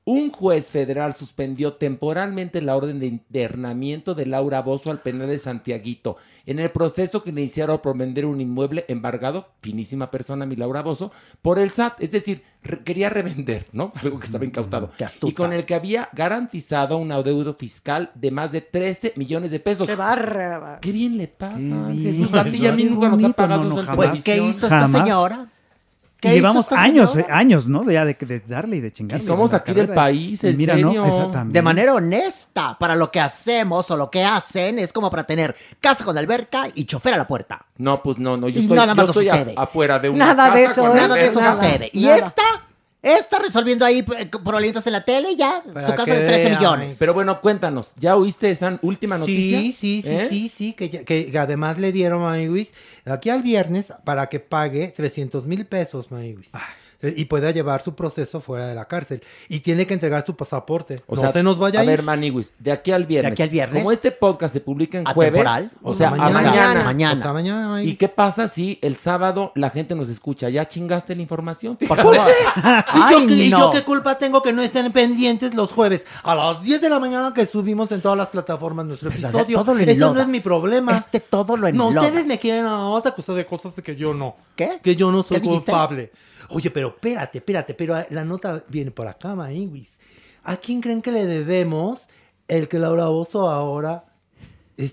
Un 0.06 0.32
juez 0.32 0.72
federal 0.72 1.16
suspendió 1.16 1.74
temporalmente 1.74 2.62
la 2.62 2.78
orden 2.78 3.00
de 3.00 3.08
internamiento 3.08 4.16
de 4.16 4.26
Laura 4.26 4.62
Bozo 4.62 4.90
al 4.90 5.02
penal 5.02 5.28
de 5.28 5.38
Santiaguito 5.38 6.18
en 6.48 6.58
el 6.60 6.72
proceso 6.72 7.24
que 7.24 7.30
iniciaron 7.30 7.78
por 7.80 7.96
vender 7.96 8.26
un 8.26 8.42
inmueble 8.42 8.86
embargado, 8.88 9.50
finísima 9.62 10.10
persona 10.10 10.46
mi 10.48 10.56
Laura 10.56 10.82
Bozo, 10.82 11.12
por 11.44 11.60
el 11.60 11.70
SAT. 11.70 12.02
Es 12.02 12.12
decir, 12.12 12.42
re- 12.64 12.84
quería 12.84 13.10
revender, 13.10 13.68
¿no? 13.74 13.92
Algo 14.02 14.20
que 14.20 14.26
estaba 14.26 14.46
incautado. 14.46 14.92
Y 15.24 15.34
con 15.34 15.54
el 15.54 15.66
que 15.66 15.76
había 15.76 16.10
garantizado 16.14 16.98
un 16.98 17.12
adeudo 17.12 17.54
fiscal 17.54 18.10
de 18.16 18.32
más 18.32 18.52
de 18.52 18.62
13 18.62 19.14
millones 19.18 19.52
de 19.52 19.60
pesos. 19.60 19.88
Qué 19.88 19.96
barra. 19.96 20.80
Qué 20.82 20.92
bien 20.92 21.18
le 21.18 21.28
paga. 21.28 21.58
bien. 21.58 22.02
Jesús, 22.02 22.34
a 22.36 22.44
ti 22.44 22.58
y 22.58 22.68
a 22.68 22.72
mí 22.72 22.84
Qué 22.84 22.90
nunca 22.90 23.10
nos 23.10 23.24
ha 23.24 23.30
pagado 23.34 23.64
no, 23.64 23.70
no, 23.76 23.84
jamás. 23.84 24.10
Pues, 24.12 24.24
¿qué 24.24 24.38
hizo 24.38 24.66
esta 24.68 24.88
señora? 24.88 25.50
Y 26.18 26.20
¿Qué 26.20 26.28
hizo 26.30 26.36
llevamos 26.38 26.72
años, 26.72 27.16
eh, 27.16 27.26
años, 27.30 27.68
¿no? 27.68 27.84
De, 27.84 27.94
ya 27.94 28.04
de, 28.04 28.16
de 28.16 28.40
darle 28.40 28.78
y 28.78 28.82
de 28.82 28.92
chingarle. 28.92 29.24
Y 29.24 29.28
somos 29.28 29.54
aquí 29.54 29.72
del 29.74 29.90
país, 29.90 30.44
Y 30.44 30.48
en 30.48 30.58
mira, 30.58 30.74
serio. 30.74 30.94
¿no? 30.94 31.06
Esa 31.06 31.32
también. 31.32 31.54
De 31.54 31.62
manera 31.62 31.94
honesta, 31.94 32.76
para 32.80 32.96
lo 32.96 33.12
que 33.12 33.20
hacemos 33.20 33.90
o 33.92 33.96
lo 33.98 34.10
que 34.10 34.24
hacen 34.26 34.80
es 34.80 34.92
como 34.92 35.12
para 35.12 35.26
tener 35.26 35.56
casa 35.80 36.04
con 36.04 36.18
alberca 36.18 36.70
y 36.74 36.86
chofer 36.86 37.14
a 37.14 37.18
la 37.18 37.28
puerta. 37.28 37.66
No, 37.78 38.02
pues 38.02 38.18
no, 38.18 38.36
no. 38.36 38.50
Yo 38.50 38.60
Y 38.60 38.64
estoy, 38.64 38.76
nada 38.76 38.96
más 38.96 39.08
yo 39.08 39.14
no 39.14 39.20
estoy 39.20 39.30
a- 39.30 39.34
sucede. 39.34 39.54
afuera 39.56 40.00
de 40.00 40.10
una 40.10 40.26
Nada 40.34 40.46
casa 40.46 40.56
de 40.58 40.64
eso, 40.64 40.82
con. 40.82 40.96
Nada 40.96 41.16
de 41.16 41.26
eso 41.28 41.40
Nada, 41.40 41.54
sucede. 41.64 41.90
Y 41.94 42.04
nada. 42.06 42.18
esta, 42.18 42.44
esta 43.02 43.40
resolviendo 43.40 43.86
ahí 43.86 44.04
eh, 44.18 44.26
problemitas 44.44 44.86
en 44.88 44.94
la 44.94 45.02
tele 45.06 45.32
y 45.32 45.36
ya, 45.38 45.62
Para 45.74 45.88
su 45.88 45.94
casa 45.96 46.14
de 46.14 46.22
13 46.22 46.44
vean. 46.46 46.58
millones. 46.60 46.96
Pero 47.00 47.14
bueno, 47.14 47.40
cuéntanos. 47.42 47.92
¿Ya 47.98 48.16
oíste 48.16 48.52
esa 48.52 48.80
última 48.82 49.18
noticia? 49.18 49.60
Sí, 49.60 49.72
sí, 49.72 50.02
sí, 50.02 50.10
¿Eh? 50.10 50.28
sí, 50.30 50.50
sí, 50.50 50.74
que, 50.74 50.90
ya- 50.90 51.04
que 51.04 51.32
además 51.38 51.78
le 51.78 51.92
dieron 51.92 52.22
a 52.24 52.30
Maywis 52.30 52.70
aquí 53.06 53.30
al 53.30 53.44
viernes 53.44 53.88
para 54.04 54.28
que 54.28 54.40
pague 54.40 54.90
300 54.96 55.46
mil 55.46 55.66
pesos, 55.66 56.12
Maywis. 56.12 56.50
Y 57.00 57.26
pueda 57.26 57.52
llevar 57.52 57.84
su 57.84 57.94
proceso 57.94 58.42
fuera 58.42 58.66
de 58.68 58.74
la 58.74 58.86
cárcel. 58.86 59.22
Y 59.50 59.60
tiene 59.60 59.86
que 59.86 59.94
entregar 59.94 60.26
su 60.26 60.36
pasaporte. 60.36 61.04
O 61.06 61.16
no 61.16 61.22
sea, 61.22 61.32
se 61.32 61.44
nos 61.44 61.60
vaya 61.60 61.80
a 61.80 61.82
a 61.82 61.86
ir. 61.86 61.92
ver, 61.92 62.02
Maniwis, 62.04 62.54
de 62.58 62.72
aquí 62.72 62.92
al 62.92 63.06
viernes. 63.06 63.30
De 63.32 63.34
aquí 63.34 63.44
al 63.44 63.50
viernes. 63.50 63.84
Como 63.84 63.92
este 63.92 64.12
podcast 64.12 64.52
se 64.54 64.62
publica 64.62 64.98
en 64.98 65.06
jueves, 65.06 65.42
Atemporal. 65.46 65.72
o 65.84 65.94
sea, 65.94 66.08
a 66.08 66.12
mañana. 66.12 66.34
mañana. 66.42 66.84
Mañana. 66.84 67.20
O 67.20 67.24
sea, 67.24 67.34
mañana. 67.34 67.84
¿Y 67.84 67.96
qué 67.98 68.08
pasa 68.08 68.48
si 68.48 68.80
el 68.82 68.96
sábado 68.98 69.52
la 69.54 69.70
gente 69.70 69.94
nos 69.94 70.10
escucha? 70.10 70.50
¿Ya 70.50 70.68
chingaste 70.68 71.16
la 71.16 71.22
información? 71.22 71.76
Por 71.78 71.98
favor. 71.98 72.16
¿Y, 72.58 73.12
yo, 73.12 73.18
Ay, 73.20 73.28
qué- 73.28 73.34
y 73.36 73.50
yo 73.52 73.60
no. 73.60 73.72
qué 73.72 73.84
culpa 73.84 74.18
tengo 74.18 74.42
que 74.42 74.52
no 74.52 74.64
estén 74.64 74.92
pendientes 74.92 75.54
los 75.54 75.72
jueves 75.72 76.04
a 76.24 76.34
las 76.34 76.64
10 76.64 76.82
de 76.82 76.90
la 76.90 76.98
mañana 77.00 77.32
que 77.34 77.46
subimos 77.46 77.92
en 77.92 78.02
todas 78.02 78.18
las 78.18 78.30
plataformas 78.30 78.86
nuestro 78.88 79.12
Pero 79.12 79.28
episodio? 79.28 79.60
todo 79.64 79.76
lo 79.76 79.82
Eso 79.82 80.14
no 80.16 80.22
es 80.22 80.28
mi 80.28 80.40
problema. 80.40 80.98
Este 80.98 81.20
todo 81.20 81.56
lo 81.58 81.72
No, 81.72 81.90
enloda. 81.90 82.08
ustedes 82.08 82.26
me 82.26 82.40
quieren 82.40 82.66
a 82.66 82.90
otra 82.90 83.14
cosa 83.14 83.34
de 83.34 83.46
cosas 83.46 83.74
que 83.84 83.96
yo 83.96 84.16
no. 84.16 84.36
¿Qué? 84.56 84.80
Que 84.82 84.96
yo 84.96 85.12
no 85.12 85.22
soy 85.24 85.38
¿Qué 85.40 85.48
dijiste? 85.48 85.72
Oye, 86.50 86.72
pero 86.72 86.90
espérate, 86.90 87.40
espérate, 87.40 87.74
pero 87.74 87.96
la 88.10 88.24
nota 88.24 88.64
viene 88.68 88.92
por 88.92 89.08
acá, 89.08 89.36
Maíwis. 89.36 89.92
¿A 90.44 90.58
quién 90.58 90.82
creen 90.82 91.02
que 91.02 91.12
le 91.12 91.26
debemos 91.26 92.08
el 92.48 92.68
que 92.68 92.80
Laura 92.80 93.08
Bozo 93.08 93.50
ahora 93.50 94.06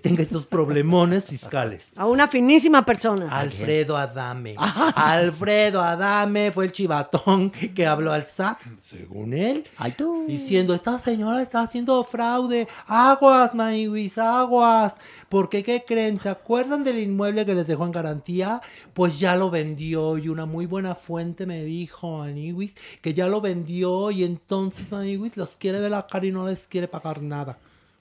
tenga 0.00 0.22
estos 0.22 0.46
problemones 0.46 1.24
fiscales? 1.24 1.88
A 1.94 2.06
una 2.06 2.26
finísima 2.26 2.86
persona. 2.86 3.28
Alfredo 3.28 3.98
Adame. 3.98 4.54
Alfredo 4.58 5.82
Adame 5.82 6.50
fue 6.52 6.64
el 6.64 6.72
chivatón 6.72 7.50
que 7.50 7.86
habló 7.86 8.12
al 8.12 8.26
SAT, 8.26 8.58
según 8.82 9.34
él, 9.34 9.66
Ay, 9.76 9.92
tú. 9.92 10.24
diciendo, 10.26 10.74
esta 10.74 10.98
señora 10.98 11.42
está 11.42 11.60
haciendo 11.60 12.02
fraude. 12.02 12.66
Aguas, 12.86 13.54
Maywis, 13.54 14.16
aguas. 14.16 14.94
Porque, 15.28 15.62
¿qué 15.62 15.84
creen? 15.86 16.18
¿Se 16.18 16.30
acuerdan 16.30 16.82
del 16.82 16.98
inmueble 16.98 17.44
que 17.44 17.54
les 17.54 17.66
dejó 17.66 17.84
en 17.84 17.92
garantía? 17.92 18.62
Pues 18.94 19.18
ya 19.18 19.36
lo 19.36 19.50
vendió 19.50 20.16
y 20.16 20.28
una 20.28 20.46
muy 20.46 20.64
buena 20.64 20.94
fuente 20.94 21.44
me 21.44 21.62
dijo, 21.62 22.18
Maywis, 22.18 22.74
que 23.02 23.12
ya 23.12 23.26
lo 23.26 23.42
vendió 23.42 24.10
y 24.10 24.24
entonces 24.24 24.90
Maywis 24.90 25.36
los 25.36 25.56
quiere 25.56 25.80
ver 25.80 25.90
la 25.90 26.06
cara 26.06 26.24
y 26.24 26.32
no 26.32 26.48
les 26.48 26.66
quiere 26.66 26.88
pagar 26.88 27.20
nada. 27.20 27.58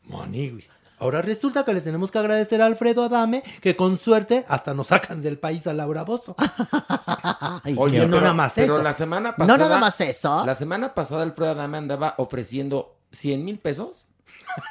Maniwis. 0.08 0.70
Ahora 1.04 1.22
resulta 1.22 1.66
que 1.66 1.74
le 1.74 1.82
tenemos 1.82 2.12
que 2.12 2.18
agradecer 2.20 2.62
a 2.62 2.66
Alfredo 2.66 3.04
Adame 3.04 3.44
que 3.62 3.76
con 3.76 4.00
suerte 4.00 4.46
hasta 4.48 4.74
nos 4.74 4.88
sacan 4.88 5.22
del 5.22 5.38
país 5.38 5.68
a 5.68 5.74
Laura 5.74 6.04
Bozo. 6.04 6.36
Ay, 7.64 7.76
Oye, 7.78 8.08
no 8.08 8.20
nada 8.22 8.34
más 8.34 8.54
pero 8.56 8.76
eso. 8.76 8.84
la 8.84 8.94
semana 8.94 9.32
No 9.32 9.38
pasada. 9.46 9.58
nada 9.58 9.78
más 9.80 10.00
eso. 10.02 10.46
La 10.46 10.56
semana 10.56 10.94
pasada 10.94 11.24
Alfredo 11.24 11.52
Adame 11.52 11.78
andaba 11.78 12.16
ofreciendo 12.18 12.96
100 13.12 13.44
mil 13.44 13.60
pesos 13.60 14.08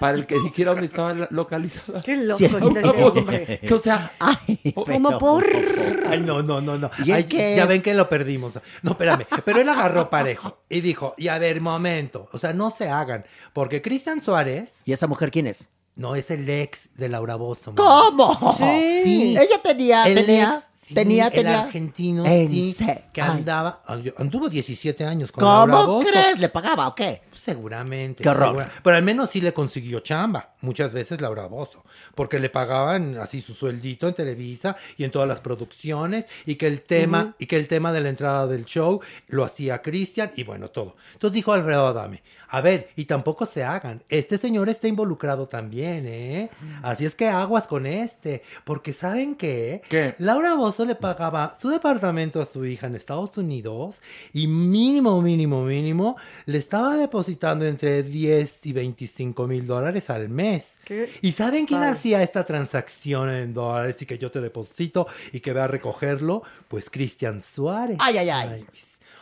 para 0.00 0.16
el 0.16 0.26
que 0.26 0.38
dijera 0.38 0.70
dónde 0.72 0.86
estaba 0.86 1.12
localizada. 1.30 2.00
Qué 2.02 2.16
loco 2.16 2.38
Sí. 2.38 2.44
está 2.46 2.58
ese 2.58 3.18
hombre. 3.18 3.58
Que, 3.60 3.74
o 3.74 3.78
sea, 3.78 4.12
Ay, 4.18 4.72
Como 4.74 5.18
por... 5.18 5.44
Ay, 6.08 6.20
no, 6.20 6.42
no, 6.42 6.60
no, 6.60 6.78
no. 6.78 6.90
¿Y 7.04 7.10
él 7.10 7.16
Ay, 7.16 7.24
qué 7.24 7.56
ya 7.56 7.64
es? 7.64 7.68
ven 7.68 7.82
que 7.82 7.92
lo 7.94 8.08
perdimos. 8.08 8.52
No, 8.82 8.92
espérame. 8.92 9.26
Pero 9.44 9.60
él 9.60 9.68
agarró 9.68 10.08
parejo 10.08 10.58
y 10.68 10.80
dijo, 10.80 11.14
y 11.18 11.28
a 11.28 11.38
ver, 11.38 11.60
momento. 11.60 12.28
O 12.32 12.38
sea, 12.38 12.52
no 12.52 12.70
se 12.70 12.88
hagan. 12.88 13.24
Porque 13.52 13.82
Cristian 13.82 14.22
Suárez 14.22 14.70
¿Y 14.84 14.92
esa 14.92 15.06
mujer 15.06 15.30
quién 15.30 15.46
es? 15.46 15.68
No 15.96 16.14
es 16.16 16.30
el 16.30 16.48
ex 16.48 16.88
de 16.94 17.08
Laura 17.08 17.34
Bozo. 17.36 17.74
¿Cómo? 17.74 18.54
Sí. 18.56 19.00
Sí. 19.04 19.36
Ella 19.38 19.60
tenía, 19.62 20.04
El 20.06 20.14
tenía. 20.14 20.62
ex, 20.80 20.94
tenía, 20.94 21.26
el 21.26 21.32
tenía. 21.32 21.60
argentino, 21.62 22.24
En 22.26 22.50
sí, 22.50 22.72
se- 22.72 23.04
que 23.12 23.20
Ay. 23.22 23.30
andaba, 23.30 23.82
anduvo 24.16 24.48
17 24.48 25.04
años 25.04 25.30
con 25.32 25.44
Laura 25.44 25.72
¿Cómo 25.72 25.86
Bozzo. 25.98 26.08
crees? 26.10 26.38
¿Le 26.38 26.48
pagaba 26.48 26.88
o 26.88 26.94
qué? 26.94 27.22
Seguramente. 27.44 28.22
Qué 28.22 28.28
horror. 28.28 28.46
segura- 28.48 28.70
Pero 28.82 28.96
al 28.96 29.02
menos 29.02 29.30
sí 29.30 29.40
le 29.40 29.52
consiguió 29.52 30.00
chamba. 30.00 30.51
Muchas 30.62 30.92
veces 30.92 31.20
Laura 31.20 31.46
Bozo. 31.46 31.84
Porque 32.14 32.38
le 32.38 32.48
pagaban 32.48 33.18
así 33.18 33.42
su 33.42 33.54
sueldito 33.54 34.08
en 34.08 34.14
Televisa 34.14 34.76
y 34.96 35.04
en 35.04 35.10
todas 35.10 35.28
las 35.28 35.40
producciones. 35.40 36.26
Y 36.46 36.54
que 36.54 36.66
el 36.66 36.82
tema, 36.82 37.34
y 37.38 37.46
que 37.46 37.56
el 37.56 37.68
tema 37.68 37.92
de 37.92 38.00
la 38.00 38.08
entrada 38.08 38.46
del 38.46 38.64
show 38.64 39.00
lo 39.28 39.44
hacía 39.44 39.82
Cristian 39.82 40.32
y 40.36 40.44
bueno, 40.44 40.70
todo. 40.70 40.96
Entonces 41.12 41.34
dijo 41.34 41.52
Alfredo 41.52 41.86
Adame. 41.86 42.22
A 42.54 42.60
ver, 42.60 42.90
y 42.96 43.06
tampoco 43.06 43.46
se 43.46 43.64
hagan. 43.64 44.02
Este 44.10 44.36
señor 44.36 44.68
está 44.68 44.86
involucrado 44.86 45.48
también, 45.48 46.06
¿eh? 46.06 46.50
Así 46.82 47.06
es 47.06 47.14
que 47.14 47.26
aguas 47.26 47.66
con 47.66 47.86
este. 47.86 48.42
Porque 48.64 48.92
¿saben 48.92 49.36
qué? 49.36 49.80
¿Qué? 49.88 50.14
Laura 50.18 50.54
Bozo 50.54 50.84
le 50.84 50.94
pagaba 50.94 51.56
su 51.58 51.70
departamento 51.70 52.42
a 52.42 52.44
su 52.44 52.66
hija 52.66 52.88
en 52.88 52.94
Estados 52.94 53.38
Unidos 53.38 54.02
y 54.34 54.48
mínimo, 54.48 55.22
mínimo, 55.22 55.64
mínimo, 55.64 56.16
le 56.44 56.58
estaba 56.58 56.94
depositando 56.96 57.64
entre 57.64 58.02
10 58.02 58.66
y 58.66 58.72
25 58.74 59.46
mil 59.46 59.66
dólares 59.66 60.10
al 60.10 60.28
mes. 60.28 60.51
¿Qué? 60.84 61.10
¿Y 61.22 61.32
saben 61.32 61.66
quién 61.66 61.82
Ay. 61.82 61.92
hacía 61.92 62.22
esta 62.22 62.44
transacción 62.44 63.30
en 63.30 63.54
dólares 63.54 64.00
y 64.00 64.06
que 64.06 64.18
yo 64.18 64.30
te 64.30 64.40
deposito 64.40 65.06
y 65.32 65.40
que 65.40 65.52
ve 65.52 65.60
a 65.60 65.66
recogerlo? 65.66 66.42
Pues 66.68 66.90
Cristian 66.90 67.42
Suárez. 67.42 67.98
Ay, 68.00 68.18
ay, 68.18 68.30
ay. 68.30 68.66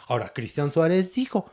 Ahora, 0.09 0.33
Cristian 0.33 0.73
Suárez 0.73 1.15
dijo, 1.15 1.51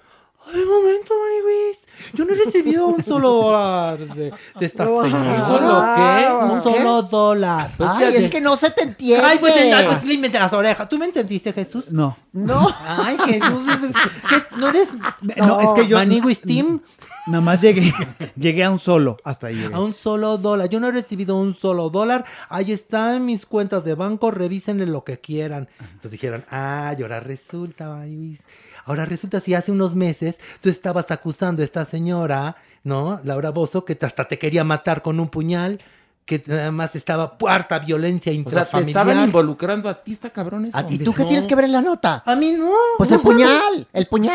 un 0.54 0.68
momento, 0.70 1.14
Maniwis, 1.20 1.78
yo 2.14 2.26
no 2.26 2.34
he 2.34 2.38
recibido 2.46 2.88
un 2.88 3.04
solo 3.04 3.30
dólar 3.32 3.98
de, 4.00 4.32
de 4.60 4.66
esta 4.66 4.86
No, 4.86 5.04
señora. 5.04 5.34
¿un 5.34 5.48
¿Solo 5.58 5.86
qué? 5.96 6.46
Un 6.56 6.62
¿Qué? 6.74 6.78
solo 6.80 7.02
dólar. 7.04 7.72
Pues, 7.78 7.90
Ay, 7.94 8.16
es 8.16 8.30
que 8.30 8.40
no 8.42 8.56
se 8.56 8.70
te 8.72 8.84
entiende. 8.84 9.26
Ay, 9.26 9.38
pues, 9.40 9.54
ay, 9.56 9.86
pues 9.88 10.04
límete 10.06 10.40
las 10.40 10.54
orejas. 10.54 10.88
¿Tú 10.88 10.98
me 10.98 11.06
entendiste, 11.06 11.52
Jesús? 11.54 11.86
No. 11.92 12.16
No. 12.34 12.68
Ay, 12.86 13.18
Jesús, 13.26 13.68
es- 13.68 13.92
¿qué? 14.30 14.56
¿no 14.58 14.70
eres? 14.70 14.90
No, 15.38 15.60
es 15.62 15.70
que 15.74 15.88
yo. 15.88 15.98
Maniguis 15.98 16.40
Team. 16.42 16.82
Nada 17.26 17.42
más 17.42 17.60
llegué, 17.62 17.92
llegué 18.38 18.64
a 18.64 18.72
un 18.72 18.80
solo. 18.80 19.18
Hasta 19.26 19.48
ahí 19.48 19.56
llegué. 19.56 19.74
A 19.76 19.80
un 19.82 19.94
solo 19.94 20.38
dólar. 20.38 20.70
Yo 20.70 20.80
no 20.80 20.88
he 20.88 20.92
recibido 20.92 21.36
un 21.36 21.56
solo 21.58 21.90
dólar. 21.90 22.24
Ahí 22.48 22.72
están 22.72 23.26
mis 23.26 23.46
cuentas 23.46 23.84
de 23.84 23.96
banco. 23.96 24.32
Revísenle 24.32 24.86
lo 24.86 25.04
que 25.04 25.20
quieran. 25.20 25.68
Entonces 25.82 26.12
dijeron, 26.12 26.46
ah, 26.52 26.96
y 26.98 27.02
ahora 27.02 27.20
resulta, 27.20 27.90
Maniguis. 27.90 28.40
Ahora 28.88 29.06
resulta 29.06 29.42
si 29.42 29.54
hace 29.54 29.70
unos 29.70 29.96
meses 29.96 30.40
tú 30.62 30.70
estabas 30.70 31.12
acusando 31.12 31.62
a 31.62 31.66
esta 31.66 31.84
señora, 31.84 32.56
¿no? 32.86 33.20
Laura 33.26 33.50
Bozo, 33.50 33.84
que 33.84 33.98
hasta 34.00 34.30
te 34.30 34.40
quería 34.40 34.64
matar 34.64 35.02
con 35.02 35.20
un 35.20 35.28
puñal. 35.28 35.82
Que 36.28 36.44
además 36.50 36.94
estaba 36.94 37.38
puerta 37.38 37.80
violencia 37.80 38.32
O 38.32 38.36
sea, 38.36 38.44
te 38.44 38.50
intrafamiliar. 38.50 38.90
estaban 39.08 39.24
involucrando 39.24 39.88
a 39.88 39.94
ti, 40.04 40.12
está 40.12 40.30
cabrón 40.30 40.66
eso. 40.66 40.78
¿A- 40.78 40.86
¿Y 40.90 40.98
tú 41.00 41.14
qué 41.14 41.24
tienes 41.24 41.46
que 41.48 41.56
ver 41.56 41.64
en 41.66 41.72
la 41.72 41.82
nota? 41.82 42.22
A 42.26 42.36
mí 42.36 42.52
no. 42.52 42.70
Pues 42.98 43.10
el 43.14 43.22
puñal, 43.22 43.88
el 43.94 44.08
puñal. 44.08 44.34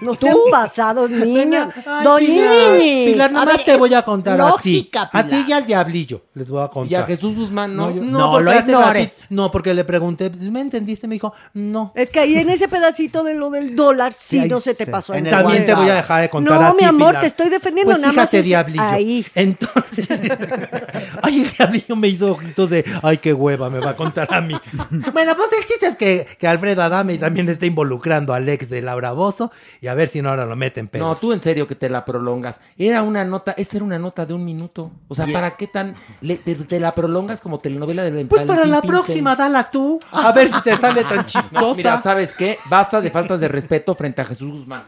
No 0.00 0.12
Tú. 0.14 0.26
sean 0.26 0.36
pasados, 0.52 1.10
niños. 1.10 1.68
Ay, 1.84 2.04
Donini. 2.04 2.36
Pilar, 2.36 3.06
Pilar, 3.06 3.30
A 3.30 3.32
nomás 3.32 3.56
ver, 3.56 3.64
te 3.64 3.76
voy 3.76 3.92
a 3.94 4.02
contar 4.02 4.38
lógica, 4.38 5.02
a 5.02 5.10
ti. 5.10 5.18
A 5.18 5.28
ti 5.28 5.44
y 5.48 5.52
al 5.52 5.66
diablillo 5.66 6.22
les 6.34 6.48
voy 6.48 6.62
a 6.62 6.68
contar. 6.68 6.92
Y 6.92 6.94
a 6.94 7.02
Jesús 7.04 7.34
Guzmán, 7.34 7.74
no. 7.74 7.90
No, 7.90 7.96
yo- 7.96 8.02
no, 8.04 8.18
No, 8.18 8.30
porque 8.30 8.44
lo 8.44 8.54
ignores. 8.60 9.26
No, 9.30 9.50
porque 9.50 9.74
le 9.74 9.82
pregunté, 9.84 10.30
¿me 10.30 10.60
entendiste? 10.60 11.08
Me 11.08 11.14
dijo, 11.16 11.34
no. 11.54 11.90
Es 11.96 12.10
que 12.12 12.20
ahí 12.20 12.36
en 12.36 12.48
ese 12.48 12.68
pedacito 12.68 13.24
de 13.24 13.34
lo 13.34 13.50
del 13.50 13.74
dólar 13.74 14.12
sí, 14.16 14.38
no 14.38 14.60
se 14.60 14.76
te 14.76 14.86
pasó. 14.86 15.14
en 15.14 15.26
el 15.26 15.32
También 15.32 15.64
te 15.64 15.74
voy 15.74 15.88
a 15.88 15.96
dejar 15.96 16.22
de 16.22 16.30
contar 16.30 16.60
No, 16.60 16.66
a 16.68 16.70
ti, 16.70 16.76
mi 16.78 16.84
amor, 16.84 17.08
Pilar. 17.08 17.20
te 17.22 17.26
estoy 17.26 17.48
defendiendo, 17.48 17.90
Pues 17.90 18.00
nada 18.00 18.12
más 18.12 18.32
es 18.32 18.44
diablillo. 18.44 18.82
ahí. 18.84 19.26
Entonces, 19.34 20.06
ay, 21.24 21.40
el 21.42 21.50
diablillo 21.50 21.96
me 21.96 22.08
hizo 22.08 22.30
ojitos 22.32 22.70
de, 22.70 22.84
ay, 23.02 23.18
qué 23.18 23.32
hueva, 23.32 23.70
me 23.70 23.80
va 23.80 23.90
a 23.90 23.96
contar 23.96 24.32
a 24.32 24.40
mí. 24.40 24.54
bueno, 25.12 25.34
pues 25.36 25.50
el 25.58 25.64
chiste 25.64 25.86
es 25.86 25.96
que, 25.96 26.26
que 26.38 26.46
Alfredo 26.48 26.82
Adame 26.82 27.18
también 27.18 27.48
está 27.48 27.66
involucrando 27.66 28.34
al 28.34 28.48
ex 28.48 28.68
de 28.68 28.82
Laura 28.82 29.12
Bozo 29.12 29.50
y 29.80 29.86
a 29.88 29.94
ver 29.94 30.08
si 30.08 30.22
no 30.22 30.30
ahora 30.30 30.46
lo 30.46 30.56
meten 30.56 30.88
pedos. 30.88 31.06
No, 31.06 31.16
tú 31.16 31.32
en 31.32 31.40
serio 31.42 31.66
que 31.66 31.74
te 31.74 31.88
la 31.88 32.04
prolongas. 32.04 32.60
Era 32.78 33.02
una 33.02 33.24
nota, 33.24 33.54
esta 33.56 33.76
era 33.76 33.84
una 33.84 33.98
nota 33.98 34.26
de 34.26 34.34
un 34.34 34.44
minuto. 34.44 34.90
O 35.08 35.14
sea, 35.14 35.26
¿para 35.26 35.52
qué 35.56 35.66
tan 35.66 35.94
le- 36.20 36.36
te, 36.36 36.54
te 36.54 36.80
la 36.80 36.94
prolongas 36.94 37.40
como 37.40 37.58
telenovela 37.60 38.02
de 38.04 38.24
Pues 38.24 38.42
para 38.42 38.64
la 38.64 38.82
próxima, 38.82 39.34
dala 39.36 39.70
tú. 39.70 39.98
A 40.12 40.32
ver 40.32 40.48
si 40.52 40.60
te 40.62 40.76
sale 40.76 41.04
tan 41.04 41.26
chistosa. 41.26 41.60
No, 41.60 41.74
mira, 41.74 42.00
¿sabes 42.02 42.32
qué? 42.32 42.58
Basta 42.68 43.00
de 43.00 43.10
faltas 43.10 43.40
de 43.40 43.48
respeto 43.48 43.94
frente 43.94 44.20
a 44.20 44.24
Jesús 44.24 44.50
Guzmán. 44.50 44.84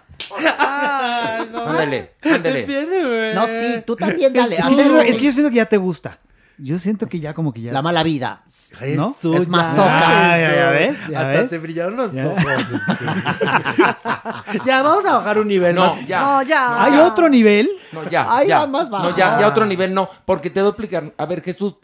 Ay, 0.68 1.48
no. 1.52 1.62
Ándale, 1.66 2.12
ándale. 2.22 3.34
No, 3.34 3.46
sí, 3.46 3.82
tú 3.86 3.96
también 3.96 4.32
dale. 4.32 4.56
Es 4.56 4.64
que, 4.66 4.80
hazlo. 4.80 4.84
yo- 4.94 5.00
es 5.02 5.16
que 5.18 5.24
yo 5.24 5.32
siento 5.32 5.50
que 5.50 5.56
ya 5.56 5.66
te 5.66 5.76
gusta. 5.76 6.18
Yo 6.58 6.78
siento 6.78 7.06
que 7.06 7.20
ya 7.20 7.34
como 7.34 7.52
que 7.52 7.60
ya. 7.60 7.72
La 7.72 7.82
mala 7.82 8.02
vida. 8.02 8.42
¿No? 8.96 9.12
Jesús, 9.14 9.36
Es 9.40 9.44
soca. 9.44 10.32
Ah, 10.32 10.38
ya, 10.38 10.54
ya 10.56 10.70
ves, 10.70 11.06
ya 11.08 11.18
Hasta 11.20 11.40
ves. 11.42 11.50
te 11.50 11.58
brillaron 11.58 11.96
los 11.96 12.12
Ya. 12.12 12.28
ojos. 12.28 12.42
ya, 14.66 14.82
vamos 14.82 15.04
a 15.04 15.12
bajar 15.18 15.38
un 15.38 15.48
nivel 15.48 15.74
No, 15.74 15.94
más. 15.96 16.06
ya. 16.06 16.20
No, 16.20 16.42
ya. 16.42 16.84
Hay 16.84 16.98
otro 16.98 17.28
nivel. 17.28 17.68
No, 17.92 18.08
ya. 18.08 18.24
Ay, 18.28 18.48
ya. 18.48 18.60
va 18.60 18.66
más 18.66 18.90
bajo. 18.90 19.10
No, 19.10 19.16
ya, 19.16 19.40
ya 19.40 19.48
otro 19.48 19.64
nivel 19.66 19.92
no. 19.94 20.08
Porque 20.24 20.50
te 20.50 20.60
voy 20.60 20.68
a 20.68 20.70
explicar. 20.70 21.12
A 21.16 21.26
ver, 21.26 21.42
Jesús. 21.42 21.76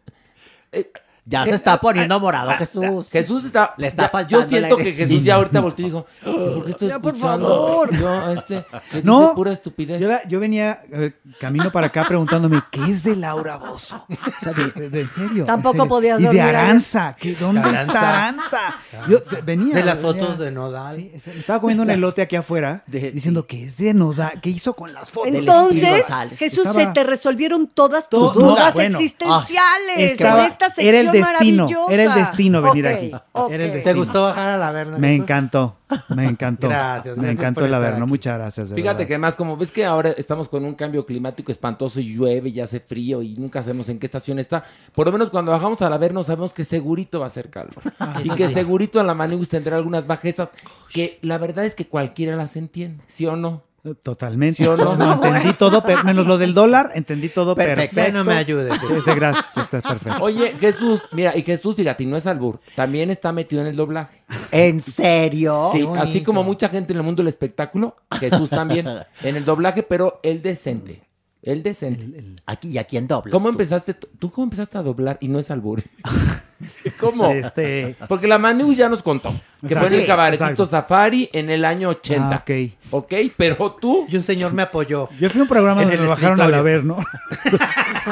eh, 0.73 0.91
Ya 1.25 1.45
se 1.47 1.55
está 1.55 1.81
poniendo 1.81 2.19
morado, 2.19 2.51
Jesús. 2.55 3.09
Jesús 3.11 3.45
está. 3.45 3.75
Le 3.77 3.87
está 3.87 4.05
ya- 4.05 4.09
faltando 4.09 4.43
Yo 4.43 4.49
siento 4.49 4.77
que. 4.77 4.93
Jesús 4.93 5.23
ya 5.23 5.37
ahorita 5.37 5.61
volteó 5.61 5.87
y 5.87 5.89
dijo: 5.91 6.07
¿Por 6.25 6.65
qué 6.65 6.71
estoy 6.73 6.89
Ya, 6.89 6.99
por 6.99 7.17
favor. 7.17 7.97
Yo, 7.97 8.33
este. 8.33 8.65
No. 9.05 9.33
pura 9.35 9.53
estupidez. 9.53 10.01
Yo, 10.01 10.09
yo 10.29 10.41
venía 10.41 10.83
eh, 10.91 11.13
camino 11.39 11.71
para 11.71 11.87
acá 11.87 12.03
preguntándome 12.09 12.61
qué 12.73 12.83
es 12.91 13.05
de 13.05 13.15
Laura 13.15 13.57
Bozo. 13.57 14.05
O 14.09 14.45
sea, 14.45 14.53
de, 14.53 14.71
de- 14.73 14.91
de- 14.91 15.01
en 15.03 15.11
serio. 15.13 15.45
Tampoco 15.45 15.75
en 15.77 15.81
serio. 15.83 15.89
podías 15.89 16.21
Y 16.21 16.27
de. 16.27 16.41
Aranza. 16.41 17.17
que 17.19 17.35
¿Dónde 17.37 17.61
Aranza. 17.61 17.83
está 17.83 18.09
Aranza? 18.09 18.61
Yo 19.09 19.19
de- 19.21 19.41
venía. 19.43 19.75
De 19.77 19.85
las 19.85 20.03
venía- 20.03 20.21
fotos 20.25 20.39
de 20.41 20.51
Nodal. 20.51 20.97
Sí, 20.97 21.31
estaba 21.39 21.61
comiendo 21.61 21.85
un 21.85 21.91
elote 21.91 22.23
aquí 22.23 22.35
afuera 22.35 22.83
De- 22.89 23.13
diciendo 23.13 23.47
que 23.47 23.65
es 23.67 23.77
de 23.77 23.95
Nodal. 23.95 24.41
¿Qué 24.41 24.51
hizo 24.51 24.75
con 24.75 24.93
las 24.93 25.09
fotos? 25.09 25.33
Entonces. 25.33 26.05
Jesús, 26.37 26.67
Estaba- 26.67 26.75
se 26.75 26.87
te 26.93 27.05
resolvieron 27.05 27.69
todas 27.69 28.09
tus 28.09 28.35
dudas 28.35 28.49
dudas, 28.49 28.75
bueno. 28.75 28.99
existenciales 28.99 29.89
Es 29.91 29.97
que 29.97 30.05
en 30.05 30.11
estaba- 30.15 30.47
esta 30.47 30.67
sección 30.71 31.12
el 31.13 31.25
destino, 31.25 31.69
era 31.91 32.03
el 32.03 32.15
destino 32.15 32.63
venir 32.63 32.87
aquí. 32.87 33.13
ok. 33.33 33.51
Era 33.51 33.65
el 33.65 33.83
¿Te 33.83 33.95
gustó 33.95 34.25
bajar 34.25 34.49
a 34.51 34.57
la 34.57 34.73
verna? 34.73 34.99
Me 34.99 35.15
encantó, 35.15 35.77
me 36.15 36.27
encantó. 36.27 36.69
Gracias, 36.69 37.17
me 37.17 37.23
gracias 37.23 37.39
encantó 37.39 37.65
el 37.65 37.75
Averno. 37.75 38.05
aquí. 38.05 38.09
Muchas 38.11 38.39
gracias. 38.39 38.69
de 38.71 38.75
Fíjate 38.75 38.95
verdad. 38.95 39.09
que 39.09 39.15
además, 39.15 39.37
como 39.37 39.57
ves 39.57 39.71
que 39.71 39.85
ahora 39.85 40.11
estamos 40.11 40.49
con 40.49 40.65
un 40.65 40.75
cambio 40.75 41.05
climático 41.07 41.51
espantoso 41.53 42.01
y 42.01 42.15
llueve 42.15 42.49
y 42.51 42.61
hace 42.61 42.81
frío 42.81 43.23
y 43.23 43.35
nunca 43.37 43.63
sabemos 43.63 43.89
en 43.89 43.99
qué 43.99 44.07
estación 44.07 44.39
está, 44.39 44.65
por 44.95 45.07
lo 45.07 45.13
menos 45.13 45.31
cuando 45.31 45.53
bajamos 45.53 45.83
a 45.83 45.91
la 45.91 45.99
verno 45.99 46.23
sabemos 46.25 46.53
que 46.53 46.65
segurito 46.65 47.21
va 47.21 47.27
a 47.27 47.31
ser 47.31 47.51
calor. 47.51 47.75
y 48.25 48.31
que 48.31 48.49
segurito 48.49 49.01
a 49.01 49.05
la 49.05 49.15
Maniguis 49.15 49.49
tendrá 49.49 49.77
algunas 49.77 50.07
bajezas 50.07 50.55
que 50.93 51.19
la 51.23 51.39
verdad 51.39 51.65
es 51.65 51.75
que 51.75 51.87
cualquiera 51.87 52.37
las 52.37 52.57
entiende, 52.57 53.03
¿sí 53.09 53.27
o 53.27 53.37
no? 53.37 53.63
Totalmente. 54.03 54.63
¿Sí 54.63 54.69
o 54.69 54.77
no? 54.77 54.97
No, 55.03 55.15
entendí 55.15 55.53
todo, 55.55 55.83
menos 56.05 56.27
lo 56.27 56.39
del 56.39 56.55
dólar, 56.55 56.93
entendí 56.95 57.29
todo 57.29 57.57
perfecto. 57.57 57.97
Perfecto. 57.97 58.19
No 58.19 58.25
me 58.25 58.35
ayudes. 58.35 58.73
Sí, 58.81 58.95
sí, 59.05 59.11
gracias, 59.15 59.57
está 59.57 59.81
perfecto. 59.81 60.23
Oye, 60.23 60.55
Jesús, 60.61 61.03
mira, 61.13 61.37
y 61.37 61.43
Jesús, 61.43 61.75
fíjate, 61.75 62.05
no 62.07 62.17
es 62.17 62.27
albur, 62.27 62.61
también 62.77 63.11
está 63.11 63.33
metido 63.33 63.63
en 63.63 63.69
el 63.69 63.77
doblaje. 63.77 64.23
¿En 64.53 64.81
serio? 64.81 65.71
Sí, 65.73 65.87
así 65.97 66.23
como 66.23 66.45
mucha 66.45 66.69
gente 66.69 66.93
en 66.93 66.99
el 66.99 67.05
mundo 67.05 67.23
del 67.23 67.29
espectáculo, 67.29 67.97
Jesús 68.21 68.51
también 68.51 68.87
en 69.23 69.37
el 69.37 69.45
doblaje, 69.45 69.83
pero 69.83 70.21
el 70.23 70.43
decente. 70.43 71.03
El 71.43 71.65
decente. 71.65 72.25
Aquí 72.47 72.69
y 72.69 72.79
aquí 72.79 72.97
en 72.97 73.09
doble. 73.09 73.33
¿Cómo 73.33 73.49
empezaste? 73.49 73.95
tú- 73.95 74.07
¿Tú 74.19 74.31
cómo 74.31 74.45
empezaste 74.45 74.79
a 74.79 74.83
doblar 74.83 75.19
y 75.21 75.27
no 75.27 75.41
es 75.41 75.51
albur? 75.51 75.83
¿Cómo? 77.01 77.27
Este, 77.33 77.97
Porque 78.09 78.29
la 78.29 78.39
Manu 78.39 78.73
ya 78.73 78.89
nos 78.89 79.03
contó 79.03 79.33
que 79.67 79.75
fue 79.75 79.89
en 79.89 79.95
el 79.95 80.07
cabaretito 80.07 80.45
exacto. 80.45 80.67
Safari 80.67 81.29
en 81.33 81.51
el 81.51 81.65
año 81.65 81.89
80. 81.89 82.29
Ah, 82.31 82.45
ok. 82.45 82.51
ok, 82.93 83.15
pero 83.37 83.73
tú... 83.73 84.07
Y 84.09 84.17
un 84.17 84.23
señor 84.23 84.53
me 84.53 84.63
apoyó. 84.63 85.09
Yo 85.19 85.29
fui 85.31 85.41
a 85.41 85.43
un 85.43 85.49
programa 85.49 85.83
En 85.83 85.89
donde 85.89 85.97
el 85.97 86.03
me 86.03 86.09
bajaron 86.09 86.41
al 86.41 86.55
escritorio. 86.55 86.61
Averno. 86.61 86.99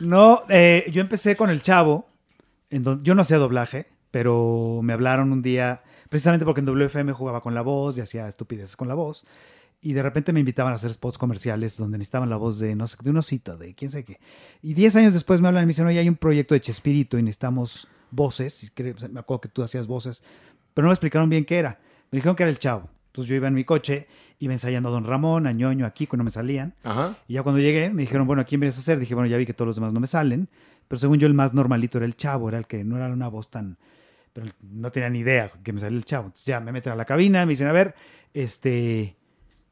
no, 0.00 0.42
eh, 0.48 0.86
yo 0.90 1.00
empecé 1.00 1.36
con 1.36 1.50
el 1.50 1.62
chavo. 1.62 2.06
En 2.70 3.02
yo 3.02 3.14
no 3.14 3.22
hacía 3.22 3.38
doblaje, 3.38 3.86
pero 4.10 4.80
me 4.82 4.92
hablaron 4.92 5.32
un 5.32 5.42
día, 5.42 5.82
precisamente 6.08 6.44
porque 6.46 6.60
en 6.60 6.66
WFM 6.66 7.12
jugaba 7.12 7.40
con 7.40 7.54
la 7.54 7.62
voz 7.62 7.98
y 7.98 8.00
hacía 8.00 8.28
estupideces 8.28 8.76
con 8.76 8.88
la 8.88 8.94
voz. 8.94 9.26
Y 9.82 9.94
de 9.94 10.02
repente 10.02 10.32
me 10.32 10.40
invitaban 10.40 10.72
a 10.72 10.76
hacer 10.76 10.92
spots 10.92 11.16
comerciales 11.16 11.76
donde 11.78 11.96
necesitaban 11.96 12.28
la 12.28 12.36
voz 12.36 12.58
de, 12.58 12.74
no 12.76 12.86
sé, 12.86 12.96
de 13.02 13.10
un 13.10 13.16
osito, 13.16 13.56
de 13.56 13.74
quién 13.74 13.90
sé 13.90 14.04
qué. 14.04 14.20
Y 14.62 14.74
10 14.74 14.94
años 14.96 15.14
después 15.14 15.40
me 15.40 15.48
hablan 15.48 15.62
y 15.62 15.66
me 15.66 15.70
dicen, 15.70 15.86
oye, 15.86 15.98
hay 15.98 16.08
un 16.08 16.16
proyecto 16.16 16.54
de 16.54 16.60
Chespirito 16.60 17.16
y 17.18 17.22
necesitamos 17.22 17.88
voces. 18.10 18.62
Y 18.64 18.68
creo- 18.70 18.94
me 19.10 19.20
acuerdo 19.20 19.40
que 19.40 19.48
tú 19.48 19.62
hacías 19.62 19.86
voces, 19.86 20.22
pero 20.74 20.84
no 20.84 20.90
me 20.90 20.94
explicaron 20.94 21.30
bien 21.30 21.44
qué 21.46 21.58
era. 21.58 21.80
Me 22.10 22.16
dijeron 22.18 22.36
que 22.36 22.42
era 22.42 22.50
el 22.50 22.58
chavo. 22.58 22.90
Entonces 23.06 23.28
yo 23.30 23.34
iba 23.36 23.48
en 23.48 23.54
mi 23.54 23.64
coche, 23.64 24.06
iba 24.38 24.52
ensayando 24.52 24.88
a 24.90 24.92
Don 24.92 25.04
Ramón, 25.04 25.46
a 25.46 25.52
Ñoño, 25.52 25.86
a 25.86 25.90
Kiko, 25.92 26.14
y 26.14 26.18
no 26.18 26.24
me 26.24 26.30
salían. 26.30 26.74
Ajá. 26.84 27.16
Y 27.26 27.34
ya 27.34 27.42
cuando 27.42 27.60
llegué, 27.60 27.90
me 27.90 28.02
dijeron, 28.02 28.26
bueno, 28.26 28.42
¿a 28.42 28.44
quién 28.44 28.60
vienes 28.60 28.76
a 28.76 28.80
hacer? 28.80 28.98
Dije, 29.00 29.14
bueno, 29.14 29.28
ya 29.28 29.36
vi 29.38 29.46
que 29.46 29.54
todos 29.54 29.66
los 29.66 29.76
demás 29.76 29.92
no 29.94 30.00
me 30.00 30.06
salen. 30.06 30.48
Pero 30.88 30.98
según 31.00 31.18
yo, 31.18 31.26
el 31.26 31.34
más 31.34 31.54
normalito 31.54 31.96
era 31.98 32.04
el 32.06 32.16
chavo, 32.16 32.48
era 32.50 32.58
el 32.58 32.66
que 32.66 32.84
no 32.84 32.96
era 32.96 33.08
una 33.08 33.28
voz 33.28 33.50
tan. 33.50 33.78
Pero 34.32 34.46
no 34.60 34.92
tenía 34.92 35.08
ni 35.08 35.20
idea 35.20 35.50
que 35.64 35.72
me 35.72 35.80
salía 35.80 35.96
el 35.98 36.04
chavo. 36.04 36.26
Entonces 36.26 36.46
ya 36.46 36.60
me 36.60 36.70
meten 36.70 36.92
a 36.92 36.96
la 36.96 37.04
cabina, 37.06 37.46
me 37.46 37.50
dicen, 37.52 37.66
a 37.66 37.72
ver, 37.72 37.94
este. 38.34 39.16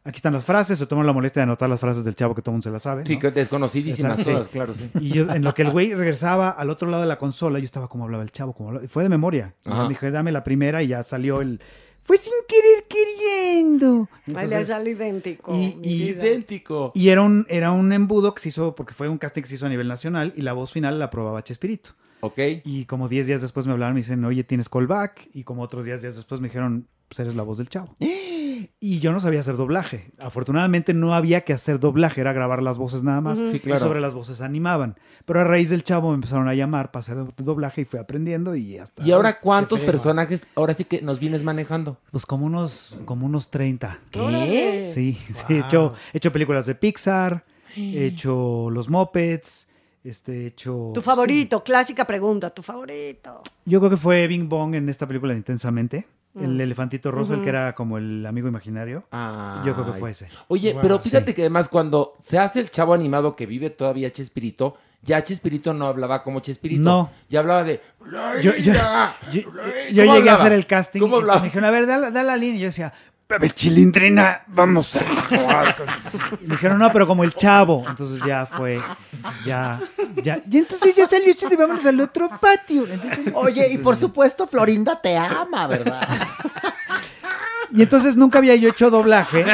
Aquí 0.08 0.16
están 0.16 0.32
las 0.32 0.44
frases, 0.46 0.78
se 0.78 0.86
toman 0.86 1.04
la 1.06 1.12
molestia 1.12 1.40
de 1.40 1.44
anotar 1.44 1.68
las 1.68 1.78
frases 1.78 2.02
del 2.02 2.14
chavo 2.14 2.34
que 2.34 2.40
todo 2.40 2.52
el 2.52 2.54
mundo 2.54 2.64
se 2.64 2.70
las 2.70 2.82
sabe. 2.82 3.04
Sí, 3.04 3.14
¿no? 3.14 3.20
que 3.20 3.30
desconocidísimas 3.30 4.12
Exacto. 4.18 4.32
todas, 4.32 4.48
claro, 4.48 4.72
sí. 4.74 4.88
Y 5.00 5.10
yo, 5.10 5.30
en 5.30 5.44
lo 5.44 5.52
que 5.52 5.60
el 5.62 5.70
güey 5.70 5.92
regresaba 5.92 6.48
al 6.48 6.70
otro 6.70 6.88
lado 6.88 7.02
de 7.02 7.08
la 7.08 7.18
consola, 7.18 7.58
yo 7.58 7.66
estaba 7.66 7.88
como 7.88 8.04
hablaba 8.04 8.22
el 8.22 8.32
chavo, 8.32 8.54
como 8.54 8.70
hablaba- 8.70 8.84
y 8.86 8.88
fue 8.88 9.02
de 9.02 9.10
memoria. 9.10 9.54
Me 9.66 9.86
dije, 9.90 10.10
dame 10.10 10.32
la 10.32 10.42
primera 10.44 10.82
y 10.82 10.88
ya 10.88 11.02
salió 11.02 11.42
el. 11.42 11.60
Fue 12.00 12.16
sin 12.16 12.32
querer 12.48 12.84
queriendo. 12.88 14.08
Entonces- 14.26 14.68
sale 14.68 14.90
idéntico. 14.92 15.54
y-. 15.54 15.76
Idéntico. 15.82 16.90
Y 16.94 17.10
era 17.10 17.20
un, 17.22 17.44
era 17.50 17.72
un 17.72 17.92
embudo 17.92 18.34
que 18.34 18.40
se 18.40 18.48
hizo, 18.48 18.74
porque 18.74 18.94
fue 18.94 19.08
un 19.10 19.18
casting 19.18 19.42
que 19.42 19.48
se 19.48 19.56
hizo 19.56 19.66
a 19.66 19.68
nivel 19.68 19.88
nacional 19.88 20.32
y 20.36 20.40
la 20.42 20.54
voz 20.54 20.72
final 20.72 20.98
la 20.98 21.06
aprobaba 21.06 21.42
Chespirito. 21.44 21.90
Ok. 22.20 22.38
Y 22.64 22.84
como 22.86 23.08
10 23.08 23.26
días 23.26 23.40
después 23.42 23.66
me 23.66 23.72
hablaron 23.72 23.94
y 23.94 23.96
me 23.96 24.00
dicen, 24.00 24.24
oye, 24.24 24.44
tienes 24.44 24.68
callback. 24.68 25.28
Y 25.32 25.44
como 25.44 25.62
otros 25.62 25.84
10 25.84 26.02
días 26.02 26.16
después 26.16 26.40
me 26.40 26.48
dijeron, 26.48 26.86
pues 27.08 27.20
eres 27.20 27.34
la 27.36 27.42
voz 27.42 27.58
del 27.58 27.68
chavo. 27.68 27.96
Y 28.80 28.98
yo 28.98 29.12
no 29.12 29.20
sabía 29.20 29.38
hacer 29.38 29.56
doblaje. 29.56 30.10
Afortunadamente 30.18 30.92
no 30.92 31.14
había 31.14 31.42
que 31.42 31.52
hacer 31.52 31.78
doblaje, 31.78 32.20
era 32.20 32.32
grabar 32.32 32.60
las 32.60 32.76
voces 32.76 33.04
nada 33.04 33.20
más. 33.20 33.38
Sí, 33.38 33.50
Y 33.54 33.60
claro. 33.60 33.84
sobre 33.84 34.00
las 34.00 34.14
voces 34.14 34.40
animaban. 34.40 34.96
Pero 35.26 35.40
a 35.40 35.44
raíz 35.44 35.70
del 35.70 35.84
chavo 35.84 36.08
me 36.08 36.16
empezaron 36.16 36.48
a 36.48 36.54
llamar 36.54 36.90
para 36.90 37.00
hacer 37.00 37.18
doblaje 37.36 37.82
y 37.82 37.84
fui 37.84 38.00
aprendiendo 38.00 38.56
y 38.56 38.78
hasta... 38.78 39.04
¿Y 39.04 39.12
ahora 39.12 39.38
cuántos 39.38 39.80
personajes 39.80 40.44
ahora 40.56 40.74
sí 40.74 40.84
que 40.84 41.02
nos 41.02 41.20
vienes 41.20 41.44
manejando? 41.44 41.98
Pues 42.10 42.26
como 42.26 42.46
unos, 42.46 42.96
como 43.04 43.26
unos 43.26 43.48
30. 43.50 43.98
¿Qué? 44.10 44.90
Sí, 44.92 45.18
sí, 45.32 45.44
he 45.54 45.58
hecho, 45.60 45.94
he 46.12 46.16
hecho 46.16 46.32
películas 46.32 46.66
de 46.66 46.74
Pixar, 46.74 47.44
he 47.76 48.06
hecho 48.06 48.70
Los 48.70 48.88
Muppets, 48.88 49.67
este, 50.08 50.44
he 50.44 50.46
hecho... 50.46 50.90
Tu 50.94 51.02
favorito, 51.02 51.62
clásica 51.62 52.04
pregunta, 52.06 52.50
tu 52.50 52.62
favorito. 52.62 53.42
Yo 53.64 53.78
creo 53.80 53.90
que 53.90 53.96
fue 53.96 54.26
Bing 54.26 54.48
Bong 54.48 54.74
en 54.74 54.88
esta 54.88 55.06
película 55.06 55.32
de 55.32 55.38
Intensamente. 55.38 56.06
El 56.38 56.50
Mm. 56.56 56.60
elefantito 56.60 57.10
rosa, 57.10 57.34
el 57.34 57.42
que 57.42 57.48
era 57.48 57.74
como 57.74 57.98
el 57.98 58.24
amigo 58.24 58.46
imaginario. 58.48 59.04
Yo 59.64 59.74
creo 59.74 59.92
que 59.92 59.98
fue 59.98 60.10
ese. 60.10 60.28
Oye, 60.48 60.72
Wow. 60.74 60.82
pero 60.82 60.98
fíjate 61.00 61.30
Sí. 61.30 61.34
que 61.34 61.42
además 61.42 61.68
cuando 61.68 62.14
se 62.20 62.38
hace 62.38 62.60
el 62.60 62.70
chavo 62.70 62.94
animado 62.94 63.34
que 63.34 63.46
vive 63.46 63.70
todavía 63.70 64.12
Chespirito, 64.12 64.76
ya 65.02 65.24
Chespirito 65.24 65.72
no 65.74 65.86
hablaba 65.86 66.22
como 66.22 66.38
Chespirito. 66.40 66.82
No. 66.82 67.10
Ya 67.28 67.40
hablaba 67.40 67.64
de... 67.64 67.80
Yo, 68.42 68.54
yo- 68.56 68.72
yo- 69.32 69.42
yo 69.90 70.04
¿Cómo 70.04 70.14
llegué 70.16 70.30
a 70.30 70.34
hacer 70.34 70.52
el 70.52 70.66
casting 70.66 71.00
¿Cómo 71.00 71.16
y 71.16 71.20
hablaba? 71.20 71.40
me 71.40 71.46
dijeron, 71.46 71.64
a 71.64 71.70
ver, 71.70 71.86
da, 71.86 72.10
da 72.10 72.22
la 72.22 72.36
línea. 72.36 72.56
Y 72.56 72.60
yo 72.60 72.66
decía, 72.66 72.92
Bebé 73.28 73.50
chilindrina, 73.50 74.42
vamos 74.46 74.96
a 74.96 75.00
jugar. 75.28 75.76
con-". 75.76 75.86
y 76.40 76.46
me 76.46 76.54
dijeron, 76.54 76.78
no, 76.78 76.90
pero 76.90 77.06
como 77.06 77.24
el 77.24 77.34
chavo. 77.34 77.84
Entonces 77.86 78.24
ya 78.24 78.46
fue, 78.46 78.80
ya, 79.44 79.80
ya. 80.22 80.40
Y 80.50 80.58
entonces 80.58 80.96
ya 80.96 81.06
salió 81.06 81.34
y 81.38 81.56
vámonos 81.56 81.84
al 81.84 82.00
otro 82.00 82.30
patio. 82.40 82.86
Entonces- 82.86 83.32
Oye, 83.34 83.68
y 83.70 83.78
por 83.78 83.96
supuesto, 83.96 84.46
Florinda 84.46 85.00
te 85.00 85.16
ama, 85.16 85.66
¿verdad? 85.66 86.08
Y 87.70 87.82
entonces 87.82 88.16
nunca 88.16 88.38
había 88.38 88.56
yo 88.56 88.70
hecho 88.70 88.88
doblaje. 88.88 89.44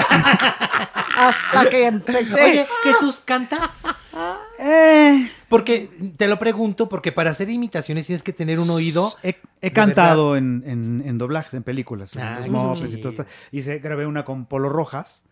Hasta 1.17 1.69
que 1.69 1.87
empecé. 1.87 2.45
Oye, 2.45 2.69
Jesús, 2.85 3.21
¿cantas? 3.25 3.71
Eh. 4.59 5.31
Porque 5.48 5.90
te 6.16 6.26
lo 6.26 6.39
pregunto, 6.39 6.89
porque 6.89 7.12
para 7.12 7.31
hacer 7.31 7.48
imitaciones 7.51 8.06
tienes 8.06 8.22
que 8.22 8.32
tener 8.32 8.59
un 8.59 8.70
oído. 8.70 9.12
He, 9.22 9.70
cantado 9.72 10.36
en, 10.36 10.62
en- 10.66 11.02
en 11.06 11.18
doblajes, 11.18 11.55
en 11.55 11.62
películas. 11.62 12.14
en 12.16 12.22
Ah, 12.22 12.36
los 12.36 12.44
qué 12.47 12.51
Muppets 12.51 12.94
y 12.94 12.97
todo 12.98 13.10
esto. 13.10 13.26
Hice, 13.52 13.78
grabé 13.78 14.06
una 14.06 14.24
con 14.24 14.47
Polo 14.47 14.68
Rojas. 14.68 15.24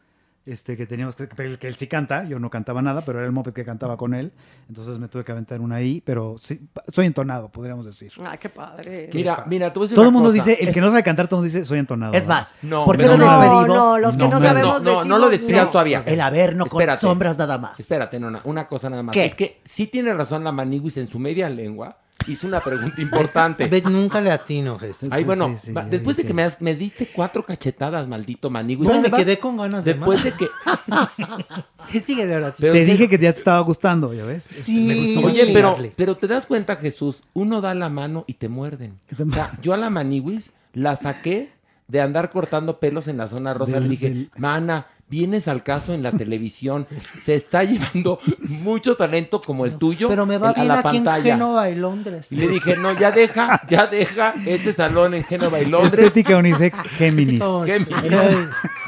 Este, 0.44 0.76
que 0.76 0.86
teníamos 0.86 1.14
que, 1.14 1.28
que 1.28 1.42
él, 1.44 1.58
que 1.60 1.68
él 1.68 1.76
sí 1.76 1.86
canta, 1.86 2.24
yo 2.24 2.40
no 2.40 2.50
cantaba 2.50 2.82
nada, 2.82 3.02
pero 3.04 3.18
era 3.18 3.26
el 3.26 3.32
Muppet 3.32 3.54
que 3.54 3.64
cantaba 3.64 3.96
con 3.96 4.12
él. 4.12 4.32
Entonces 4.68 4.98
me 4.98 5.06
tuve 5.06 5.22
que 5.22 5.30
aventar 5.30 5.60
una 5.60 5.76
ahí, 5.76 6.02
pero 6.04 6.34
sí, 6.36 6.68
soy 6.92 7.06
entonado, 7.06 7.48
podríamos 7.48 7.86
decir. 7.86 8.10
Ay, 8.24 8.38
qué 8.38 8.48
padre. 8.48 9.08
Mira, 9.12 9.44
mira, 9.46 9.72
tú 9.72 9.80
ves 9.82 9.94
Todo 9.94 10.04
el 10.06 10.10
mundo 10.10 10.32
dice, 10.32 10.58
el 10.60 10.74
que 10.74 10.80
no 10.80 10.88
sabe 10.88 11.04
cantar, 11.04 11.28
todo 11.28 11.38
el 11.40 11.44
mundo 11.44 11.54
dice, 11.58 11.64
soy 11.64 11.78
entonado. 11.78 12.12
Es 12.14 12.26
más, 12.26 12.58
No, 12.62 12.84
¿por 12.84 12.96
qué 12.96 13.06
no 13.06 13.16
no. 13.16 13.24
despedimos? 13.24 13.68
No, 13.68 13.98
los 13.98 14.16
que 14.16 14.26
no 14.28 14.38
sabemos 14.40 14.82
no, 14.82 14.92
no, 14.94 15.04
no 15.04 15.18
lo 15.18 15.28
decimos 15.30 15.46
decías 15.48 15.66
no. 15.66 15.70
todavía. 15.72 16.02
El 16.06 16.20
averno 16.20 16.66
con 16.66 16.80
Espérate. 16.80 17.00
sombras 17.02 17.38
nada 17.38 17.58
más. 17.58 17.78
Espérate, 17.78 18.18
no, 18.18 18.28
no, 18.28 18.40
una 18.42 18.66
cosa 18.66 18.90
nada 18.90 19.04
más. 19.04 19.12
¿Qué? 19.12 19.24
Es 19.24 19.36
que 19.36 19.60
sí 19.64 19.86
tiene 19.86 20.12
razón 20.12 20.42
la 20.42 20.50
Maniguis 20.50 20.96
en 20.96 21.06
su 21.06 21.20
media 21.20 21.48
lengua. 21.48 21.98
Hizo 22.28 22.46
una 22.46 22.60
pregunta 22.60 23.00
importante. 23.02 23.66
Ves, 23.66 23.84
nunca 23.84 24.20
le 24.20 24.30
atino, 24.30 24.78
Jesús. 24.78 25.08
Ay, 25.10 25.24
bueno, 25.24 25.48
Sí, 25.48 25.66
sí, 25.66 25.72
va- 25.72 25.82
ya 25.82 25.88
después 25.88 26.16
de 26.16 26.24
que 26.24 26.32
me, 26.32 26.44
has- 26.44 26.60
me 26.60 26.76
diste 26.76 27.08
cuatro 27.12 27.44
cachetadas, 27.44 28.06
maldito 28.06 28.48
Maniguis. 28.48 28.88
No, 28.88 29.00
me 29.00 29.10
quedé 29.10 29.40
con 29.40 29.56
ganas 29.56 29.84
de 29.84 29.94
Después 29.94 30.20
más. 30.22 30.24
de 30.24 30.32
que... 30.32 30.46
Síguele 32.06 32.34
ahora. 32.34 32.54
Pero 32.58 32.72
Te 32.74 32.84
te- 32.84 32.92
dije 32.92 33.08
que 33.08 33.18
ya 33.18 33.32
te 33.32 33.38
estaba 33.38 33.60
gustando, 33.60 34.14
¿ya 34.14 34.24
ves? 34.24 34.44
Sí. 34.44 34.86
Me 34.86 34.94
gustó 34.94 35.26
Oye, 35.26 35.50
pero, 35.52 35.76
pero 35.96 36.16
te 36.16 36.26
das 36.28 36.46
cuenta, 36.46 36.76
Jesús, 36.76 37.22
uno 37.32 37.60
da 37.60 37.74
la 37.74 37.88
mano 37.88 38.24
y 38.26 38.34
te 38.34 38.48
muerden. 38.48 38.98
O 39.18 39.30
sea, 39.30 39.50
yo 39.60 39.74
a 39.74 39.76
la 39.76 39.90
Maniwis 39.90 40.52
la 40.74 40.96
saqué 40.96 41.50
de 41.88 42.00
andar 42.00 42.30
cortando 42.30 42.78
pelos 42.78 43.08
en 43.08 43.16
la 43.16 43.26
zona 43.28 43.52
rosa. 43.52 43.74
Del- 43.74 43.82
Le 43.84 43.88
dije, 43.88 44.08
del- 44.08 44.30
mana, 44.36 44.86
vienes 45.12 45.46
al 45.46 45.62
caso 45.62 45.92
en 45.92 46.02
la 46.02 46.10
televisión. 46.12 46.86
Se 47.22 47.34
está 47.34 47.64
llevando 47.64 48.18
mucho 48.48 48.96
talento 48.96 49.42
como 49.42 49.66
el 49.66 49.74
tuyo 49.76 50.08
Pero 50.08 50.24
me 50.24 50.38
va 50.38 50.52
en- 50.56 50.60
a 50.62 50.64
la 50.64 50.78
aquí 50.78 50.96
en 50.96 51.04
pantalla. 51.04 51.34
Génova 51.34 51.68
y 51.68 51.74
Londres. 51.76 52.28
Y 52.30 52.36
le 52.36 52.48
dije, 52.48 52.76
no, 52.78 52.98
ya 52.98 53.10
deja, 53.12 53.60
ya 53.68 53.86
deja 53.86 54.32
este 54.46 54.72
salón 54.72 55.12
en 55.12 55.22
Génova 55.24 55.60
y 55.60 55.66
Londres. 55.66 55.92
Estética 56.06 56.38
unisex 56.38 56.80
Géminis. 56.96 57.42
Géminis. 57.66 58.12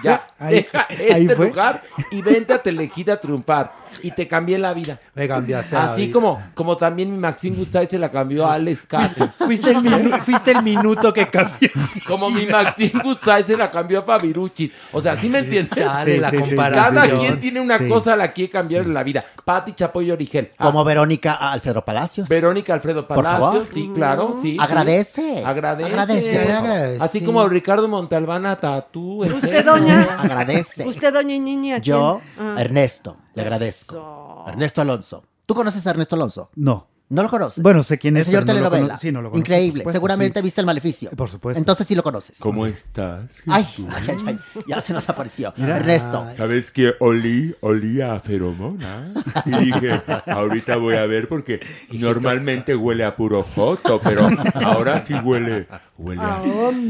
Ya, 0.02 0.26
Ahí- 0.38 0.54
deja 0.56 0.86
ahí 0.88 1.22
este 1.22 1.36
fue. 1.36 1.48
lugar 1.48 1.82
y 2.10 2.22
vente 2.22 2.52
a 2.54 2.62
Telehit 2.62 3.08
a 3.10 3.20
triunfar. 3.20 3.83
Y 4.02 4.10
te 4.12 4.26
cambié 4.28 4.58
la 4.58 4.72
vida. 4.74 5.00
Me 5.14 5.26
cambiaste 5.28 5.74
la 5.74 5.92
Así 5.92 6.02
vida. 6.06 6.12
como, 6.12 6.42
como 6.54 6.76
también 6.76 7.10
mi 7.12 7.18
Maxine 7.18 7.56
Goodside 7.56 7.86
se 7.86 7.98
la 7.98 8.10
cambió 8.10 8.46
a 8.46 8.54
Alex 8.54 8.86
Cato. 8.86 9.26
Fuiste 9.38 9.70
el, 9.70 9.76
minu- 9.78 10.20
fuiste 10.22 10.50
el 10.52 10.62
minuto 10.62 11.12
que 11.12 11.26
cambió. 11.28 11.68
Como 12.06 12.30
mi 12.30 12.46
Maxine 12.46 13.00
Goodside 13.02 13.44
se 13.44 13.56
la 13.56 13.70
cambió 13.70 14.00
a 14.00 14.02
Fabiruchis. 14.02 14.72
O 14.92 15.00
sea, 15.00 15.16
¿sí 15.16 15.28
me 15.28 15.40
entiendes? 15.40 15.74
Chale, 15.78 16.14
Sí, 16.14 16.20
la 16.20 16.30
sí, 16.30 16.36
sí, 16.36 16.42
comparación. 16.42 16.94
Cada 16.94 17.18
quien 17.18 17.40
tiene 17.40 17.60
una 17.60 17.78
Sí. 17.78 17.88
cosa 17.88 18.14
a 18.14 18.16
la 18.16 18.32
que 18.32 18.48
cambiar 18.50 18.82
en 18.82 18.94
la 18.94 19.02
vida. 19.02 19.24
Pati 19.44 19.72
Chapoy 19.72 20.10
Origel. 20.10 20.50
Ah, 20.58 20.64
Como 20.66 20.84
Verónica 20.84 21.34
Alfredo 21.34 21.84
Palacios. 21.84 22.28
Verónica 22.28 22.74
Alfredo 22.74 23.06
Por 23.06 23.16
Palacios, 23.16 23.40
favor. 23.50 23.66
sí, 23.72 23.90
claro, 23.94 24.38
sí. 24.42 24.52
sí. 24.52 24.56
Agradece. 24.60 25.42
Agradece. 25.44 25.90
Agradece, 25.90 26.38
por. 26.38 27.02
Así 27.02 27.20
como 27.22 27.48
Ricardo 27.48 27.88
Montalbana 27.88 28.56
Tatú. 28.56 29.24
Usted, 29.24 29.64
doña. 29.64 30.16
Agradece. 30.18 30.86
Usted, 30.86 31.12
doña 31.12 31.38
Niña. 31.38 31.78
Yo, 31.78 32.20
Ah. 32.38 32.56
Ernesto, 32.58 33.16
le 33.34 33.42
agradezco. 33.42 33.94
Eso. 33.94 34.44
Ernesto 34.48 34.80
Alonso. 34.80 35.22
¿Tú 35.46 35.54
conoces 35.54 35.86
a 35.86 35.90
Ernesto 35.90 36.16
Alonso? 36.16 36.50
No. 36.54 36.88
¿No 37.10 37.22
lo 37.22 37.28
conoces? 37.28 37.62
Bueno, 37.62 37.82
sé 37.82 37.98
quién 37.98 38.16
El 38.16 38.22
es, 38.22 38.26
señor 38.26 38.46
no 38.46 38.54
lo 38.54 38.60
telenovela. 38.70 38.96
sí, 38.96 39.12
no 39.12 39.20
lo 39.20 39.28
conozco, 39.28 39.38
Increíble. 39.38 39.80
supuesto, 39.80 39.92
Seguramente 39.92 40.40
sí. 40.40 40.44
viste 40.44 40.60
el 40.62 40.66
maleficio. 40.66 41.10
Por 41.10 41.28
supuesto. 41.28 41.58
Entonces 41.58 41.86
sí 41.86 41.94
lo 41.94 42.02
conoces. 42.02 42.38
¿Cómo 42.38 42.66
estás? 42.66 43.42
Ay, 43.46 43.64
Jesús? 43.64 43.86
ay, 43.94 44.04
ay, 44.08 44.16
ay, 44.26 44.38
ya 44.66 44.80
se 44.80 44.92
nos 44.94 45.06
apareció. 45.08 45.52
Mira. 45.58 45.76
Ernesto. 45.76 46.26
¿Sabes 46.34 46.70
que 46.70 46.94
olí, 47.00 47.54
olía 47.60 48.14
a 48.14 48.20
feromonas? 48.20 49.06
Y 49.44 49.50
dije, 49.66 50.02
ahorita 50.26 50.76
voy 50.76 50.96
a 50.96 51.04
ver 51.04 51.28
porque 51.28 51.60
normalmente 51.92 52.74
huele 52.74 53.04
a 53.04 53.14
puro 53.16 53.42
foto, 53.44 54.00
pero 54.02 54.26
ahora 54.64 55.04
sí 55.04 55.14
huele, 55.14 55.66
huele 55.98 56.22
a, 56.22 56.40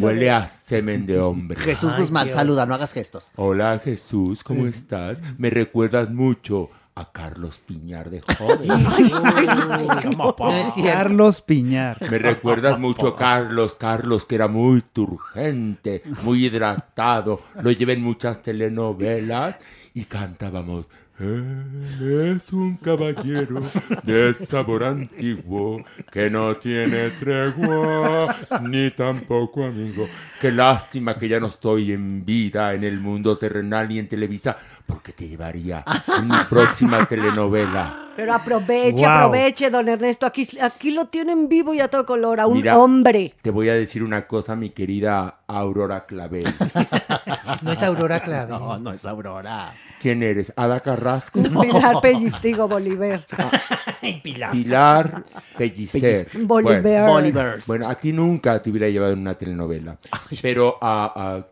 huele 0.01 0.31
a 0.31 0.47
semen 0.47 1.07
de 1.07 1.19
hombre. 1.19 1.61
Jesús 1.61 1.93
Guzmán, 1.99 2.31
saluda, 2.31 2.67
no 2.67 2.75
hagas 2.75 2.93
gestos. 2.93 3.31
Hola 3.37 3.81
Jesús, 3.83 4.45
¿cómo 4.45 4.67
estás? 4.67 5.21
Me 5.39 5.51
recuerdas 5.51 6.11
mucho 6.11 6.71
a 6.97 7.11
Carlos 7.11 7.61
Piñar 7.67 8.11
de 8.11 8.21
joven. 8.21 8.69
Carlos 10.85 11.43
Piñar. 11.43 11.97
Me 12.09 12.19
recuerdas 12.19 12.79
mucho 12.79 13.09
a 13.09 13.17
Carlos, 13.17 13.75
Carlos 13.75 14.27
que 14.27 14.37
era 14.37 14.49
muy 14.49 14.83
turgente, 14.83 16.03
muy 16.23 16.47
hidratado, 16.47 17.41
lo 17.61 17.73
llevé 17.73 17.95
en 17.95 18.03
muchas 18.03 18.43
telenovelas 18.43 19.57
y 19.93 20.05
cantábamos. 20.05 20.87
Él 21.21 22.37
es 22.37 22.53
un 22.53 22.77
caballero 22.77 23.63
de 24.03 24.35
sabor 24.35 24.83
antiguo 24.83 25.85
que 26.11 26.29
no 26.29 26.57
tiene 26.57 27.11
tregua 27.11 28.35
ni 28.63 28.91
tampoco 28.91 29.65
amigo. 29.65 30.09
Qué 30.41 30.51
lástima 30.51 31.17
que 31.17 31.29
ya 31.29 31.39
no 31.39 31.47
estoy 31.47 31.93
en 31.93 32.25
vida 32.25 32.75
en 32.75 32.83
el 32.83 32.99
mundo 32.99 33.39
terrenal 33.39 33.89
ni 33.89 34.01
en 34.01 34.09
Televisa 34.09 34.57
porque 34.85 35.13
te 35.13 35.29
llevaría 35.29 35.85
en 36.19 36.27
mi 36.27 36.37
próxima 36.51 37.07
telenovela. 37.07 38.09
Pero 38.17 38.35
aproveche, 38.35 39.05
Wow. 39.07 39.09
aproveche, 39.15 39.71
don 39.71 39.89
Ernesto. 39.89 40.27
Aquí, 40.27 40.49
aquí 40.61 40.91
lo 40.91 41.07
tienen 41.07 41.49
vivo 41.49 41.75
y 41.75 41.81
a 41.81 41.87
todo 41.89 42.05
color, 42.07 42.41
a 42.41 42.47
un 42.49 42.55
Mira, 42.59 42.77
hombre. 42.79 43.35
Te 43.41 43.51
voy 43.51 43.69
a 43.69 43.75
decir 43.75 44.03
una 44.03 44.27
cosa, 44.27 44.57
mi 44.57 44.71
querida 44.71 45.43
Aurora 45.47 46.07
Clavel. 46.07 46.45
No 47.63 47.73
es 47.73 47.83
Aurora 47.83 48.21
Clave. 48.25 48.51
No, 48.51 48.79
no 48.79 48.93
es 48.93 49.05
Aurora. 49.07 49.73
¿Quién 50.05 50.23
eres? 50.23 50.53
¿Ada 50.55 50.81
Carrasco? 50.81 51.43
Pilar 51.43 52.03
Pellistigo 52.03 52.69
Bolívar. 52.69 53.25
Pilar. 54.23 54.53
Pilar 54.53 55.25
Pellicer. 55.57 56.29
Bolívar. 56.41 56.83
Bueno, 56.83 57.07
Bolívar. 57.07 57.59
bueno, 57.67 57.89
a 57.89 57.95
ti 57.95 58.13
nunca 58.13 58.61
te 58.61 58.69
hubiera 58.69 58.87
llevado 58.91 59.15
en 59.15 59.21
una 59.21 59.33
telenovela. 59.33 59.97
Pero 60.43 60.77
a... 60.83 61.47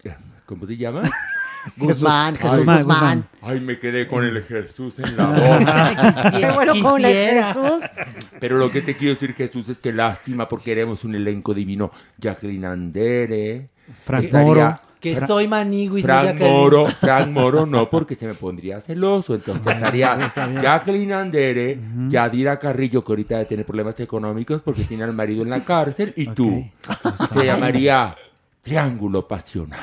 ¿Cómo 0.45 0.67
te 0.67 0.77
llamas? 0.77 1.11
Guzmán, 1.79 2.37
Jesús 2.37 2.59
Guzmán, 2.59 2.83
Guzmán. 2.83 2.99
Guzmán. 2.99 3.29
Ay, 3.41 3.61
me 3.61 3.79
quedé 3.79 4.07
con 4.07 4.23
el 4.23 4.43
Jesús 4.43 4.99
en 4.99 5.17
la 5.17 5.29
boca. 5.29 6.33
Qué 6.39 6.51
bueno 6.51 6.75
con 6.83 7.03
el. 7.03 7.43
Jesús. 7.43 7.85
Pero 8.39 8.59
lo 8.59 8.71
que 8.71 8.83
te 8.83 8.99
quiero 8.99 9.15
decir, 9.15 9.33
Jesús, 9.33 9.71
es 9.71 9.79
que 9.79 9.95
lástima 9.95 10.47
porque 10.47 10.67
queremos 10.67 11.05
un 11.05 11.15
elenco 11.15 11.55
divino. 11.55 11.91
Jacqueline 12.19 12.67
Andere. 12.67 13.71
Frank 14.05 14.25
estaría 14.25 14.47
Moro. 14.47 14.81
Que 15.03 15.17
Fra- 15.17 15.27
soy 15.27 15.49
maniguis, 15.49 16.05
no 16.07 16.21
Frank. 16.23 16.41
Moro, 16.41 16.87
Frank 16.87 17.29
Moro 17.29 17.67
no, 17.67 17.91
porque 17.91 18.15
se 18.15 18.25
me 18.25 18.35
pondría 18.35 18.81
celoso. 18.81 19.35
Entonces 19.35 19.67
estaría. 19.77 20.17
Jacqueline 20.63 21.13
Andere, 21.13 21.77
Yadira 22.09 22.57
Carrillo, 22.61 23.05
que 23.05 23.11
ahorita 23.13 23.35
debe 23.35 23.47
tener 23.49 23.67
problemas 23.67 23.99
económicos 23.99 24.63
porque 24.63 24.85
tiene 24.85 25.03
al 25.03 25.13
marido 25.13 25.43
en 25.43 25.51
la 25.51 25.65
cárcel, 25.65 26.15
y 26.17 26.27
tú. 26.29 26.65
Se 27.35 27.45
llamaría 27.45 28.15
Triángulo 28.61 29.27
Pasional. 29.27 29.81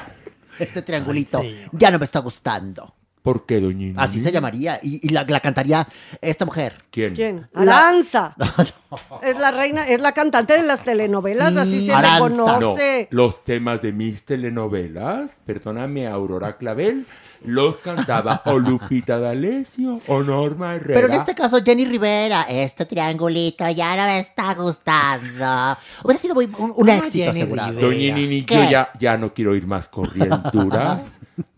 Este 0.57 0.81
triangulito 0.81 1.43
ya 1.73 1.91
no 1.91 1.99
me 1.99 2.05
está 2.05 2.19
gustando. 2.19 2.93
¿Por 3.21 3.45
qué, 3.45 3.59
doña 3.59 3.93
Así 4.01 4.21
se 4.21 4.31
llamaría. 4.31 4.79
Y, 4.81 5.05
y 5.05 5.09
la, 5.09 5.23
la 5.27 5.39
cantaría 5.41 5.87
esta 6.21 6.45
mujer. 6.45 6.75
¿Quién? 6.89 7.13
¿Quién? 7.15 7.47
Aranza. 7.53 8.35
Es 9.21 9.37
la 9.37 9.51
reina, 9.51 9.87
es 9.87 10.01
la 10.01 10.13
cantante 10.13 10.53
de 10.53 10.63
las 10.63 10.83
telenovelas, 10.83 11.55
así 11.57 11.85
se 11.85 11.95
le 11.95 12.01
No, 12.01 12.19
conoce. 12.19 13.07
los 13.11 13.43
temas 13.43 13.81
de 13.83 13.91
mis 13.91 14.23
telenovelas, 14.25 15.41
perdóname, 15.45 16.07
Aurora 16.07 16.57
Clavel, 16.57 17.05
los 17.45 17.77
cantaba 17.77 18.41
o 18.45 18.57
Lupita 18.59 19.17
D'Alessio 19.19 19.99
o 20.07 20.21
Norma 20.23 20.75
Herrera. 20.75 20.99
Pero 21.01 21.07
en 21.13 21.19
este 21.19 21.35
caso, 21.35 21.63
Jenny 21.63 21.85
Rivera, 21.85 22.43
este 22.49 22.85
triangulito 22.85 23.69
ya 23.69 23.95
no 23.95 24.03
me 24.03 24.19
está 24.19 24.53
gustando. 24.53 25.77
Hubiera 26.03 26.19
sido 26.19 26.35
muy- 26.35 26.45
un, 26.57 26.73
un 26.75 26.89
éxito, 26.89 27.29
asegurado. 27.29 27.79
Doña 27.79 28.15
Nini, 28.15 28.45
yo 28.45 28.69
ya, 28.69 28.89
ya 28.99 29.17
no 29.17 29.33
quiero 29.33 29.55
ir 29.55 29.65
más 29.67 29.87
corrienturas. 29.89 31.01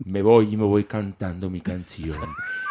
me 0.04 0.22
voy 0.22 0.52
y 0.54 0.56
me 0.56 0.64
voy 0.64 0.84
cantando 0.84 1.50
mi 1.50 1.60
canción. 1.60 2.16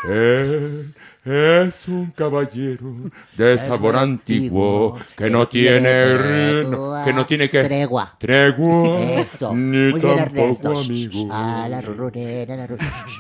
Él 0.10 0.94
es 1.24 1.88
un 1.88 2.12
caballero 2.16 2.94
de 3.38 3.58
sabor 3.58 3.96
antiguo 3.96 4.98
que 5.16 5.30
no 5.30 5.48
tiene 5.48 5.82
tregua. 6.18 7.04
que 7.06 7.14
no 7.14 7.26
tiene 7.28 7.50
que 7.50 7.64
Tregua. 7.64 8.16
tregua 8.18 9.00
Eso. 9.02 9.54
ni 9.54 9.92
Muy 9.92 10.00
bien, 10.02 10.16
tampoco 10.16 10.42
Ernesto. 10.42 10.74
amigo. 10.78 11.28
Ah, 11.32 11.68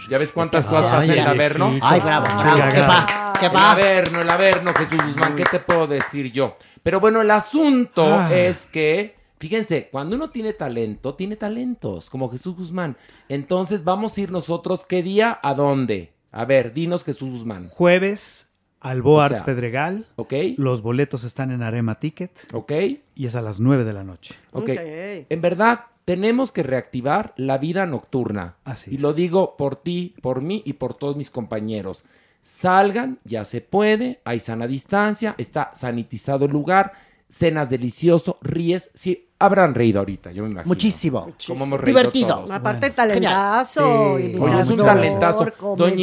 ¿Ya 0.10 0.18
ves 0.18 0.32
cuántas 0.32 0.66
Es 0.66 0.70
que- 0.70 0.76
suatas 0.76 1.00
Ay, 1.02 1.10
en 1.10 1.14
el 1.14 1.20
ay, 1.20 1.26
Averno? 1.28 1.74
Ay, 1.82 2.00
bravo, 2.00 2.26
bravo. 2.26 2.72
¿Qué 2.74 2.80
pasa? 2.82 3.34
¿Qué 3.40 3.46
El 3.46 3.52
pasa? 3.52 3.72
Averno, 3.72 4.22
el 4.22 4.30
Averno, 4.30 4.74
Jesús 4.74 5.00
Guzmán, 5.06 5.36
¿qué 5.36 5.44
te 5.50 5.60
puedo 5.60 5.88
decir 5.88 6.32
yo? 6.32 6.58
Pero 6.84 7.00
bueno, 7.00 7.22
el 7.22 7.30
asunto 7.32 8.04
Ah. 8.04 8.34
es 8.34 8.66
que, 8.66 9.16
fíjense, 9.40 9.90
cuando 9.92 10.16
uno 10.16 10.30
tiene 10.30 10.54
talento, 10.54 11.14
tiene 11.14 11.36
talentos, 11.36 12.10
como 12.10 12.30
Jesús 12.32 12.56
Guzmán. 12.56 12.98
Entonces 13.30 13.84
vamos 13.84 14.18
a 14.18 14.22
ir 14.22 14.32
nosotros, 14.32 14.86
¿qué 14.88 15.04
día? 15.04 15.40
¿A 15.44 15.54
dónde? 15.54 16.11
A 16.32 16.46
ver, 16.46 16.74
dinos 16.74 17.04
Jesús 17.04 17.32
Guzmán. 17.32 17.70
Jueves, 17.70 18.50
Albo 18.80 19.18
O 19.18 19.22
Arts 19.22 19.38
sea, 19.38 19.46
Pedregal. 19.46 20.08
Ok. 20.16 20.34
Los 20.58 20.82
boletos 20.82 21.24
están 21.24 21.52
en 21.52 21.62
Arema 21.62 22.00
Ticket. 22.00 22.48
Ok. 22.54 22.72
Y 23.16 23.26
es 23.26 23.36
a 23.36 23.42
las 23.42 23.60
9 23.60 23.84
de 23.84 23.94
la 23.94 24.04
noche. 24.04 24.36
Ok. 24.52 24.70
En 24.70 25.42
verdad, 25.42 25.86
tenemos 26.06 26.52
que 26.52 26.64
reactivar 26.64 27.34
la 27.38 27.58
vida 27.60 27.86
nocturna. 27.86 28.58
Así 28.64 28.96
y 28.96 28.98
lo 28.98 29.14
digo 29.14 29.56
por 29.56 29.76
ti, 29.76 30.16
por 30.22 30.42
mí 30.42 30.64
y 30.66 30.74
por 30.74 30.96
todos 30.96 31.16
mis 31.16 31.30
compañeros. 31.30 32.06
Salgan, 32.42 33.20
ya 33.24 33.46
se 33.46 33.62
puede, 33.62 34.20
hay 34.26 34.40
sana 34.40 34.66
distancia, 34.66 35.36
está 35.38 35.72
sanitizado 35.76 36.46
el 36.46 36.52
lugar, 36.52 36.94
cenas 37.30 37.70
delicioso, 37.70 38.40
ríes. 38.42 38.90
Sí, 38.96 39.30
habrán 39.42 39.76
reído 39.76 40.00
ahorita, 40.00 40.32
yo 40.32 40.44
me 40.44 40.50
imagino. 40.50 40.68
Muchísimo. 40.68 41.32
Como 41.48 41.66
hemos 41.66 41.80
reído 41.82 41.98
Divertido. 42.00 42.36
todos. 42.38 42.52
Aparte, 42.52 42.90
talentazo. 42.92 44.18
Sí. 44.18 44.36
Oye, 44.40 44.60
es 44.60 44.68
un 44.68 44.78
talentazo. 44.78 45.46
Doña 45.78 45.96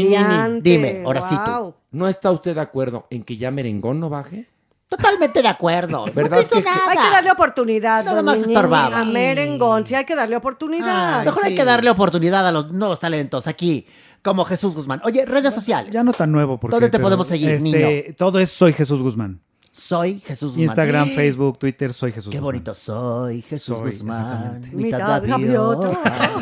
Nini, 0.48 0.60
Dime, 0.60 1.02
ahora 1.04 1.22
sí 1.22 1.34
tú. 1.36 1.50
guau. 1.50 1.74
¿No 1.92 2.08
está 2.08 2.30
usted 2.30 2.54
de 2.54 2.60
acuerdo 2.60 3.06
en 3.10 3.22
que 3.24 3.36
ya 3.36 3.50
Merengón 3.50 4.00
no 4.00 4.08
baje? 4.10 4.46
Totalmente 4.88 5.42
de 5.42 5.48
acuerdo. 5.48 6.06
¿Verdad 6.14 6.36
no 6.36 6.42
hizo 6.42 6.56
que- 6.56 6.62
nada. 6.62 6.80
Hay 6.88 6.96
que 6.96 7.10
darle 7.10 7.30
oportunidad. 7.30 8.04
Nada 8.04 8.22
más 8.22 8.38
estorbaba. 8.38 9.00
A 9.00 9.04
Merengón, 9.04 9.86
sí 9.86 9.94
hay 9.94 10.04
que 10.04 10.14
darle 10.14 10.36
oportunidad. 10.36 11.24
Mejor 11.24 11.44
hay 11.44 11.54
que 11.54 11.64
darle 11.64 11.90
oportunidad 11.90 12.46
a 12.46 12.52
los 12.52 12.72
nuevos 12.72 12.98
talentos 12.98 13.46
aquí, 13.46 13.86
como 14.22 14.44
Jesús 14.44 14.74
Guzmán. 14.74 15.00
Oye, 15.04 15.26
redes 15.26 15.54
sociales. 15.54 15.92
Ya 15.92 16.02
no 16.02 16.12
tan 16.12 16.32
nuevo. 16.32 16.58
Porque, 16.58 16.72
¿Dónde 16.74 16.88
te 16.88 16.92
pero, 16.92 17.04
podemos 17.04 17.26
seguir, 17.26 17.50
este, 17.50 17.62
niño? 17.64 18.14
Todo 18.16 18.38
es 18.38 18.50
Soy 18.50 18.72
Jesús 18.72 19.02
Guzmán. 19.02 19.40
Soy 19.78 20.20
Jesús 20.26 20.50
Guzmán. 20.50 20.62
Instagram, 20.64 21.08
Facebook, 21.10 21.58
Twitter, 21.58 21.92
Soy 21.92 22.10
Jesús 22.12 22.30
Qué 22.32 22.38
Guzmán. 22.38 22.44
bonito. 22.44 22.74
Soy 22.74 23.42
Jesús 23.42 23.78
Soy, 23.78 23.90
Guzmán. 23.92 24.60
Mitad 24.72 25.22
Mitad 25.22 25.22
gaviota. 25.24 25.98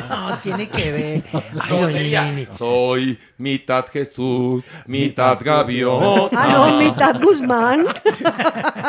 No, 0.26 0.38
tiene 0.38 0.68
que 0.68 0.92
ver. 0.92 1.24
Soy 2.56 3.18
mitad 3.38 3.86
Jesús, 3.86 4.64
mitad 4.86 5.38
gaviota. 5.42 6.36
Ah, 6.36 6.48
no, 6.70 6.78
mitad 6.78 7.20
Guzmán. 7.20 7.86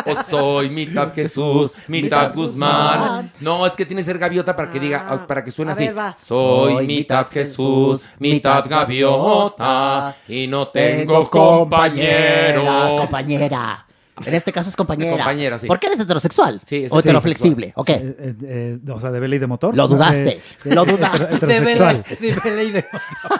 O 0.05 0.23
soy 0.29 0.69
mitad 0.69 1.13
Jesús, 1.13 1.73
mitad 1.87 2.33
Guzmán. 2.33 3.31
No, 3.39 3.65
es 3.65 3.73
que 3.73 3.85
tiene 3.85 4.01
que 4.01 4.05
ser 4.05 4.17
gaviota 4.17 4.55
para 4.55 4.71
que 4.71 4.79
diga, 4.79 5.25
para 5.27 5.43
que 5.43 5.51
suene 5.51 5.71
A 5.71 5.73
así. 5.75 5.85
ver, 5.87 5.97
va. 5.97 6.13
Soy 6.13 6.87
mitad 6.87 7.27
Jesús, 7.27 8.07
mitad 8.19 8.65
gaviota 8.69 10.15
y 10.27 10.47
no 10.47 10.67
tengo 10.69 11.29
compañero. 11.29 12.97
Compañera. 12.99 13.86
En 14.25 14.33
este 14.33 14.51
caso 14.51 14.69
es 14.69 14.75
compañera. 14.75 15.11
Compañera, 15.11 15.59
sí. 15.59 15.67
¿Por 15.67 15.79
qué 15.79 15.87
eres 15.87 15.99
heterosexual? 15.99 16.59
Sí, 16.65 16.83
es 16.85 16.91
o 16.91 16.99
heteroflexible. 16.99 17.73
Ok. 17.75 17.89
Eh, 17.89 18.15
eh, 18.19 18.35
eh, 18.43 18.91
o 18.91 18.99
sea, 18.99 19.11
de 19.11 19.19
vela 19.19 19.35
y 19.35 19.39
de 19.39 19.47
motor. 19.47 19.75
Lo 19.75 19.87
dudaste, 19.87 20.29
Eh, 20.29 20.41
lo 20.73 20.85
dudaste. 20.85 21.17
hetero- 21.23 21.35
heterosexual. 21.35 22.05
De 22.19 22.33
vela 22.43 22.63
y 22.63 22.71
de- 22.71 22.85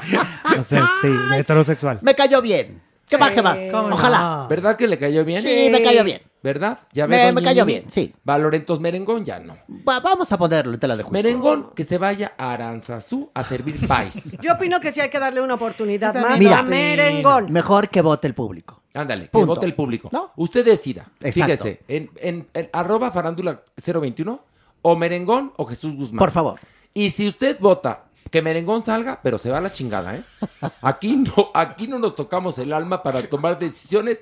O 0.60 0.64
sea, 0.64 0.88
sí, 1.02 1.08
heterosexual. 1.36 2.00
Me 2.02 2.16
cayó 2.16 2.42
bien. 2.42 2.82
¿Qué 3.10 3.16
baje 3.16 3.42
más? 3.42 3.58
¿Cómo 3.72 3.94
Ojalá. 3.96 4.20
no? 4.20 4.48
¿Verdad 4.50 4.76
que 4.76 4.86
le 4.88 4.98
cayó 5.00 5.24
bien? 5.24 5.42
Sí, 5.42 5.70
me 5.72 5.82
cayó 5.82 6.04
bien. 6.04 6.22
¿Verdad? 6.44 6.80
Ya 6.94 7.08
Me- 7.08 7.18
ves, 7.18 7.34
me 7.34 7.42
cayó 7.42 7.66
bien, 7.66 7.86
sí. 7.88 8.14
Valorentos 8.24 8.80
Merengón 8.80 9.24
ya 9.26 9.40
no. 9.40 9.56
Va- 9.88 10.00
vamos 10.02 10.32
a 10.32 10.38
ponerlo 10.38 10.74
en 10.74 10.80
tela 10.80 10.96
de 10.96 11.04
juicio. 11.04 11.24
Merengón 11.24 11.72
que 11.74 11.84
se 11.86 11.98
vaya 11.98 12.34
a 12.38 12.52
Aranzazú 12.54 13.32
a 13.34 13.44
servir 13.44 13.88
país. 13.88 14.36
Yo 14.42 14.54
opino 14.54 14.80
que 14.80 14.92
sí 14.92 15.00
hay 15.02 15.10
que 15.10 15.20
darle 15.20 15.42
una 15.42 15.56
oportunidad 15.56 16.14
más 16.16 16.40
a. 16.46 16.64
Merengón. 16.64 17.52
Mejor 17.52 17.90
que 17.90 18.02
vote 18.02 18.28
el 18.28 18.34
público. 18.34 18.77
Ándale, 18.94 19.30
que 19.30 19.44
vote 19.46 19.66
el 19.66 19.74
público. 19.76 20.10
¿No? 20.12 20.32
Usted 20.38 20.66
decida. 20.66 21.06
Exacto. 21.22 21.64
Fíjese, 21.66 21.82
en, 21.88 22.10
en- 22.18 22.48
en 22.54 22.70
arroba 22.74 23.12
farándula 23.12 23.62
021, 23.84 24.40
o 24.82 24.96
Merengón 24.96 25.54
o 25.58 25.66
Jesús 25.66 25.96
Guzmán. 25.96 26.20
Por 26.20 26.32
favor. 26.32 26.60
Y 26.94 27.10
si 27.12 27.28
usted 27.28 27.58
vota 27.60 28.06
que 28.32 28.42
Merengón 28.42 28.82
salga, 28.84 29.20
pero 29.22 29.38
se 29.38 29.50
va 29.50 29.60
a 29.60 29.62
la 29.62 29.72
chingada, 29.72 30.16
¿eh? 30.16 30.22
Aquí 30.82 31.16
no, 31.16 31.52
aquí 31.54 31.88
no 31.88 32.00
nos 32.00 32.16
tocamos 32.16 32.58
el 32.58 32.74
alma 32.74 33.04
para 33.04 33.22
tomar 33.24 33.58
decisiones 33.60 34.22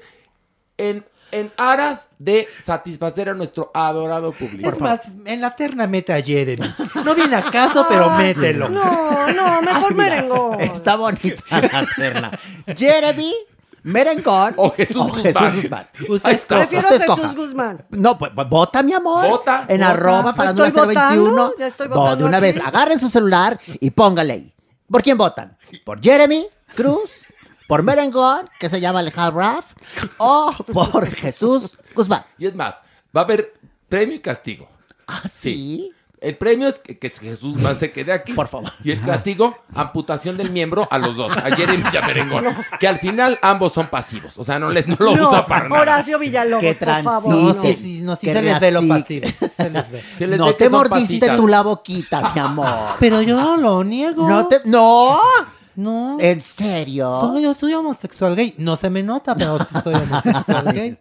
en, 0.78 1.06
en 1.32 1.52
aras 1.58 2.10
de 2.20 2.48
satisfacer 2.62 3.30
a 3.30 3.34
nuestro 3.34 3.72
adorado 3.74 4.32
público. 4.34 4.70
Es 4.70 4.80
más, 4.80 5.00
en 5.26 5.42
la 5.42 5.56
terna 5.56 5.88
mete 5.88 6.12
a 6.14 6.22
Jeremy. 6.22 6.68
No 7.04 7.16
viene 7.16 7.36
a 7.38 7.44
caso, 7.44 7.86
pero 7.90 8.10
mételo. 8.12 8.70
No, 8.70 9.32
no, 9.34 9.62
mejor 9.62 9.94
Merengón. 9.96 10.60
Está 10.60 10.96
bonita 10.98 11.44
la 11.50 11.88
terna. 11.96 12.32
Jeremy, 12.76 13.34
Merengón 13.86 14.54
O 14.58 14.72
Jesús 14.72 14.96
Guzmán. 14.96 15.56
Guzmán. 15.56 15.86
Usted 16.10 16.28
Ahí 16.30 16.36
escoja. 16.36 16.60
Prefiero 16.62 16.90
a 16.90 16.92
Usted 16.94 17.08
Jesús. 17.08 17.36
Guzmán. 17.36 17.86
No, 17.92 18.18
pues 18.18 18.32
pues, 18.34 18.50
vota, 18.50 18.82
mi 18.82 18.94
amor. 18.94 19.28
Vota, 19.30 19.66
En 19.68 19.78
vota. 19.82 19.92
arroba 19.92 20.30
estoy 20.32 20.72
021. 20.72 21.26
votando, 21.32 21.54
ya 21.60 21.68
estoy 21.68 21.88
No, 21.90 21.96
votando 21.96 22.16
de 22.18 22.30
una 22.30 22.40
vez, 22.40 22.58
agarren 22.58 23.00
su 23.00 23.10
celular 23.10 23.60
y 23.80 23.92
póngale 23.92 24.34
ahí. 24.34 24.54
¿Por 24.90 25.04
quién 25.04 25.18
votan? 25.18 25.58
¿Por 25.84 26.02
Jeremy 26.02 26.48
Cruz? 26.76 27.12
¿Por 27.68 27.84
Merengón, 27.84 28.50
que 28.60 28.70
se 28.70 28.80
llama 28.82 29.00
Alejandro 29.00 29.40
Raff? 29.40 29.74
¿O 30.18 30.52
por 30.74 31.08
Jesús 31.16 31.78
Guzmán? 31.96 32.24
Y 32.38 32.48
es 32.48 32.56
más, 32.56 32.76
va 33.16 33.22
a 33.22 33.24
haber 33.24 33.54
premio 33.88 34.16
y 34.16 34.20
castigo. 34.20 34.68
¿Ah, 35.08 35.22
sí? 35.32 35.92
El 36.26 36.38
premio 36.38 36.68
es 36.68 36.80
que, 36.80 36.98
que 36.98 37.10
Jesús 37.10 37.54
Guzmán 37.56 37.78
se 37.78 37.92
quede 37.92 38.12
aquí. 38.12 38.34
Por 38.34 38.48
favor. 38.48 38.72
Y 38.84 38.92
el 38.92 39.02
castigo, 39.02 39.56
amputación 39.74 40.38
del 40.38 40.50
miembro 40.50 40.88
a 40.90 40.98
los 40.98 41.16
dos, 41.16 41.32
a 41.38 41.56
Jeremy 41.56 41.84
y 41.94 41.98
a 41.98 42.02
Merengón. 42.02 42.46
Que 42.80 42.88
al 42.88 42.98
final 43.00 43.38
ambos 43.42 43.74
son 43.74 43.88
pasivos. 43.88 44.38
O 44.38 44.44
sea, 44.44 44.58
no, 44.60 44.70
les, 44.70 44.88
no 44.88 44.96
lo 45.00 45.16
No, 45.16 45.30
usa 45.30 45.46
para 45.46 45.70
nada. 45.70 45.82
Horacio 45.82 46.18
Villalobos, 46.20 46.64
Que 46.64 46.74
por 46.76 46.88
favor. 47.04 47.04
transite. 47.24 47.42
No, 47.42 47.54
no. 47.54 47.62
sí, 47.62 47.76
sí, 47.76 48.02
no, 48.02 48.16
sí 48.16 48.28
se 48.28 48.42
les 48.42 48.60
ve 48.60 48.72
lo 48.72 48.88
pasivo. 48.88 49.28
Se 49.56 49.70
les 49.70 49.92
ve. 49.92 50.04
Se 50.18 50.28
les 50.28 50.38
No 50.40 50.48
ve 50.48 50.54
te 50.54 50.70
mordiste 50.70 51.20
pasitas. 51.20 51.38
tú 51.38 51.48
la 51.48 51.62
boquita, 51.62 52.32
mi 52.34 52.40
amor. 52.42 52.68
Pero 53.00 53.22
yo 53.22 53.40
no 53.42 53.58
lo 53.58 53.84
niego. 53.84 54.28
No 54.28 54.48
te... 54.48 54.62
¡No! 54.66 55.20
No. 55.76 56.18
¿En 56.22 56.40
serio? 56.42 57.08
No, 57.22 57.40
yo 57.40 57.54
soy 57.54 57.74
homosexual 57.74 58.36
gay. 58.36 58.56
No 58.58 58.78
se 58.78 58.90
me 58.90 59.04
nota, 59.04 59.36
pero 59.36 59.60
sí 59.60 59.76
soy 59.84 59.94
homosexual 59.96 60.66
gay. 60.74 60.98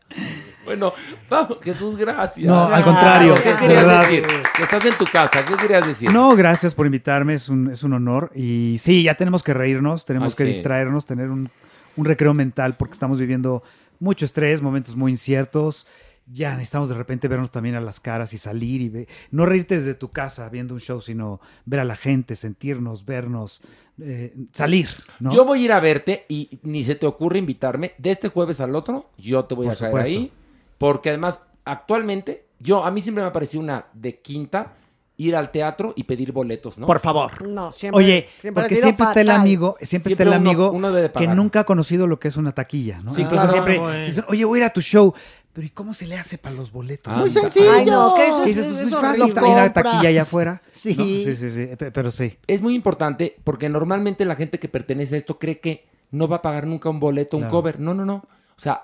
Bueno, 0.65 0.93
vamos, 1.29 1.59
Jesús, 1.63 1.97
gracias. 1.97 2.47
No, 2.47 2.67
al 2.67 2.83
contrario, 2.85 3.35
¿Qué 3.37 3.55
querías 3.55 3.85
verdad. 3.87 4.09
decir? 4.09 4.25
Que 4.57 4.63
estás 4.63 4.85
en 4.85 4.95
tu 4.97 5.05
casa, 5.05 5.45
¿qué 5.45 5.55
querías 5.57 5.87
decir? 5.87 6.13
No, 6.13 6.35
gracias 6.37 6.75
por 6.75 6.87
invitarme, 6.87 7.35
es 7.35 7.49
un, 7.49 7.71
es 7.71 7.83
un 7.83 7.93
honor. 7.93 8.31
Y 8.35 8.77
sí, 8.79 9.03
ya 9.03 9.15
tenemos 9.17 9.43
que 9.43 9.53
reírnos, 9.55 10.05
tenemos 10.05 10.33
Ay, 10.33 10.37
que 10.39 10.43
sí. 10.45 10.49
distraernos, 10.51 11.05
tener 11.07 11.31
un, 11.31 11.51
un 11.97 12.05
recreo 12.05 12.35
mental 12.35 12.77
porque 12.77 12.93
estamos 12.93 13.19
viviendo 13.19 13.63
mucho 14.01 14.25
estrés, 14.25 14.63
momentos 14.63 14.97
muy 14.97 15.13
inciertos. 15.13 15.87
Ya 16.27 16.53
necesitamos 16.55 16.89
de 16.89 16.95
repente 16.95 17.29
vernos 17.29 17.51
también 17.51 17.75
a 17.75 17.83
las 17.83 18.01
caras 18.01 18.33
y 18.33 18.39
salir 18.39 18.81
y 18.81 18.89
ve- 18.89 19.09
no 19.31 19.45
reírte 19.45 19.77
desde 19.77 19.93
tu 19.93 20.11
casa 20.11 20.49
viendo 20.49 20.73
un 20.73 20.81
show, 20.81 21.03
sino 21.03 21.39
ver 21.67 21.81
a 21.81 21.85
la 21.85 21.97
gente, 21.97 22.35
sentirnos, 22.35 23.05
vernos, 23.05 23.61
eh, 24.01 24.35
salir. 24.53 24.89
¿no? 25.21 25.35
Yo 25.35 25.45
voy 25.45 25.61
a 25.61 25.65
ir 25.67 25.73
a 25.73 25.81
verte 25.81 26.25
y 26.31 26.61
ni 26.63 26.83
se 26.83 26.95
te 26.95 27.05
ocurre 27.05 27.37
invitarme. 27.41 27.93
De 27.99 28.11
este 28.11 28.29
jueves 28.31 28.63
al 28.63 28.75
otro, 28.75 29.11
yo 29.19 29.45
te 29.45 29.55
voy 29.55 29.67
Por 29.67 29.75
a 29.75 29.79
caer 29.79 29.91
supuesto. 29.91 30.19
ahí. 30.19 30.33
Porque 30.79 31.11
además, 31.11 31.41
actualmente, 31.65 32.47
yo, 32.59 32.85
a 32.85 32.91
mí 32.91 33.01
siempre 33.01 33.23
me 33.23 33.29
ha 33.29 33.33
parecido 33.33 33.63
una 33.63 33.87
de 33.93 34.21
quinta 34.21 34.75
ir 35.17 35.37
al 35.37 35.53
teatro 35.53 35.93
y 35.97 36.05
pedir 36.05 36.33
boletos, 36.33 36.77
¿no? 36.77 36.87
Por 36.87 36.99
favor. 36.99 37.47
No, 37.47 37.71
siempre. 37.71 38.03
Oye, 38.05 38.29
siempre 38.41 38.63
porque 38.63 38.75
siempre 38.77 39.05
está 39.07 39.21
el 39.21 39.27
fatal. 39.29 39.41
amigo, 39.43 39.77
siempre, 39.81 40.13
está 40.15 40.25
el 40.25 40.29
Siempre 40.31 40.41
uno- 40.41 40.51
amigo 40.51 40.73
uno 40.73 41.11
que 41.17 41.27
nunca 41.29 41.61
ha 41.61 41.65
conocido 41.65 42.07
lo 42.09 42.19
que 42.19 42.27
es 42.29 42.37
una 42.37 42.51
taquilla, 42.53 42.99
¿no? 42.99 43.13
Sí, 43.15 43.23
Entonces 43.23 43.51
claro. 43.51 43.65
siempre 43.65 44.07
dicen, 44.07 44.25
oye, 44.29 44.45
voy 44.45 44.59
a 44.59 44.63
ir 44.63 44.67
a 44.67 44.71
tu 44.71 44.81
show. 44.81 45.15
Pero 45.53 45.69
¿y 45.69 45.71
cómo 45.71 45.95
se 45.95 46.09
le 46.09 46.19
hace 46.19 46.37
para 46.37 46.57
los 46.57 46.73
boletos? 46.73 47.17
Muy 47.17 47.31
sencillo. 47.31 47.71
Ay, 47.73 47.85
no, 47.85 48.15
que 48.17 48.27
eso 48.27 48.43
es, 48.43 48.55
pues, 48.57 48.67
es 48.67 48.91
muy 48.91 49.01
fácil, 49.01 49.35
taquilla 49.73 50.09
allá 50.09 50.23
afuera. 50.23 50.63
Sí. 50.73 50.97
¿no? 50.99 51.05
sí, 51.05 51.37
sí, 51.37 51.49
sí, 51.51 51.67
pe- 51.77 51.93
pero 51.93 52.11
sí. 52.11 52.37
Es 52.49 52.61
muy 52.61 52.75
importante 52.75 53.37
porque 53.45 53.69
normalmente 53.69 54.25
la 54.25 54.35
gente 54.35 54.59
que 54.59 54.69
pertenece 54.69 55.15
a 55.15 55.19
esto 55.19 55.39
cree 55.39 55.61
que 55.61 55.87
no 56.11 56.27
va 56.27 56.37
a 56.39 56.43
pagar 56.43 56.67
nunca 56.67 56.89
un 56.91 56.99
boleto, 56.99 57.37
un 57.37 57.43
Claro. 57.45 57.53
cover. 57.53 57.79
No, 57.79 57.95
no, 57.95 58.05
no. 58.05 58.15
O 58.17 58.61
sea, 58.61 58.83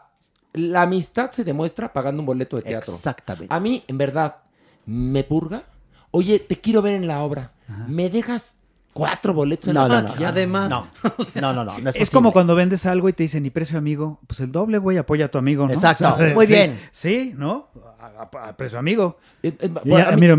la 0.52 0.82
amistad 0.82 1.30
se 1.30 1.44
demuestra 1.44 1.92
pagando 1.92 2.22
un 2.22 2.26
boleto 2.26 2.56
de 2.56 2.62
teatro. 2.62 2.92
Exactamente. 2.92 3.54
A 3.54 3.60
mí, 3.60 3.84
en 3.86 3.98
verdad, 3.98 4.36
me 4.86 5.24
purga. 5.24 5.64
Oye, 6.10 6.38
te 6.40 6.60
quiero 6.60 6.82
ver 6.82 6.94
en 6.94 7.06
la 7.06 7.22
obra. 7.22 7.52
¿Me 7.86 8.10
dejas 8.10 8.56
cuatro 8.92 9.32
boletos 9.34 9.68
en 9.68 9.74
No, 9.74 9.86
la 9.88 9.94
no, 9.96 10.02
no. 10.02 10.08
taquilla? 10.08 10.28
Además, 10.30 10.68
no, 10.70 10.86
no, 11.40 11.52
no, 11.52 11.64
no, 11.64 11.78
no 11.78 11.90
es, 11.90 11.96
Es 11.96 12.10
como 12.10 12.32
cuando 12.32 12.54
vendes 12.54 12.86
algo 12.86 13.08
y 13.08 13.12
te 13.12 13.22
dicen, 13.22 13.44
¿y 13.46 13.50
precio 13.50 13.78
amigo? 13.78 14.20
Pues 14.26 14.40
el 14.40 14.50
doble, 14.52 14.78
güey, 14.78 14.98
apoya 14.98 15.26
a 15.26 15.28
tu 15.28 15.38
amigo, 15.38 15.66
¿no? 15.66 15.72
Exacto, 15.72 16.12
O 16.14 16.18
sea, 16.18 16.34
muy 16.34 16.46
sí, 16.46 16.52
bien. 16.54 16.80
Sí, 16.90 17.34
¿no? 17.36 17.68
A, 18.00 18.28
a- 18.38 18.48
a 18.48 18.56
precio 18.56 18.78
amigo. 18.78 19.18
Eh, 19.42 19.52
eh, 19.58 19.68
bueno, 19.68 19.98
ya, 19.98 20.08
a 20.08 20.12
mí- 20.16 20.20
miro 20.22 20.36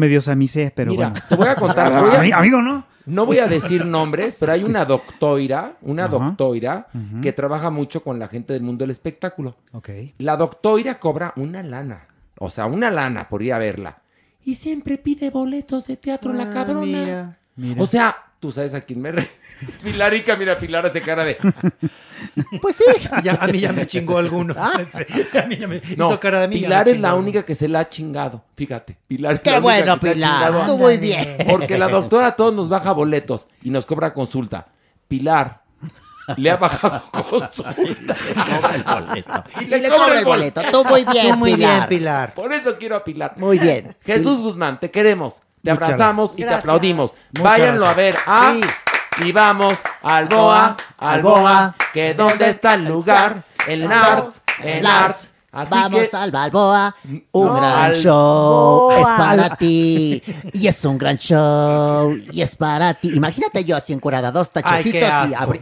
pero 0.76 0.91
Mira, 0.91 1.10
bueno. 1.10 1.26
te 1.30 1.36
voy 1.36 1.48
a 1.48 1.56
contar. 1.56 1.91
voy 2.03 2.11
a- 2.15 2.22
Ami- 2.22 2.34
amigo, 2.34 2.61
¿no? 2.61 2.86
No 3.06 3.26
voy 3.26 3.40
a 3.40 3.48
decir 3.48 3.84
nombres, 3.86 4.38
pero 4.40 4.52
hay 4.52 4.64
una 4.64 4.86
doctora, 4.86 5.78
una 5.82 6.06
Ajá. 6.06 6.11
doctora 6.11 6.88
Ujú. 6.94 7.22
que 7.22 7.34
trabaja 7.34 7.72
mucho 7.72 8.03
con 8.03 8.19
la 8.19 8.28
gente 8.28 8.53
del 8.53 8.61
mundo 8.61 8.84
del 8.84 8.91
espectáculo. 8.91 9.56
Ok. 9.72 9.90
La 10.19 10.38
doctora 10.38 10.99
cobra 10.99 11.34
una 11.36 11.64
lana, 11.64 12.06
o 12.38 12.52
sea, 12.52 12.68
una 12.68 12.91
lana 12.91 13.28
por 13.28 13.41
ir 13.41 13.53
a 13.53 13.57
verla. 13.57 14.02
Y 14.45 14.56
siempre 14.56 14.98
pide 14.99 15.32
boletos 15.32 15.88
de 15.88 15.98
teatro 15.98 16.32
la 16.32 16.44
Ah, 16.52 16.53
cabrona. 16.53 16.82
mira, 16.86 17.38
mira. 17.56 17.82
O 17.82 17.88
sea, 17.88 18.15
tú 18.41 18.51
sabes 18.51 18.73
a 18.73 18.81
quién 18.81 19.01
me 19.01 19.13
re... 19.13 19.30
Pilarica, 19.84 20.35
mira, 20.35 20.57
Pilar 20.57 20.85
hace 20.85 21.01
cara 21.01 21.23
de... 21.23 21.38
Pues 22.61 22.76
sí. 22.76 22.84
Ya, 23.23 23.34
a 23.41 23.47
mí 23.47 23.59
ya 23.59 23.73
me 23.73 23.88
chingó 23.88 24.18
alguno. 24.18 24.53
Ah. 24.57 24.73
A 25.34 25.45
mí 25.47 25.57
ya 25.57 25.68
me 25.68 25.81
No, 25.97 26.07
hizo 26.09 26.19
cara 26.19 26.41
de 26.41 26.47
mí. 26.49 26.59
Pilar 26.59 26.88
es 26.88 26.99
la 26.99 27.15
única 27.15 27.43
que 27.43 27.55
se 27.55 27.68
la 27.68 27.80
ha 27.80 27.89
chingado. 27.89 28.43
Fíjate, 28.55 28.97
Pilar 29.07 29.35
es 29.35 29.41
Qué 29.41 29.49
la 29.49 29.57
única 29.57 29.63
bueno, 29.63 29.93
que 29.95 29.99
se 30.01 30.09
ha 30.09 30.13
Pilar, 30.13 30.31
chingado. 30.45 30.65
tú 30.68 30.77
muy 30.77 30.97
bien. 30.97 31.38
Porque 31.49 31.77
la 31.80 31.88
doctora 31.88 32.27
a 32.27 32.35
todos 32.35 32.53
nos 32.53 32.69
baja 32.69 32.91
boletos 32.91 33.47
y 33.63 33.72
nos 33.72 33.88
cobra 33.88 34.13
consulta. 34.13 34.68
Pilar 35.07 35.61
le 36.38 36.51
ha 36.51 36.57
bajado 36.57 37.03
consulta. 37.11 38.15
cobra 38.15 38.76
el 38.76 38.84
boleto. 38.84 39.43
Y 39.59 39.63
Y 39.63 39.68
le 39.68 39.89
cobra 39.89 40.19
el 40.19 40.26
boleto. 40.26 40.61
Tú 40.72 40.85
muy 40.85 41.03
bien, 41.05 41.34
Tú 41.34 41.38
muy 41.39 41.55
bien. 41.55 41.88
Pilar. 41.89 42.34
Por 42.35 42.53
eso 42.53 42.77
quiero 42.77 42.97
a 42.97 43.03
Pilar. 43.03 43.34
Muy 43.38 43.57
bien. 43.57 43.95
Jesús 44.05 44.41
Guzmán, 44.41 44.80
te 44.80 44.91
queremos. 44.91 45.41
Te 45.64 45.72
Muchas 45.72 45.90
abrazamos 45.90 46.34
y 46.38 46.44
te 46.44 46.54
aplaudimos. 46.54 47.14
Muchas 47.32 47.44
Váyanlo 47.44 47.86
a 47.86 47.94
ver 47.94 48.16
a... 48.26 48.56
Y 49.24 49.32
vamos 49.32 49.74
al 50.02 50.26
Boa, 50.26 50.78
al 50.98 51.22
Boa, 51.22 51.76
que 51.94 52.14
dónde 52.14 52.50
está 52.50 52.76
el 52.76 52.86
lugar, 52.86 53.44
en 53.68 53.92
Arts, 53.92 54.42
en 54.60 54.86
Arts. 54.86 55.30
Así 55.52 55.70
Vamos 55.70 56.02
que 56.10 56.16
al 56.16 56.32
Balboa, 56.32 56.96
un 57.34 57.48
No, 57.48 57.54
gran 57.56 57.74
al 57.74 57.96
show 57.96 58.90
Boa. 58.90 59.00
es 59.00 59.06
para 59.18 59.56
ti. 59.58 60.24
Y 60.54 60.66
es 60.66 60.86
un 60.86 60.98
gran 60.98 61.18
show 61.18 62.16
y 62.32 62.42
es 62.42 62.56
para 62.56 62.94
ti. 62.94 63.12
Imagínate 63.14 63.66
yo 63.66 63.76
así 63.76 63.92
encurada, 63.92 64.32
dos 64.32 64.50
Ay, 64.54 64.64
tachecitos 64.64 64.92
qué 64.94 65.28
y 65.30 65.34
abrí. 65.34 65.62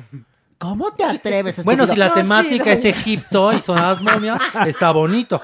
¿Cómo 0.60 0.92
te 0.94 1.04
atreves? 1.06 1.64
Bueno, 1.64 1.86
si 1.88 1.94
estúpido? 1.94 2.06
la 2.06 2.10
No, 2.10 2.14
sí, 2.16 2.22
temática 2.22 2.66
no. 2.66 2.72
es 2.72 2.86
Egipto 2.86 3.52
y 3.54 3.62
son 3.62 3.78
las 3.78 4.00
momias, 4.02 4.40
está 4.68 4.92
bonito. 4.92 5.42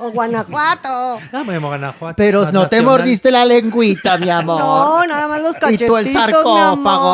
O 0.00 0.10
Guanajuato. 0.10 1.18
Ah, 1.32 1.44
me 1.46 1.58
Guanajuato. 1.58 2.16
Pero 2.16 2.50
no 2.52 2.68
te 2.68 2.82
mordiste 2.82 3.30
la 3.30 3.44
lengüita, 3.44 4.18
mi 4.18 4.28
amor. 4.30 4.60
No, 4.60 5.06
nada 5.06 5.28
más 5.28 5.42
los 5.42 5.56
Y 5.56 5.58
cachetitos, 5.58 5.86
tú 5.88 5.96
el 5.96 6.06
mi 6.06 6.12
sarcófago. 6.12 6.58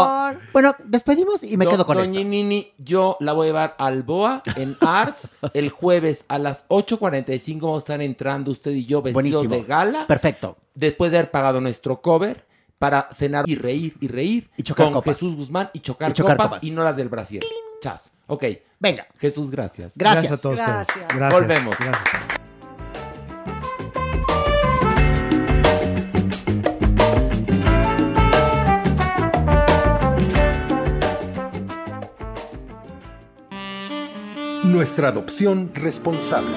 amor. 0.04 0.38
Bueno, 0.52 0.74
despedimos 0.84 1.42
y 1.42 1.56
me 1.56 1.64
Do- 1.64 1.70
quedo 1.72 1.86
con 1.86 1.96
Doña 1.98 2.20
esto. 2.20 2.30
Nini, 2.30 2.72
yo 2.78 3.16
la 3.20 3.32
voy 3.32 3.46
a 3.46 3.48
llevar 3.48 3.74
al 3.78 4.02
Boa 4.02 4.42
en 4.56 4.76
Arts 4.80 5.30
el 5.52 5.70
jueves 5.70 6.24
a 6.28 6.38
las 6.38 6.66
8.45 6.68 7.60
vamos 7.60 7.76
a 7.76 7.78
estar 7.78 8.02
entrando 8.02 8.50
usted 8.50 8.70
y 8.72 8.86
yo 8.86 9.02
vestidos 9.02 9.14
Buenísimo. 9.46 9.54
de 9.54 9.62
gala. 9.64 10.06
Perfecto. 10.06 10.56
Después 10.74 11.12
de 11.12 11.18
haber 11.18 11.30
pagado 11.30 11.60
nuestro 11.60 12.00
cover 12.00 12.44
para 12.78 13.08
cenar 13.12 13.44
y 13.48 13.54
reír 13.54 13.96
y 14.00 14.08
reír. 14.08 14.50
Y 14.56 14.62
chocar 14.62 14.86
con 14.86 14.94
copas. 14.94 15.14
Jesús 15.16 15.34
Guzmán 15.36 15.70
y 15.72 15.80
chocar, 15.80 16.10
Y 16.10 16.12
chocar 16.14 16.36
copas, 16.36 16.48
copas. 16.52 16.64
y 16.64 16.70
no 16.70 16.82
las 16.84 16.96
del 16.96 17.08
Brasil. 17.08 17.40
Chas. 17.80 18.12
Ok. 18.26 18.44
Venga. 18.78 19.06
Jesús, 19.18 19.50
gracias. 19.50 19.92
Gracias. 19.96 20.32
a 20.32 20.36
todos 20.36 20.56
Gracias. 20.56 20.88
ustedes. 20.88 21.08
Gracias. 21.16 21.40
Volvemos. 21.40 21.74
Gracias. 21.78 22.25
Nuestra 34.76 35.08
adopción 35.08 35.70
responsable. 35.72 36.54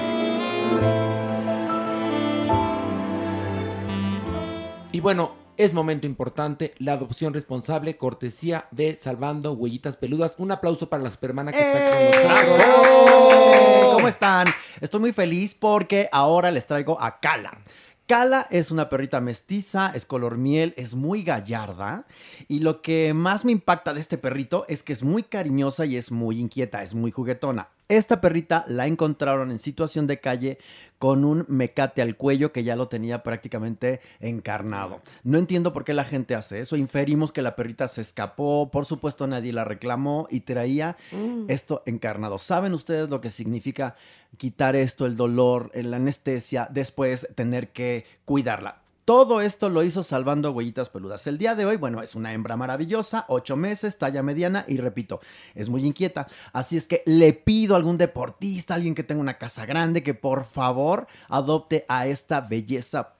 Y 4.92 5.00
bueno, 5.00 5.34
es 5.56 5.72
momento 5.72 6.06
importante, 6.06 6.74
la 6.76 6.92
adopción 6.92 7.32
responsable, 7.32 7.96
cortesía 7.96 8.68
de 8.72 8.98
Salvando 8.98 9.54
Huellitas 9.54 9.96
Peludas. 9.96 10.34
Un 10.36 10.52
aplauso 10.52 10.90
para 10.90 11.02
la 11.02 11.10
supermana 11.10 11.50
que 11.50 11.60
está 11.62 12.44
con 12.44 12.58
nosotros. 12.58 13.56
¡Eh! 13.56 13.90
¿Cómo 13.94 14.06
están? 14.08 14.48
Estoy 14.82 15.00
muy 15.00 15.14
feliz 15.14 15.54
porque 15.54 16.10
ahora 16.12 16.50
les 16.50 16.66
traigo 16.66 17.00
a 17.00 17.20
Kala. 17.20 17.62
Kala 18.06 18.48
es 18.50 18.70
una 18.70 18.90
perrita 18.90 19.22
mestiza, 19.22 19.92
es 19.94 20.04
color 20.04 20.36
miel, 20.36 20.74
es 20.76 20.94
muy 20.94 21.22
gallarda 21.22 22.04
y 22.48 22.58
lo 22.58 22.82
que 22.82 23.14
más 23.14 23.46
me 23.46 23.52
impacta 23.52 23.94
de 23.94 24.00
este 24.00 24.18
perrito 24.18 24.66
es 24.68 24.82
que 24.82 24.92
es 24.92 25.02
muy 25.02 25.22
cariñosa 25.22 25.86
y 25.86 25.96
es 25.96 26.12
muy 26.12 26.38
inquieta, 26.38 26.82
es 26.82 26.92
muy 26.92 27.12
juguetona. 27.12 27.70
Esta 27.90 28.20
perrita 28.20 28.64
la 28.68 28.86
encontraron 28.86 29.50
en 29.50 29.58
situación 29.58 30.06
de 30.06 30.20
calle 30.20 30.58
con 31.00 31.24
un 31.24 31.44
mecate 31.48 32.02
al 32.02 32.16
cuello 32.16 32.52
que 32.52 32.62
ya 32.62 32.76
lo 32.76 32.86
tenía 32.86 33.24
prácticamente 33.24 34.00
encarnado. 34.20 35.00
No 35.24 35.38
entiendo 35.38 35.72
por 35.72 35.82
qué 35.82 35.92
la 35.92 36.04
gente 36.04 36.36
hace 36.36 36.60
eso. 36.60 36.76
Inferimos 36.76 37.32
que 37.32 37.42
la 37.42 37.56
perrita 37.56 37.88
se 37.88 38.02
escapó, 38.02 38.70
por 38.70 38.86
supuesto 38.86 39.26
nadie 39.26 39.52
la 39.52 39.64
reclamó 39.64 40.28
y 40.30 40.42
traía 40.42 40.96
esto 41.48 41.82
encarnado. 41.84 42.38
¿Saben 42.38 42.74
ustedes 42.74 43.08
lo 43.08 43.20
que 43.20 43.30
significa 43.30 43.96
quitar 44.36 44.76
esto, 44.76 45.04
el 45.04 45.16
dolor, 45.16 45.72
la 45.74 45.96
anestesia, 45.96 46.68
después 46.70 47.26
tener 47.34 47.70
que 47.70 48.04
cuidarla? 48.24 48.79
Todo 49.10 49.40
esto 49.40 49.70
lo 49.70 49.82
hizo 49.82 50.04
salvando 50.04 50.52
huellitas 50.52 50.88
peludas. 50.88 51.26
El 51.26 51.36
día 51.36 51.56
de 51.56 51.66
hoy, 51.66 51.76
bueno, 51.76 52.00
es 52.00 52.14
una 52.14 52.32
hembra 52.32 52.56
maravillosa, 52.56 53.24
ocho 53.26 53.56
meses, 53.56 53.98
talla 53.98 54.22
mediana 54.22 54.64
y 54.68 54.76
repito, 54.76 55.20
es 55.56 55.68
muy 55.68 55.84
inquieta. 55.84 56.28
Así 56.52 56.76
es 56.76 56.86
que 56.86 57.02
le 57.06 57.32
pido 57.32 57.74
a 57.74 57.78
algún 57.78 57.98
deportista, 57.98 58.74
alguien 58.74 58.94
que 58.94 59.02
tenga 59.02 59.20
una 59.20 59.36
casa 59.36 59.66
grande, 59.66 60.04
que 60.04 60.14
por 60.14 60.44
favor 60.44 61.08
adopte 61.28 61.84
a 61.88 62.06
esta 62.06 62.40
belleza 62.40 63.14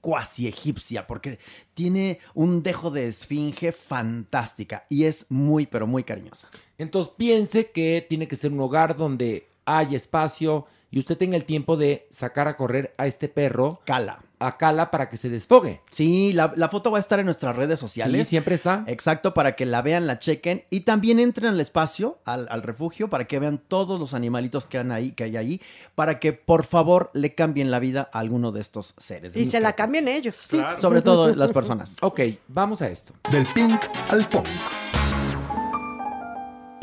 cuasi 0.00 0.48
egipcia, 0.48 1.06
porque 1.06 1.38
tiene 1.74 2.20
un 2.32 2.62
dejo 2.62 2.90
de 2.90 3.08
esfinge 3.08 3.72
fantástica 3.72 4.86
y 4.88 5.04
es 5.04 5.26
muy, 5.28 5.66
pero 5.66 5.86
muy 5.86 6.04
cariñosa. 6.04 6.48
Entonces 6.78 7.12
piense 7.18 7.70
que 7.70 8.06
tiene 8.08 8.28
que 8.28 8.36
ser 8.36 8.50
un 8.50 8.60
hogar 8.60 8.96
donde 8.96 9.50
hay 9.66 9.94
espacio 9.94 10.64
y 10.90 11.00
usted 11.00 11.18
tenga 11.18 11.36
el 11.36 11.44
tiempo 11.44 11.76
de 11.76 12.06
sacar 12.08 12.48
a 12.48 12.56
correr 12.56 12.94
a 12.96 13.06
este 13.06 13.28
perro. 13.28 13.82
Cala. 13.84 14.24
A 14.46 14.56
Cala 14.56 14.90
para 14.90 15.08
que 15.08 15.16
se 15.16 15.28
desfogue. 15.30 15.80
Sí, 15.90 16.32
la, 16.32 16.52
la 16.56 16.68
foto 16.68 16.90
va 16.90 16.98
a 16.98 17.00
estar 17.00 17.18
en 17.18 17.26
nuestras 17.26 17.56
redes 17.56 17.80
sociales. 17.80 18.26
Sí, 18.26 18.30
siempre 18.30 18.54
está. 18.54 18.84
Exacto, 18.86 19.34
para 19.34 19.56
que 19.56 19.66
la 19.66 19.82
vean, 19.82 20.06
la 20.06 20.18
chequen 20.18 20.64
y 20.70 20.80
también 20.80 21.18
entren 21.18 21.48
al 21.50 21.60
espacio, 21.60 22.18
al, 22.24 22.46
al 22.50 22.62
refugio, 22.62 23.08
para 23.08 23.26
que 23.26 23.38
vean 23.38 23.58
todos 23.68 23.98
los 23.98 24.14
animalitos 24.14 24.66
que, 24.66 24.78
han 24.78 24.92
ahí, 24.92 25.12
que 25.12 25.24
hay 25.24 25.36
ahí, 25.36 25.60
para 25.94 26.18
que 26.18 26.32
por 26.32 26.64
favor 26.64 27.10
le 27.14 27.34
cambien 27.34 27.70
la 27.70 27.78
vida 27.78 28.08
a 28.12 28.18
alguno 28.18 28.52
de 28.52 28.60
estos 28.60 28.94
seres. 28.98 29.36
Y 29.36 29.50
se 29.50 29.60
la 29.60 29.74
cambien 29.74 30.08
ellos. 30.08 30.36
Sí, 30.36 30.60
sobre 30.78 31.02
todo 31.02 31.34
las 31.34 31.52
personas. 31.54 31.96
Ok, 32.00 32.20
vamos 32.48 32.82
a 32.82 32.88
esto. 32.88 33.14
Del 33.30 33.46
pink 33.46 33.80
al 34.10 34.26
punk. 34.28 34.46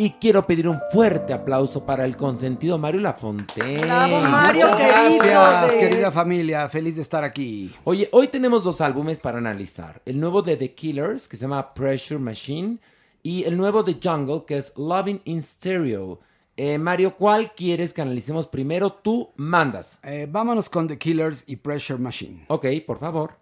Y 0.01 0.09
quiero 0.19 0.47
pedir 0.47 0.67
un 0.67 0.79
fuerte 0.91 1.31
aplauso 1.31 1.85
para 1.85 2.05
el 2.05 2.17
consentido 2.17 2.79
Mario 2.79 3.01
Lafontaine. 3.01 3.81
Bravo, 3.83 4.19
Mario, 4.21 4.65
querido. 4.75 5.23
Gracias, 5.23 5.73
de- 5.73 5.79
querida 5.79 6.11
familia. 6.11 6.67
Feliz 6.69 6.95
de 6.95 7.03
estar 7.03 7.23
aquí. 7.23 7.71
Oye, 7.83 8.09
hoy 8.11 8.27
tenemos 8.27 8.63
dos 8.63 8.81
álbumes 8.81 9.19
para 9.19 9.37
analizar. 9.37 10.01
El 10.03 10.19
nuevo 10.19 10.41
de 10.41 10.57
The 10.57 10.73
Killers, 10.73 11.27
que 11.27 11.37
se 11.37 11.43
llama 11.43 11.71
Pressure 11.75 12.19
Machine, 12.19 12.79
y 13.21 13.43
el 13.43 13.55
nuevo 13.55 13.83
de 13.83 13.97
Jungle, 14.03 14.43
que 14.47 14.57
es 14.57 14.73
Loving 14.75 15.21
in 15.25 15.43
Stereo. 15.43 16.19
Eh, 16.57 16.79
Mario, 16.79 17.15
¿cuál 17.15 17.51
quieres 17.53 17.93
que 17.93 18.01
analicemos 18.01 18.47
primero? 18.47 18.91
Tú 18.91 19.29
mandas. 19.35 19.99
Eh, 20.01 20.27
vámonos 20.27 20.67
con 20.67 20.87
The 20.87 20.97
Killers 20.97 21.43
y 21.45 21.57
Pressure 21.57 21.99
Machine. 21.99 22.45
Ok, 22.47 22.65
por 22.87 22.97
favor. 22.97 23.35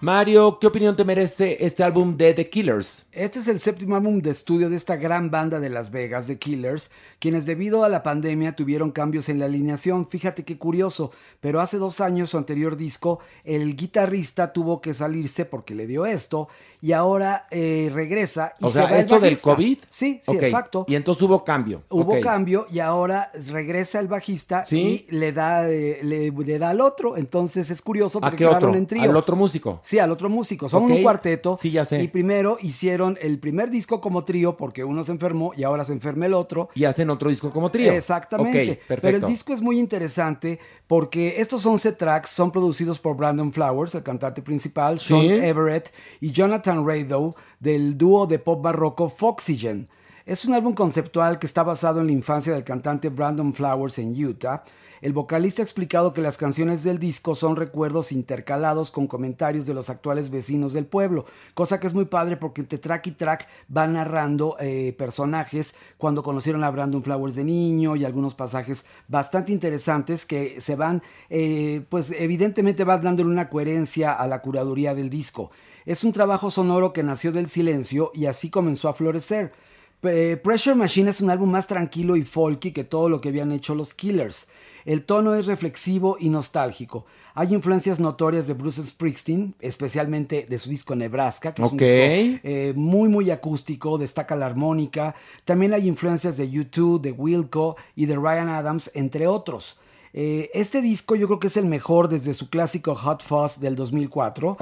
Mario, 0.00 0.58
¿qué 0.60 0.68
opinión 0.68 0.94
te 0.94 1.04
merece 1.04 1.56
este 1.58 1.82
álbum 1.82 2.16
de 2.16 2.32
The 2.32 2.48
Killers? 2.48 3.04
Este 3.10 3.40
es 3.40 3.48
el 3.48 3.58
séptimo 3.58 3.96
álbum 3.96 4.20
de 4.20 4.30
estudio 4.30 4.70
de 4.70 4.76
esta 4.76 4.94
gran 4.94 5.28
banda 5.32 5.58
de 5.58 5.70
Las 5.70 5.90
Vegas, 5.90 6.28
The 6.28 6.38
Killers, 6.38 6.92
quienes 7.18 7.46
debido 7.46 7.82
a 7.82 7.88
la 7.88 8.04
pandemia 8.04 8.54
tuvieron 8.54 8.92
cambios 8.92 9.28
en 9.28 9.40
la 9.40 9.46
alineación. 9.46 10.06
Fíjate 10.08 10.44
qué 10.44 10.56
curioso, 10.56 11.10
pero 11.40 11.60
hace 11.60 11.78
dos 11.78 12.00
años 12.00 12.30
su 12.30 12.38
anterior 12.38 12.76
disco, 12.76 13.18
el 13.42 13.74
guitarrista 13.74 14.52
tuvo 14.52 14.80
que 14.80 14.94
salirse 14.94 15.44
porque 15.44 15.74
le 15.74 15.88
dio 15.88 16.06
esto 16.06 16.46
y 16.80 16.92
ahora 16.92 17.48
eh, 17.50 17.90
regresa. 17.92 18.52
Y 18.60 18.66
O 18.66 18.68
se 18.68 18.74
sea, 18.74 18.84
va 18.84 18.90
el 18.90 19.00
¿esto 19.00 19.18
del. 19.18 19.36
COVID? 19.40 19.78
Sí, 19.88 20.20
sí, 20.22 20.36
exacto. 20.36 20.84
Y 20.86 20.94
entonces 20.94 21.24
hubo 21.24 21.42
cambio. 21.42 21.82
Hubo 21.90 22.20
cambio 22.20 22.68
y 22.70 22.78
ahora 22.78 23.32
regresa 23.48 23.98
el 23.98 24.06
bajista 24.06 24.64
¿Sí? 24.64 25.06
y 25.08 25.12
le 25.16 25.32
da, 25.32 25.68
eh, 25.68 25.98
le, 26.04 26.30
le 26.30 26.58
da 26.60 26.68
al 26.70 26.80
otro. 26.80 27.16
Entonces 27.16 27.68
es 27.70 27.82
curioso 27.82 28.18
¿A 28.18 28.30
porque 28.30 28.36
qué 28.36 28.46
otro? 28.46 28.72
en 28.72 28.86
trío. 28.86 29.02
¿Al 29.02 29.16
otro 29.16 29.34
músico? 29.34 29.80
Sí, 29.88 29.98
al 29.98 30.10
otro 30.10 30.28
músico. 30.28 30.68
Son 30.68 30.82
un 30.82 31.02
cuarteto. 31.02 31.56
Sí, 31.58 31.70
ya 31.70 31.82
sé. 31.82 32.02
Y 32.02 32.08
primero 32.08 32.58
hicieron 32.60 33.16
el 33.22 33.38
primer 33.38 33.70
disco 33.70 34.02
como 34.02 34.22
trío 34.22 34.54
porque 34.54 34.84
uno 34.84 35.02
se 35.02 35.12
enfermó 35.12 35.52
y 35.56 35.62
ahora 35.62 35.82
se 35.86 35.94
enferma 35.94 36.26
el 36.26 36.34
otro. 36.34 36.68
Y 36.74 36.84
hacen 36.84 37.08
otro 37.08 37.30
disco 37.30 37.50
como 37.50 37.70
trío. 37.70 37.90
Exactamente. 37.94 38.82
Perfecto. 38.86 39.00
Pero 39.00 39.16
el 39.16 39.24
disco 39.24 39.54
es 39.54 39.62
muy 39.62 39.78
interesante 39.78 40.58
porque 40.86 41.36
estos 41.38 41.64
11 41.64 41.92
tracks 41.92 42.28
son 42.28 42.52
producidos 42.52 42.98
por 43.00 43.16
Brandon 43.16 43.50
Flowers, 43.50 43.94
el 43.94 44.02
cantante 44.02 44.42
principal, 44.42 45.00
Sean 45.00 45.22
Sí. 45.22 45.28
Everett 45.30 45.90
y 46.20 46.32
Jonathan 46.32 46.86
Rado 46.86 47.34
del 47.58 47.96
dúo 47.96 48.26
de 48.26 48.38
pop 48.38 48.60
barroco 48.62 49.08
Foxygen. 49.08 49.88
Es 50.26 50.44
un 50.44 50.52
álbum 50.52 50.74
conceptual 50.74 51.38
que 51.38 51.46
está 51.46 51.62
basado 51.62 52.02
en 52.02 52.08
la 52.08 52.12
infancia 52.12 52.52
del 52.52 52.62
cantante 52.62 53.08
Brandon 53.08 53.54
Flowers 53.54 53.98
en 53.98 54.10
Utah. 54.22 54.64
El 55.00 55.12
vocalista 55.12 55.62
ha 55.62 55.64
explicado 55.64 56.12
que 56.12 56.20
las 56.20 56.36
canciones 56.36 56.82
del 56.82 56.98
disco 56.98 57.34
son 57.34 57.56
recuerdos 57.56 58.10
intercalados 58.10 58.90
con 58.90 59.06
comentarios 59.06 59.64
de 59.66 59.74
los 59.74 59.90
actuales 59.90 60.30
vecinos 60.30 60.72
del 60.72 60.86
pueblo, 60.86 61.24
cosa 61.54 61.78
que 61.78 61.86
es 61.86 61.94
muy 61.94 62.06
padre 62.06 62.36
porque 62.36 62.62
entre 62.62 62.78
track 62.78 63.06
y 63.06 63.10
track 63.12 63.48
va 63.74 63.86
narrando 63.86 64.56
eh, 64.58 64.94
personajes 64.98 65.74
cuando 65.98 66.22
conocieron 66.22 66.64
a 66.64 66.70
Brandon 66.70 67.02
Flowers 67.02 67.36
de 67.36 67.44
niño 67.44 67.94
y 67.94 68.04
algunos 68.04 68.34
pasajes 68.34 68.84
bastante 69.06 69.52
interesantes 69.52 70.24
que 70.24 70.60
se 70.60 70.74
van, 70.74 71.02
eh, 71.30 71.82
pues 71.88 72.10
evidentemente 72.10 72.84
van 72.84 73.02
dándole 73.02 73.30
una 73.30 73.48
coherencia 73.48 74.12
a 74.12 74.26
la 74.26 74.42
curaduría 74.42 74.94
del 74.94 75.10
disco. 75.10 75.50
Es 75.86 76.04
un 76.04 76.12
trabajo 76.12 76.50
sonoro 76.50 76.92
que 76.92 77.02
nació 77.02 77.32
del 77.32 77.48
silencio 77.48 78.10
y 78.14 78.26
así 78.26 78.50
comenzó 78.50 78.88
a 78.88 78.94
florecer. 78.94 79.52
Pressure 80.00 80.76
Machine 80.76 81.10
es 81.10 81.20
un 81.20 81.30
álbum 81.30 81.50
más 81.50 81.66
tranquilo 81.66 82.14
y 82.16 82.22
folky 82.22 82.72
que 82.72 82.84
todo 82.84 83.08
lo 83.08 83.20
que 83.20 83.30
habían 83.30 83.50
hecho 83.52 83.74
los 83.74 83.94
Killers. 83.94 84.46
El 84.84 85.04
tono 85.04 85.34
es 85.34 85.46
reflexivo 85.46 86.16
y 86.18 86.28
nostálgico. 86.28 87.04
Hay 87.34 87.54
influencias 87.54 88.00
notorias 88.00 88.46
de 88.46 88.54
Bruce 88.54 88.82
Springsteen, 88.82 89.54
especialmente 89.60 90.46
de 90.48 90.58
su 90.58 90.70
disco 90.70 90.94
Nebraska, 90.96 91.54
que 91.54 91.62
es 91.62 91.68
un 91.68 91.74
Ok. 91.76 91.80
disco 91.82 92.40
eh, 92.44 92.72
muy 92.74 93.08
muy 93.08 93.30
acústico, 93.30 93.96
destaca 93.98 94.34
la 94.36 94.46
armónica. 94.46 95.14
También 95.44 95.72
hay 95.72 95.86
influencias 95.86 96.36
de 96.36 96.48
U2, 96.50 97.00
de 97.00 97.12
Wilco 97.12 97.76
y 97.94 98.06
de 98.06 98.16
Ryan 98.16 98.48
Adams, 98.48 98.90
entre 98.94 99.26
otros. 99.26 99.78
Eh, 100.14 100.48
este 100.54 100.80
disco 100.80 101.14
yo 101.16 101.26
creo 101.26 101.38
que 101.38 101.48
es 101.48 101.56
el 101.58 101.66
mejor 101.66 102.08
desde 102.08 102.32
su 102.32 102.48
clásico 102.48 102.94
Hot 102.94 103.22
Fuzz 103.22 103.60
del 103.60 103.76
2004. 103.76 104.56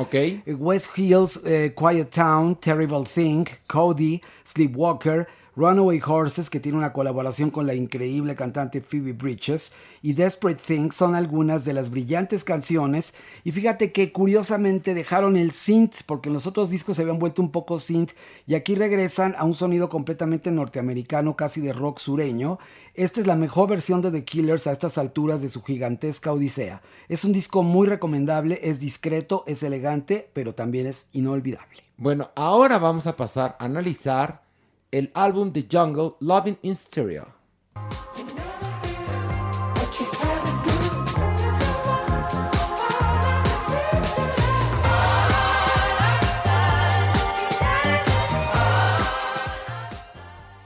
Eh, 0.44 0.54
West 0.54 0.88
Hills, 0.98 1.40
eh, 1.44 1.72
Quiet 1.78 2.10
Town, 2.10 2.56
Terrible 2.56 3.04
Thing, 3.04 3.44
Cody, 3.68 4.20
Sleepwalker, 4.44 5.26
Runaway 5.56 6.02
Horses, 6.06 6.50
que 6.50 6.60
tiene 6.60 6.76
una 6.76 6.92
colaboración 6.92 7.50
con 7.50 7.66
la 7.66 7.74
increíble 7.74 8.36
cantante 8.36 8.82
Phoebe 8.82 9.14
Bridges, 9.14 9.72
y 10.02 10.12
Desperate 10.12 10.62
Things 10.62 10.94
son 10.94 11.14
algunas 11.14 11.64
de 11.64 11.72
las 11.72 11.88
brillantes 11.88 12.44
canciones. 12.44 13.14
Y 13.42 13.52
fíjate 13.52 13.90
que 13.90 14.12
curiosamente 14.12 14.92
dejaron 14.92 15.34
el 15.34 15.52
synth, 15.52 16.02
porque 16.04 16.28
en 16.28 16.34
los 16.34 16.46
otros 16.46 16.68
discos 16.68 16.96
se 16.96 17.02
habían 17.02 17.18
vuelto 17.18 17.40
un 17.40 17.50
poco 17.50 17.78
synth, 17.78 18.12
y 18.46 18.54
aquí 18.54 18.74
regresan 18.74 19.34
a 19.38 19.44
un 19.44 19.54
sonido 19.54 19.88
completamente 19.88 20.50
norteamericano, 20.50 21.36
casi 21.36 21.62
de 21.62 21.72
rock 21.72 22.00
sureño. 22.00 22.58
Esta 22.92 23.20
es 23.20 23.26
la 23.26 23.34
mejor 23.34 23.70
versión 23.70 24.02
de 24.02 24.10
The 24.10 24.24
Killers 24.24 24.66
a 24.66 24.72
estas 24.72 24.98
alturas 24.98 25.40
de 25.40 25.48
su 25.48 25.62
gigantesca 25.62 26.32
odisea. 26.32 26.82
Es 27.08 27.24
un 27.24 27.32
disco 27.32 27.62
muy 27.62 27.86
recomendable, 27.88 28.60
es 28.62 28.78
discreto, 28.80 29.42
es 29.46 29.62
elegante, 29.62 30.28
pero 30.34 30.54
también 30.54 30.86
es 30.86 31.06
inolvidable. 31.12 31.84
Bueno, 31.96 32.30
ahora 32.34 32.78
vamos 32.78 33.06
a 33.06 33.16
pasar 33.16 33.56
a 33.58 33.64
analizar 33.64 34.45
el 34.90 35.10
álbum 35.14 35.52
de 35.52 35.66
Jungle, 35.70 36.12
Loving 36.20 36.58
in 36.62 36.74
Stereo. 36.74 37.34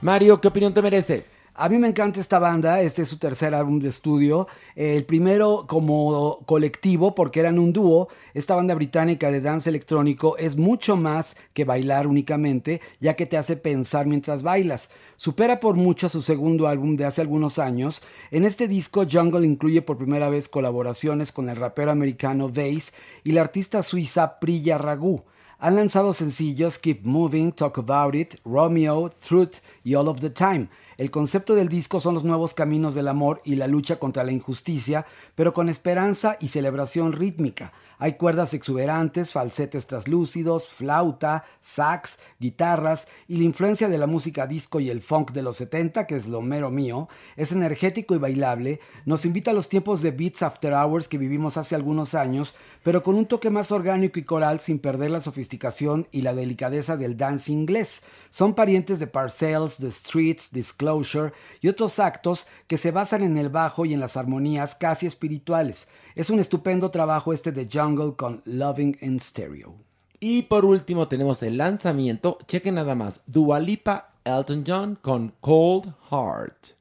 Mario, 0.01 0.41
¿qué 0.41 0.47
opinión 0.47 0.73
te 0.73 0.81
merece? 0.81 1.25
A 1.53 1.67
mí 1.67 1.77
me 1.77 1.89
encanta 1.89 2.21
esta 2.21 2.39
banda, 2.39 2.79
este 2.79 3.01
es 3.01 3.09
su 3.09 3.17
tercer 3.17 3.53
álbum 3.53 3.79
de 3.79 3.89
estudio, 3.89 4.47
el 4.73 5.03
primero 5.03 5.65
como 5.67 6.39
colectivo 6.45 7.13
porque 7.13 7.41
eran 7.41 7.59
un 7.59 7.73
dúo, 7.73 8.07
esta 8.33 8.55
banda 8.55 8.73
británica 8.73 9.29
de 9.29 9.41
dance 9.41 9.69
electrónico 9.69 10.37
es 10.37 10.55
mucho 10.55 10.95
más 10.95 11.35
que 11.53 11.65
bailar 11.65 12.07
únicamente, 12.07 12.79
ya 13.01 13.17
que 13.17 13.25
te 13.25 13.37
hace 13.37 13.57
pensar 13.57 14.05
mientras 14.05 14.43
bailas. 14.43 14.89
Supera 15.17 15.59
por 15.59 15.75
mucho 15.75 16.07
su 16.07 16.21
segundo 16.21 16.69
álbum 16.69 16.95
de 16.95 17.03
hace 17.03 17.19
algunos 17.19 17.59
años. 17.59 18.01
En 18.31 18.45
este 18.45 18.69
disco 18.69 19.03
Jungle 19.11 19.45
incluye 19.45 19.81
por 19.81 19.97
primera 19.97 20.29
vez 20.29 20.47
colaboraciones 20.47 21.33
con 21.33 21.49
el 21.49 21.57
rapero 21.57 21.91
americano 21.91 22.47
Daze 22.47 22.93
y 23.25 23.33
la 23.33 23.41
artista 23.41 23.81
suiza 23.81 24.39
Priya 24.39 24.77
Ragu. 24.77 25.25
Han 25.59 25.75
lanzado 25.75 26.11
sencillos 26.13 26.79
Keep 26.79 27.05
Moving, 27.05 27.51
Talk 27.51 27.77
About 27.77 28.15
It, 28.15 28.35
Romeo, 28.43 29.09
Truth 29.09 29.57
y 29.83 29.93
All 29.93 30.07
of 30.07 30.21
the 30.21 30.31
Time. 30.31 30.69
El 31.01 31.09
concepto 31.09 31.55
del 31.55 31.67
disco 31.67 31.99
son 31.99 32.13
los 32.13 32.23
nuevos 32.23 32.53
caminos 32.53 32.93
del 32.93 33.07
amor 33.07 33.41
y 33.43 33.55
la 33.55 33.65
lucha 33.65 33.97
contra 33.97 34.23
la 34.23 34.33
injusticia, 34.33 35.07
pero 35.33 35.51
con 35.51 35.67
esperanza 35.67 36.37
y 36.39 36.49
celebración 36.49 37.11
rítmica. 37.11 37.73
Hay 38.03 38.13
cuerdas 38.13 38.55
exuberantes, 38.55 39.31
falsetes 39.31 39.85
traslúcidos, 39.85 40.69
flauta, 40.69 41.43
sax, 41.61 42.17
guitarras 42.39 43.07
y 43.27 43.37
la 43.37 43.43
influencia 43.43 43.89
de 43.89 43.99
la 43.99 44.07
música 44.07 44.47
disco 44.47 44.79
y 44.79 44.89
el 44.89 45.03
funk 45.03 45.33
de 45.33 45.43
los 45.43 45.57
70, 45.57 46.07
que 46.07 46.15
es 46.15 46.25
lo 46.25 46.41
mero 46.41 46.71
mío, 46.71 47.09
es 47.35 47.51
energético 47.51 48.15
y 48.15 48.17
bailable, 48.17 48.79
nos 49.05 49.23
invita 49.23 49.51
a 49.51 49.53
los 49.53 49.69
tiempos 49.69 50.01
de 50.01 50.09
Beats 50.09 50.41
After 50.41 50.73
Hours 50.73 51.07
que 51.07 51.19
vivimos 51.19 51.57
hace 51.57 51.75
algunos 51.75 52.15
años, 52.15 52.55
pero 52.81 53.03
con 53.03 53.13
un 53.13 53.27
toque 53.27 53.51
más 53.51 53.71
orgánico 53.71 54.17
y 54.17 54.23
coral 54.23 54.61
sin 54.61 54.79
perder 54.79 55.11
la 55.11 55.21
sofisticación 55.21 56.07
y 56.11 56.23
la 56.23 56.33
delicadeza 56.33 56.97
del 56.97 57.17
dance 57.17 57.51
inglés. 57.51 58.01
Son 58.31 58.55
parientes 58.55 58.97
de 58.97 59.05
Parcells, 59.05 59.77
The 59.77 59.91
Streets, 59.91 60.51
Disclosure 60.51 61.33
y 61.61 61.67
otros 61.67 61.99
actos 61.99 62.47
que 62.65 62.77
se 62.77 62.89
basan 62.89 63.21
en 63.21 63.37
el 63.37 63.49
bajo 63.49 63.85
y 63.85 63.93
en 63.93 63.99
las 63.99 64.17
armonías 64.17 64.73
casi 64.73 65.05
espirituales. 65.05 65.87
Es 66.15 66.29
un 66.29 66.39
estupendo 66.39 66.91
trabajo 66.91 67.31
este 67.31 67.51
de 67.51 67.67
Con 68.15 68.41
Loving 68.45 68.97
in 69.01 69.19
Stereo. 69.19 69.75
Y 70.19 70.43
por 70.43 70.65
último 70.65 71.07
tenemos 71.07 71.41
el 71.43 71.57
lanzamiento, 71.57 72.37
chequen 72.47 72.75
nada 72.75 72.95
más, 72.95 73.21
Dua 73.25 73.59
Lipa, 73.59 74.13
Elton 74.23 74.63
John 74.65 74.99
con 75.01 75.33
Cold 75.41 75.93
Heart. 76.09 76.80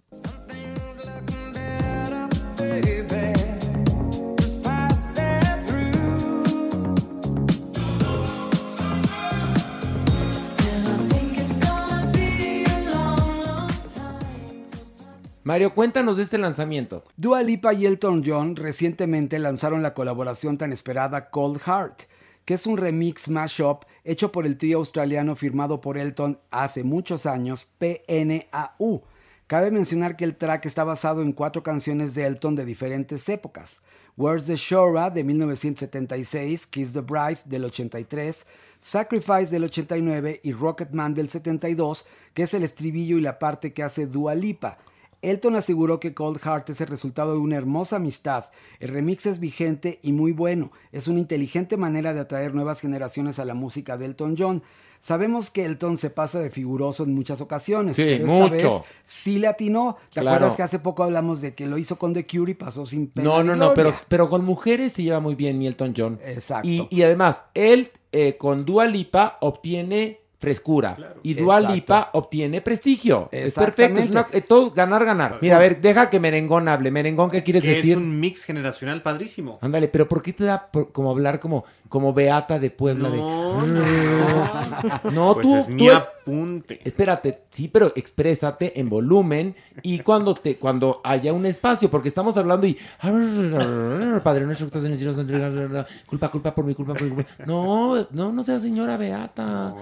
Mario, 15.51 15.75
cuéntanos 15.75 16.17
de 16.17 16.23
este 16.23 16.39
lanzamiento. 16.39 17.03
Dua 17.17 17.43
Lipa 17.43 17.75
y 17.75 17.85
Elton 17.85 18.23
John 18.25 18.55
recientemente 18.55 19.37
lanzaron 19.41 19.83
la 19.83 19.95
colaboración 19.95 20.57
tan 20.59 20.73
esperada 20.73 21.29
Cold 21.31 21.61
Heart, 21.63 22.03
que 22.45 22.55
es 22.55 22.69
un 22.69 22.77
remix 22.77 23.29
mashup 23.29 23.83
hecho 24.05 24.31
por 24.31 24.47
el 24.47 24.57
trío 24.57 24.79
australiano 24.79 25.35
firmado 25.35 25.81
por 25.81 25.99
Elton 25.99 26.39
hace 26.53 26.85
muchos 26.85 27.27
años, 27.27 27.67
PNAU. 27.79 29.03
Cabe 29.49 29.73
mencionar 29.73 30.17
que 30.17 30.23
el 30.23 30.37
track 30.37 30.67
está 30.67 30.85
basado 30.85 31.21
en 31.21 31.33
cuatro 31.33 31.65
canciones 31.65 32.15
de 32.15 32.27
Elton 32.27 32.55
de 32.55 32.65
diferentes 32.65 33.29
épocas. 33.29 33.83
Where's 34.17 34.47
the 34.47 34.55
Shora 34.55 35.11
de 35.11 35.25
1976, 35.25 36.65
Kiss 36.69 36.93
the 36.93 37.01
Bride 37.01 37.41
del 37.45 37.65
83, 37.65 38.47
Sacrifice 38.79 39.51
del 39.51 39.65
89 39.65 40.43
y 40.45 40.53
Rocketman 40.53 41.13
del 41.13 41.29
72, 41.29 42.07
que 42.35 42.45
es 42.45 42.55
el 42.55 42.63
estribillo 42.63 43.19
y 43.19 43.21
la 43.21 43.41
parte 43.41 43.73
que 43.73 43.83
hace 43.83 44.07
Dua 44.07 44.37
Lipa. 44.37 44.79
Elton 45.23 45.55
aseguró 45.57 46.01
que 46.01 46.15
Cold 46.15 46.39
Heart 46.41 46.71
es 46.71 46.81
el 46.81 46.87
resultado 46.87 47.33
de 47.33 47.39
una 47.39 47.57
hermosa 47.57 47.97
amistad. 47.97 48.47
El 48.79 48.89
remix 48.89 49.27
es 49.27 49.39
vigente 49.39 49.99
y 50.03 50.13
muy 50.13 50.33
bueno. 50.33 50.73
Es 50.93 51.09
una 51.09 51.19
inteligente 51.19 51.77
manera 51.77 52.15
de 52.15 52.21
atraer 52.21 52.55
nuevas 52.55 52.81
generaciones 52.81 53.39
a 53.39 53.45
la 53.45 53.55
música 53.55 53.97
de 53.99 54.07
Elton 54.07 54.35
John. 54.39 54.63
Sabemos 55.03 55.51
que 55.51 55.65
Elton 55.65 55.97
se 55.97 56.11
pasa 56.11 56.41
de 56.41 56.51
figuroso 56.51 57.05
en 57.05 57.15
muchas 57.15 57.41
ocasiones, 57.41 57.97
Sí, 57.97 58.03
pero 58.03 58.17
esta 58.27 58.35
mucho. 58.35 58.51
vez 58.51 58.83
sí 59.05 59.39
le 59.39 59.47
atinó. 59.49 59.97
¿Te 60.13 60.21
Claro. 60.21 60.37
acuerdas 60.37 60.57
que 60.57 60.63
hace 60.63 60.79
poco 60.79 61.03
hablamos 61.05 61.41
de 61.41 61.55
que 61.55 61.67
lo 61.67 61.79
hizo 61.79 61.97
con 61.97 62.13
The 62.13 62.27
Cure 62.27 62.53
y 62.53 62.55
pasó 62.55 62.85
sin 62.85 63.07
pena 63.09 63.29
No, 63.29 63.43
no, 63.43 63.57
no, 63.57 63.73
pero, 63.73 63.95
pero 64.09 64.29
con 64.29 64.45
mujeres 64.45 64.93
se 64.93 65.03
lleva 65.03 65.21
muy 65.21 65.35
bien 65.37 65.63
Elton 65.63 65.95
John. 65.97 66.19
Exacto. 66.23 66.69
Y, 66.69 66.87
y 66.91 67.03
además, 67.03 67.43
él 67.55 67.91
eh, 68.13 68.37
con 68.39 68.67
Dua 68.67 68.85
Lipa 68.87 69.39
obtiene 69.41 70.20
frescura. 70.41 70.97
Y 71.23 71.35
Dua 71.35 71.57
Exacto. 71.59 71.75
Lipa 71.75 72.11
obtiene 72.15 72.61
prestigio. 72.63 73.29
Es 73.31 73.55
perfecto. 73.55 74.01
Es 74.01 74.11
una, 74.11 74.27
eh, 74.33 74.41
todos 74.41 74.75
ganar, 74.75 75.05
ganar. 75.05 75.39
Mira, 75.43 75.57
a 75.57 75.59
ver, 75.59 75.81
deja 75.81 76.09
que 76.09 76.19
Merengón 76.19 76.67
hable. 76.67 76.91
Merengón, 76.91 77.31
¿qué 77.31 77.43
quieres 77.45 77.63
Que 77.63 77.75
decir? 77.77 77.91
es 77.93 77.97
un 77.99 78.19
mix 78.19 78.43
generacional 78.45 79.03
padrísimo. 79.03 79.59
Ándale, 79.61 79.89
pero 79.89 80.09
¿por 80.09 80.23
qué 80.23 80.33
te 80.33 80.45
da 80.45 80.71
por- 80.73 80.91
como 80.93 81.11
hablar 81.11 81.41
como, 81.41 81.65
como 81.91 82.15
Beata 82.15 82.59
de 82.59 82.71
Puebla? 82.71 83.11
No, 83.11 83.61
de... 83.67 85.11
no, 85.13 85.35
Pues 85.35 85.47
tú, 85.47 85.57
es 85.57 85.67
tú 85.67 85.73
mi 85.73 85.89
apunte. 85.91 86.81
Espérate, 86.85 87.43
sí, 87.51 87.69
pero 87.69 87.93
exprésate 87.95 88.81
en 88.81 88.89
volumen 88.89 89.55
y 89.83 89.99
cuando 90.01 90.35
te 90.35 90.57
cuando 90.57 91.01
haya 91.05 91.35
un 91.35 91.45
espacio, 91.45 91.91
porque 91.91 92.09
estamos 92.09 92.37
hablando 92.39 92.67
y 92.67 92.79
Padre 94.23 94.47
nuestro 94.47 94.67
que 94.67 94.79
estás 94.79 94.85
en 94.85 94.93
el 94.93 94.99
cielo, 94.99 95.85
culpa, 96.07 96.29
culpa 96.31 96.55
por 96.55 96.65
mi 96.65 96.75
culpa, 96.75 96.95
por 96.95 97.03
mi 97.03 97.11
culpa. 97.11 97.31
No, 97.47 98.07
no, 98.11 98.33
no 98.33 98.43
seas 98.43 98.63
señora 98.63 98.97
Beata. 98.97 99.75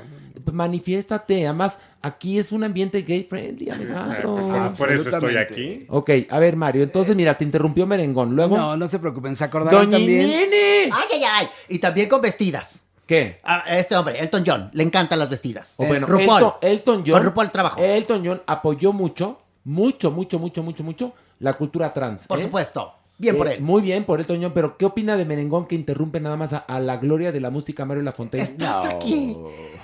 Manifiéstate. 0.52 1.46
Además, 1.46 1.78
aquí 2.02 2.38
es 2.38 2.52
un 2.52 2.64
ambiente 2.64 3.02
gay 3.02 3.24
friendly, 3.24 3.70
Alejandro. 3.70 4.36
Ah, 4.58 4.72
por 4.76 4.90
eso 4.90 5.08
estoy 5.08 5.36
aquí. 5.36 5.86
Ok, 5.88 6.10
a 6.30 6.38
ver, 6.38 6.56
Mario, 6.56 6.82
entonces 6.82 7.14
mira, 7.14 7.36
te 7.36 7.44
interrumpió 7.44 7.86
Merengón. 7.86 8.34
Luego. 8.34 8.56
No, 8.56 8.76
no 8.76 8.88
se 8.88 8.98
preocupen, 8.98 9.36
se 9.36 9.44
acordaron 9.44 9.84
Doña 9.84 9.98
también. 9.98 10.26
Nene. 10.26 10.90
Ay, 10.92 11.08
ay, 11.12 11.22
ay. 11.24 11.48
Y 11.68 11.78
también 11.78 12.08
con 12.08 12.20
vestidas. 12.20 12.86
¿Qué? 13.06 13.40
A 13.42 13.78
este 13.78 13.96
hombre, 13.96 14.18
Elton 14.18 14.44
John, 14.46 14.70
le 14.72 14.82
encantan 14.82 15.18
las 15.18 15.30
vestidas. 15.30 15.74
O 15.78 15.86
bueno, 15.86 16.06
RuPaul. 16.06 16.42
Elton, 16.42 16.52
Elton 16.60 17.02
John. 17.06 17.12
Con 17.12 17.22
RuPaul 17.22 17.50
trabajo. 17.50 17.80
Elton 17.82 18.22
John 18.24 18.42
apoyó 18.46 18.92
mucho, 18.92 19.40
mucho, 19.64 20.10
mucho, 20.10 20.38
mucho, 20.38 20.62
mucho, 20.62 20.84
mucho 20.84 21.12
la 21.38 21.54
cultura 21.54 21.92
trans. 21.92 22.26
Por 22.26 22.38
¿eh? 22.38 22.42
supuesto. 22.42 22.97
Bien 23.18 23.36
por 23.36 23.48
Eh, 23.48 23.54
él. 23.54 23.60
Muy 23.62 23.82
bien 23.82 24.04
por 24.04 24.20
Elton 24.20 24.40
John, 24.42 24.52
pero 24.54 24.76
¿qué 24.78 24.86
opina 24.86 25.16
de 25.16 25.24
Merengón 25.24 25.66
que 25.66 25.74
interrumpe 25.74 26.20
nada 26.20 26.36
más 26.36 26.52
a, 26.52 26.58
a 26.58 26.78
la 26.80 26.98
gloria 26.98 27.32
de 27.32 27.40
la 27.40 27.50
música 27.50 27.84
Mario 27.84 28.04
Lafontaine? 28.04 28.44
Estás 28.44 28.84
aquí. 28.86 29.36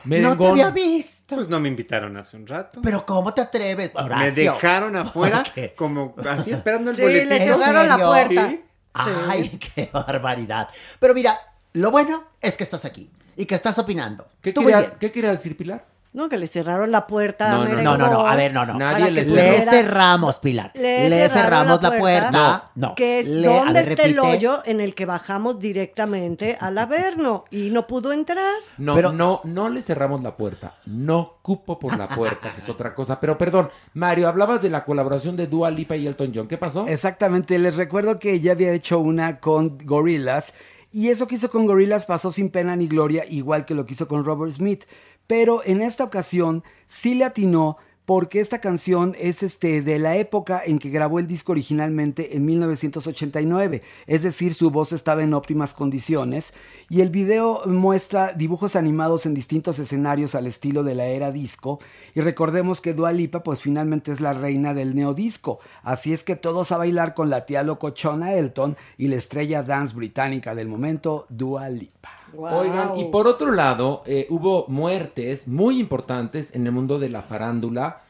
Merengón. 0.05 0.39
No 0.39 0.45
te 0.45 0.49
había 0.51 0.71
visto. 0.71 1.35
Pues 1.35 1.49
no 1.49 1.59
me 1.61 1.69
invitaron 1.69 2.17
hace 2.17 2.37
un 2.37 2.47
rato. 2.47 2.81
Pero 2.83 3.05
¿cómo 3.05 3.35
te 3.35 3.41
atreves, 3.41 3.91
Me 4.19 4.31
dejaron 4.31 4.95
afuera 4.97 5.43
como 5.77 6.15
así 6.29 6.53
esperando 6.53 6.91
el 6.91 6.97
Sí, 6.97 7.03
boletín. 7.03 7.29
les 7.29 7.41
¿En 7.43 7.57
cerraron 7.57 7.89
la 7.89 7.97
puerta. 8.07 8.49
Sí. 8.51 8.61
Ay, 8.95 9.59
qué 9.75 9.91
barbaridad. 9.93 10.69
Pero 11.01 11.15
mira, 11.15 11.37
lo 11.73 11.91
bueno 11.91 12.23
es 12.41 12.57
que 12.57 12.63
estás 12.63 12.85
aquí 12.85 13.11
y 13.37 13.47
que 13.47 13.57
estás 13.57 13.77
opinando. 13.81 14.27
¿Qué 14.41 14.55
quería. 14.55 14.95
¿Qué 14.99 15.11
quería 15.11 15.33
decir 15.33 15.57
Pilar? 15.57 15.85
No, 16.15 16.29
que 16.29 16.39
le 16.39 16.47
cerraron 16.47 16.93
la 16.93 17.09
puerta 17.09 17.47
a 17.51 17.57
No, 17.57 17.65
no, 17.65 17.71
Merengón 17.71 17.99
no, 17.99 18.07
no, 18.11 18.27
a 18.27 18.37
ver, 18.37 18.55
no, 18.55 18.65
no. 18.65 18.75
Nadie 18.79 19.11
le. 19.11 19.25
Le 19.25 19.63
cerramos, 19.67 20.39
Pilar. 20.39 20.71
Le 20.75 21.29
cerramos 21.29 21.83
la 21.83 21.91
la 21.91 21.99
puerta. 21.99 22.31
puerta. 22.31 22.71
No, 22.77 22.95
Que 22.95 23.19
es 23.19 23.29
Le- 23.29 23.49
donde 23.49 23.73
ver, 23.83 23.91
está 23.91 24.05
el 24.05 24.19
hoyo 24.21 24.63
en 24.65 24.81
el 24.81 24.95
que 24.95 25.07
bajamos 25.07 25.59
directamente 25.59 26.57
al 26.61 26.79
Averno 26.79 27.43
y 27.51 27.71
no 27.71 27.87
pudo 27.89 28.13
entrar. 28.13 28.55
No, 28.79 28.95
Pero- 28.95 29.13
no, 29.13 29.41
no 29.43 29.69
le 29.69 29.83
cerramos 29.83 30.23
la 30.23 30.37
puerta. 30.37 30.75
No 30.87 31.39
cupo 31.43 31.81
por 31.81 31.99
la 31.99 32.09
puerta, 32.09 32.53
que 32.55 32.61
es 32.61 32.69
otra 32.69 32.95
cosa. 32.95 33.19
Pero 33.19 33.37
perdón, 33.37 33.71
Mario, 33.95 34.29
hablabas 34.29 34.63
de 34.63 34.71
la 34.71 34.85
colaboración 34.85 35.37
de 35.37 35.49
Dua 35.49 35.71
Lipa 35.73 35.97
y 35.97 36.07
Elton 36.07 36.31
John. 36.33 36.47
¿Qué 36.47 36.59
pasó? 36.59 36.87
Exactamente, 36.87 37.59
les 37.59 37.75
recuerdo 37.75 38.21
que 38.21 38.39
ya 38.39 38.53
había 38.53 38.71
hecho 38.73 39.01
una 39.01 39.41
con 39.41 39.79
Gorillaz 39.85 40.53
y 40.93 41.09
eso 41.09 41.27
que 41.27 41.35
hizo 41.35 41.51
con 41.51 41.67
Gorillaz 41.67 42.07
pasó 42.07 42.31
sin 42.31 42.51
pena 42.51 42.77
ni 42.77 42.87
gloria, 42.87 43.25
igual 43.29 43.65
que 43.65 43.75
lo 43.75 43.85
que 43.85 43.95
hizo 43.95 44.07
con 44.07 44.25
Robert 44.25 44.53
Smith. 44.53 44.85
Pero 45.27 45.63
en 45.65 45.83
esta 45.83 46.05
ocasión 46.05 46.63
sí 46.87 47.15
le 47.15 47.25
atinó 47.25 47.79
porque 48.05 48.41
esta 48.41 48.61
canción 48.61 49.17
es 49.19 49.43
este 49.43 49.81
de 49.81 49.99
la 49.99 50.17
época 50.17 50.63
en 50.65 50.79
que 50.79 50.91
grabó 50.91 51.19
el 51.19 51.27
disco 51.27 51.53
originalmente 51.53 52.37
en 52.37 52.45
1989, 52.45 53.83
es 54.07 54.23
decir, 54.23 54.53
su 54.53 54.71
voz 54.71 54.93
estaba 54.93 55.23
en 55.23 55.33
óptimas 55.33 55.73
condiciones 55.73 56.53
y 56.91 57.01
el 57.01 57.09
video 57.09 57.63
muestra 57.65 58.35
dibujos 58.35 58.77
animados 58.77 59.25
en 59.25 59.33
distintos 59.33 59.79
escenarios 59.79 60.35
al 60.35 60.47
estilo 60.47 60.83
de 60.83 60.95
la 60.95 61.07
era 61.07 61.33
disco. 61.33 61.81
Y 62.15 62.21
recordemos 62.21 62.83
que 62.83 62.93
Dua 62.93 63.13
Lipa 63.13 63.43
pues 63.43 63.63
finalmente 63.63 64.13
es 64.13 64.21
la 64.21 64.35
reina 64.35 64.75
del 64.75 64.95
neodisco, 64.95 65.61
así 65.83 66.13
es 66.13 66.25
que 66.25 66.37
todos 66.37 66.73
a 66.73 66.77
bailar 66.77 67.15
con 67.15 67.31
la 67.31 67.47
tía 67.47 67.63
locochona 67.63 68.35
Elton 68.35 68.77
y 68.99 69.09
la 69.09 69.17
estrella 69.17 69.63
dance 69.63 69.97
británica 69.97 70.55
del 70.55 70.69
momento 70.69 71.27
Dua 71.31 71.71
Lipa. 71.71 72.24
Oigan, 72.37 72.99
y 72.99 73.05
por 73.07 73.27
otro 73.27 73.53
lado, 73.53 74.03
eh, 74.07 74.27
hubo 74.31 74.67
muertes 74.69 75.47
muy 75.47 75.79
importantes 75.79 76.55
en 76.55 76.67
el 76.67 76.73
mundo 76.73 76.99
de 76.99 77.09
la 77.09 77.23
farándula. 77.23 78.03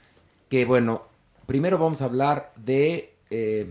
Que 0.48 0.64
bueno, 0.64 1.02
primero 1.46 1.78
vamos 1.78 2.02
a 2.02 2.06
hablar 2.06 2.52
de, 2.56 3.14
eh, 3.30 3.68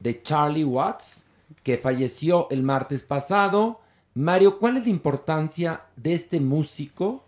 de 0.00 0.22
Charlie 0.22 0.64
Watts, 0.64 1.24
que 1.62 1.78
falleció 1.78 2.48
el 2.50 2.62
martes 2.62 3.02
pasado. 3.02 3.80
Mario, 4.14 4.58
¿cuál 4.58 4.76
es 4.76 4.84
la 4.84 4.90
importancia 4.90 5.82
de 5.96 6.14
este 6.14 6.40
músico 6.40 7.24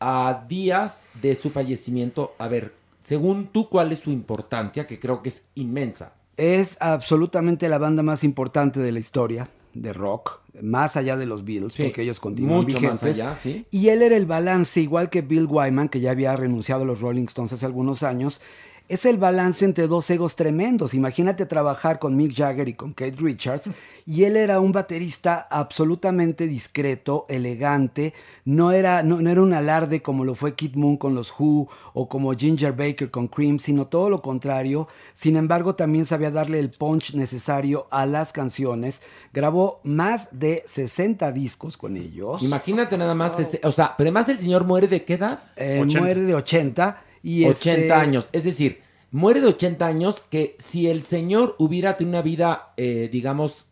a 0.00 0.44
días 0.48 1.08
de 1.20 1.34
su 1.34 1.50
fallecimiento? 1.50 2.34
A 2.38 2.48
ver, 2.48 2.74
según 3.02 3.48
tú, 3.48 3.68
¿cuál 3.68 3.92
es 3.92 4.00
su 4.00 4.10
importancia? 4.10 4.86
Que 4.86 4.98
creo 4.98 5.22
que 5.22 5.28
es 5.28 5.42
inmensa. 5.54 6.14
Es 6.36 6.76
absolutamente 6.80 7.68
la 7.68 7.78
banda 7.78 8.02
más 8.02 8.24
importante 8.24 8.80
de 8.80 8.90
la 8.90 9.00
historia 9.00 9.48
de 9.74 9.92
rock, 9.92 10.40
más 10.60 10.96
allá 10.96 11.16
de 11.16 11.26
los 11.26 11.44
Beatles, 11.44 11.72
Sí, 11.74 11.84
porque 11.84 12.02
ellos 12.02 12.20
continúan 12.20 12.56
mucho 12.62 12.74
más 12.80 13.00
vigentes. 13.02 13.20
allá, 13.20 13.34
sí. 13.34 13.66
Y 13.70 13.88
él 13.88 14.02
era 14.02 14.16
el 14.16 14.26
balance, 14.26 14.80
igual 14.80 15.08
que 15.10 15.22
Bill 15.22 15.46
Wyman, 15.48 15.88
que 15.88 16.00
ya 16.00 16.10
había 16.10 16.36
renunciado 16.36 16.82
a 16.82 16.84
los 16.84 17.00
Rolling 17.00 17.24
Stones 17.24 17.52
hace 17.52 17.64
algunos 17.66 18.02
años. 18.02 18.40
Es 18.88 19.06
el 19.06 19.16
balance 19.16 19.64
entre 19.64 19.86
dos 19.86 20.08
egos 20.10 20.36
tremendos. 20.36 20.92
Imagínate 20.92 21.46
trabajar 21.46 21.98
con 21.98 22.14
Mick 22.16 22.34
Jagger 22.36 22.68
y 22.68 22.74
con 22.74 22.92
Kate 22.92 23.16
Richards. 23.18 23.70
Y 24.04 24.24
él 24.24 24.36
era 24.36 24.58
un 24.60 24.72
baterista 24.72 25.46
absolutamente 25.50 26.46
discreto, 26.48 27.24
elegante. 27.28 28.12
No 28.44 28.72
era, 28.72 29.02
no, 29.04 29.22
no 29.22 29.30
era 29.30 29.40
un 29.40 29.54
alarde 29.54 30.02
como 30.02 30.24
lo 30.24 30.34
fue 30.34 30.54
Kid 30.56 30.74
Moon 30.74 30.96
con 30.96 31.14
los 31.14 31.32
Who 31.38 31.68
o 31.94 32.08
como 32.08 32.32
Ginger 32.34 32.72
Baker 32.72 33.10
con 33.10 33.28
Cream, 33.28 33.58
sino 33.60 33.86
todo 33.86 34.10
lo 34.10 34.20
contrario. 34.20 34.88
Sin 35.14 35.36
embargo, 35.36 35.74
también 35.76 36.04
sabía 36.04 36.30
darle 36.32 36.58
el 36.58 36.70
punch 36.70 37.14
necesario 37.14 37.86
a 37.92 38.04
las 38.04 38.32
canciones. 38.32 39.00
Grabó 39.32 39.80
más 39.84 40.28
de 40.32 40.64
60 40.66 41.30
discos 41.32 41.76
con 41.76 41.96
ellos. 41.96 42.42
Imagínate 42.42 42.98
nada 42.98 43.14
más, 43.14 43.38
ese- 43.38 43.60
o 43.62 43.70
sea, 43.70 43.94
pero 43.96 44.08
además 44.08 44.28
el 44.28 44.38
señor 44.38 44.64
muere 44.64 44.88
de 44.88 45.04
qué 45.04 45.14
edad? 45.14 45.44
Eh, 45.56 45.82
muere 46.00 46.22
de 46.22 46.34
80 46.34 47.04
y 47.22 47.44
80 47.44 47.82
este- 47.82 47.92
años. 47.92 48.28
Es 48.32 48.44
decir, 48.44 48.80
muere 49.10 49.40
de 49.40 49.48
80 49.48 49.86
años 49.86 50.22
que 50.30 50.56
si 50.58 50.88
el 50.88 51.02
señor 51.02 51.54
hubiera 51.58 51.96
tenido 51.96 52.18
una 52.18 52.22
vida, 52.22 52.72
eh, 52.76 53.08
digamos... 53.12 53.66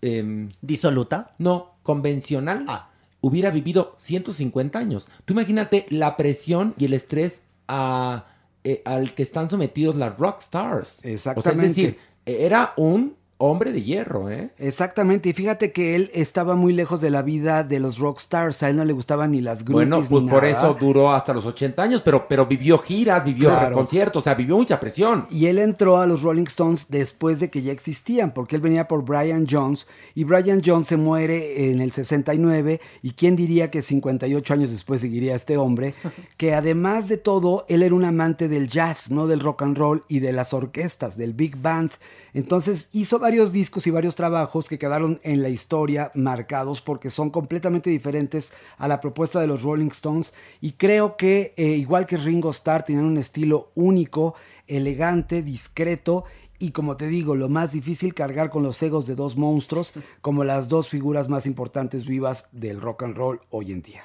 ¿Disoluta? 0.60 1.35
No, 1.39 1.74
convencional. 1.82 2.64
Ah. 2.68 2.90
Hubiera 3.20 3.51
vivido 3.51 3.94
150 3.97 4.78
años. 4.78 5.09
Tú 5.24 5.35
imagínate 5.35 5.86
la 5.90 6.16
presión 6.16 6.74
y 6.78 6.86
el 6.86 6.94
estrés 6.94 7.43
a, 7.68 8.27
eh, 8.64 8.82
al 8.85 9.14
que 9.14 9.22
están 9.22 9.51
sometidos 9.51 9.97
las 9.97 10.16
rock 10.18 10.40
stars. 10.40 10.98
O 10.98 11.02
sea, 11.02 11.10
es 11.10 11.27
Exactamente. 11.27 11.66
decir, 11.68 11.98
era 12.24 12.72
un 12.77 13.16
hombre 13.43 13.73
de 13.73 13.83
hierro, 13.83 14.29
¿eh? 14.31 14.51
Exactamente, 14.59 15.31
y 15.31 15.33
fíjate 15.33 15.73
que 15.73 15.97
él 15.97 16.11
estaba 16.12 16.55
muy 16.57 16.75
lejos 16.75 17.01
de 17.01 17.09
la 17.11 17.23
vida 17.23 17.65
de 17.65 17.81
los 17.81 17.99
rockstars, 17.99 18.62
a 18.62 18.69
él 18.69 18.77
no 18.77 18.85
le 18.85 18.93
gustaban 18.93 19.31
ni 19.33 19.41
las 19.41 19.65
groupies 19.65 19.89
Bueno, 19.89 19.97
pues 20.07 20.23
ni 20.23 20.29
por 20.29 20.43
nada. 20.43 20.51
eso 20.51 20.77
duró 20.79 21.11
hasta 21.11 21.33
los 21.33 21.47
80 21.47 21.83
años, 21.83 22.03
pero, 22.03 22.29
pero 22.29 22.45
vivió 22.45 22.77
giras, 22.79 23.25
vivió 23.25 23.49
Claro. 23.49 23.75
conciertos, 23.77 24.23
o 24.23 24.25
sea, 24.25 24.35
vivió 24.35 24.57
mucha 24.57 24.79
presión. 24.79 25.27
Y 25.31 25.47
él 25.47 25.59
entró 25.59 25.99
a 25.99 26.07
los 26.07 26.23
Rolling 26.23 26.45
Stones 26.45 26.87
después 26.91 27.41
de 27.41 27.49
que 27.51 27.62
ya 27.62 27.73
existían, 27.73 28.33
porque 28.35 28.57
él 28.57 28.62
venía 28.62 28.87
por 28.87 29.05
Brian 29.05 29.47
Jones 29.51 29.87
y 30.15 30.25
Brian 30.25 30.61
Jones 30.65 30.87
se 30.89 30.99
muere 30.99 31.71
en 31.71 31.81
el 31.81 31.93
69 31.93 32.81
y 33.03 33.12
quién 33.12 33.37
diría 33.37 33.71
que 33.71 33.81
58 33.81 34.53
años 34.53 34.71
después 34.71 35.01
seguiría 35.01 35.35
este 35.35 35.57
hombre, 35.57 35.95
que 36.37 36.55
además 36.55 37.09
de 37.09 37.17
todo, 37.17 37.65
él 37.69 37.83
era 37.83 37.95
un 37.95 38.05
amante 38.05 38.49
del 38.49 38.69
jazz, 38.69 39.11
no 39.11 39.27
del 39.27 39.41
rock 39.41 39.62
and 39.62 39.79
roll 39.79 40.05
y 40.09 40.19
de 40.21 40.33
las 40.35 40.53
orquestas, 40.53 41.17
del 41.17 41.33
big 41.33 41.57
band. 41.57 41.93
Entonces 42.35 42.89
hizo 42.93 43.19
varios 43.19 43.52
discos 43.52 43.86
y 43.86 43.90
varios 43.90 44.15
trabajos 44.15 44.69
que 44.69 44.78
quedaron 44.78 45.20
en 45.23 45.43
la 45.43 45.48
historia 45.48 46.11
marcados 46.15 46.81
porque 46.81 47.11
son 47.11 47.31
completamente 47.31 47.90
diferentes 47.90 48.52
a 48.78 48.89
la 48.89 49.01
propuesta 49.01 49.40
de 49.40 49.47
los 49.47 49.62
Rolling 49.62 49.89
Stones 49.89 50.32
y 50.61 50.73
creo 50.73 51.16
que 51.16 51.55
eh, 51.57 51.65
igual 51.65 52.07
que 52.07 52.16
Ringo 52.16 52.51
Starr 52.51 52.85
tienen 52.85 53.05
un 53.05 53.16
estilo 53.16 53.70
único, 53.74 54.35
elegante, 54.66 55.43
discreto 55.43 56.24
y 56.59 56.73
como 56.73 56.97
te 56.97 57.07
digo, 57.07 57.35
lo 57.35 57.48
más 57.48 57.73
difícil 57.73 58.12
cargar 58.15 58.51
con 58.51 58.62
los 58.62 58.81
egos 58.82 59.07
de 59.07 59.15
dos 59.15 59.36
monstruos 59.36 59.93
como 60.20 60.44
las 60.44 60.69
dos 60.69 60.89
figuras 60.89 61.28
más 61.28 61.47
importantes 61.47 62.05
vivas 62.05 62.47
del 62.52 62.81
rock 62.81 63.02
and 63.05 63.16
roll 63.16 63.40
hoy 63.51 63.73
en 63.73 63.82
día. 63.82 64.05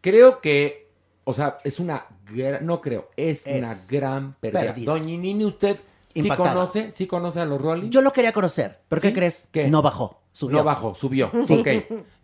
Creo 0.00 0.40
que, 0.42 0.90
o 1.24 1.32
sea, 1.32 1.58
es 1.64 1.80
una, 1.80 2.06
no 2.60 2.82
creo, 2.82 3.08
es, 3.16 3.46
Es 3.46 3.58
una 3.58 3.74
gran 3.88 4.34
pérdida. 4.34 4.60
pérdida. 4.74 4.92
Doña 4.92 5.16
Nini, 5.16 5.46
¿usted 5.46 5.78
sí 6.14 6.20
Impactada. 6.20 6.52
conoce, 6.54 6.92
sí 6.92 7.06
conoce 7.06 7.40
a 7.40 7.44
los 7.44 7.60
Rolling? 7.60 7.90
Yo 7.90 8.00
lo 8.02 8.12
quería 8.12 8.32
conocer, 8.32 8.80
pero 8.88 9.02
¿qué 9.02 9.08
¿Sí? 9.08 9.14
crees? 9.14 9.48
¿Qué? 9.52 9.68
No 9.68 9.82
bajó. 9.82 10.20
Subió. 10.32 10.58
No 10.58 10.64
bajó, 10.64 10.96
subió. 10.96 11.30
Sí. 11.44 11.54
Ok. 11.60 11.68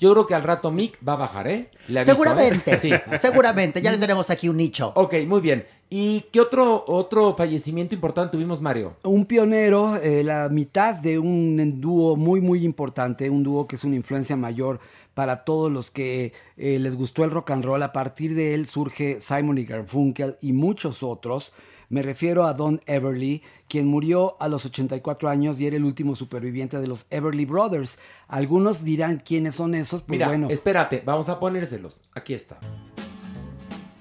Yo 0.00 0.10
creo 0.12 0.26
que 0.26 0.34
al 0.34 0.42
rato 0.42 0.72
Mick 0.72 0.98
va 1.06 1.12
a 1.12 1.16
bajar, 1.16 1.46
¿eh? 1.46 1.70
Le 1.86 2.00
aviso, 2.00 2.10
Seguramente. 2.12 2.74
¿eh? 2.74 2.78
Sí. 2.78 2.90
Seguramente. 3.18 3.80
Ya 3.80 3.92
le 3.92 3.98
tenemos 3.98 4.30
aquí 4.30 4.48
un 4.48 4.56
nicho. 4.56 4.92
Ok, 4.96 5.14
muy 5.28 5.40
bien. 5.40 5.64
¿Y 5.88 6.22
qué 6.32 6.40
otro, 6.40 6.84
otro 6.88 7.36
fallecimiento 7.36 7.94
importante 7.94 8.32
tuvimos, 8.32 8.60
Mario? 8.60 8.96
Un 9.04 9.26
pionero, 9.26 9.94
eh, 9.96 10.24
la 10.24 10.48
mitad 10.48 10.96
de 10.96 11.20
un 11.20 11.80
dúo 11.80 12.16
muy, 12.16 12.40
muy 12.40 12.64
importante, 12.64 13.30
un 13.30 13.44
dúo 13.44 13.68
que 13.68 13.76
es 13.76 13.84
una 13.84 13.94
influencia 13.94 14.36
mayor 14.36 14.80
para 15.14 15.44
todos 15.44 15.70
los 15.70 15.92
que 15.92 16.32
eh, 16.56 16.78
les 16.80 16.96
gustó 16.96 17.22
el 17.22 17.30
rock 17.30 17.52
and 17.52 17.64
roll. 17.64 17.82
A 17.82 17.92
partir 17.92 18.34
de 18.34 18.54
él 18.54 18.66
surge 18.66 19.20
Simon 19.20 19.58
y 19.58 19.64
Garfunkel 19.64 20.36
y 20.40 20.52
muchos 20.52 21.04
otros. 21.04 21.52
Me 21.90 22.02
refiero 22.02 22.44
a 22.44 22.54
Don 22.54 22.80
Everly, 22.86 23.42
quien 23.68 23.88
murió 23.88 24.36
a 24.40 24.48
los 24.48 24.64
84 24.64 25.28
años 25.28 25.60
y 25.60 25.66
era 25.66 25.76
el 25.76 25.84
último 25.84 26.14
superviviente 26.14 26.78
de 26.78 26.86
los 26.86 27.04
Everly 27.10 27.44
Brothers. 27.44 27.98
Algunos 28.28 28.84
dirán 28.84 29.18
quiénes 29.18 29.56
son 29.56 29.74
esos, 29.74 30.02
pues 30.02 30.16
Mira, 30.16 30.28
bueno. 30.28 30.48
espérate, 30.50 31.02
vamos 31.04 31.28
a 31.28 31.40
ponérselos. 31.40 32.00
Aquí 32.14 32.32
está. 32.32 32.60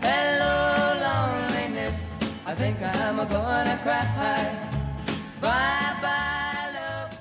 Hello 0.00 0.94
loneliness. 1.00 2.10
I 2.46 2.54
think 2.54 2.80
I'm 2.80 3.16
gonna 3.28 3.78
cry. 3.82 4.48
Bye 5.42 6.00
bye 6.00 6.72
love. 6.72 7.12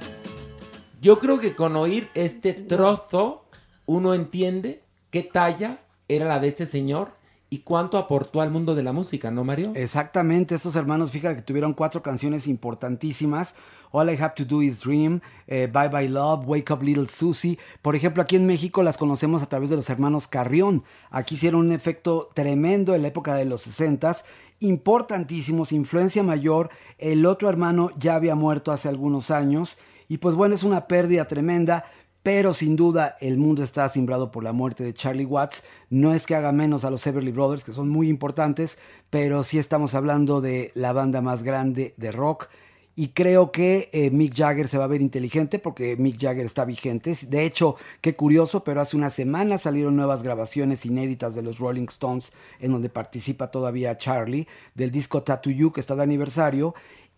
Yo 1.01 1.19
creo 1.19 1.39
que 1.39 1.53
con 1.55 1.75
oír 1.75 2.09
este 2.13 2.53
trozo, 2.53 3.44
uno 3.85 4.13
entiende 4.13 4.81
qué 5.11 5.23
talla 5.23 5.79
era 6.07 6.25
la 6.25 6.39
de 6.39 6.47
este 6.47 6.65
señor 6.65 7.11
y 7.49 7.59
cuánto 7.59 7.97
aportó 7.97 8.41
al 8.41 8.51
mundo 8.51 8.75
de 8.75 8.83
la 8.83 8.91
música, 8.91 9.31
¿no, 9.31 9.43
Mario? 9.43 9.71
Exactamente, 9.75 10.55
estos 10.55 10.75
hermanos, 10.75 11.11
fíjate 11.11 11.37
que 11.37 11.41
tuvieron 11.41 11.73
cuatro 11.73 12.01
canciones 12.01 12.47
importantísimas. 12.47 13.55
All 13.91 14.09
I 14.09 14.17
Have 14.21 14.33
to 14.35 14.45
Do 14.45 14.61
Is 14.61 14.81
Dream, 14.81 15.21
eh, 15.47 15.69
Bye 15.71 15.87
Bye 15.87 16.09
Love, 16.09 16.45
Wake 16.47 16.73
Up 16.73 16.81
Little 16.81 17.07
Susie. 17.07 17.57
Por 17.81 17.95
ejemplo, 17.95 18.23
aquí 18.23 18.35
en 18.35 18.45
México 18.45 18.83
las 18.83 18.97
conocemos 18.97 19.41
a 19.41 19.45
través 19.45 19.69
de 19.69 19.77
los 19.77 19.89
hermanos 19.89 20.27
Carrión. 20.27 20.83
Aquí 21.11 21.35
hicieron 21.35 21.61
un 21.61 21.71
efecto 21.71 22.29
tremendo 22.33 22.93
en 22.93 23.03
la 23.03 23.07
época 23.07 23.35
de 23.35 23.45
los 23.45 23.61
60 23.61 24.17
importantísimos, 24.59 25.71
influencia 25.71 26.23
mayor. 26.23 26.69
El 26.97 27.25
otro 27.25 27.47
hermano 27.47 27.89
ya 27.97 28.15
había 28.15 28.35
muerto 28.35 28.71
hace 28.71 28.89
algunos 28.89 29.31
años. 29.31 29.77
Y 30.07 30.17
pues 30.17 30.35
bueno, 30.35 30.55
es 30.55 30.63
una 30.63 30.87
pérdida 30.87 31.25
tremenda. 31.25 31.85
Pero 32.25 32.53
sin 32.53 32.75
duda 32.75 33.17
el 33.21 33.37
mundo 33.37 33.61
está 33.61 33.87
simbrado 33.87 34.31
por 34.31 34.43
la 34.43 34.51
muerte 34.51 34.83
de 34.83 34.95
Charlie 34.95 35.25
Watts. 35.25 35.61
No 35.91 36.11
es 36.11 36.25
que 36.25 36.33
haga 36.33 36.51
menos 36.51 36.83
a 36.83 36.89
los 36.89 37.05
Everly 37.05 37.31
Brothers, 37.31 37.63
que 37.63 37.71
son 37.71 37.87
muy 37.87 38.09
importantes, 38.09 38.79
pero 39.11 39.43
sí 39.43 39.59
estamos 39.59 39.93
hablando 39.93 40.41
de 40.41 40.71
la 40.73 40.91
banda 40.91 41.21
más 41.21 41.43
grande 41.43 41.93
de 41.97 42.11
rock. 42.11 42.47
Y 42.95 43.09
creo 43.09 43.51
que 43.51 43.89
eh, 43.93 44.09
Mick 44.09 44.33
Jagger 44.33 44.67
se 44.67 44.79
va 44.79 44.85
a 44.85 44.87
ver 44.87 45.01
inteligente 45.01 45.59
porque 45.59 45.97
Mick 45.97 46.19
Jagger 46.19 46.47
está 46.47 46.65
vigente. 46.65 47.15
De 47.27 47.45
hecho, 47.45 47.75
qué 48.01 48.15
curioso, 48.15 48.63
pero 48.63 48.81
hace 48.81 48.97
una 48.97 49.11
semana 49.11 49.59
salieron 49.59 49.95
nuevas 49.95 50.23
grabaciones 50.23 50.83
inéditas 50.83 51.35
de 51.35 51.43
los 51.43 51.59
Rolling 51.59 51.85
Stones 51.89 52.33
en 52.59 52.71
donde 52.71 52.89
participa 52.89 53.51
todavía 53.51 53.97
Charlie, 53.97 54.47
del 54.73 54.89
disco 54.89 55.21
Tattoo 55.21 55.53
You 55.53 55.71
que 55.71 55.79
está 55.79 55.95
de 55.95 56.01
aniversario. 56.01 56.73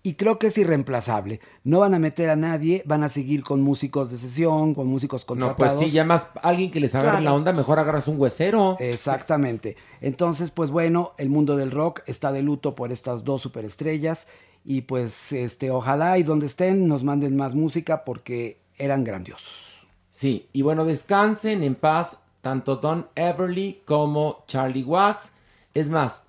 Y 0.07 0.13
creo 0.13 0.39
que 0.39 0.47
es 0.47 0.57
irreemplazable. 0.57 1.41
No 1.65 1.79
van 1.79 1.93
a 1.93 1.99
meter 1.99 2.29
a 2.29 2.37
nadie, 2.37 2.81
van 2.85 3.03
a 3.03 3.09
seguir 3.09 3.43
con 3.43 3.61
músicos 3.61 4.09
de 4.09 4.15
sesión, 4.17 4.73
con 4.73 4.87
músicos 4.87 5.23
No, 5.23 5.27
contratados. 5.27 5.73
pues 5.79 5.89
sí, 5.89 5.93
ya 5.93 6.05
más 6.05 6.27
alguien 6.41 6.71
que 6.71 6.79
les 6.79 6.95
agarre 6.95 7.17
Claro. 7.17 7.25
la 7.25 7.33
onda, 7.33 7.51
mejor 7.51 7.77
agarras 7.77 8.07
un 8.07 8.17
huesero. 8.17 8.77
Exactamente. 8.79 9.75
Entonces, 9.99 10.49
pues 10.51 10.71
bueno, 10.71 11.11
el 11.17 11.29
mundo 11.29 11.57
del 11.57 11.71
rock 11.71 12.03
está 12.05 12.31
de 12.31 12.41
luto 12.41 12.73
por 12.73 12.93
estas 12.93 13.25
dos 13.25 13.41
superestrellas 13.41 14.27
y 14.63 14.83
pues 14.83 15.33
este 15.33 15.71
ojalá 15.71 16.17
y 16.17 16.23
donde 16.23 16.45
estén 16.45 16.87
nos 16.87 17.03
manden 17.03 17.35
más 17.35 17.53
música 17.53 18.05
porque 18.05 18.61
eran 18.77 19.03
grandiosos. 19.03 19.73
Sí, 20.11 20.47
y 20.53 20.61
bueno, 20.61 20.85
descansen 20.85 21.63
en 21.63 21.75
paz 21.75 22.17
tanto 22.41 22.77
Don 22.77 23.07
Everly 23.15 23.81
como 23.83 24.45
Charlie 24.47 24.83
Watts. 24.85 25.33
Es 25.73 25.89
más, 25.89 26.23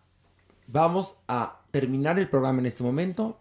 vamos 0.67 1.15
a 1.29 1.61
terminar 1.71 2.19
el 2.19 2.29
programa 2.29 2.59
en 2.59 2.67
este 2.67 2.83
momento. 2.83 3.39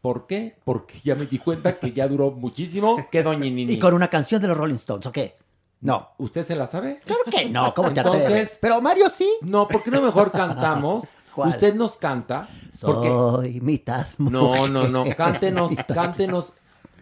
¿Por 0.00 0.26
qué? 0.26 0.56
Porque 0.64 0.98
ya 1.04 1.14
me 1.14 1.26
di 1.26 1.38
cuenta 1.38 1.78
que 1.78 1.92
ya 1.92 2.08
duró 2.08 2.30
muchísimo. 2.30 2.96
Que 3.10 3.22
Doña 3.22 3.40
Nini. 3.40 3.72
Y 3.74 3.78
con 3.78 3.92
una 3.94 4.08
canción 4.08 4.40
de 4.40 4.48
los 4.48 4.56
Rolling 4.56 4.74
Stones, 4.76 5.06
¿o 5.06 5.12
qué? 5.12 5.36
No. 5.82 6.10
¿Usted 6.18 6.42
se 6.44 6.56
la 6.56 6.66
sabe? 6.66 7.00
Claro 7.04 7.22
que 7.30 7.46
no, 7.48 7.72
¿cómo 7.74 7.92
te 7.92 8.00
Entonces- 8.00 8.22
atreves? 8.24 8.58
Pero 8.60 8.80
Mario 8.80 9.08
sí. 9.10 9.30
No, 9.42 9.66
¿por 9.68 9.82
qué 9.82 9.90
no 9.90 10.00
mejor 10.00 10.30
cantamos? 10.32 11.04
¿Cuál? 11.34 11.50
Usted 11.50 11.74
nos 11.74 11.96
canta. 11.96 12.48
Porque... 12.80 13.08
Soy 13.08 13.60
mitad 13.60 14.06
No, 14.18 14.48
mujer, 14.48 14.70
no, 14.70 14.88
no. 14.88 15.04
Cántenos, 15.16 15.70
mitad- 15.70 15.94
cántenos 15.94 16.52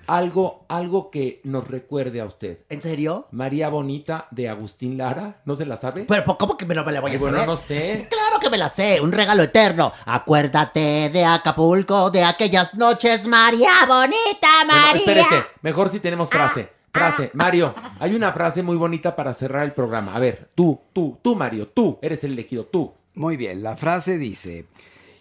algo, 0.09 0.64
algo 0.68 1.10
que 1.10 1.40
nos 1.44 1.68
recuerde 1.68 2.20
a 2.20 2.24
usted. 2.24 2.59
¿En 2.68 2.82
serio? 2.82 3.26
María 3.30 3.68
Bonita 3.68 4.26
de 4.30 4.48
Agustín 4.48 4.98
Lara. 4.98 5.40
¿No 5.44 5.55
se 5.55 5.66
la 5.66 5.76
sabe? 5.76 6.05
Pero 6.09 6.36
¿cómo 6.39 6.56
que 6.56 6.66
me, 6.66 6.74
no 6.74 6.85
me 6.85 6.93
la 6.93 7.01
voy 7.01 7.10
a 7.10 7.14
Ay, 7.14 7.18
bueno, 7.20 7.36
saber? 7.36 7.48
no 7.48 7.56
sé. 7.56 8.06
Claro 8.10 8.40
que 8.40 8.51
me 8.51 8.59
la 8.59 8.68
sé, 8.68 9.01
un 9.01 9.12
regalo 9.12 9.43
eterno. 9.44 9.93
Acuérdate 10.06 11.10
de 11.10 11.24
Acapulco, 11.24 12.10
de 12.10 12.24
aquellas 12.24 12.74
noches, 12.74 13.26
María 13.26 13.70
bonita, 13.86 14.48
Bueno, 14.66 14.72
María. 14.82 15.01
espérese, 15.02 15.44
mejor 15.62 15.89
si 15.90 16.01
tenemos 16.01 16.28
frase. 16.28 16.70
Frase, 16.93 17.30
Mario, 17.35 17.74
hay 18.01 18.14
una 18.14 18.32
frase 18.32 18.62
muy 18.62 18.76
bonita 18.76 19.14
para 19.14 19.32
cerrar 19.35 19.64
el 19.64 19.72
programa. 19.72 20.14
A 20.14 20.18
ver, 20.18 20.51
tú, 20.55 20.80
tú, 20.93 21.18
tú, 21.22 21.36
Mario, 21.36 21.68
tú 21.68 21.98
eres 22.02 22.24
el 22.24 22.32
elegido, 22.32 22.64
tú. 22.64 22.93
Muy 23.14 23.36
bien, 23.36 23.62
la 23.62 23.76
frase 23.76 24.16
dice, 24.16 24.66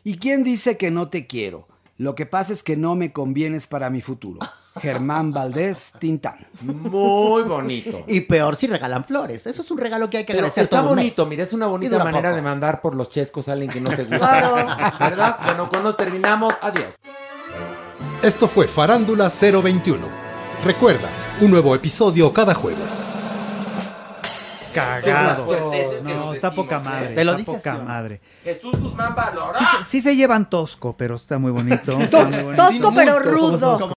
¿y 0.04 0.18
quién 0.18 0.44
dice 0.44 0.78
que 0.78 0.92
no 0.92 1.10
te 1.10 1.28
quiero? 1.28 1.68
Lo 1.98 2.14
que 2.14 2.28
pasa 2.28 2.54
es 2.54 2.62
que 2.62 2.78
no 2.78 2.96
me 2.96 3.12
convienes 3.12 3.66
para 3.66 3.90
mi 3.90 4.02
futuro. 4.02 4.40
Germán 4.80 5.32
Valdés 5.32 5.94
Tintán. 6.00 6.46
Muy 6.62 7.42
bonito. 7.42 8.04
Y 8.08 8.22
peor 8.22 8.56
si 8.56 8.68
regalan 8.68 9.04
flores. 9.04 9.48
Eso 9.48 9.64
es 9.64 9.72
un 9.72 9.80
regalo 9.80 10.08
que 10.08 10.18
hay 10.18 10.24
que 10.24 10.34
Pero 10.34 10.46
agradecer 10.46 10.66
está 10.66 10.80
todo 10.82 10.90
bonito, 10.90 11.24
mes. 11.24 11.30
mira, 11.32 11.44
es 11.44 11.54
una 11.54 11.66
Y 11.66 11.70
bonita 11.70 12.04
manera 12.04 12.30
poco. 12.30 12.36
de 12.36 12.42
mandar 12.44 12.82
por 12.82 12.94
los 12.96 13.10
chescos 13.10 13.50
a 13.50 13.54
alguien 13.54 13.72
que 13.72 13.82
no 13.82 13.90
te 13.90 14.04
gusta. 14.04 14.18
Claro. 14.20 14.56
¿Verdad? 15.00 15.38
Bueno, 15.44 15.70
con 15.70 15.82
nos 15.84 15.96
terminamos. 15.96 16.54
Adiós. 16.62 16.98
Esto 18.22 18.48
fue 18.48 18.68
Farándula 18.68 19.30
021. 19.30 20.08
Recuerda, 20.64 21.10
un 21.42 21.50
nuevo 21.50 21.74
episodio 21.74 22.32
cada 22.32 22.54
jueves. 22.54 23.16
Cagado. 24.82 25.46
No, 26.04 26.34
está 26.34 26.50
decimos, 26.50 26.56
poca 26.56 26.78
¿eh? 26.78 26.80
madre. 26.80 27.16
Te 27.16 27.24
lo 27.26 27.32
está 27.32 27.38
dije, 27.38 27.52
poca 27.58 27.78
madre. 27.78 28.22
Jesús 28.44 28.80
Guzmán 28.80 29.16
Valora. 29.16 29.58
Sí, 29.60 29.66
se- 29.80 29.86
sí 29.86 30.02
se 30.02 30.16
llevan 30.16 30.50
tosco, 30.50 30.96
pero 30.96 31.16
está 31.16 31.38
muy 31.40 31.52
bonito. 31.52 32.00
está 32.00 32.26
muy 32.26 32.44
bonito. 32.44 32.64
Tosco 32.68 32.94
pero 32.94 33.20
rudo. 33.20 33.92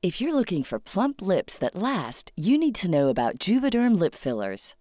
If 0.00 0.20
you're 0.20 0.32
looking 0.32 0.62
for 0.62 0.78
plump 0.78 1.20
lips 1.20 1.58
that 1.58 1.74
last, 1.74 2.30
you 2.36 2.56
need 2.56 2.74
to 2.76 2.88
know 2.88 3.08
about 3.08 3.38
Juvederm 3.40 3.98
lip 3.98 4.14
fillers. 4.14 4.74